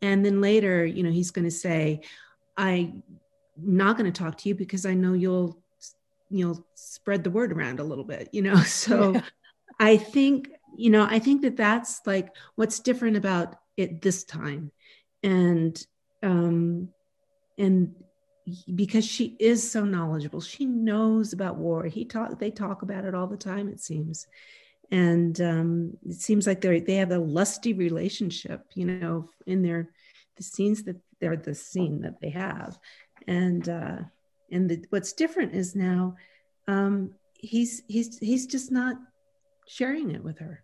And 0.00 0.24
then 0.24 0.40
later, 0.40 0.84
you 0.84 1.04
know, 1.04 1.10
he's 1.12 1.30
going 1.30 1.44
to 1.44 1.52
say, 1.52 2.00
I'm 2.56 3.02
not 3.56 3.96
going 3.96 4.12
to 4.12 4.22
talk 4.22 4.38
to 4.38 4.48
you 4.48 4.54
because 4.54 4.84
I 4.84 4.94
know 4.94 5.12
you'll 5.12 5.61
you'll 6.38 6.66
spread 6.74 7.24
the 7.24 7.30
word 7.30 7.52
around 7.52 7.80
a 7.80 7.84
little 7.84 8.04
bit, 8.04 8.28
you 8.32 8.42
know. 8.42 8.56
So 8.64 9.20
I 9.78 9.96
think, 9.96 10.48
you 10.76 10.90
know, 10.90 11.06
I 11.08 11.18
think 11.18 11.42
that 11.42 11.56
that's 11.56 12.00
like 12.06 12.28
what's 12.56 12.80
different 12.80 13.16
about 13.16 13.56
it 13.76 14.02
this 14.02 14.24
time. 14.24 14.70
And 15.22 15.80
um 16.22 16.88
and 17.58 17.94
because 18.74 19.04
she 19.04 19.36
is 19.38 19.70
so 19.70 19.84
knowledgeable 19.84 20.40
she 20.40 20.64
knows 20.66 21.32
about 21.32 21.56
war 21.56 21.84
he 21.84 22.04
talk 22.04 22.38
they 22.40 22.50
talk 22.50 22.82
about 22.82 23.04
it 23.04 23.14
all 23.14 23.28
the 23.28 23.36
time 23.36 23.68
it 23.68 23.80
seems 23.80 24.26
and 24.90 25.40
um, 25.40 25.96
it 26.04 26.20
seems 26.20 26.46
like 26.46 26.60
they 26.60 26.80
they 26.80 26.96
have 26.96 27.12
a 27.12 27.18
lusty 27.18 27.72
relationship 27.72 28.64
you 28.74 28.84
know 28.84 29.28
in 29.46 29.62
their 29.62 29.90
the 30.36 30.42
scenes 30.42 30.82
that 30.82 30.96
they're 31.20 31.36
the 31.36 31.54
scene 31.54 32.00
that 32.02 32.20
they 32.20 32.30
have 32.30 32.78
and 33.28 33.68
uh 33.68 33.98
and 34.52 34.70
the, 34.70 34.84
what's 34.90 35.12
different 35.12 35.54
is 35.54 35.74
now 35.74 36.14
um 36.68 37.12
he's 37.38 37.82
he's 37.88 38.18
he's 38.18 38.46
just 38.46 38.70
not 38.70 38.96
sharing 39.66 40.12
it 40.12 40.22
with 40.22 40.38
her. 40.38 40.62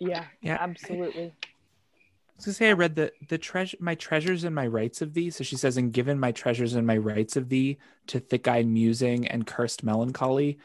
Yeah, 0.00 0.24
Yeah. 0.40 0.58
absolutely. 0.60 1.34
I 1.34 2.34
was 2.36 2.44
gonna 2.44 2.54
say 2.54 2.68
I 2.68 2.72
read 2.72 2.94
the 2.96 3.12
the 3.28 3.38
treasure 3.38 3.76
my 3.80 3.94
treasures 3.94 4.44
and 4.44 4.54
my 4.54 4.66
rights 4.66 5.02
of 5.02 5.12
thee. 5.12 5.30
So 5.30 5.44
she 5.44 5.56
says, 5.56 5.76
and 5.76 5.92
given 5.92 6.18
my 6.20 6.32
treasures 6.32 6.74
and 6.74 6.86
my 6.86 6.96
rights 6.96 7.36
of 7.36 7.48
thee 7.48 7.78
to 8.08 8.20
thick-eyed 8.20 8.66
musing 8.66 9.26
and 9.26 9.46
cursed 9.46 9.82
melancholy. 9.82 10.58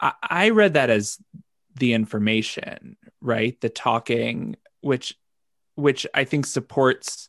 I, 0.00 0.12
I 0.22 0.48
read 0.50 0.74
that 0.74 0.90
as 0.90 1.18
the 1.76 1.94
information, 1.94 2.96
right? 3.20 3.58
The 3.60 3.68
talking, 3.68 4.56
which 4.80 5.16
which 5.74 6.06
I 6.12 6.24
think 6.24 6.46
supports 6.46 7.28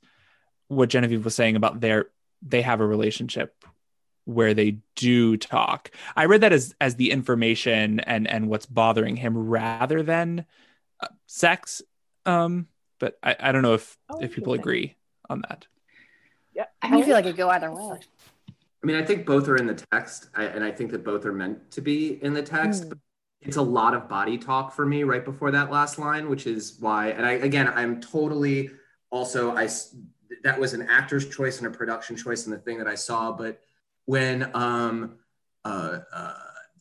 what 0.68 0.90
Genevieve 0.90 1.24
was 1.24 1.36
saying 1.36 1.56
about 1.56 1.80
their 1.80 2.08
they 2.42 2.62
have 2.62 2.82
a 2.82 2.88
relationship 2.88 3.64
where 4.26 4.54
they 4.54 4.78
do 4.96 5.38
talk. 5.38 5.92
I 6.16 6.26
read 6.26 6.42
that 6.42 6.54
as 6.54 6.76
as 6.80 6.96
the 6.96 7.12
information 7.12 8.00
and 8.02 8.28
and 8.28 8.48
what's 8.48 8.66
bothering 8.66 9.16
him 9.16 9.38
rather 9.38 10.04
than 10.04 10.46
uh, 11.00 11.08
sex. 11.28 11.82
Um, 12.26 12.68
but 13.00 13.18
I, 13.22 13.36
I 13.40 13.52
don't 13.52 13.64
know 13.64 13.74
if 13.74 13.98
Oh, 14.10 14.20
if 14.22 14.34
people 14.34 14.54
agree 14.54 14.96
on 15.30 15.42
that. 15.50 15.68
Yeah. 16.56 16.66
I 16.82 17.02
feel 17.02 17.14
like 17.14 17.26
it 17.26 17.36
go 17.36 17.50
either 17.50 17.72
way. 17.72 18.00
I 18.84 18.86
mean, 18.86 18.96
I 18.96 19.04
think 19.04 19.26
both 19.26 19.48
are 19.48 19.56
in 19.56 19.66
the 19.66 19.76
text, 19.92 20.30
I, 20.36 20.44
and 20.44 20.64
I 20.64 20.72
think 20.72 20.92
that 20.92 21.04
both 21.04 21.26
are 21.26 21.32
meant 21.32 21.72
to 21.72 21.82
be 21.82 22.22
in 22.22 22.34
the 22.34 22.44
text. 22.44 22.84
Mm. 22.84 22.90
But 22.90 22.98
it's 23.42 23.58
a 23.58 23.62
lot 23.62 23.94
of 23.94 24.08
body 24.08 24.38
talk 24.38 24.74
for 24.74 24.86
me 24.86 25.04
right 25.04 25.24
before 25.24 25.52
that 25.52 25.72
last 25.72 25.98
line, 26.00 26.30
which 26.30 26.48
is 26.48 26.78
why. 26.80 27.10
And 27.10 27.26
I 27.26 27.32
again, 27.34 27.68
I'm 27.68 28.02
totally 28.02 28.70
also 29.10 29.56
I 29.56 29.68
that 30.44 30.60
was 30.60 30.74
an 30.74 30.88
actor's 30.90 31.30
choice 31.30 31.58
and 31.60 31.68
a 31.68 31.70
production 31.70 32.16
choice 32.16 32.46
and 32.46 32.54
the 32.54 32.60
thing 32.60 32.78
that 32.78 32.88
I 32.88 32.96
saw. 32.96 33.32
But 33.32 33.62
when 34.06 34.50
um 34.56 35.18
uh, 35.66 36.00
uh 36.14 36.34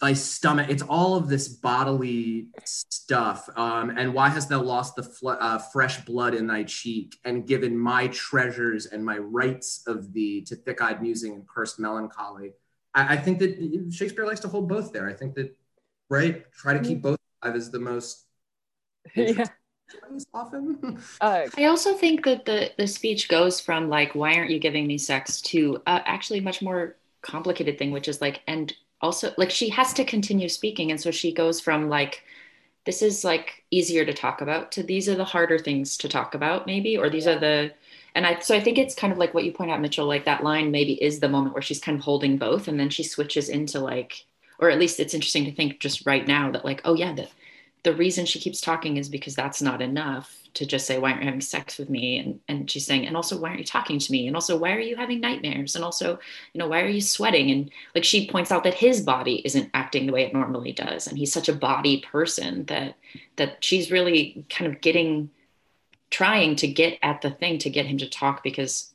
thy 0.03 0.12
stomach, 0.12 0.69
it's 0.69 0.82
all 0.82 1.15
of 1.15 1.28
this 1.28 1.47
bodily 1.49 2.49
stuff. 2.65 3.49
Um, 3.57 3.90
and 3.90 4.12
why 4.12 4.28
hast 4.28 4.49
thou 4.49 4.61
lost 4.61 4.97
the 4.97 5.05
fl- 5.05 5.31
uh, 5.31 5.59
fresh 5.59 6.05
blood 6.05 6.35
in 6.35 6.49
thy 6.49 6.65
cheek 6.65 7.16
and 7.24 7.47
given 7.47 7.78
my 7.78 8.09
treasures 8.09 8.86
and 8.86 9.05
my 9.05 9.19
rights 9.19 9.85
of 9.86 10.12
thee 10.12 10.43
to 10.47 10.57
thick-eyed 10.57 11.01
musing 11.01 11.35
and 11.35 11.49
cursed 11.49 11.78
melancholy? 11.78 12.55
I, 12.94 13.15
I 13.15 13.16
think 13.16 13.39
that 13.39 13.90
Shakespeare 13.93 14.27
likes 14.27 14.40
to 14.40 14.49
hold 14.49 14.69
both 14.69 14.93
there. 14.93 15.09
I 15.09 15.15
think 15.15 15.36
that, 15.36 15.57
right? 16.11 16.51
Try 16.53 16.77
to 16.77 16.81
keep 16.81 17.01
both 17.01 17.19
alive 17.40 17.55
is 17.55 17.70
the 17.70 17.78
most 17.78 18.27
yeah. 19.15 19.44
often. 20.35 21.01
Uh, 21.20 21.47
I 21.57 21.66
also 21.66 21.94
think 21.94 22.24
that 22.24 22.44
the 22.44 22.73
the 22.77 22.86
speech 22.86 23.28
goes 23.28 23.61
from 23.61 23.89
like 23.89 24.15
why 24.15 24.35
aren't 24.35 24.51
you 24.51 24.59
giving 24.59 24.86
me 24.86 24.99
sex 24.99 25.40
to 25.43 25.81
uh, 25.86 26.01
actually 26.07 26.40
much 26.40 26.62
more 26.62 26.97
complicated 27.23 27.78
thing 27.78 27.93
which 27.93 28.09
is 28.09 28.20
like 28.20 28.43
and 28.47 28.74
also 29.03 29.32
like 29.36 29.51
she 29.51 29.69
has 29.70 29.93
to 29.94 30.05
continue 30.05 30.49
speaking. 30.49 30.90
And 30.90 31.01
so 31.01 31.11
she 31.11 31.32
goes 31.32 31.61
from 31.61 31.89
like 31.89 32.23
this 32.85 33.03
is 33.03 33.24
like 33.24 33.65
easier 33.70 34.05
to 34.05 34.15
talk 34.15 34.40
about 34.40 34.73
to 34.73 34.82
these 34.82 35.09
are 35.09 35.15
the 35.15 35.24
harder 35.24 35.59
things 35.59 35.97
to 35.99 36.09
talk 36.09 36.35
about 36.35 36.66
maybe 36.66 36.97
or 36.97 37.11
these 37.11 37.27
are 37.27 37.39
the 37.39 37.73
and 38.15 38.27
I 38.27 38.39
so 38.40 38.57
I 38.57 38.61
think 38.61 38.78
it's 38.78 38.94
kind 38.94 39.12
of 39.12 39.19
like 39.19 39.35
what 39.35 39.44
you 39.44 39.53
point 39.53 39.70
out 39.70 39.81
Mitchell 39.81 40.07
like 40.07 40.24
that 40.24 40.44
line 40.44 40.70
maybe 40.70 40.94
is 41.03 41.20
the 41.20 41.28
moment 41.28 41.55
where 41.55 41.62
she's 41.62 41.81
kind 41.81 41.99
of 41.99 42.05
holding 42.05 42.39
both 42.39 42.69
and 42.69 42.78
then 42.78 42.90
she 42.90 43.03
switches 43.03 43.49
into 43.49 43.81
like 43.81 44.24
or 44.59 44.70
at 44.70 44.78
least 44.78 45.01
it's 45.01 45.15
interesting 45.15 45.44
to 45.44 45.53
think 45.53 45.81
just 45.81 46.07
right 46.07 46.27
now 46.27 46.51
that 46.51 46.65
like 46.65 46.81
oh 46.85 46.94
yeah 46.94 47.12
the 47.12 47.28
the 47.85 47.94
reason 47.94 48.27
she 48.27 48.39
keeps 48.39 48.61
talking 48.61 48.97
is 48.97 49.09
because 49.09 49.35
that's 49.35 49.61
not 49.62 49.82
enough 49.82 50.41
to 50.55 50.66
just 50.66 50.87
say 50.87 50.99
why 50.99 51.11
aren't 51.11 51.23
you 51.23 51.27
having 51.27 51.41
sex 51.41 51.79
with 51.79 51.91
me? 51.91 52.19
And 52.19 52.41
and 52.49 52.70
she's 52.70 52.87
saying 52.87 53.07
and 53.07 53.16
also 53.16 53.39
why 53.39 53.49
aren't 53.49 53.61
you 53.61 53.65
talking 53.65 53.99
to 53.99 54.12
me? 54.12 54.27
And 54.27 54.37
also 54.37 54.57
why 54.57 54.73
are 54.73 54.81
you 54.81 54.97
having 54.97 55.20
nightmares? 55.20 55.74
And 55.74 55.85
also 55.85 56.19
you 56.53 56.59
know 56.59 56.69
why 56.69 56.83
are 56.83 56.89
you 56.89 57.01
sweating? 57.01 57.51
And 57.51 57.70
like 57.95 58.05
she 58.05 58.29
points 58.29 58.53
out 58.53 58.65
that 58.65 58.74
his 58.74 59.01
body 59.01 59.43
isn't 59.45 59.70
acting 59.74 60.07
the 60.07 60.12
way 60.12 60.24
it 60.24 60.35
normally 60.35 60.73
does 60.73 61.07
and 61.07 61.19
he's 61.19 61.33
such 61.33 61.49
a 61.49 61.55
body 61.55 62.01
person 62.01 62.65
that 62.66 62.97
that 63.37 63.65
she's 63.65 63.91
really 63.91 64.45
kind 64.51 64.73
of 64.73 64.81
getting 64.81 65.31
trying 66.11 66.57
to 66.57 66.69
get 66.69 66.99
at 67.03 67.23
the 67.23 67.31
thing 67.31 67.59
to 67.59 67.70
get 67.70 67.87
him 67.87 67.99
to 67.99 68.09
talk 68.09 68.43
because 68.43 68.93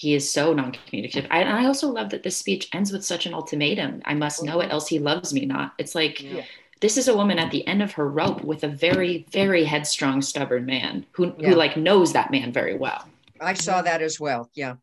he 0.00 0.14
is 0.14 0.30
so 0.30 0.54
non-communicative. 0.54 1.28
I, 1.30 1.40
and 1.40 1.50
i 1.50 1.66
also 1.66 1.90
love 1.90 2.08
that 2.10 2.22
this 2.22 2.36
speech 2.36 2.70
ends 2.72 2.90
with 2.90 3.04
such 3.04 3.26
an 3.26 3.34
ultimatum. 3.34 4.00
I 4.06 4.14
must 4.14 4.42
know 4.42 4.60
it 4.60 4.64
mm-hmm. 4.64 4.72
else 4.72 4.88
he 4.88 4.98
loves 4.98 5.34
me 5.34 5.44
not. 5.44 5.74
It's 5.76 5.94
like 5.94 6.22
Yeah. 6.22 6.44
This 6.80 6.96
is 6.96 7.08
a 7.08 7.16
woman 7.16 7.38
at 7.38 7.50
the 7.50 7.66
end 7.66 7.82
of 7.82 7.92
her 7.92 8.08
rope 8.08 8.42
with 8.42 8.64
a 8.64 8.68
very 8.68 9.26
very 9.30 9.64
headstrong 9.64 10.22
stubborn 10.22 10.66
man 10.66 11.06
who 11.12 11.34
Yeah. 11.38 11.50
who 11.50 11.54
like 11.54 11.76
knows 11.76 12.12
that 12.12 12.30
man 12.30 12.52
very 12.52 12.76
well 12.76 13.06
I 13.40 13.54
saw 13.54 13.82
that 13.82 14.02
as 14.02 14.20
well. 14.20 14.50
Yeah, 14.54 14.76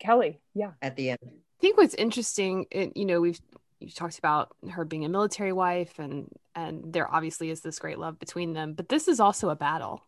Kelly, 0.00 0.40
yeah. 0.54 0.72
at 0.82 0.96
the 0.96 1.10
end. 1.10 1.18
I 1.24 1.60
think 1.60 1.76
what's 1.78 1.94
interesting, 1.94 2.66
it, 2.70 2.96
you 2.96 3.04
know, 3.04 3.20
we've 3.20 3.40
you 3.78 3.90
talked 3.90 4.18
about 4.18 4.54
her 4.70 4.84
being 4.84 5.04
a 5.04 5.08
military 5.08 5.52
wife, 5.52 5.98
and 5.98 6.28
and 6.54 6.92
there 6.92 7.12
obviously 7.12 7.50
is 7.50 7.60
this 7.60 7.78
great 7.78 7.98
love 7.98 8.18
between 8.18 8.52
them, 8.54 8.72
but 8.74 8.88
this 8.88 9.06
is 9.08 9.20
also 9.20 9.50
a 9.50 9.56
battle. 9.56 10.02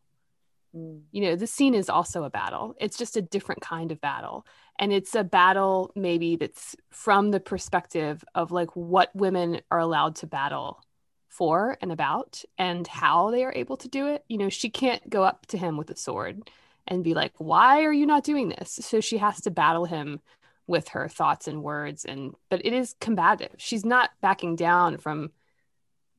Mm. 0.74 1.02
You 1.12 1.22
know, 1.22 1.36
this 1.36 1.52
scene 1.52 1.74
is 1.74 1.88
also 1.88 2.24
a 2.24 2.30
battle. 2.30 2.74
It's 2.80 2.98
just 2.98 3.16
a 3.16 3.22
different 3.22 3.60
kind 3.60 3.92
of 3.92 4.00
battle, 4.00 4.46
and 4.78 4.92
it's 4.92 5.14
a 5.14 5.24
battle 5.24 5.92
maybe 5.94 6.36
that's 6.36 6.74
from 6.90 7.30
the 7.30 7.40
perspective 7.40 8.24
of 8.34 8.50
like 8.50 8.74
what 8.74 9.14
women 9.14 9.60
are 9.70 9.78
allowed 9.78 10.16
to 10.16 10.26
battle 10.26 10.80
for 11.28 11.76
and 11.80 11.92
about, 11.92 12.42
and 12.58 12.86
how 12.86 13.30
they 13.30 13.44
are 13.44 13.52
able 13.54 13.76
to 13.78 13.88
do 13.88 14.08
it. 14.08 14.24
You 14.28 14.38
know, 14.38 14.48
she 14.48 14.70
can't 14.70 15.08
go 15.08 15.22
up 15.22 15.46
to 15.46 15.58
him 15.58 15.76
with 15.76 15.90
a 15.90 15.96
sword 15.96 16.50
and 16.86 17.04
be 17.04 17.14
like, 17.14 17.32
"Why 17.38 17.84
are 17.84 17.92
you 17.92 18.06
not 18.06 18.24
doing 18.24 18.48
this?" 18.48 18.78
So 18.82 19.00
she 19.00 19.18
has 19.18 19.40
to 19.42 19.50
battle 19.50 19.84
him 19.84 20.20
with 20.68 20.88
her 20.88 21.08
thoughts 21.08 21.48
and 21.48 21.62
words 21.62 22.04
and 22.04 22.34
but 22.50 22.64
it 22.64 22.74
is 22.74 22.94
combative 23.00 23.54
she's 23.56 23.86
not 23.86 24.10
backing 24.20 24.54
down 24.54 24.98
from 24.98 25.30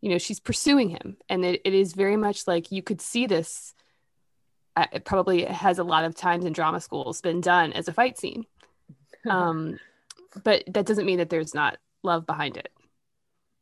you 0.02 0.10
know 0.10 0.18
she's 0.18 0.40
pursuing 0.40 0.90
him 0.90 1.16
and 1.30 1.46
it, 1.46 1.62
it 1.64 1.74
is 1.74 1.94
very 1.94 2.18
much 2.18 2.48
like 2.48 2.72
you 2.72 2.82
could 2.82 3.00
see 3.00 3.28
this 3.28 3.76
uh, 4.76 4.88
it 4.92 5.06
probably 5.06 5.46
has 5.46 5.78
a 5.78 5.84
lot 5.84 6.04
of 6.04 6.16
times 6.16 6.46
in 6.46 6.52
drama 6.52 6.82
schools 6.82 7.22
been 7.22 7.42
done 7.42 7.72
as 7.74 7.88
a 7.88 7.94
fight 7.94 8.18
scene 8.18 8.44
um 9.30 9.80
but 10.44 10.64
that 10.68 10.86
doesn't 10.86 11.06
mean 11.06 11.20
that 11.20 11.30
there's 11.30 11.54
not 11.54 11.78
love 12.02 12.26
behind 12.26 12.58
it 12.58 12.72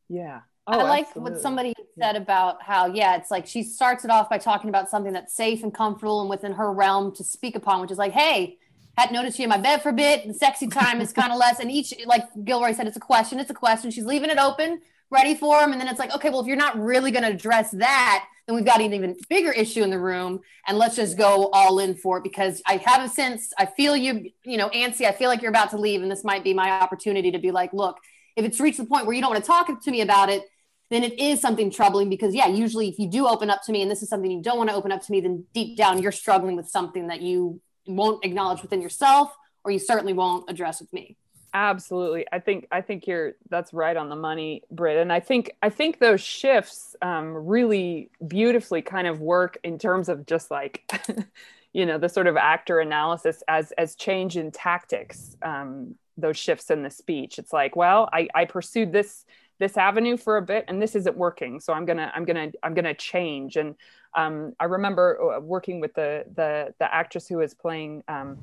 Yeah. 0.10 0.42
I 0.68 0.76
Oh, 0.76 0.84
like 0.84 1.08
absolutely. 1.08 1.32
what 1.34 1.42
somebody 1.42 1.74
said 2.00 2.16
about 2.18 2.62
how, 2.62 2.88
yeah, 2.88 3.16
it's 3.16 3.32
like 3.32 3.48
she 3.48 3.64
starts 3.64 4.04
it 4.04 4.12
off 4.12 4.30
by 4.30 4.38
talking 4.38 4.70
about 4.70 4.90
something 4.90 5.14
that's 5.14 5.34
safe 5.34 5.64
and 5.64 5.74
comfortable 5.74 6.22
and 6.22 6.30
within 6.30 6.52
her 6.54 6.72
realm 6.74 7.16
to 7.16 7.24
speak 7.24 7.56
upon, 7.56 7.80
which 7.82 7.92
is 7.92 7.98
like, 7.98 8.12
hey, 8.12 8.58
hadn't 8.98 9.14
noticed 9.14 9.40
you 9.40 9.44
in 9.44 9.50
my 9.50 9.58
bed 9.58 9.82
for 9.82 9.90
a 9.90 9.94
bit. 9.94 10.28
The 10.28 10.34
sexy 10.34 10.68
time 10.68 11.00
is 11.02 11.14
kind 11.14 11.32
of 11.32 11.38
less. 11.38 11.60
And 11.60 11.72
each, 11.72 11.94
like 12.06 12.24
Gilroy 12.44 12.74
said, 12.74 12.88
it's 12.88 12.98
a 12.98 13.02
question. 13.02 13.40
It's 13.40 13.50
a 13.52 13.54
question. 13.54 13.92
She's 13.92 14.06
leaving 14.06 14.30
it 14.30 14.40
open, 14.40 14.82
ready 15.10 15.36
for 15.36 15.62
him. 15.62 15.72
And 15.72 15.80
then 15.80 15.88
it's 15.88 16.00
like, 16.00 16.14
okay, 16.16 16.30
well, 16.30 16.42
if 16.42 16.48
you're 16.48 16.58
not 16.58 16.78
really 16.78 17.12
going 17.12 17.24
to 17.24 17.30
address 17.30 17.72
that, 17.72 18.26
then 18.48 18.56
we've 18.56 18.66
got 18.66 18.82
an 18.82 18.94
even 18.94 19.16
bigger 19.30 19.52
issue 19.52 19.84
in 19.84 19.90
the 19.90 20.00
room. 20.00 20.40
And 20.68 20.78
let's 20.78 20.96
just 20.96 21.18
go 21.18 21.50
all 21.54 21.80
in 21.80 21.96
for 21.96 22.18
it 22.18 22.24
because 22.24 22.62
I 22.66 22.78
have 22.78 23.04
a 23.06 23.10
sense, 23.10 23.54
I 23.58 23.68
feel 23.68 23.96
you, 23.96 24.32
you 24.44 24.58
know, 24.58 24.70
antsy. 24.70 25.06
I 25.06 25.12
feel 25.12 25.30
like 25.30 25.42
you're 25.42 25.50
about 25.52 25.70
to 25.72 25.78
leave. 25.78 26.02
And 26.02 26.10
this 26.12 26.24
might 26.24 26.44
be 26.44 26.54
my 26.54 26.72
opportunity 26.72 27.32
to 27.32 27.40
be 27.40 27.52
like, 27.52 27.72
look, 27.74 27.98
if 28.36 28.46
it's 28.46 28.60
reached 28.60 28.78
the 28.80 28.86
point 28.86 29.06
where 29.06 29.16
you 29.16 29.22
don't 29.22 29.32
want 29.32 29.44
to 29.44 29.48
talk 29.48 29.82
to 29.84 29.92
me 29.92 30.02
about 30.02 30.30
it, 30.30 30.44
then 30.90 31.04
it 31.04 31.20
is 31.20 31.42
something 31.42 31.70
troubling 31.70 32.10
because 32.10 32.34
yeah 32.34 32.48
usually 32.48 32.88
if 32.88 33.00
you 33.00 33.08
do 33.10 33.28
open 33.28 33.50
up 33.50 33.62
to 33.64 33.72
me 33.72 33.82
and 33.82 33.92
this 33.92 34.02
is 34.02 34.10
something 34.10 34.32
you 34.32 34.42
don't 34.42 34.58
want 34.58 34.70
to 34.70 34.76
open 34.76 34.92
up 34.92 35.02
to 35.02 35.12
me 35.12 35.20
then 35.20 35.44
deep 35.54 35.78
down 35.78 36.02
you're 36.02 36.12
struggling 36.12 36.56
with 36.56 36.68
something 36.68 37.08
that 37.08 37.22
you 37.22 37.60
won't 37.88 38.24
acknowledge 38.24 38.62
within 38.62 38.82
yourself 38.82 39.36
or 39.64 39.72
you 39.72 39.80
certainly 39.80 40.14
won't 40.14 40.50
address 40.50 40.80
with 40.80 40.92
me. 40.94 41.18
Absolutely. 41.54 42.26
I 42.32 42.40
think 42.40 42.68
i 42.72 42.82
think 42.82 43.08
you're 43.08 43.34
that's 43.50 43.74
right 43.74 43.96
on 43.96 44.10
the 44.10 44.16
money 44.16 44.64
Britt 44.70 44.98
and 44.98 45.12
i 45.12 45.20
think 45.20 45.52
i 45.64 45.70
think 45.70 45.98
those 46.00 46.22
shifts 46.22 46.96
um, 47.02 47.34
really 47.34 48.12
beautifully 48.28 48.82
kind 48.82 49.08
of 49.08 49.22
work 49.22 49.58
in 49.64 49.80
terms 49.80 50.10
of 50.10 50.26
just 50.26 50.52
like 50.52 50.84
you 51.74 51.86
know 51.86 51.98
the 51.98 52.10
sort 52.10 52.28
of 52.28 52.36
actor 52.38 52.80
analysis 52.80 53.42
as 53.48 53.72
as 53.72 53.96
change 53.96 54.38
in 54.38 54.52
tactics 54.52 55.36
um, 55.42 55.96
those 56.18 56.38
shifts 56.38 56.72
in 56.72 56.82
the 56.84 56.90
speech. 56.90 57.40
It's 57.40 57.54
like 57.54 57.76
well 57.76 58.10
i 58.12 58.28
i 58.36 58.46
pursued 58.46 58.92
this 58.92 59.26
this 59.60 59.78
avenue 59.78 60.18
for 60.18 60.38
a 60.38 60.42
bit 60.42 60.66
and 60.68 60.82
this 60.82 60.96
isn't 60.96 61.18
working 61.18 61.60
so 61.60 61.74
i'm 61.74 61.86
gonna 61.86 62.12
i'm 62.16 62.26
gonna 62.26 62.52
i'm 62.64 62.74
gonna 62.74 62.94
change 62.94 63.56
and 63.56 63.76
um, 64.16 64.54
i 64.60 64.66
remember 64.66 65.36
uh, 65.36 65.40
working 65.40 65.80
with 65.80 65.94
the 65.94 66.24
the 66.36 66.74
the 66.80 66.94
actress 66.94 67.28
who 67.28 67.38
was 67.38 67.54
playing 67.54 68.04
um, 68.08 68.38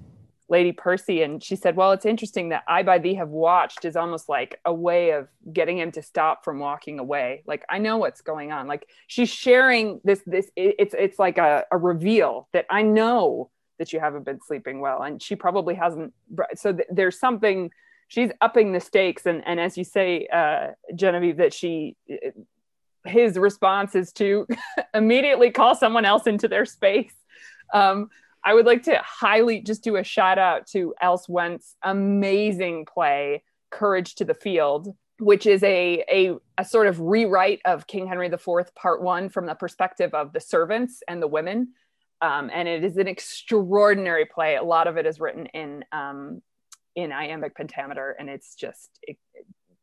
Lady 0.49 0.73
Percy, 0.73 1.23
and 1.23 1.43
she 1.43 1.57
said, 1.57 1.75
"Well, 1.75 1.93
it's 1.93 2.05
interesting 2.05 2.51
that 2.51 2.65
I 2.69 2.83
by 2.83 2.99
thee 2.99 3.15
have 3.15 3.31
watched 3.31 3.85
is 3.85 3.97
almost 3.97 4.29
like 4.29 4.61
a 4.65 4.75
way 4.75 5.11
of 5.11 5.29
getting 5.53 5.79
him 5.79 5.91
to 5.93 6.03
stop 6.03 6.45
from 6.45 6.59
walking 6.59 6.99
away. 6.99 7.43
Like 7.47 7.65
I 7.69 7.79
know 7.79 7.97
what's 7.97 8.21
going 8.21 8.53
on. 8.53 8.67
Like 8.67 8.89
she's 9.07 9.31
sharing 9.31 10.01
this. 10.05 10.21
This 10.27 10.51
it's 10.57 10.95
it's 10.99 11.19
like 11.19 11.39
a, 11.39 11.65
a 11.71 11.79
reveal 11.79 12.49
that 12.53 12.67
I 12.71 12.83
know 12.83 13.51
that 13.79 13.93
you 13.93 14.01
haven't 14.01 14.25
been 14.25 14.41
sleeping 14.47 14.81
well, 14.81 15.03
and 15.03 15.23
she 15.23 15.35
probably 15.35 15.75
hasn't. 15.75 16.13
So 16.57 16.73
th- 16.73 16.89
there's 16.91 17.19
something. 17.19 17.71
She's 18.15 18.31
upping 18.41 18.71
the 18.71 18.79
stakes, 18.79 19.27
and 19.27 19.43
and 19.45 19.59
as 19.59 19.77
you 19.77 19.83
say, 19.83 20.29
uh, 20.33 20.69
Genevieve, 20.95 21.39
that 21.39 21.53
she." 21.53 21.97
His 23.07 23.37
response 23.37 23.95
is 23.95 24.13
to 24.15 24.47
immediately 24.95 25.51
call 25.51 25.75
someone 25.75 26.07
else 26.07 26.27
into 26.27 26.49
their 26.49 26.65
space. 26.65 27.13
Um, 27.75 28.09
I 28.45 28.55
would 28.55 28.67
like 28.67 28.85
to 28.85 28.99
highly 29.03 29.61
just 29.61 29.83
do 29.83 29.97
a 29.97 30.05
shout 30.05 30.39
out 30.39 30.67
to 30.69 30.95
Else 31.03 31.29
Wentz' 31.29 31.77
amazing 31.83 32.87
play, 32.87 33.43
Courage 33.71 34.15
to 34.17 34.25
the 34.25 34.33
Field, 34.33 34.95
which 35.19 35.45
is 35.45 35.63
a, 35.65 36.05
a 36.09 36.37
a 36.57 36.65
sort 36.65 36.87
of 36.87 37.01
rewrite 37.01 37.61
of 37.65 37.87
King 37.87 38.07
Henry 38.07 38.29
IV 38.29 38.75
Part 38.77 39.03
One 39.03 39.29
from 39.29 39.47
the 39.47 39.55
perspective 39.55 40.15
of 40.15 40.33
the 40.33 40.41
servants 40.41 41.03
and 41.09 41.21
the 41.21 41.27
women. 41.27 41.73
Um, 42.23 42.49
and 42.55 42.69
it 42.69 42.85
is 42.85 42.97
an 42.97 43.09
extraordinary 43.09 44.25
play. 44.25 44.57
A 44.57 44.63
lot 44.63 44.87
of 44.87 44.97
it 44.97 45.05
is 45.05 45.21
written 45.21 45.47
in 45.47 45.85
um, 45.93 46.43
in 46.97 47.13
iambic 47.13 47.57
pentameter, 47.57 48.17
and 48.19 48.29
it's 48.29 48.55
just 48.55 48.99
it, 49.03 49.17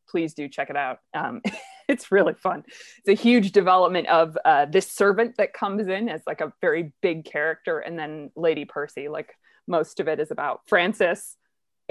please 0.10 0.34
do 0.34 0.48
check 0.48 0.70
it 0.70 0.76
out. 0.76 1.00
Um, 1.14 1.42
it's 1.88 2.12
really 2.12 2.34
fun. 2.34 2.64
It's 3.04 3.20
a 3.20 3.22
huge 3.22 3.52
development 3.52 4.08
of 4.08 4.38
uh, 4.44 4.66
this 4.66 4.92
servant 4.92 5.38
that 5.38 5.54
comes 5.54 5.88
in 5.88 6.10
as 6.10 6.22
like 6.28 6.42
a 6.42 6.54
very 6.62 6.94
big 7.02 7.26
character, 7.26 7.80
and 7.80 7.98
then 7.98 8.32
Lady 8.36 8.66
Percy. 8.66 9.08
Like 9.08 9.36
most 9.68 10.00
of 10.00 10.08
it 10.08 10.20
is 10.20 10.32
about 10.32 10.62
Francis 10.68 11.38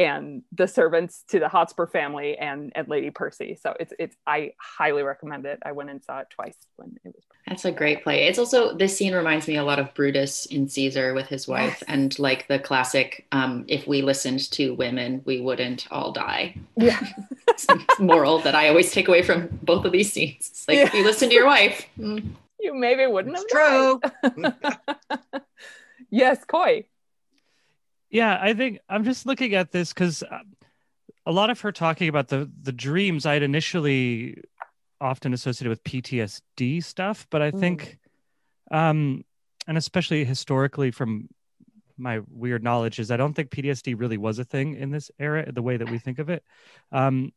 and 0.05 0.43
the 0.52 0.66
servants 0.66 1.24
to 1.28 1.39
the 1.39 1.48
Hotspur 1.48 1.86
family 1.86 2.36
and, 2.39 2.72
and 2.74 2.89
Lady 2.89 3.10
Percy. 3.10 3.59
So 3.60 3.74
it's 3.78 3.93
it's 3.98 4.16
I 4.27 4.52
highly 4.59 5.02
recommend 5.02 5.44
it. 5.47 5.59
I 5.64 5.72
went 5.72 5.90
and 5.90 6.02
saw 6.02 6.20
it 6.20 6.28
twice 6.31 6.56
when 6.77 6.97
it 7.05 7.14
was. 7.14 7.24
That's 7.47 7.64
a 7.64 7.72
great 7.72 8.02
play. 8.02 8.27
It's 8.27 8.39
also 8.39 8.74
this 8.74 8.97
scene 8.97 9.14
reminds 9.14 9.47
me 9.47 9.56
a 9.56 9.64
lot 9.64 9.78
of 9.78 9.93
Brutus 9.94 10.47
in 10.47 10.68
Caesar 10.68 11.14
with 11.14 11.27
his 11.27 11.47
wife, 11.47 11.78
yes. 11.81 11.85
and 11.89 12.18
like 12.18 12.48
the 12.48 12.59
classic, 12.59 13.27
um, 13.32 13.64
"If 13.68 13.86
we 13.86 14.02
listened 14.02 14.51
to 14.52 14.74
women, 14.74 15.22
we 15.24 15.40
wouldn't 15.40 15.86
all 15.90 16.12
die." 16.12 16.55
Yeah, 16.77 17.01
moral 17.98 18.39
that 18.40 18.55
I 18.55 18.68
always 18.68 18.93
take 18.93 19.09
away 19.09 19.22
from 19.22 19.48
both 19.62 19.85
of 19.85 19.93
these 19.93 20.12
scenes. 20.12 20.48
It's 20.51 20.68
like 20.68 20.78
yeah. 20.78 20.85
if 20.85 20.94
you 20.94 21.05
listen 21.05 21.28
to 21.28 21.35
your 21.35 21.47
wife, 21.47 21.86
mm. 21.98 22.24
you 22.59 22.74
maybe 22.74 23.06
wouldn't 23.06 23.36
it's 23.39 23.52
have 23.52 24.01
true. 24.32 25.40
yes, 26.10 26.44
Coy 26.44 26.85
yeah 28.10 28.38
i 28.40 28.52
think 28.52 28.78
i'm 28.88 29.04
just 29.04 29.26
looking 29.26 29.54
at 29.54 29.70
this 29.72 29.92
because 29.92 30.22
uh, 30.22 30.38
a 31.26 31.32
lot 31.32 31.50
of 31.50 31.60
her 31.60 31.72
talking 31.72 32.08
about 32.08 32.28
the 32.28 32.50
the 32.62 32.72
dreams 32.72 33.26
i'd 33.26 33.42
initially 33.42 34.42
often 35.00 35.32
associated 35.32 35.70
with 35.70 35.82
ptsd 35.84 36.82
stuff 36.82 37.26
but 37.30 37.40
i 37.40 37.50
think 37.50 37.98
mm. 38.72 38.76
um 38.76 39.24
and 39.66 39.78
especially 39.78 40.24
historically 40.24 40.90
from 40.90 41.28
my 41.96 42.20
weird 42.30 42.62
knowledge 42.62 42.98
is 42.98 43.10
i 43.10 43.16
don't 43.16 43.34
think 43.34 43.50
ptsd 43.50 43.98
really 43.98 44.18
was 44.18 44.38
a 44.38 44.44
thing 44.44 44.74
in 44.74 44.90
this 44.90 45.10
era 45.18 45.50
the 45.50 45.62
way 45.62 45.76
that 45.76 45.90
we 45.90 45.98
think 45.98 46.18
of 46.18 46.28
it 46.28 46.42
um 46.92 47.32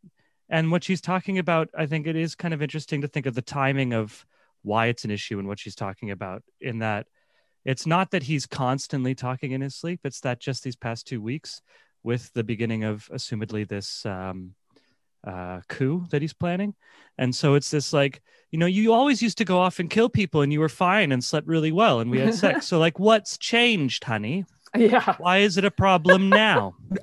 and 0.49 0.71
what 0.71 0.83
she's 0.83 1.01
talking 1.01 1.37
about 1.37 1.69
i 1.77 1.85
think 1.85 2.07
it 2.07 2.15
is 2.15 2.35
kind 2.35 2.53
of 2.53 2.61
interesting 2.61 3.01
to 3.01 3.07
think 3.07 3.25
of 3.25 3.35
the 3.35 3.41
timing 3.41 3.93
of 3.93 4.25
why 4.63 4.87
it's 4.87 5.03
an 5.03 5.11
issue 5.11 5.39
and 5.39 5.47
what 5.47 5.59
she's 5.59 5.75
talking 5.75 6.11
about 6.11 6.41
in 6.61 6.79
that 6.79 7.05
it's 7.65 7.85
not 7.85 8.11
that 8.11 8.23
he's 8.23 8.45
constantly 8.45 9.15
talking 9.15 9.51
in 9.51 9.61
his 9.61 9.75
sleep 9.75 9.99
it's 10.03 10.19
that 10.21 10.39
just 10.39 10.63
these 10.63 10.75
past 10.75 11.07
two 11.07 11.21
weeks 11.21 11.61
with 12.03 12.31
the 12.33 12.43
beginning 12.43 12.83
of 12.83 13.09
assumedly 13.13 13.67
this 13.67 14.05
um, 14.05 14.53
uh, 15.25 15.61
coup 15.69 16.05
that 16.11 16.21
he's 16.21 16.33
planning. 16.33 16.75
And 17.17 17.33
so 17.33 17.55
it's 17.55 17.71
this 17.71 17.93
like 17.93 18.21
you 18.51 18.59
know 18.59 18.65
you 18.65 18.93
always 18.93 19.21
used 19.21 19.37
to 19.39 19.45
go 19.45 19.59
off 19.59 19.79
and 19.79 19.89
kill 19.89 20.09
people 20.09 20.41
and 20.41 20.51
you 20.51 20.59
were 20.59 20.69
fine 20.69 21.11
and 21.11 21.23
slept 21.23 21.47
really 21.47 21.71
well 21.71 21.99
and 21.99 22.11
we 22.11 22.19
had 22.19 22.35
sex. 22.35 22.67
So 22.73 22.79
like 22.79 22.99
what's 22.99 23.37
changed 23.37 24.03
honey? 24.03 24.45
Yeah. 24.75 25.15
Why 25.17 25.39
is 25.39 25.57
it 25.57 25.65
a 25.65 25.71
problem 25.71 26.29
now? 26.29 26.75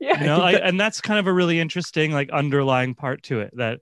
Yeah 0.00 0.18
you 0.18 0.26
know 0.26 0.40
I, 0.40 0.54
and 0.54 0.80
that's 0.80 1.00
kind 1.00 1.20
of 1.20 1.28
a 1.28 1.32
really 1.32 1.60
interesting 1.60 2.10
like 2.10 2.28
underlying 2.30 2.96
part 2.96 3.22
to 3.24 3.38
it 3.38 3.56
that 3.56 3.78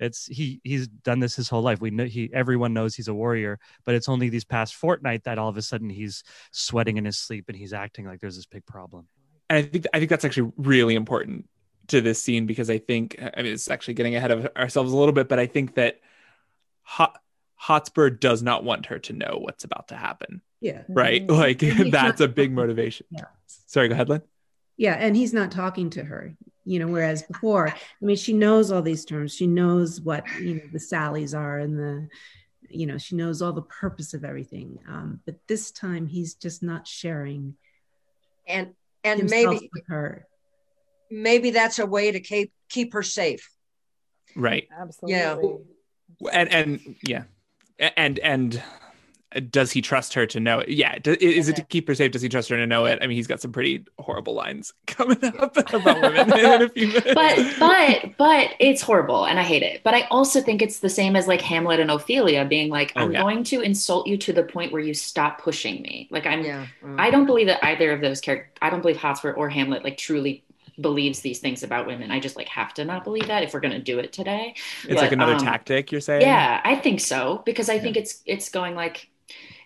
it's 0.00 0.26
he 0.26 0.60
he's 0.64 0.88
done 0.88 1.20
this 1.20 1.36
his 1.36 1.48
whole 1.48 1.62
life. 1.62 1.80
We 1.80 1.90
know 1.90 2.04
he 2.04 2.30
everyone 2.32 2.72
knows 2.72 2.94
he's 2.94 3.08
a 3.08 3.14
warrior, 3.14 3.58
but 3.84 3.94
it's 3.94 4.08
only 4.08 4.28
these 4.30 4.44
past 4.44 4.74
fortnight 4.74 5.24
that 5.24 5.38
all 5.38 5.48
of 5.48 5.56
a 5.56 5.62
sudden 5.62 5.90
he's 5.90 6.24
sweating 6.50 6.96
in 6.96 7.04
his 7.04 7.18
sleep 7.18 7.44
and 7.48 7.56
he's 7.56 7.72
acting 7.72 8.06
like 8.06 8.20
there's 8.20 8.36
this 8.36 8.46
big 8.46 8.64
problem. 8.66 9.06
And 9.48 9.58
I 9.58 9.62
think 9.62 9.86
I 9.92 9.98
think 9.98 10.08
that's 10.08 10.24
actually 10.24 10.52
really 10.56 10.94
important 10.94 11.48
to 11.88 12.00
this 12.00 12.22
scene 12.22 12.46
because 12.46 12.70
I 12.70 12.78
think 12.78 13.16
I 13.20 13.42
mean 13.42 13.52
it's 13.52 13.70
actually 13.70 13.94
getting 13.94 14.16
ahead 14.16 14.30
of 14.30 14.48
ourselves 14.56 14.92
a 14.92 14.96
little 14.96 15.12
bit, 15.12 15.28
but 15.28 15.38
I 15.38 15.46
think 15.46 15.74
that 15.74 16.00
Hot, 16.82 17.20
Hotspur 17.56 18.10
does 18.10 18.42
not 18.42 18.64
want 18.64 18.86
her 18.86 18.98
to 19.00 19.12
know 19.12 19.38
what's 19.40 19.64
about 19.64 19.88
to 19.88 19.96
happen. 19.96 20.40
Yeah. 20.60 20.82
Right. 20.88 21.28
Like 21.28 21.58
that's 21.90 22.20
a 22.20 22.28
big 22.28 22.52
motivation. 22.52 23.06
Yeah. 23.10 23.24
Sorry, 23.46 23.88
go 23.88 23.94
ahead, 23.94 24.08
Lynn. 24.08 24.22
Yeah, 24.76 24.94
and 24.94 25.14
he's 25.14 25.34
not 25.34 25.50
talking 25.52 25.90
to 25.90 26.04
her 26.04 26.34
you 26.70 26.78
know 26.78 26.86
whereas 26.86 27.22
before 27.24 27.66
i 27.68 28.04
mean 28.04 28.16
she 28.16 28.32
knows 28.32 28.70
all 28.70 28.80
these 28.80 29.04
terms. 29.04 29.34
She 29.34 29.48
knows 29.48 30.00
what 30.00 30.24
you 30.40 30.54
know 30.54 30.60
the 30.72 30.78
sallies 30.78 31.34
are 31.34 31.58
and 31.58 31.76
the 31.76 32.08
you 32.68 32.86
know 32.86 32.96
she 32.96 33.16
knows 33.16 33.42
all 33.42 33.52
the 33.52 33.62
purpose 33.62 34.14
of 34.14 34.24
everything. 34.24 34.78
Um, 34.88 35.20
but 35.26 35.36
this 35.48 35.72
time 35.72 36.06
he's 36.06 36.34
just 36.34 36.62
not 36.62 36.86
sharing 36.86 37.56
and 38.46 38.74
and 39.02 39.28
maybe 39.28 39.68
her. 39.88 40.26
maybe 41.10 41.50
that's 41.50 41.80
a 41.80 41.86
way 41.86 42.12
to 42.12 42.20
keep 42.20 42.52
keep 42.68 42.92
her 42.92 43.02
safe. 43.02 43.50
Right. 44.36 44.68
Absolutely. 44.78 45.58
Yeah. 46.20 46.30
And 46.32 46.52
and 46.52 46.96
yeah. 47.02 47.24
And 47.96 48.20
and 48.20 48.62
does 49.50 49.70
he 49.70 49.80
trust 49.80 50.14
her 50.14 50.26
to 50.26 50.40
know 50.40 50.60
it? 50.60 50.70
Yeah. 50.70 50.98
Is 51.04 51.48
it 51.48 51.56
to 51.56 51.62
keep 51.62 51.86
her 51.86 51.94
safe? 51.94 52.10
Does 52.10 52.22
he 52.22 52.28
trust 52.28 52.48
her 52.48 52.56
to 52.56 52.66
know 52.66 52.86
it? 52.86 52.98
I 53.00 53.06
mean, 53.06 53.16
he's 53.16 53.28
got 53.28 53.40
some 53.40 53.52
pretty 53.52 53.84
horrible 53.98 54.34
lines 54.34 54.72
coming 54.86 55.22
up 55.38 55.56
about 55.56 56.02
women 56.02 56.32
in 56.38 56.62
a 56.62 56.68
few 56.68 56.88
minutes. 56.88 57.14
But, 57.14 57.54
but, 57.58 58.16
but 58.18 58.50
it's 58.58 58.82
horrible 58.82 59.26
and 59.26 59.38
I 59.38 59.42
hate 59.42 59.62
it. 59.62 59.82
But 59.84 59.94
I 59.94 60.02
also 60.10 60.40
think 60.40 60.62
it's 60.62 60.80
the 60.80 60.88
same 60.88 61.14
as 61.14 61.28
like 61.28 61.40
Hamlet 61.40 61.78
and 61.78 61.90
Ophelia 61.90 62.44
being 62.44 62.70
like, 62.70 62.92
oh, 62.96 63.02
I'm 63.02 63.12
yeah. 63.12 63.22
going 63.22 63.44
to 63.44 63.60
insult 63.60 64.06
you 64.06 64.16
to 64.18 64.32
the 64.32 64.42
point 64.42 64.72
where 64.72 64.82
you 64.82 64.94
stop 64.94 65.40
pushing 65.40 65.82
me. 65.82 66.08
Like, 66.10 66.26
I'm, 66.26 66.42
yeah. 66.42 66.66
mm. 66.82 66.98
I 66.98 67.10
don't 67.10 67.26
believe 67.26 67.46
that 67.46 67.64
either 67.64 67.92
of 67.92 68.00
those 68.00 68.20
characters, 68.20 68.50
I 68.60 68.70
don't 68.70 68.80
believe 68.80 68.96
Hotspur 68.96 69.32
or 69.32 69.48
Hamlet 69.48 69.84
like 69.84 69.96
truly 69.96 70.44
believes 70.80 71.20
these 71.20 71.38
things 71.38 71.62
about 71.62 71.86
women. 71.86 72.10
I 72.10 72.20
just 72.20 72.36
like 72.36 72.48
have 72.48 72.74
to 72.74 72.84
not 72.84 73.04
believe 73.04 73.26
that 73.28 73.42
if 73.42 73.54
we're 73.54 73.60
going 73.60 73.72
to 73.74 73.80
do 73.80 73.98
it 73.98 74.12
today. 74.12 74.54
It's 74.84 74.94
but, 74.94 74.96
like 74.96 75.12
another 75.12 75.34
um, 75.34 75.38
tactic 75.38 75.92
you're 75.92 76.00
saying? 76.00 76.22
Yeah, 76.22 76.60
I 76.64 76.76
think 76.76 77.00
so 77.00 77.42
because 77.44 77.68
I 77.68 77.74
yeah. 77.74 77.82
think 77.82 77.96
it's 77.96 78.22
it's 78.26 78.48
going 78.48 78.74
like 78.74 79.09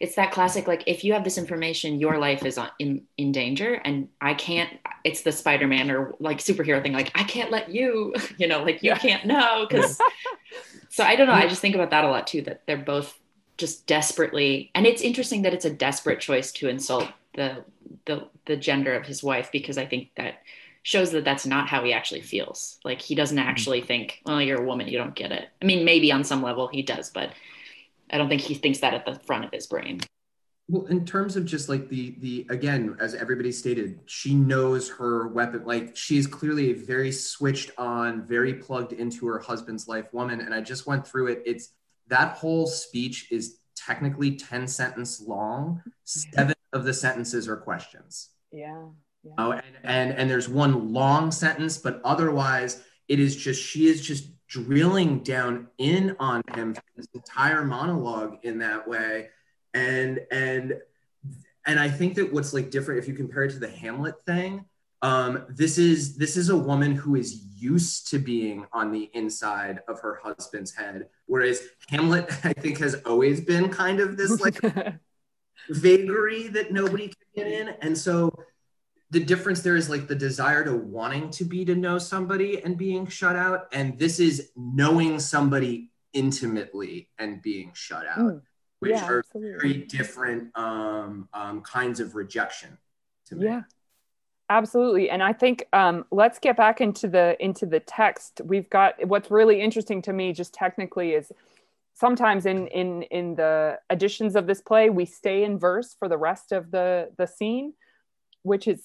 it's 0.01 0.17
that 0.17 0.33
classic 0.33 0.67
like 0.67 0.83
if 0.87 1.05
you 1.05 1.13
have 1.13 1.25
this 1.25 1.39
information 1.39 1.99
your 2.01 2.19
life 2.19 2.45
is 2.45 2.59
in 2.79 3.03
in 3.17 3.33
danger 3.33 3.75
and 3.85 4.09
i 4.21 4.35
can't 4.35 4.71
it's 5.05 5.23
the 5.23 5.33
spider-man 5.33 5.91
or 5.91 6.15
like 6.21 6.39
superhero 6.39 6.83
thing 6.83 6.93
like 6.93 7.11
i 7.15 7.25
can't 7.25 7.51
let 7.51 7.71
you 7.71 8.15
you 8.39 8.47
know 8.47 8.63
like 8.63 8.83
you 8.83 8.91
yeah. 8.91 8.99
can't 8.99 9.25
know 9.25 9.67
because 9.69 9.99
so 10.89 11.05
i 11.05 11.17
don't 11.17 11.27
know 11.27 11.33
i 11.33 11.49
just 11.49 11.61
think 11.61 11.75
about 11.75 11.91
that 11.91 12.05
a 12.05 12.09
lot 12.09 12.27
too 12.27 12.43
that 12.43 12.63
they're 12.67 12.77
both 12.77 13.19
just 13.57 13.87
desperately 13.87 14.71
and 14.75 14.87
it's 14.87 15.03
interesting 15.03 15.43
that 15.43 15.55
it's 15.55 15.65
a 15.65 15.71
desperate 15.71 16.21
choice 16.21 16.51
to 16.53 16.69
insult 16.69 17.09
the 17.35 17.65
the 18.07 18.27
the 18.47 18.57
gender 18.57 18.95
of 18.95 19.07
his 19.07 19.23
wife 19.23 19.51
because 19.53 19.79
i 19.79 19.87
think 19.87 20.11
that 20.17 20.43
shows 20.83 21.13
that 21.13 21.25
that's 21.25 21.47
not 21.47 21.67
how 21.67 21.83
he 21.83 21.93
actually 21.93 22.21
feels 22.21 22.79
like 22.85 23.01
he 23.01 23.15
doesn't 23.15 23.39
mm-hmm. 23.39 23.49
actually 23.49 23.81
think 23.81 24.21
well 24.27 24.43
you're 24.43 24.61
a 24.61 24.67
woman 24.67 24.89
you 24.89 24.99
don't 24.99 25.15
get 25.15 25.33
it 25.33 25.49
i 25.63 25.65
mean 25.65 25.85
maybe 25.85 26.11
on 26.13 26.25
some 26.25 26.43
level 26.43 26.69
he 26.69 26.83
does 26.83 27.11
but 27.11 27.31
I 28.11 28.19
don't 28.19 28.29
think 28.29 28.43
he 28.43 28.55
thinks 28.55 28.81
that 28.81 28.95
at 28.95 29.07
the 29.07 29.19
front 29.27 29.45
of 29.45 29.51
his 29.53 29.67
brain. 29.67 30.01
Well, 30.69 30.87
in 30.87 31.05
terms 31.05 31.37
of 31.37 31.45
just 31.45 31.69
like 31.69 31.89
the 31.91 32.17
the 32.21 32.47
again, 32.49 32.97
as 32.99 33.15
everybody 33.15 33.53
stated, 33.53 34.01
she 34.07 34.35
knows 34.35 34.89
her 34.91 35.29
weapon. 35.29 35.65
Like 35.67 35.95
she 35.95 36.17
is 36.17 36.27
clearly 36.27 36.71
a 36.71 36.75
very 36.75 37.13
switched 37.13 37.71
on, 37.77 38.27
very 38.27 38.55
plugged 38.55 38.93
into 38.95 39.27
her 39.27 39.39
husband's 39.39 39.89
life 39.89 40.13
woman. 40.13 40.41
And 40.41 40.55
I 40.55 40.63
just 40.63 40.87
went 40.87 41.07
through 41.07 41.29
it. 41.29 41.43
It's 41.45 41.75
that 42.09 42.37
whole 42.37 42.67
speech 42.67 43.31
is 43.31 43.59
technically 43.77 44.37
10 44.37 44.67
sentence 44.67 45.21
long. 45.21 45.83
Seven 46.05 46.55
of 46.73 46.85
the 46.85 46.95
sentences 46.95 47.47
are 47.47 47.57
questions. 47.57 48.31
Yeah. 48.51 48.87
yeah. 49.23 49.33
Oh, 49.37 49.53
and, 49.53 49.65
and 49.83 50.13
and 50.13 50.31
there's 50.31 50.49
one 50.49 50.95
long 50.95 51.31
sentence, 51.31 51.77
but 51.77 52.01
otherwise 52.05 52.83
it 53.09 53.21
is 53.21 53.37
just 53.37 53.63
she 53.63 53.87
is 53.87 54.01
just 54.01 54.29
drilling 54.49 55.21
down 55.21 55.69
in 55.79 56.17
on 56.19 56.43
him 56.55 56.75
this 56.97 57.07
entire 57.15 57.65
monologue 57.65 58.39
in 58.43 58.59
that 58.59 58.87
way. 58.87 59.29
And 59.73 60.21
and 60.31 60.75
and 61.67 61.81
i 61.81 61.89
think 61.89 62.15
that 62.15 62.33
what's 62.33 62.53
like 62.53 62.71
different 62.71 63.01
if 63.01 63.09
you 63.09 63.15
compare 63.15 63.43
it 63.45 63.51
to 63.51 63.59
the 63.59 63.69
hamlet 63.69 64.15
thing 64.25 64.65
um, 65.03 65.45
this 65.51 65.77
is 65.77 66.17
this 66.17 66.37
is 66.37 66.49
a 66.49 66.57
woman 66.57 66.95
who 66.95 67.17
is 67.17 67.45
used 67.57 68.09
to 68.09 68.19
being 68.19 68.67
on 68.73 68.91
the 68.91 69.11
inside 69.13 69.81
of 69.89 70.01
her 70.01 70.21
husband's 70.23 70.73
head 70.75 71.09
whereas 71.27 71.63
hamlet 71.89 72.31
i 72.45 72.53
think 72.53 72.79
has 72.79 72.95
always 73.07 73.41
been 73.41 73.69
kind 73.69 73.99
of 74.01 74.17
this 74.17 74.41
like 74.41 74.61
vagary 75.69 76.49
that 76.49 76.73
nobody 76.73 77.09
can 77.09 77.27
get 77.35 77.47
in. 77.47 77.69
And 77.81 77.97
so 77.97 78.33
the 79.15 79.21
difference 79.21 79.63
there 79.63 79.77
is 79.77 79.89
like 79.89 80.09
the 80.09 80.15
desire 80.15 80.65
to 80.65 80.77
wanting 80.77 81.31
to 81.31 81.45
be 81.45 81.65
to 81.65 81.77
know 81.77 81.99
somebody 81.99 82.61
and 82.65 82.77
being 82.77 83.07
shut 83.07 83.37
out 83.37 83.69
and 83.73 83.97
this 83.97 84.19
is 84.19 84.51
knowing 84.57 85.21
somebody 85.21 85.93
intimately 86.13 87.09
and 87.17 87.41
being 87.41 87.71
shut 87.75 88.05
out 88.09 88.19
mm, 88.19 88.43
which 88.81 88.91
yeah, 88.91 89.07
are 89.07 89.19
absolutely. 89.21 89.53
very 89.53 89.75
different 89.85 90.59
um, 90.59 91.29
um, 91.33 91.61
kinds 91.61 92.01
of 92.01 92.17
rejection 92.17 92.77
to 93.27 93.37
me. 93.37 93.47
Yeah. 93.47 93.63
Absolutely 94.51 95.09
and 95.09 95.23
i 95.23 95.33
think 95.33 95.65
um, 95.73 96.05
let's 96.11 96.39
get 96.41 96.57
back 96.57 96.81
into 96.81 97.09
the 97.09 97.37
into 97.43 97.65
the 97.65 97.81
text. 97.81 98.43
We've 98.45 98.69
got 98.69 98.95
what's 99.07 99.31
really 99.31 99.61
interesting 99.61 100.03
to 100.03 100.13
me 100.13 100.33
just 100.33 100.53
technically 100.53 101.13
is 101.13 101.31
sometimes 101.95 102.45
in 102.47 102.67
in 102.67 103.05
in 103.05 103.37
the 103.37 103.79
editions 103.89 104.35
of 104.35 104.47
this 104.47 104.61
play 104.61 104.91
we 104.91 105.07
stay 105.07 105.45
in 105.45 105.57
verse 105.59 105.95
for 105.99 106.09
the 106.09 106.19
rest 106.19 106.51
of 106.53 106.73
the 106.73 107.11
the 107.17 107.27
scene 107.27 107.75
which 108.43 108.69
is 108.69 108.83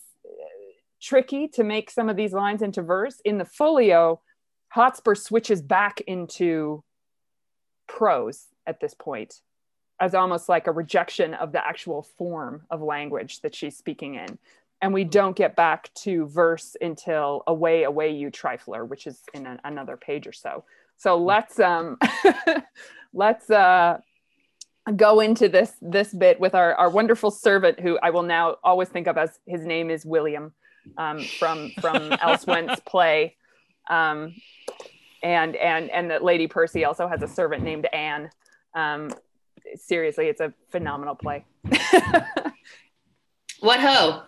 tricky 1.02 1.48
to 1.50 1.64
make 1.64 1.90
some 1.90 2.10
of 2.10 2.16
these 2.16 2.34
lines 2.34 2.62
into 2.62 2.82
verse. 2.82 3.22
In 3.26 3.38
the 3.38 3.46
folio, 3.46 4.22
Hotspur 4.70 5.16
switches 5.16 5.62
back 5.62 6.02
into 6.02 6.84
prose 7.88 8.48
at 8.68 8.80
this 8.80 8.94
point 8.94 9.42
as 10.00 10.16
almost 10.16 10.48
like 10.48 10.68
a 10.68 10.72
rejection 10.72 11.34
of 11.34 11.52
the 11.52 11.66
actual 11.66 12.04
form 12.18 12.62
of 12.70 12.82
language 12.82 13.42
that 13.42 13.54
she's 13.54 13.78
speaking 13.78 14.16
in. 14.16 14.38
And 14.82 14.94
we 14.94 15.04
don't 15.04 15.36
get 15.36 15.58
back 15.58 15.94
to 16.04 16.26
verse 16.28 16.78
until 16.80 17.44
away, 17.48 17.84
away, 17.84 18.12
you 18.12 18.32
trifler, 18.32 18.88
which 18.88 19.08
is 19.08 19.22
in 19.34 19.46
a, 19.46 19.60
another 19.66 19.98
page 19.98 20.26
or 20.26 20.32
so. 20.32 20.64
So 20.96 21.18
let's 21.18 21.60
um 21.60 21.98
let's 23.14 23.50
uh 23.50 23.98
go 24.96 25.20
into 25.20 25.50
this 25.50 25.74
this 25.82 26.14
bit 26.14 26.40
with 26.40 26.56
our, 26.56 26.76
our 26.76 26.90
wonderful 26.90 27.32
servant 27.32 27.80
who 27.80 28.00
I 28.02 28.10
will 28.12 28.24
now 28.24 28.56
always 28.64 28.88
think 28.88 29.08
of 29.08 29.18
as 29.18 29.38
his 29.46 29.66
name 29.66 29.90
is 29.90 30.06
William 30.06 30.54
um, 30.98 31.22
from 31.24 31.72
from 31.82 32.12
Elsewent's 32.14 32.80
play. 32.86 33.36
Um, 33.90 34.36
and 35.24 35.56
and 35.56 35.90
and 35.90 36.12
that 36.12 36.24
Lady 36.24 36.48
Percy 36.48 36.86
also 36.86 37.08
has 37.08 37.22
a 37.22 37.28
servant 37.28 37.64
named 37.64 37.88
Anne. 37.94 38.30
Um, 38.74 39.12
seriously, 39.76 40.28
it's 40.28 40.42
a 40.42 40.54
phenomenal 40.70 41.16
play. 41.16 41.46
What 43.60 43.82
ho? 43.82 44.22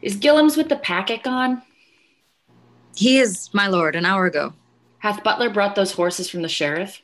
Is 0.00 0.16
Gilliams 0.16 0.56
with 0.56 0.68
the 0.68 0.76
packet 0.76 1.24
gone? 1.24 1.62
He 2.94 3.18
is, 3.18 3.50
my 3.52 3.66
lord, 3.66 3.96
an 3.96 4.06
hour 4.06 4.26
ago. 4.26 4.52
Hath 4.98 5.24
Butler 5.24 5.50
brought 5.50 5.74
those 5.74 5.92
horses 5.92 6.30
from 6.30 6.42
the 6.42 6.48
sheriff? 6.48 7.02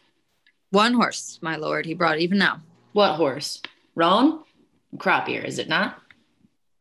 One 0.70 0.94
horse, 0.94 1.38
my 1.42 1.56
lord, 1.56 1.84
he 1.84 1.94
brought 1.94 2.18
even 2.18 2.38
now. 2.38 2.60
What 2.92 3.16
horse? 3.16 3.60
Roan? 3.94 4.44
Crop 4.98 5.28
ear, 5.28 5.42
is 5.42 5.58
it 5.58 5.68
not? 5.68 6.00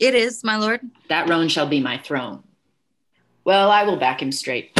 It 0.01 0.15
is, 0.15 0.43
my 0.43 0.57
lord. 0.57 0.81
That 1.09 1.29
roan 1.29 1.47
shall 1.47 1.67
be 1.67 1.79
my 1.79 1.99
throne. 1.99 2.41
Well, 3.45 3.69
I 3.69 3.83
will 3.83 3.97
back 3.97 4.19
him 4.19 4.31
straight. 4.31 4.71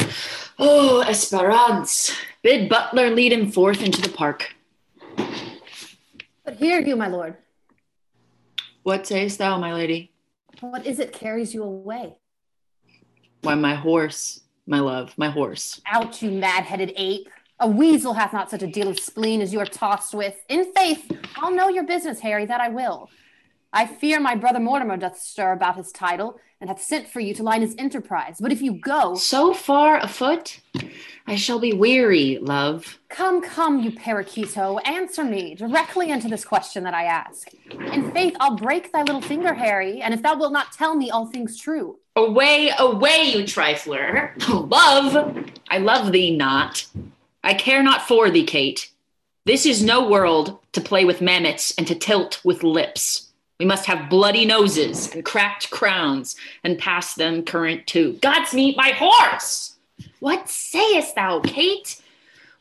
Oh, 0.57 1.02
Esperance, 1.02 2.11
bid 2.41 2.68
Butler 2.68 3.11
lead 3.11 3.31
him 3.31 3.52
forth 3.52 3.84
into 3.84 4.02
the 4.02 4.10
park. 4.10 4.56
But 6.43 6.56
hear 6.57 6.81
you, 6.81 6.95
my 6.95 7.07
lord. 7.07 7.38
What 8.81 9.06
sayest 9.06 9.38
thou, 9.38 9.60
my 9.60 9.76
lady? 9.76 10.11
What 10.60 10.88
is 10.88 10.98
it 10.98 11.14
carries 11.14 11.53
you 11.53 11.61
away? 11.61 12.15
Why, 13.41 13.53
my 13.53 13.76
horse, 13.76 14.41
my 14.65 14.80
love, 14.80 15.14
my 15.18 15.30
horse. 15.30 15.80
Out, 15.88 16.19
you 16.23 16.31
mad-headed 16.31 16.93
ape. 16.98 17.30
A 17.60 17.68
weasel 17.68 18.15
hath 18.15 18.34
not 18.34 18.49
such 18.49 18.64
a 18.64 18.68
deal 18.68 18.88
of 18.88 18.99
spleen 18.99 19.41
as 19.41 19.53
you 19.53 19.60
are 19.60 19.68
tossed 19.68 20.15
with. 20.15 20.35
In 20.49 20.73
faith, 20.73 21.11
I'll 21.35 21.53
know 21.53 21.69
your 21.69 21.84
business, 21.84 22.19
Harry, 22.22 22.48
that 22.48 22.60
I 22.60 22.69
will. 22.69 23.07
I 23.73 23.85
fear 23.85 24.19
my 24.19 24.35
brother 24.35 24.60
Mortimer 24.60 24.98
doth 24.98 25.18
stir 25.19 25.53
about 25.53 25.77
his 25.77 25.91
title, 25.91 26.38
and 26.60 26.69
hath 26.69 26.81
sent 26.81 27.07
for 27.07 27.19
you 27.22 27.34
to 27.34 27.41
line 27.43 27.61
his 27.61 27.73
enterprise. 27.77 28.38
But 28.39 28.52
if 28.52 28.61
you 28.61 28.73
go, 28.73 29.15
So 29.15 29.53
far 29.53 29.98
afoot? 29.98 30.60
I 31.26 31.35
shall 31.35 31.57
be 31.60 31.73
weary, 31.73 32.38
love. 32.39 32.99
come, 33.10 33.41
come, 33.41 33.80
you 33.81 33.91
paraquito, 33.91 34.80
answer 34.85 35.23
me 35.23 35.56
directly 35.56 36.11
unto 36.11 36.27
this 36.30 36.43
question 36.45 36.84
that 36.84 36.93
I 36.93 37.06
ask. 37.06 37.48
In 37.72 38.11
faith, 38.11 38.35
I'll 38.39 38.56
break 38.57 38.91
thy 38.91 39.03
little 39.03 39.22
finger, 39.22 39.53
Harry, 39.53 40.02
and 40.02 40.14
if 40.14 40.22
thou 40.22 40.38
wilt 40.38 40.53
not 40.53 40.72
tell 40.73 40.95
me 40.95 41.10
all 41.10 41.26
things 41.27 41.57
true. 41.57 41.98
Away, 42.15 42.72
away, 42.77 43.31
you 43.34 43.43
trifler. 43.45 44.34
Love, 44.69 45.35
I 45.69 45.77
love 45.77 46.11
thee 46.11 46.35
not. 46.35 46.85
I 47.43 47.53
care 47.53 47.81
not 47.81 48.02
for 48.07 48.30
thee, 48.30 48.43
Kate. 48.45 48.91
This 49.45 49.65
is 49.65 49.81
no 49.81 50.07
world 50.07 50.60
to 50.73 50.81
play 50.81 51.06
with 51.06 51.22
mammets 51.22 51.73
and 51.77 51.88
to 51.88 51.95
tilt 51.95 52.39
with 52.43 52.61
lips. 52.64 53.31
We 53.62 53.66
must 53.66 53.86
have 53.86 54.10
bloody 54.10 54.44
noses 54.44 55.14
and 55.14 55.24
cracked 55.24 55.70
crowns 55.70 56.36
and 56.64 56.80
pass 56.80 57.14
them 57.14 57.46
current 57.46 57.86
too. 57.86 58.14
God's 58.20 58.56
meat, 58.56 58.76
my 58.76 58.90
horse! 58.90 59.76
What 60.20 60.50
sayest 60.50 61.14
thou, 61.14 61.42
Kate? 61.42 62.02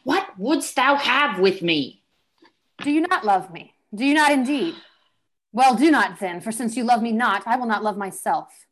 What 0.05 0.39
wouldst 0.39 0.77
thou 0.77 0.97
have 0.97 1.39
with 1.39 1.63
me? 1.63 2.03
Do 2.83 2.91
you 2.91 3.01
not 3.01 3.25
love 3.25 3.51
me? 3.51 3.73
Do 3.95 4.05
you 4.05 4.13
not 4.13 4.31
indeed? 4.31 4.75
Well, 5.55 5.75
do 5.75 5.91
not 5.91 6.21
then, 6.21 6.43
for 6.43 6.53
since 6.53 6.77
you 6.77 6.85
love 6.85 7.01
me 7.01 7.13
not, 7.13 7.47
I 7.47 7.57
will 7.57 7.65
not 7.65 7.83
love 7.83 7.97
myself. 7.97 8.67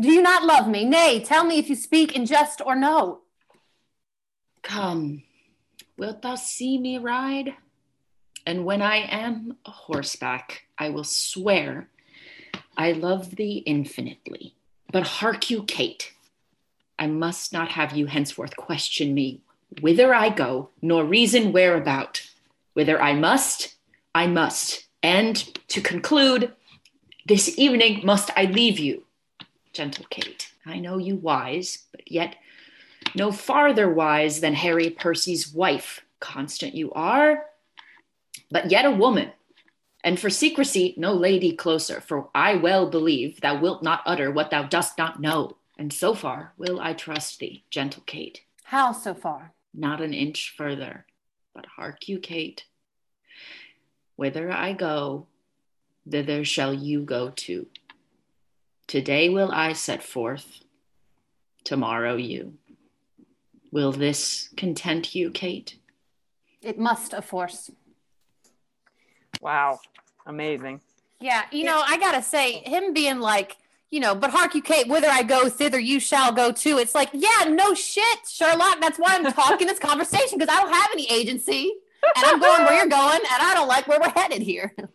Do 0.00 0.10
you 0.10 0.22
not 0.22 0.42
love 0.42 0.66
me? 0.66 0.84
Nay, 0.84 1.22
tell 1.24 1.44
me 1.44 1.60
if 1.60 1.70
you 1.70 1.76
speak 1.76 2.16
in 2.16 2.26
jest 2.26 2.60
or 2.66 2.74
no. 2.74 3.20
Come, 4.62 5.22
wilt 5.96 6.22
thou 6.22 6.34
see 6.34 6.78
me 6.78 6.98
ride? 6.98 7.54
And 8.44 8.64
when 8.64 8.82
I 8.82 8.96
am 8.96 9.58
a 9.64 9.70
horseback, 9.70 10.64
I 10.80 10.88
will 10.88 11.04
swear 11.04 11.88
I 12.76 12.92
love 12.92 13.36
thee 13.36 13.62
infinitely. 13.66 14.54
But 14.90 15.06
hark 15.06 15.50
you, 15.50 15.62
Kate, 15.64 16.14
I 16.98 17.06
must 17.06 17.52
not 17.52 17.68
have 17.68 17.92
you 17.92 18.06
henceforth 18.06 18.56
question 18.56 19.12
me 19.12 19.42
whither 19.80 20.14
I 20.14 20.30
go, 20.30 20.70
nor 20.80 21.04
reason 21.04 21.52
whereabout. 21.52 22.26
Whither 22.72 23.00
I 23.00 23.12
must, 23.12 23.74
I 24.14 24.26
must. 24.26 24.86
And 25.02 25.36
to 25.68 25.80
conclude, 25.80 26.52
this 27.26 27.58
evening 27.58 28.00
must 28.04 28.30
I 28.36 28.46
leave 28.46 28.78
you, 28.78 29.04
gentle 29.72 30.06
Kate. 30.08 30.50
I 30.64 30.78
know 30.78 30.96
you 30.96 31.16
wise, 31.16 31.84
but 31.92 32.10
yet 32.10 32.36
no 33.14 33.30
farther 33.30 33.92
wise 33.92 34.40
than 34.40 34.54
Harry 34.54 34.88
Percy's 34.90 35.52
wife. 35.52 36.00
Constant 36.20 36.74
you 36.74 36.90
are, 36.92 37.44
but 38.50 38.70
yet 38.70 38.84
a 38.84 38.90
woman. 38.90 39.30
And 40.02 40.18
for 40.18 40.30
secrecy, 40.30 40.94
no 40.96 41.12
lady 41.12 41.52
closer, 41.52 42.00
for 42.00 42.30
I 42.34 42.56
well 42.56 42.88
believe 42.88 43.40
thou 43.40 43.60
wilt 43.60 43.82
not 43.82 44.02
utter 44.06 44.30
what 44.30 44.50
thou 44.50 44.62
dost 44.62 44.96
not 44.96 45.20
know. 45.20 45.56
And 45.78 45.92
so 45.92 46.14
far 46.14 46.52
will 46.56 46.80
I 46.80 46.94
trust 46.94 47.38
thee, 47.38 47.64
gentle 47.70 48.02
Kate. 48.06 48.42
How 48.64 48.92
so 48.92 49.14
far? 49.14 49.52
Not 49.74 50.00
an 50.00 50.14
inch 50.14 50.54
further. 50.56 51.06
But 51.54 51.66
hark 51.66 52.08
you, 52.08 52.18
Kate. 52.18 52.64
Whither 54.16 54.50
I 54.50 54.72
go, 54.72 55.26
thither 56.08 56.44
shall 56.44 56.72
you 56.72 57.02
go 57.02 57.30
too. 57.30 57.66
Today 58.86 59.28
will 59.28 59.50
I 59.52 59.72
set 59.72 60.02
forth, 60.02 60.60
tomorrow 61.64 62.16
you. 62.16 62.54
Will 63.70 63.92
this 63.92 64.50
content 64.56 65.14
you, 65.14 65.30
Kate? 65.30 65.76
It 66.60 66.78
must, 66.78 67.14
of 67.14 67.28
course. 67.28 67.70
Wow, 69.40 69.80
amazing. 70.26 70.80
Yeah, 71.20 71.42
you 71.50 71.64
know, 71.64 71.82
I 71.84 71.98
gotta 71.98 72.22
say, 72.22 72.62
him 72.64 72.92
being 72.92 73.20
like, 73.20 73.56
you 73.90 74.00
know, 74.00 74.14
but 74.14 74.30
hark 74.30 74.54
you, 74.54 74.62
Kate, 74.62 74.86
whither 74.88 75.08
I 75.10 75.22
go, 75.22 75.48
thither 75.48 75.78
you 75.78 75.98
shall 75.98 76.32
go 76.32 76.52
too. 76.52 76.78
It's 76.78 76.94
like, 76.94 77.10
yeah, 77.12 77.44
no 77.48 77.74
shit, 77.74 78.20
Sherlock. 78.28 78.80
That's 78.80 78.98
why 78.98 79.16
I'm 79.16 79.24
talking 79.32 79.66
this 79.66 79.78
conversation 79.78 80.38
because 80.38 80.54
I 80.54 80.60
don't 80.62 80.72
have 80.72 80.90
any 80.92 81.10
agency. 81.10 81.72
And 82.16 82.24
I'm 82.24 82.40
going 82.40 82.64
where 82.64 82.74
you're 82.74 82.86
going, 82.86 83.18
and 83.18 83.42
I 83.42 83.52
don't 83.54 83.68
like 83.68 83.86
where 83.86 84.00
we're 84.00 84.08
headed 84.10 84.40
here. 84.40 84.74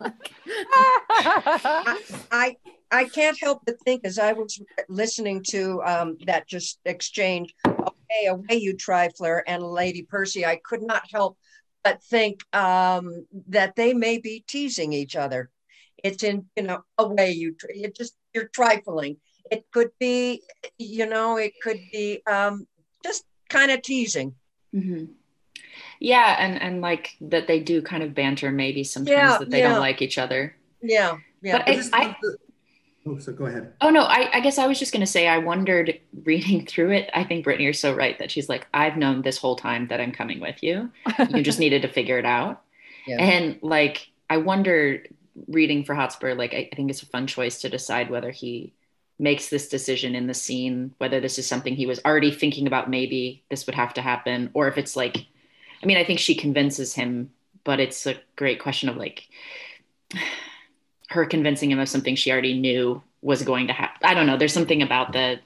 I 2.32 2.56
I 2.90 3.04
can't 3.04 3.38
help 3.40 3.62
but 3.64 3.80
think 3.80 4.04
as 4.04 4.18
I 4.18 4.32
was 4.32 4.60
listening 4.88 5.42
to 5.50 5.82
um, 5.84 6.16
that 6.26 6.46
just 6.46 6.80
exchange, 6.84 7.54
away, 7.64 8.26
away, 8.28 8.56
you 8.56 8.74
trifler 8.74 9.42
and 9.46 9.62
Lady 9.62 10.02
Percy, 10.02 10.44
I 10.44 10.56
could 10.64 10.82
not 10.82 11.02
help 11.10 11.36
but 11.86 12.02
think 12.02 12.42
um, 12.52 13.26
that 13.46 13.76
they 13.76 13.94
may 13.94 14.18
be 14.18 14.44
teasing 14.48 14.92
each 14.92 15.14
other. 15.14 15.50
It's 16.02 16.24
in 16.24 16.46
you 16.56 16.64
know 16.64 16.80
a 16.98 17.06
way 17.06 17.30
you 17.30 17.54
it 17.68 17.94
just 17.94 18.16
you're 18.34 18.48
trifling. 18.48 19.18
It 19.52 19.66
could 19.72 19.90
be 20.00 20.42
you 20.78 21.06
know 21.06 21.36
it 21.36 21.52
could 21.62 21.78
be 21.92 22.22
um, 22.26 22.66
just 23.04 23.22
kind 23.48 23.70
of 23.70 23.82
teasing. 23.82 24.34
Mm-hmm. 24.74 25.04
Yeah, 26.00 26.36
and 26.40 26.60
and 26.60 26.80
like 26.80 27.14
that 27.20 27.46
they 27.46 27.60
do 27.60 27.80
kind 27.82 28.02
of 28.02 28.14
banter 28.14 28.50
maybe 28.50 28.82
sometimes 28.82 29.16
Yeah, 29.16 29.38
that 29.38 29.50
they 29.50 29.60
yeah. 29.60 29.70
don't 29.70 29.80
like 29.80 30.02
each 30.02 30.18
other. 30.18 30.56
Yeah, 30.82 31.18
yeah. 31.40 31.58
But 31.58 31.68
I, 31.68 32.02
I, 32.02 32.16
Oh, 33.06 33.18
so 33.18 33.32
go 33.32 33.46
ahead. 33.46 33.72
oh 33.80 33.90
no, 33.90 34.02
I, 34.02 34.30
I 34.34 34.40
guess 34.40 34.58
I 34.58 34.66
was 34.66 34.78
just 34.78 34.92
gonna 34.92 35.06
say 35.06 35.28
I 35.28 35.38
wondered 35.38 36.00
reading 36.24 36.66
through 36.68 36.92
it. 36.92 37.10
I 37.14 37.24
think 37.24 37.44
Brittany, 37.44 37.64
you're 37.64 37.72
so 37.72 37.94
right 37.94 38.18
that 38.18 38.30
she's 38.30 38.48
like, 38.48 38.66
I've 38.74 38.96
known 38.96 39.22
this 39.22 39.38
whole 39.38 39.56
time 39.56 39.88
that 39.88 40.00
I'm 40.00 40.12
coming 40.12 40.40
with 40.40 40.62
you. 40.62 40.90
You 41.30 41.42
just 41.42 41.58
needed 41.60 41.82
to 41.82 41.88
figure 41.88 42.18
it 42.18 42.26
out. 42.26 42.62
Yeah. 43.06 43.22
And 43.22 43.58
like 43.62 44.08
I 44.28 44.38
wonder 44.38 45.04
reading 45.48 45.84
for 45.84 45.94
Hotspur, 45.94 46.34
like 46.34 46.52
I, 46.54 46.68
I 46.72 46.76
think 46.76 46.90
it's 46.90 47.02
a 47.02 47.06
fun 47.06 47.26
choice 47.26 47.60
to 47.60 47.68
decide 47.68 48.10
whether 48.10 48.30
he 48.30 48.72
makes 49.18 49.48
this 49.48 49.68
decision 49.68 50.14
in 50.14 50.26
the 50.26 50.34
scene, 50.34 50.94
whether 50.98 51.20
this 51.20 51.38
is 51.38 51.46
something 51.46 51.74
he 51.74 51.86
was 51.86 52.00
already 52.04 52.30
thinking 52.30 52.66
about 52.66 52.90
maybe 52.90 53.42
this 53.50 53.66
would 53.66 53.74
have 53.74 53.94
to 53.94 54.02
happen, 54.02 54.50
or 54.54 54.68
if 54.68 54.78
it's 54.78 54.96
like 54.96 55.26
I 55.82 55.86
mean, 55.86 55.96
I 55.98 56.04
think 56.04 56.18
she 56.18 56.34
convinces 56.34 56.94
him, 56.94 57.30
but 57.62 57.80
it's 57.80 58.06
a 58.06 58.16
great 58.34 58.60
question 58.60 58.88
of 58.88 58.96
like 58.96 59.28
her 61.08 61.24
convincing 61.24 61.70
him 61.70 61.78
of 61.78 61.88
something 61.88 62.16
she 62.16 62.30
already 62.30 62.58
knew 62.58 63.02
was 63.22 63.42
going 63.42 63.66
to 63.68 63.72
happen. 63.72 63.98
I 64.02 64.14
don't 64.14 64.26
know. 64.26 64.36
There's 64.36 64.52
something 64.52 64.82
about 64.82 65.12
the 65.12 65.40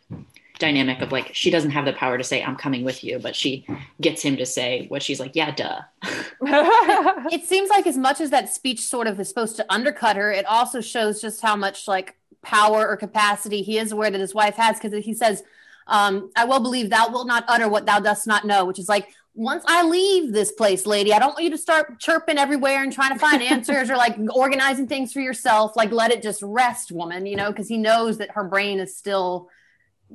dynamic 0.59 1.01
of 1.01 1.11
like 1.11 1.35
she 1.35 1.51
doesn't 1.51 1.70
have 1.70 1.87
the 1.87 1.93
power 1.93 2.19
to 2.19 2.23
say 2.23 2.43
I'm 2.43 2.57
coming 2.57 2.85
with 2.85 3.03
you, 3.03 3.19
but 3.19 3.35
she 3.35 3.66
gets 4.01 4.23
him 4.23 4.37
to 4.37 4.47
say 4.47 4.87
what 4.89 5.03
she's 5.03 5.19
like, 5.19 5.35
yeah, 5.35 5.51
duh. 5.51 5.81
it 7.32 7.45
seems 7.47 7.70
like 7.70 7.87
as 7.87 7.97
much 7.97 8.20
as 8.20 8.31
that 8.31 8.53
speech 8.53 8.81
sort 8.81 9.07
of 9.07 9.19
is 9.19 9.28
supposed 9.28 9.57
to 9.57 9.73
undercut 9.73 10.16
her, 10.16 10.31
it 10.31 10.45
also 10.47 10.81
shows 10.81 11.20
just 11.20 11.41
how 11.41 11.57
much 11.57 11.89
like 11.89 12.16
power 12.43 12.87
or 12.87 12.97
capacity 12.97 13.62
he 13.62 13.78
is 13.78 13.93
aware 13.93 14.11
that 14.11 14.20
his 14.20 14.35
wife 14.35 14.55
has 14.55 14.78
because 14.78 15.05
he 15.05 15.15
says, 15.15 15.43
um, 15.87 16.31
I 16.37 16.45
will 16.45 16.61
believe 16.61 16.91
thou 16.91 17.11
wilt 17.11 17.27
not 17.27 17.45
utter 17.49 17.69
what 17.69 17.87
thou 17.87 17.99
dost 17.99 18.27
not 18.27 18.45
know, 18.45 18.65
which 18.65 18.78
is 18.78 18.89
like, 18.89 19.09
once 19.40 19.64
I 19.66 19.84
leave 19.84 20.34
this 20.34 20.52
place, 20.52 20.84
lady, 20.84 21.14
I 21.14 21.18
don't 21.18 21.30
want 21.30 21.44
you 21.44 21.50
to 21.50 21.56
start 21.56 21.98
chirping 21.98 22.36
everywhere 22.36 22.82
and 22.82 22.92
trying 22.92 23.14
to 23.14 23.18
find 23.18 23.42
answers 23.42 23.88
or 23.88 23.96
like 23.96 24.14
organizing 24.34 24.86
things 24.86 25.14
for 25.14 25.20
yourself. 25.20 25.76
Like, 25.76 25.92
let 25.92 26.12
it 26.12 26.22
just 26.22 26.42
rest, 26.42 26.92
woman, 26.92 27.24
you 27.24 27.36
know, 27.36 27.50
because 27.50 27.66
he 27.66 27.78
knows 27.78 28.18
that 28.18 28.32
her 28.32 28.44
brain 28.44 28.80
is 28.80 28.98
still 28.98 29.48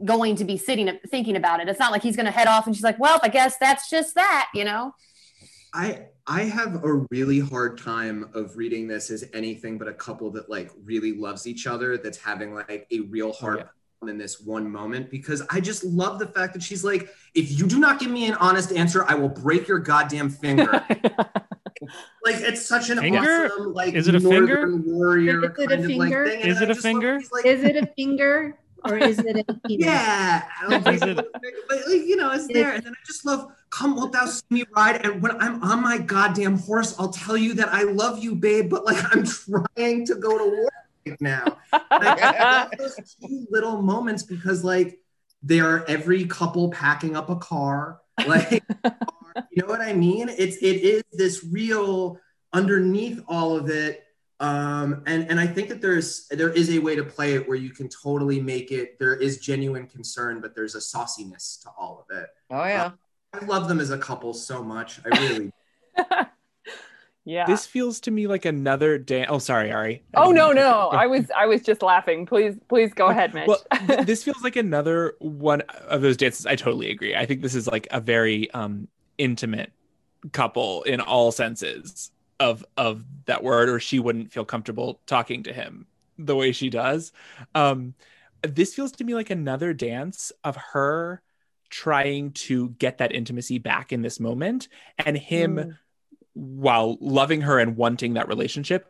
going 0.04 0.36
to 0.36 0.44
be 0.44 0.58
sitting 0.58 1.00
thinking 1.08 1.36
about 1.36 1.60
it. 1.60 1.68
It's 1.68 1.80
not 1.80 1.92
like 1.92 2.04
he's 2.04 2.16
going 2.16 2.28
to 2.28 2.32
head 2.32 2.48
off 2.48 2.68
and 2.68 2.76
she's 2.76 2.84
like, 2.84 3.00
well, 3.00 3.20
I 3.24 3.30
guess 3.30 3.58
that's 3.58 3.90
just 3.90 4.14
that, 4.14 4.50
you 4.54 4.64
know? 4.64 4.94
I 5.74 6.06
I 6.28 6.44
have 6.44 6.84
a 6.84 7.06
really 7.10 7.40
hard 7.40 7.80
time 7.80 8.30
of 8.36 8.58
reading 8.58 8.88
this 8.88 9.10
as 9.10 9.26
anything 9.34 9.80
but 9.80 9.88
a 9.88 9.94
couple 9.94 10.30
that 10.32 10.50
like 10.50 10.72
really 10.84 11.14
loves 11.14 11.48
each 11.48 11.66
other 11.68 11.98
that's 11.98 12.18
having 12.18 12.54
like 12.54 12.88
a 12.92 13.00
real 13.02 13.30
oh, 13.30 13.34
hard 13.34 13.58
yeah. 13.58 13.66
Problem 14.06 14.10
in 14.10 14.18
this 14.22 14.40
one 14.42 14.70
moment 14.72 15.10
because 15.10 15.42
I 15.50 15.60
just 15.60 15.84
love 15.84 16.20
the 16.20 16.28
fact 16.28 16.54
that 16.54 16.64
she's 16.64 16.84
like 16.84 17.10
if 17.34 17.52
you 17.52 17.66
do 17.68 17.80
not 17.80 18.00
give 18.00 18.12
me 18.12 18.28
an 18.28 18.36
honest 18.36 18.72
answer 18.72 19.06
I 19.08 19.16
will 19.16 19.30
break 19.30 19.68
your 19.68 19.80
goddamn 19.80 20.30
finger. 20.30 20.72
like 22.24 22.36
it's 22.42 22.66
such 22.66 22.90
an 22.90 23.00
Finger? 23.00 23.46
awesome 23.46 23.74
like 23.74 23.94
Is 23.94 24.08
it 24.08 24.16
a 24.16 24.20
finger? 24.20 24.76
warrior 24.78 25.38
Is 25.40 25.44
it 25.44 25.46
a 25.46 25.68
kind 25.68 25.72
of 25.72 25.80
like 25.80 25.88
finger? 26.10 26.26
thing. 26.28 26.40
Is 26.42 26.62
it 26.62 26.70
a 26.70 26.76
finger? 26.76 27.20
he's 27.20 27.32
like, 27.32 27.46
Is 27.46 27.64
it 27.64 27.76
a 27.76 27.88
finger 27.96 28.58
or 28.84 28.98
is 28.98 29.20
it 29.20 29.36
a 29.38 29.54
penis? 29.68 29.86
yeah, 29.86 30.44
I 30.62 30.70
don't 30.70 30.88
Is 30.94 31.02
think 31.02 31.18
it- 31.18 31.28
but 31.68 31.78
like, 31.88 32.06
you 32.06 32.16
know, 32.16 32.32
it's 32.32 32.48
there. 32.48 32.74
And 32.74 32.84
then 32.84 32.94
I 32.94 33.02
just 33.08 33.26
love, 33.26 33.52
come 33.72 33.96
wilt 33.96 34.12
thou 34.14 34.26
see 34.28 34.42
me 34.52 34.64
ride? 34.76 35.04
And 35.06 35.22
when 35.24 35.32
I'm 35.42 35.62
on 35.64 35.82
my 35.82 35.98
goddamn 35.98 36.58
horse, 36.60 36.94
I'll 37.00 37.10
tell 37.10 37.36
you 37.36 37.56
that 37.56 37.70
I 37.74 37.82
love 37.84 38.24
you, 38.24 38.36
babe, 38.36 38.70
but 38.70 38.86
like 38.86 38.98
I'm 39.16 39.24
trying 39.26 40.06
to 40.06 40.16
go 40.16 40.38
to 40.38 40.44
war 40.44 40.54
right 40.66 40.85
now. 41.20 41.58
I 41.72 42.68
those 42.78 42.96
two 42.96 43.48
little 43.50 43.82
moments 43.82 44.24
because 44.24 44.64
like 44.64 45.00
they 45.44 45.60
are 45.60 45.86
every 45.88 46.26
couple 46.26 46.70
packing 46.72 47.16
up 47.16 47.30
a 47.30 47.36
car. 47.36 48.00
Like 48.28 48.64
you 49.52 49.62
know 49.62 49.68
what 49.68 49.82
I 49.82 49.94
mean? 49.94 50.30
It's 50.30 50.58
it 50.58 50.82
is 50.82 51.04
this 51.14 51.44
real 51.44 52.20
underneath 52.54 53.22
all 53.28 53.56
of 53.56 53.70
it 53.70 54.06
um 54.42 55.02
and 55.06 55.30
and 55.30 55.40
i 55.40 55.48
think 55.48 55.70
that 55.70 55.82
there's 55.82 56.28
there 56.28 56.50
is 56.50 56.70
a 56.70 56.80
way 56.80 56.94
to 56.94 57.04
play 57.04 57.36
it 57.36 57.48
where 57.48 57.58
you 57.58 57.70
can 57.70 57.88
totally 57.88 58.42
make 58.42 58.70
it 58.70 59.00
there 59.00 59.16
is 59.16 59.38
genuine 59.38 59.88
concern 59.88 60.42
but 60.42 60.54
there's 60.54 60.76
a 60.76 60.82
sauciness 60.82 61.62
to 61.62 61.70
all 61.78 62.06
of 62.10 62.18
it 62.18 62.28
Oh 62.50 62.66
yeah. 62.66 62.92
i 63.34 63.46
love 63.46 63.70
them 63.70 63.80
as 63.80 63.92
a 63.92 63.98
couple 63.98 64.34
so 64.34 64.62
much 64.62 65.00
i 65.06 65.20
really 65.20 65.54
yeah. 67.26 67.46
This 67.46 67.66
feels 67.66 68.00
to 68.02 68.12
me 68.12 68.28
like 68.28 68.46
another 68.46 68.98
day. 68.98 69.26
Oh, 69.28 69.40
sorry, 69.40 69.72
Ari. 69.72 70.04
I 70.14 70.26
oh 70.26 70.32
no, 70.32 70.52
no. 70.52 70.90
I 70.90 71.08
was 71.08 71.32
I 71.36 71.48
was 71.48 71.62
just 71.62 71.82
laughing. 71.82 72.26
Please, 72.26 72.56
please 72.70 72.94
go 72.94 73.10
ahead, 73.10 73.34
Mitch. 73.34 73.48
Well, 73.48 73.62
th- 73.88 74.02
this 74.06 74.24
feels 74.24 74.44
like 74.44 74.56
another 74.56 75.16
one 75.20 75.62
of 75.62 76.02
those 76.02 76.18
dances. 76.18 76.46
I 76.46 76.56
totally 76.56 76.92
agree. 76.92 77.16
I 77.16 77.26
think 77.26 77.42
this 77.42 77.56
is 77.56 77.68
like 77.68 77.88
a 77.92 78.00
very 78.00 78.50
um 78.52 78.88
intimate 79.18 79.74
couple 80.34 80.84
in 80.84 81.02
all 81.02 81.32
senses 81.32 82.12
of 82.40 82.66
of 82.78 83.04
that 83.26 83.44
word, 83.44 83.70
or 83.70 83.80
she 83.80 84.00
wouldn't 84.00 84.32
feel 84.32 84.46
comfortable 84.46 85.02
talking 85.08 85.44
to 85.44 85.54
him 85.54 85.88
the 86.18 86.36
way 86.36 86.52
she 86.52 86.70
does. 86.70 87.12
Um, 87.56 87.96
this 88.44 88.74
feels 88.76 88.92
to 88.94 89.04
me 89.04 89.16
like 89.16 89.30
another 89.32 89.74
dance 89.74 90.32
of 90.44 90.56
her 90.58 91.22
trying 91.70 92.32
to 92.32 92.70
get 92.72 93.00
that 93.00 93.12
intimacy 93.12 93.58
back 93.58 93.92
in 93.92 94.02
this 94.02 94.20
moment, 94.20 94.68
and 95.00 95.18
him 95.18 95.56
Mm. 95.58 95.78
While 96.36 96.98
loving 97.02 97.42
her 97.42 97.58
and 97.60 97.76
wanting 97.76 98.14
that 98.14 98.28
relationship 98.28 98.88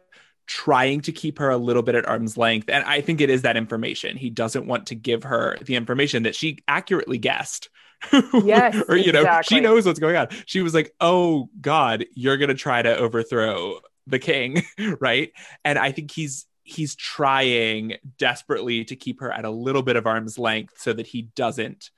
trying 0.48 1.02
to 1.02 1.12
keep 1.12 1.40
her 1.40 1.50
a 1.50 1.58
little 1.58 1.82
bit 1.82 1.96
at 1.96 2.06
arm's 2.08 2.38
length. 2.38 2.70
And 2.70 2.84
i 2.84 3.02
think 3.02 3.20
it 3.22 3.32
is 3.32 3.42
that 3.44 3.58
information. 3.58 4.16
He 4.18 4.30
doesn't 4.30 4.68
want 4.68 4.88
to 4.88 4.96
give 4.96 5.24
her 5.24 5.58
the 5.64 5.76
information 5.76 6.24
that 6.24 6.36
she 6.36 6.60
accurately 6.68 7.18
guessed. 7.18 7.70
Yes, 8.44 8.84
or 8.88 8.98
you 8.98 9.12
know 9.12 9.42
she 9.42 9.60
knows 9.60 9.86
what's 9.88 10.00
going 10.00 10.16
on. 10.18 10.28
She 10.46 10.62
was 10.62 10.74
like 10.76 10.94
oh 11.02 11.50
god 11.62 12.06
you're 12.14 12.38
going 12.38 12.50
to 12.50 12.54
try 12.56 12.82
to 12.82 12.96
overthrow 12.96 13.80
the 14.06 14.20
king 14.20 14.64
right? 15.00 15.32
And 15.64 15.80
i 15.80 15.92
think 15.92 16.12
he's 16.12 16.46
he's 16.64 16.96
trying 16.96 17.94
desperately 18.20 18.84
to 18.86 18.96
keep 18.96 19.22
her 19.22 19.32
at 19.32 19.46
a 19.46 19.50
little 19.50 19.82
bit 19.84 19.96
of 19.96 20.06
arm's 20.06 20.38
length 20.38 20.74
so 20.78 20.94
that 20.94 21.08
he 21.08 21.24
doesn't 21.24 21.90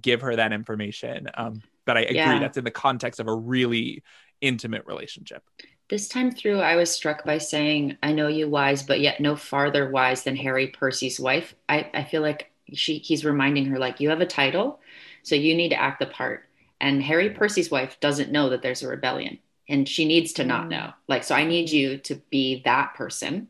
give 0.00 0.20
her 0.20 0.36
that 0.36 0.52
information. 0.52 1.28
Um 1.34 1.62
but 1.84 1.96
i 1.96 2.00
agree 2.02 2.16
Yeah. 2.16 2.38
that's 2.38 2.56
in 2.58 2.64
the 2.64 2.70
context 2.70 3.18
of 3.18 3.26
a 3.28 3.34
really 3.34 4.02
intimate 4.40 4.86
relationship 4.86 5.42
This 5.88 6.08
time 6.08 6.32
through, 6.32 6.60
I 6.60 6.74
was 6.76 6.90
struck 6.90 7.24
by 7.24 7.38
saying, 7.38 7.96
I 8.02 8.12
know 8.12 8.26
you 8.26 8.48
wise, 8.48 8.82
but 8.82 9.00
yet 9.00 9.20
no 9.20 9.36
farther 9.36 9.88
wise 9.88 10.24
than 10.24 10.34
Harry 10.36 10.66
Percy's 10.68 11.20
wife. 11.20 11.54
I, 11.68 11.88
I 11.94 12.02
feel 12.04 12.22
like 12.22 12.50
she 12.72 12.98
he's 12.98 13.24
reminding 13.24 13.66
her, 13.66 13.78
like, 13.78 14.00
you 14.00 14.10
have 14.10 14.20
a 14.20 14.26
title, 14.26 14.80
so 15.22 15.36
you 15.36 15.54
need 15.54 15.68
to 15.68 15.80
act 15.80 16.00
the 16.00 16.06
part. 16.06 16.48
And 16.80 17.02
Harry 17.02 17.30
Percy's 17.30 17.70
wife 17.70 17.98
doesn't 18.00 18.32
know 18.32 18.48
that 18.50 18.62
there's 18.62 18.82
a 18.82 18.88
rebellion. 18.88 19.38
And 19.68 19.88
she 19.88 20.04
needs 20.06 20.32
to 20.34 20.44
not 20.44 20.66
Mm. 20.66 20.70
know. 20.70 20.92
Like, 21.08 21.22
so 21.24 21.34
I 21.36 21.44
need 21.44 21.70
you 21.70 21.98
to 21.98 22.16
be 22.30 22.62
that 22.64 22.94
person. 22.94 23.48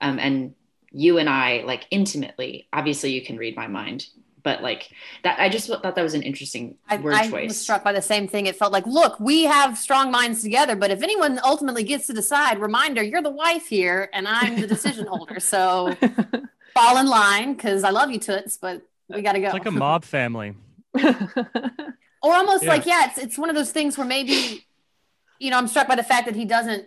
Um, 0.00 0.18
and 0.18 0.54
you 0.92 1.18
and 1.18 1.28
I, 1.28 1.62
like 1.66 1.86
intimately, 1.90 2.68
obviously 2.72 3.12
you 3.12 3.22
can 3.24 3.36
read 3.36 3.56
my 3.56 3.66
mind. 3.66 4.06
But 4.44 4.62
like 4.62 4.90
that 5.24 5.40
I 5.40 5.48
just 5.48 5.66
thought 5.66 5.82
that 5.82 5.96
was 6.02 6.14
an 6.14 6.22
interesting 6.22 6.76
I, 6.88 6.98
word 6.98 7.14
I 7.14 7.28
choice. 7.28 7.48
was 7.48 7.60
struck 7.60 7.82
by 7.82 7.92
the 7.92 8.02
same 8.02 8.28
thing. 8.28 8.46
It 8.46 8.54
felt 8.56 8.72
like, 8.72 8.86
look, 8.86 9.18
we 9.18 9.44
have 9.44 9.76
strong 9.76 10.10
minds 10.12 10.42
together, 10.42 10.76
but 10.76 10.90
if 10.92 11.02
anyone 11.02 11.40
ultimately 11.42 11.82
gets 11.82 12.06
to 12.08 12.12
decide, 12.12 12.60
reminder, 12.60 13.02
you're 13.02 13.22
the 13.22 13.30
wife 13.30 13.66
here 13.66 14.08
and 14.12 14.28
I'm 14.28 14.60
the 14.60 14.66
decision 14.66 15.06
holder. 15.06 15.40
So 15.40 15.96
fall 16.74 16.98
in 16.98 17.06
line 17.06 17.54
because 17.54 17.84
I 17.84 17.90
love 17.90 18.10
you, 18.10 18.18
Toots, 18.20 18.58
but 18.60 18.82
we 19.08 19.22
got 19.22 19.32
to 19.32 19.40
go. 19.40 19.46
It's 19.46 19.54
like 19.54 19.66
a 19.66 19.70
mob 19.70 20.04
family. 20.04 20.54
or 20.94 22.34
almost 22.34 22.64
Yeah. 22.64 22.68
like, 22.68 22.86
yeah, 22.86 23.06
it's, 23.08 23.18
it's 23.18 23.38
one 23.38 23.48
of 23.50 23.56
those 23.56 23.72
things 23.72 23.96
where 23.98 24.06
maybe, 24.06 24.66
you 25.38 25.50
know, 25.50 25.58
I'm 25.58 25.68
struck 25.68 25.88
by 25.88 25.96
the 25.96 26.02
fact 26.02 26.26
that 26.26 26.36
he 26.36 26.44
doesn't, 26.44 26.84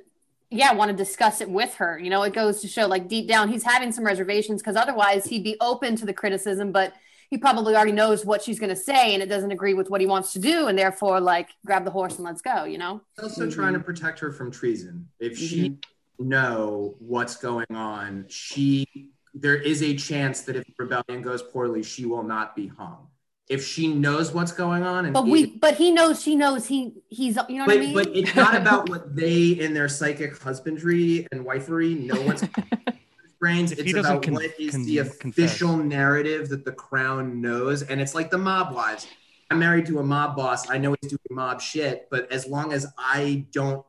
yeah, 0.49 0.73
want 0.73 0.91
to 0.91 0.95
discuss 0.97 1.41
it 1.41 1.49
with 1.49 1.73
her. 1.75 1.99
You 1.99 2.09
know, 2.09 2.23
it 2.23 2.33
goes 2.33 2.61
to 2.61 2.67
show 2.67 2.87
like 2.87 3.07
deep 3.07 3.27
down, 3.27 3.49
he's 3.49 3.63
having 3.63 3.91
some 3.91 4.05
reservations 4.05 4.61
because 4.61 4.75
otherwise 4.75 5.25
he'd 5.25 5.43
be 5.43 5.57
open 5.59 5.95
to 5.97 6.05
the 6.05 6.13
criticism, 6.13 6.71
but 6.71 6.93
he 7.29 7.37
probably 7.37 7.75
already 7.75 7.91
knows 7.91 8.25
what 8.25 8.41
she's 8.41 8.59
going 8.59 8.69
to 8.69 8.75
say 8.75 9.13
and 9.13 9.21
it 9.21 9.27
doesn't 9.27 9.51
agree 9.51 9.73
with 9.73 9.89
what 9.89 10.01
he 10.01 10.07
wants 10.07 10.33
to 10.33 10.39
do. 10.39 10.67
And 10.67 10.77
therefore, 10.77 11.19
like, 11.19 11.49
grab 11.65 11.83
the 11.83 11.91
horse 11.91 12.15
and 12.15 12.23
let's 12.23 12.41
go, 12.41 12.63
you 12.63 12.77
know? 12.77 13.01
also 13.21 13.49
trying 13.49 13.73
to 13.73 13.79
protect 13.79 14.19
her 14.19 14.31
from 14.31 14.51
treason 14.51 15.07
if 15.19 15.37
she 15.37 15.69
mm-hmm. 15.69 16.29
know 16.29 16.95
what's 16.99 17.35
going 17.35 17.65
on 17.71 18.25
she 18.29 19.11
there 19.33 19.55
is 19.55 19.83
a 19.83 19.95
chance 19.95 20.41
that 20.41 20.55
if 20.55 20.65
the 20.65 20.73
rebellion 20.77 21.21
goes 21.21 21.41
poorly 21.41 21.83
she 21.83 22.05
will 22.05 22.23
not 22.23 22.55
be 22.55 22.67
hung 22.67 23.07
if 23.49 23.65
she 23.65 23.87
knows 23.87 24.33
what's 24.33 24.51
going 24.51 24.83
on 24.83 25.05
and 25.05 25.13
But 25.13 25.25
we, 25.25 25.45
but 25.45 25.75
he 25.75 25.91
knows, 25.91 26.21
she 26.21 26.35
knows 26.35 26.65
he, 26.65 26.93
he's, 27.07 27.37
you 27.47 27.59
know 27.59 27.65
what 27.65 27.67
but, 27.67 27.77
I 27.77 27.79
mean? 27.79 27.93
but 27.93 28.07
it's 28.07 28.35
not 28.35 28.55
about 28.55 28.89
what 28.89 29.15
they 29.15 29.47
in 29.49 29.73
their 29.73 29.87
psychic 29.87 30.37
husbandry 30.41 31.27
and 31.31 31.45
wifery 31.45 31.97
know 32.05 32.21
what's 32.23 32.43
brains. 33.39 33.71
If 33.71 33.79
It's 33.79 33.87
he 33.87 33.93
doesn't 33.93 34.11
about 34.11 34.23
con- 34.23 34.33
what 34.35 34.59
is 34.59 34.71
con- 34.71 34.85
the 34.85 34.97
confess. 35.19 35.45
official 35.45 35.77
narrative 35.77 36.49
that 36.49 36.65
the 36.65 36.71
crown 36.71 37.41
knows. 37.41 37.83
And 37.83 38.01
it's 38.01 38.15
like 38.15 38.29
the 38.29 38.37
mob 38.37 38.73
wives. 38.73 39.07
I'm 39.49 39.59
married 39.59 39.85
to 39.87 39.99
a 39.99 40.03
mob 40.03 40.35
boss. 40.35 40.69
I 40.69 40.77
know 40.77 40.95
he's 41.01 41.11
doing 41.11 41.19
mob 41.31 41.61
shit, 41.61 42.07
but 42.11 42.31
as 42.31 42.47
long 42.47 42.73
as 42.73 42.85
I 42.97 43.45
don't 43.51 43.85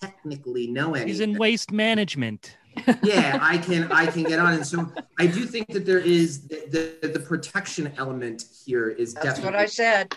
technically 0.00 0.66
know 0.66 0.90
anything, 0.94 1.08
He's 1.08 1.20
in 1.20 1.38
waste 1.38 1.70
management. 1.70 2.56
yeah, 3.02 3.38
I 3.40 3.56
can 3.58 3.90
I 3.90 4.06
can 4.06 4.24
get 4.24 4.38
on. 4.38 4.52
And 4.54 4.66
so 4.66 4.92
I 5.18 5.26
do 5.26 5.46
think 5.46 5.68
that 5.68 5.86
there 5.86 5.98
is 5.98 6.46
the 6.48 6.96
the, 7.00 7.08
the 7.08 7.20
protection 7.20 7.92
element 7.96 8.44
here 8.66 8.90
is 8.90 9.14
That's 9.14 9.26
definitely 9.26 9.52
what 9.52 9.60
I 9.60 9.66
said. 9.66 10.14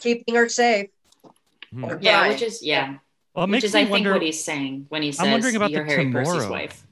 Keeping 0.00 0.34
her 0.36 0.48
safe. 0.48 0.88
Hmm. 1.70 1.84
Yeah, 2.00 2.28
which 2.28 2.40
is 2.42 2.62
yeah. 2.62 2.96
Well, 3.34 3.46
which 3.46 3.64
is 3.64 3.74
me 3.74 3.82
I 3.82 3.84
think 3.86 4.06
what 4.06 4.22
he's 4.22 4.42
saying 4.42 4.86
when 4.88 5.02
he 5.02 5.12
says 5.12 5.26
I'm 5.26 5.32
wondering 5.32 5.56
about 5.56 5.70
you're 5.70 5.84
the 5.84 5.90
Harry 5.90 6.10
Percy's 6.10 6.46
wife. 6.46 6.86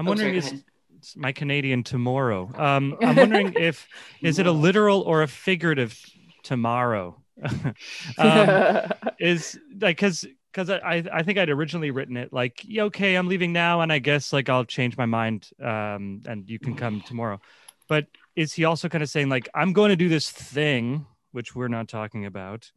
I'm 0.00 0.06
Oh, 0.08 0.12
wondering 0.12 0.40
sorry, 0.40 0.62
is 1.02 1.14
my 1.14 1.30
Canadian 1.30 1.84
tomorrow. 1.84 2.50
Um, 2.56 2.96
I'm 3.02 3.16
wondering 3.24 3.52
if 3.54 3.86
is 4.22 4.38
it 4.38 4.46
a 4.46 4.50
literal 4.52 5.02
or 5.02 5.20
a 5.20 5.28
figurative 5.28 6.02
tomorrow? 6.42 7.20
um, 8.16 8.92
is 9.20 9.58
like 9.78 9.98
because 9.98 10.24
because 10.50 10.70
I 10.70 11.04
I 11.12 11.22
think 11.22 11.38
I'd 11.38 11.50
originally 11.50 11.90
written 11.90 12.16
it 12.16 12.32
like 12.32 12.62
yeah, 12.64 12.84
okay 12.84 13.14
I'm 13.14 13.28
leaving 13.28 13.52
now 13.52 13.82
and 13.82 13.92
I 13.92 13.98
guess 13.98 14.32
like 14.32 14.48
I'll 14.48 14.64
change 14.64 14.96
my 14.96 15.04
mind 15.04 15.50
um 15.62 16.22
and 16.26 16.48
you 16.48 16.58
can 16.58 16.76
come 16.76 17.02
tomorrow, 17.02 17.38
but 17.86 18.06
is 18.36 18.54
he 18.54 18.64
also 18.64 18.88
kind 18.88 19.02
of 19.02 19.10
saying 19.10 19.28
like 19.28 19.50
I'm 19.54 19.74
going 19.74 19.90
to 19.90 19.96
do 19.96 20.08
this 20.08 20.30
thing 20.30 21.04
which 21.32 21.54
we're 21.54 21.68
not 21.68 21.88
talking 21.88 22.24
about, 22.24 22.72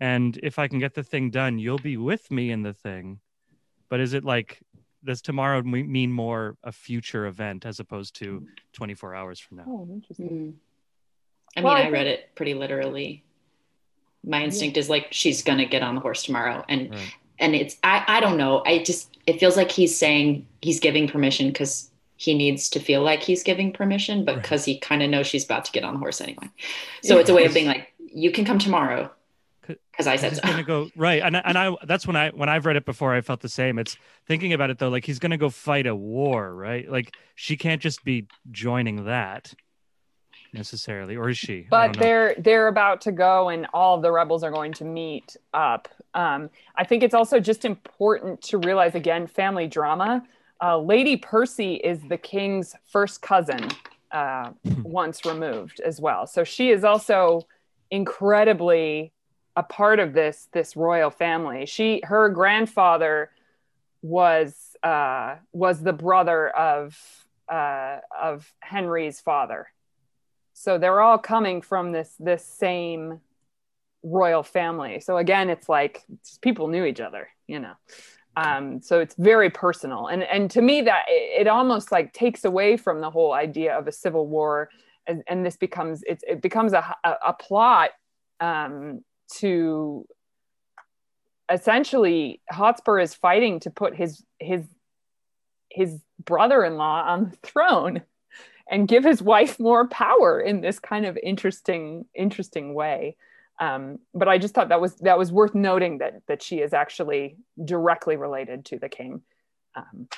and 0.00 0.40
if 0.42 0.58
I 0.58 0.68
can 0.68 0.78
get 0.78 0.94
the 0.94 1.04
thing 1.04 1.28
done 1.30 1.58
you'll 1.58 1.76
be 1.78 1.98
with 1.98 2.30
me 2.30 2.50
in 2.50 2.62
the 2.62 2.72
thing, 2.72 3.20
but 3.90 4.00
is 4.00 4.14
it 4.14 4.24
like 4.24 4.62
does 5.06 5.22
tomorrow 5.22 5.62
me- 5.62 5.82
mean 5.84 6.12
more 6.12 6.56
a 6.64 6.72
future 6.72 7.26
event 7.26 7.64
as 7.64 7.80
opposed 7.80 8.14
to 8.16 8.46
24 8.74 9.14
hours 9.14 9.40
from 9.40 9.58
now? 9.58 9.64
oh, 9.66 9.88
interesting. 9.90 10.28
Mm. 10.28 10.52
I 11.56 11.62
Well, 11.62 11.74
mean, 11.74 11.84
I 11.84 11.86
I 11.86 11.90
read 11.90 12.06
it 12.06 12.30
pretty 12.34 12.52
literally. 12.54 13.22
My 14.24 14.42
instinct 14.42 14.76
is 14.76 14.90
like 14.90 15.06
she's 15.12 15.42
gonna 15.42 15.64
get 15.66 15.82
on 15.82 15.94
the 15.94 16.00
horse 16.00 16.22
tomorrow, 16.24 16.64
and 16.68 16.90
Right. 16.90 17.14
and 17.38 17.54
it's 17.54 17.76
I 17.82 18.04
I 18.06 18.20
don't 18.20 18.36
know. 18.36 18.62
I 18.66 18.82
just 18.82 19.16
it 19.26 19.38
feels 19.40 19.56
like 19.56 19.70
he's 19.70 19.96
saying 19.96 20.46
he's 20.60 20.80
giving 20.80 21.08
permission 21.08 21.48
because 21.48 21.90
he 22.16 22.34
needs 22.34 22.68
to 22.70 22.80
feel 22.80 23.02
like 23.02 23.22
he's 23.22 23.42
giving 23.42 23.72
permission, 23.72 24.24
but 24.24 24.36
because 24.36 24.64
he 24.64 24.78
kind 24.78 25.02
of 25.02 25.10
knows 25.10 25.26
she's 25.26 25.44
about 25.44 25.64
to 25.66 25.72
get 25.72 25.84
on 25.84 25.94
the 25.94 25.98
horse 26.00 26.20
anyway. 26.20 26.48
So 27.02 27.18
it's 27.18 27.28
a 27.30 27.34
way 27.34 27.44
of 27.44 27.52
being 27.54 27.66
like, 27.66 27.92
you 27.98 28.30
can 28.32 28.44
come 28.46 28.58
tomorrow 28.58 29.10
because 29.66 30.06
I 30.06 30.16
said 30.16 30.32
he's 30.32 30.40
so. 30.40 30.48
gonna 30.48 30.62
go 30.62 30.88
right 30.96 31.22
and 31.22 31.36
I- 31.36 31.42
and 31.44 31.58
I 31.58 31.74
that's 31.84 32.06
when 32.06 32.16
I 32.16 32.30
when 32.30 32.48
I've 32.48 32.66
read 32.66 32.76
it 32.76 32.84
before 32.84 33.14
I 33.14 33.20
felt 33.20 33.40
the 33.40 33.48
same. 33.48 33.78
It's 33.78 33.96
thinking 34.26 34.52
about 34.52 34.70
it 34.70 34.78
though, 34.78 34.88
like 34.88 35.04
he's 35.04 35.18
gonna 35.18 35.38
go 35.38 35.50
fight 35.50 35.86
a 35.86 35.94
war, 35.94 36.54
right? 36.54 36.90
Like 36.90 37.16
she 37.34 37.56
can't 37.56 37.80
just 37.80 38.04
be 38.04 38.26
joining 38.50 39.04
that 39.04 39.54
necessarily, 40.52 41.16
or 41.16 41.28
is 41.28 41.38
she? 41.38 41.66
But 41.70 41.96
they're 41.96 42.34
they're 42.38 42.68
about 42.68 43.00
to 43.02 43.12
go 43.12 43.48
and 43.48 43.66
all 43.72 43.96
of 43.96 44.02
the 44.02 44.12
rebels 44.12 44.42
are 44.42 44.50
going 44.50 44.72
to 44.74 44.84
meet 44.84 45.36
up 45.54 45.88
um, 46.14 46.50
i 46.76 46.84
think 46.84 47.02
it's 47.02 47.14
also 47.14 47.38
just 47.38 47.64
important 47.64 48.40
to 48.42 48.58
realize 48.58 48.94
again 48.94 49.26
family 49.26 49.66
drama 49.68 50.22
uh, 50.62 50.78
lady 50.78 51.16
percy 51.16 51.74
is 51.76 52.00
the 52.08 52.16
king's 52.16 52.74
first 52.90 53.22
cousin 53.22 53.68
uh, 54.12 54.50
once 54.82 55.24
removed 55.24 55.80
as 55.80 56.00
well 56.00 56.26
so 56.26 56.42
she 56.42 56.70
is 56.70 56.82
also 56.84 57.40
incredibly 57.90 59.12
a 59.56 59.62
part 59.62 59.98
of 59.98 60.12
this 60.12 60.48
this 60.52 60.76
royal 60.76 61.10
family. 61.10 61.66
She 61.66 62.02
her 62.04 62.28
grandfather 62.28 63.30
was 64.02 64.76
uh, 64.82 65.36
was 65.52 65.82
the 65.82 65.92
brother 65.92 66.48
of 66.50 66.98
uh, 67.48 67.98
of 68.20 68.52
henry's 68.60 69.20
father. 69.20 69.68
So 70.52 70.78
they're 70.78 71.00
all 71.00 71.18
coming 71.18 71.62
from 71.62 71.92
this 71.92 72.14
this 72.18 72.44
same 72.44 73.20
royal 74.02 74.42
family. 74.42 75.00
So 75.00 75.16
again 75.16 75.50
it's 75.50 75.68
like 75.68 76.04
people 76.42 76.68
knew 76.68 76.84
each 76.84 77.00
other 77.00 77.28
you 77.46 77.60
know? 77.60 77.74
Um, 78.36 78.82
so 78.82 79.00
it's 79.00 79.14
very 79.14 79.48
personal. 79.48 80.08
And 80.08 80.22
and 80.22 80.50
to 80.50 80.60
me 80.60 80.82
that 80.82 81.04
it, 81.08 81.42
it 81.42 81.48
almost 81.48 81.90
like 81.90 82.12
takes 82.12 82.44
away 82.44 82.76
from 82.76 83.00
the 83.00 83.10
whole 83.10 83.32
idea 83.32 83.76
of 83.76 83.86
a 83.88 83.92
civil 83.92 84.26
war 84.26 84.68
and, 85.06 85.22
and 85.26 85.46
this 85.46 85.56
becomes 85.56 86.02
it's, 86.06 86.22
it 86.28 86.42
becomes 86.42 86.72
a, 86.74 86.94
a, 87.04 87.14
a 87.28 87.32
plot 87.32 87.90
um, 88.40 89.02
to 89.38 90.06
essentially 91.50 92.40
hotspur 92.50 92.98
is 92.98 93.14
fighting 93.14 93.60
to 93.60 93.70
put 93.70 93.94
his 93.94 94.22
his 94.38 94.64
his 95.70 96.00
brother-in-law 96.24 97.04
on 97.06 97.30
the 97.30 97.36
throne 97.48 98.02
and 98.68 98.88
give 98.88 99.04
his 99.04 99.22
wife 99.22 99.60
more 99.60 99.86
power 99.88 100.40
in 100.40 100.60
this 100.60 100.78
kind 100.78 101.06
of 101.06 101.16
interesting 101.22 102.04
interesting 102.14 102.74
way. 102.74 103.16
Um, 103.58 104.00
but 104.12 104.28
i 104.28 104.36
just 104.36 104.54
thought 104.54 104.68
that 104.68 104.82
was 104.82 104.96
that 104.96 105.16
was 105.16 105.32
worth 105.32 105.54
noting 105.54 105.98
that 105.98 106.20
that 106.28 106.42
she 106.42 106.56
is 106.56 106.74
actually 106.74 107.36
directly 107.64 108.16
related 108.16 108.66
to 108.66 108.78
the 108.78 108.88
king 108.88 109.22
um, 109.74 110.08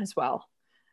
as 0.00 0.14
well. 0.16 0.48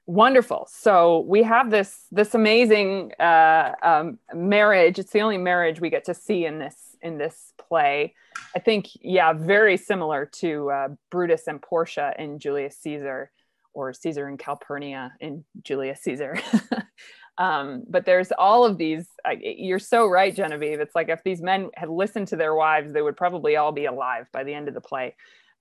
Wonderful. 0.05 0.67
So 0.69 1.21
we 1.21 1.43
have 1.43 1.71
this 1.71 2.05
this 2.11 2.35
amazing 2.35 3.13
uh, 3.19 3.71
um, 3.81 4.19
marriage. 4.33 4.99
It's 4.99 5.11
the 5.11 5.21
only 5.21 5.37
marriage 5.37 5.79
we 5.79 5.89
get 5.89 6.05
to 6.05 6.13
see 6.13 6.45
in 6.45 6.59
this 6.59 6.92
in 7.03 7.17
this 7.17 7.53
play 7.57 8.15
i 8.55 8.59
think 8.59 8.87
yeah 9.01 9.33
very 9.33 9.77
similar 9.77 10.25
to 10.25 10.71
uh, 10.71 10.87
brutus 11.11 11.47
and 11.47 11.61
portia 11.61 12.13
in 12.17 12.39
julius 12.39 12.77
caesar 12.77 13.29
or 13.73 13.93
Caesar 13.93 14.27
and 14.27 14.39
Calpurnia 14.39 15.13
in 15.19 15.43
Julius 15.63 16.01
Caesar. 16.01 16.37
um, 17.37 17.83
but 17.89 18.05
there's 18.05 18.31
all 18.31 18.65
of 18.65 18.77
these. 18.77 19.07
I, 19.25 19.37
you're 19.41 19.79
so 19.79 20.07
right, 20.07 20.33
Genevieve. 20.33 20.79
It's 20.79 20.95
like 20.95 21.09
if 21.09 21.23
these 21.23 21.41
men 21.41 21.69
had 21.75 21.89
listened 21.89 22.27
to 22.29 22.35
their 22.35 22.55
wives, 22.55 22.93
they 22.93 23.01
would 23.01 23.17
probably 23.17 23.55
all 23.55 23.71
be 23.71 23.85
alive 23.85 24.27
by 24.31 24.43
the 24.43 24.53
end 24.53 24.67
of 24.67 24.73
the 24.73 24.81
play. 24.81 25.15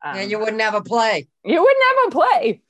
Um, 0.04 0.16
and 0.16 0.30
you 0.30 0.38
wouldn't 0.38 0.60
have 0.60 0.74
a 0.74 0.82
play. 0.82 1.28
you 1.44 1.60
wouldn't 1.60 1.84
have 1.88 2.06
a 2.08 2.10
play. 2.10 2.60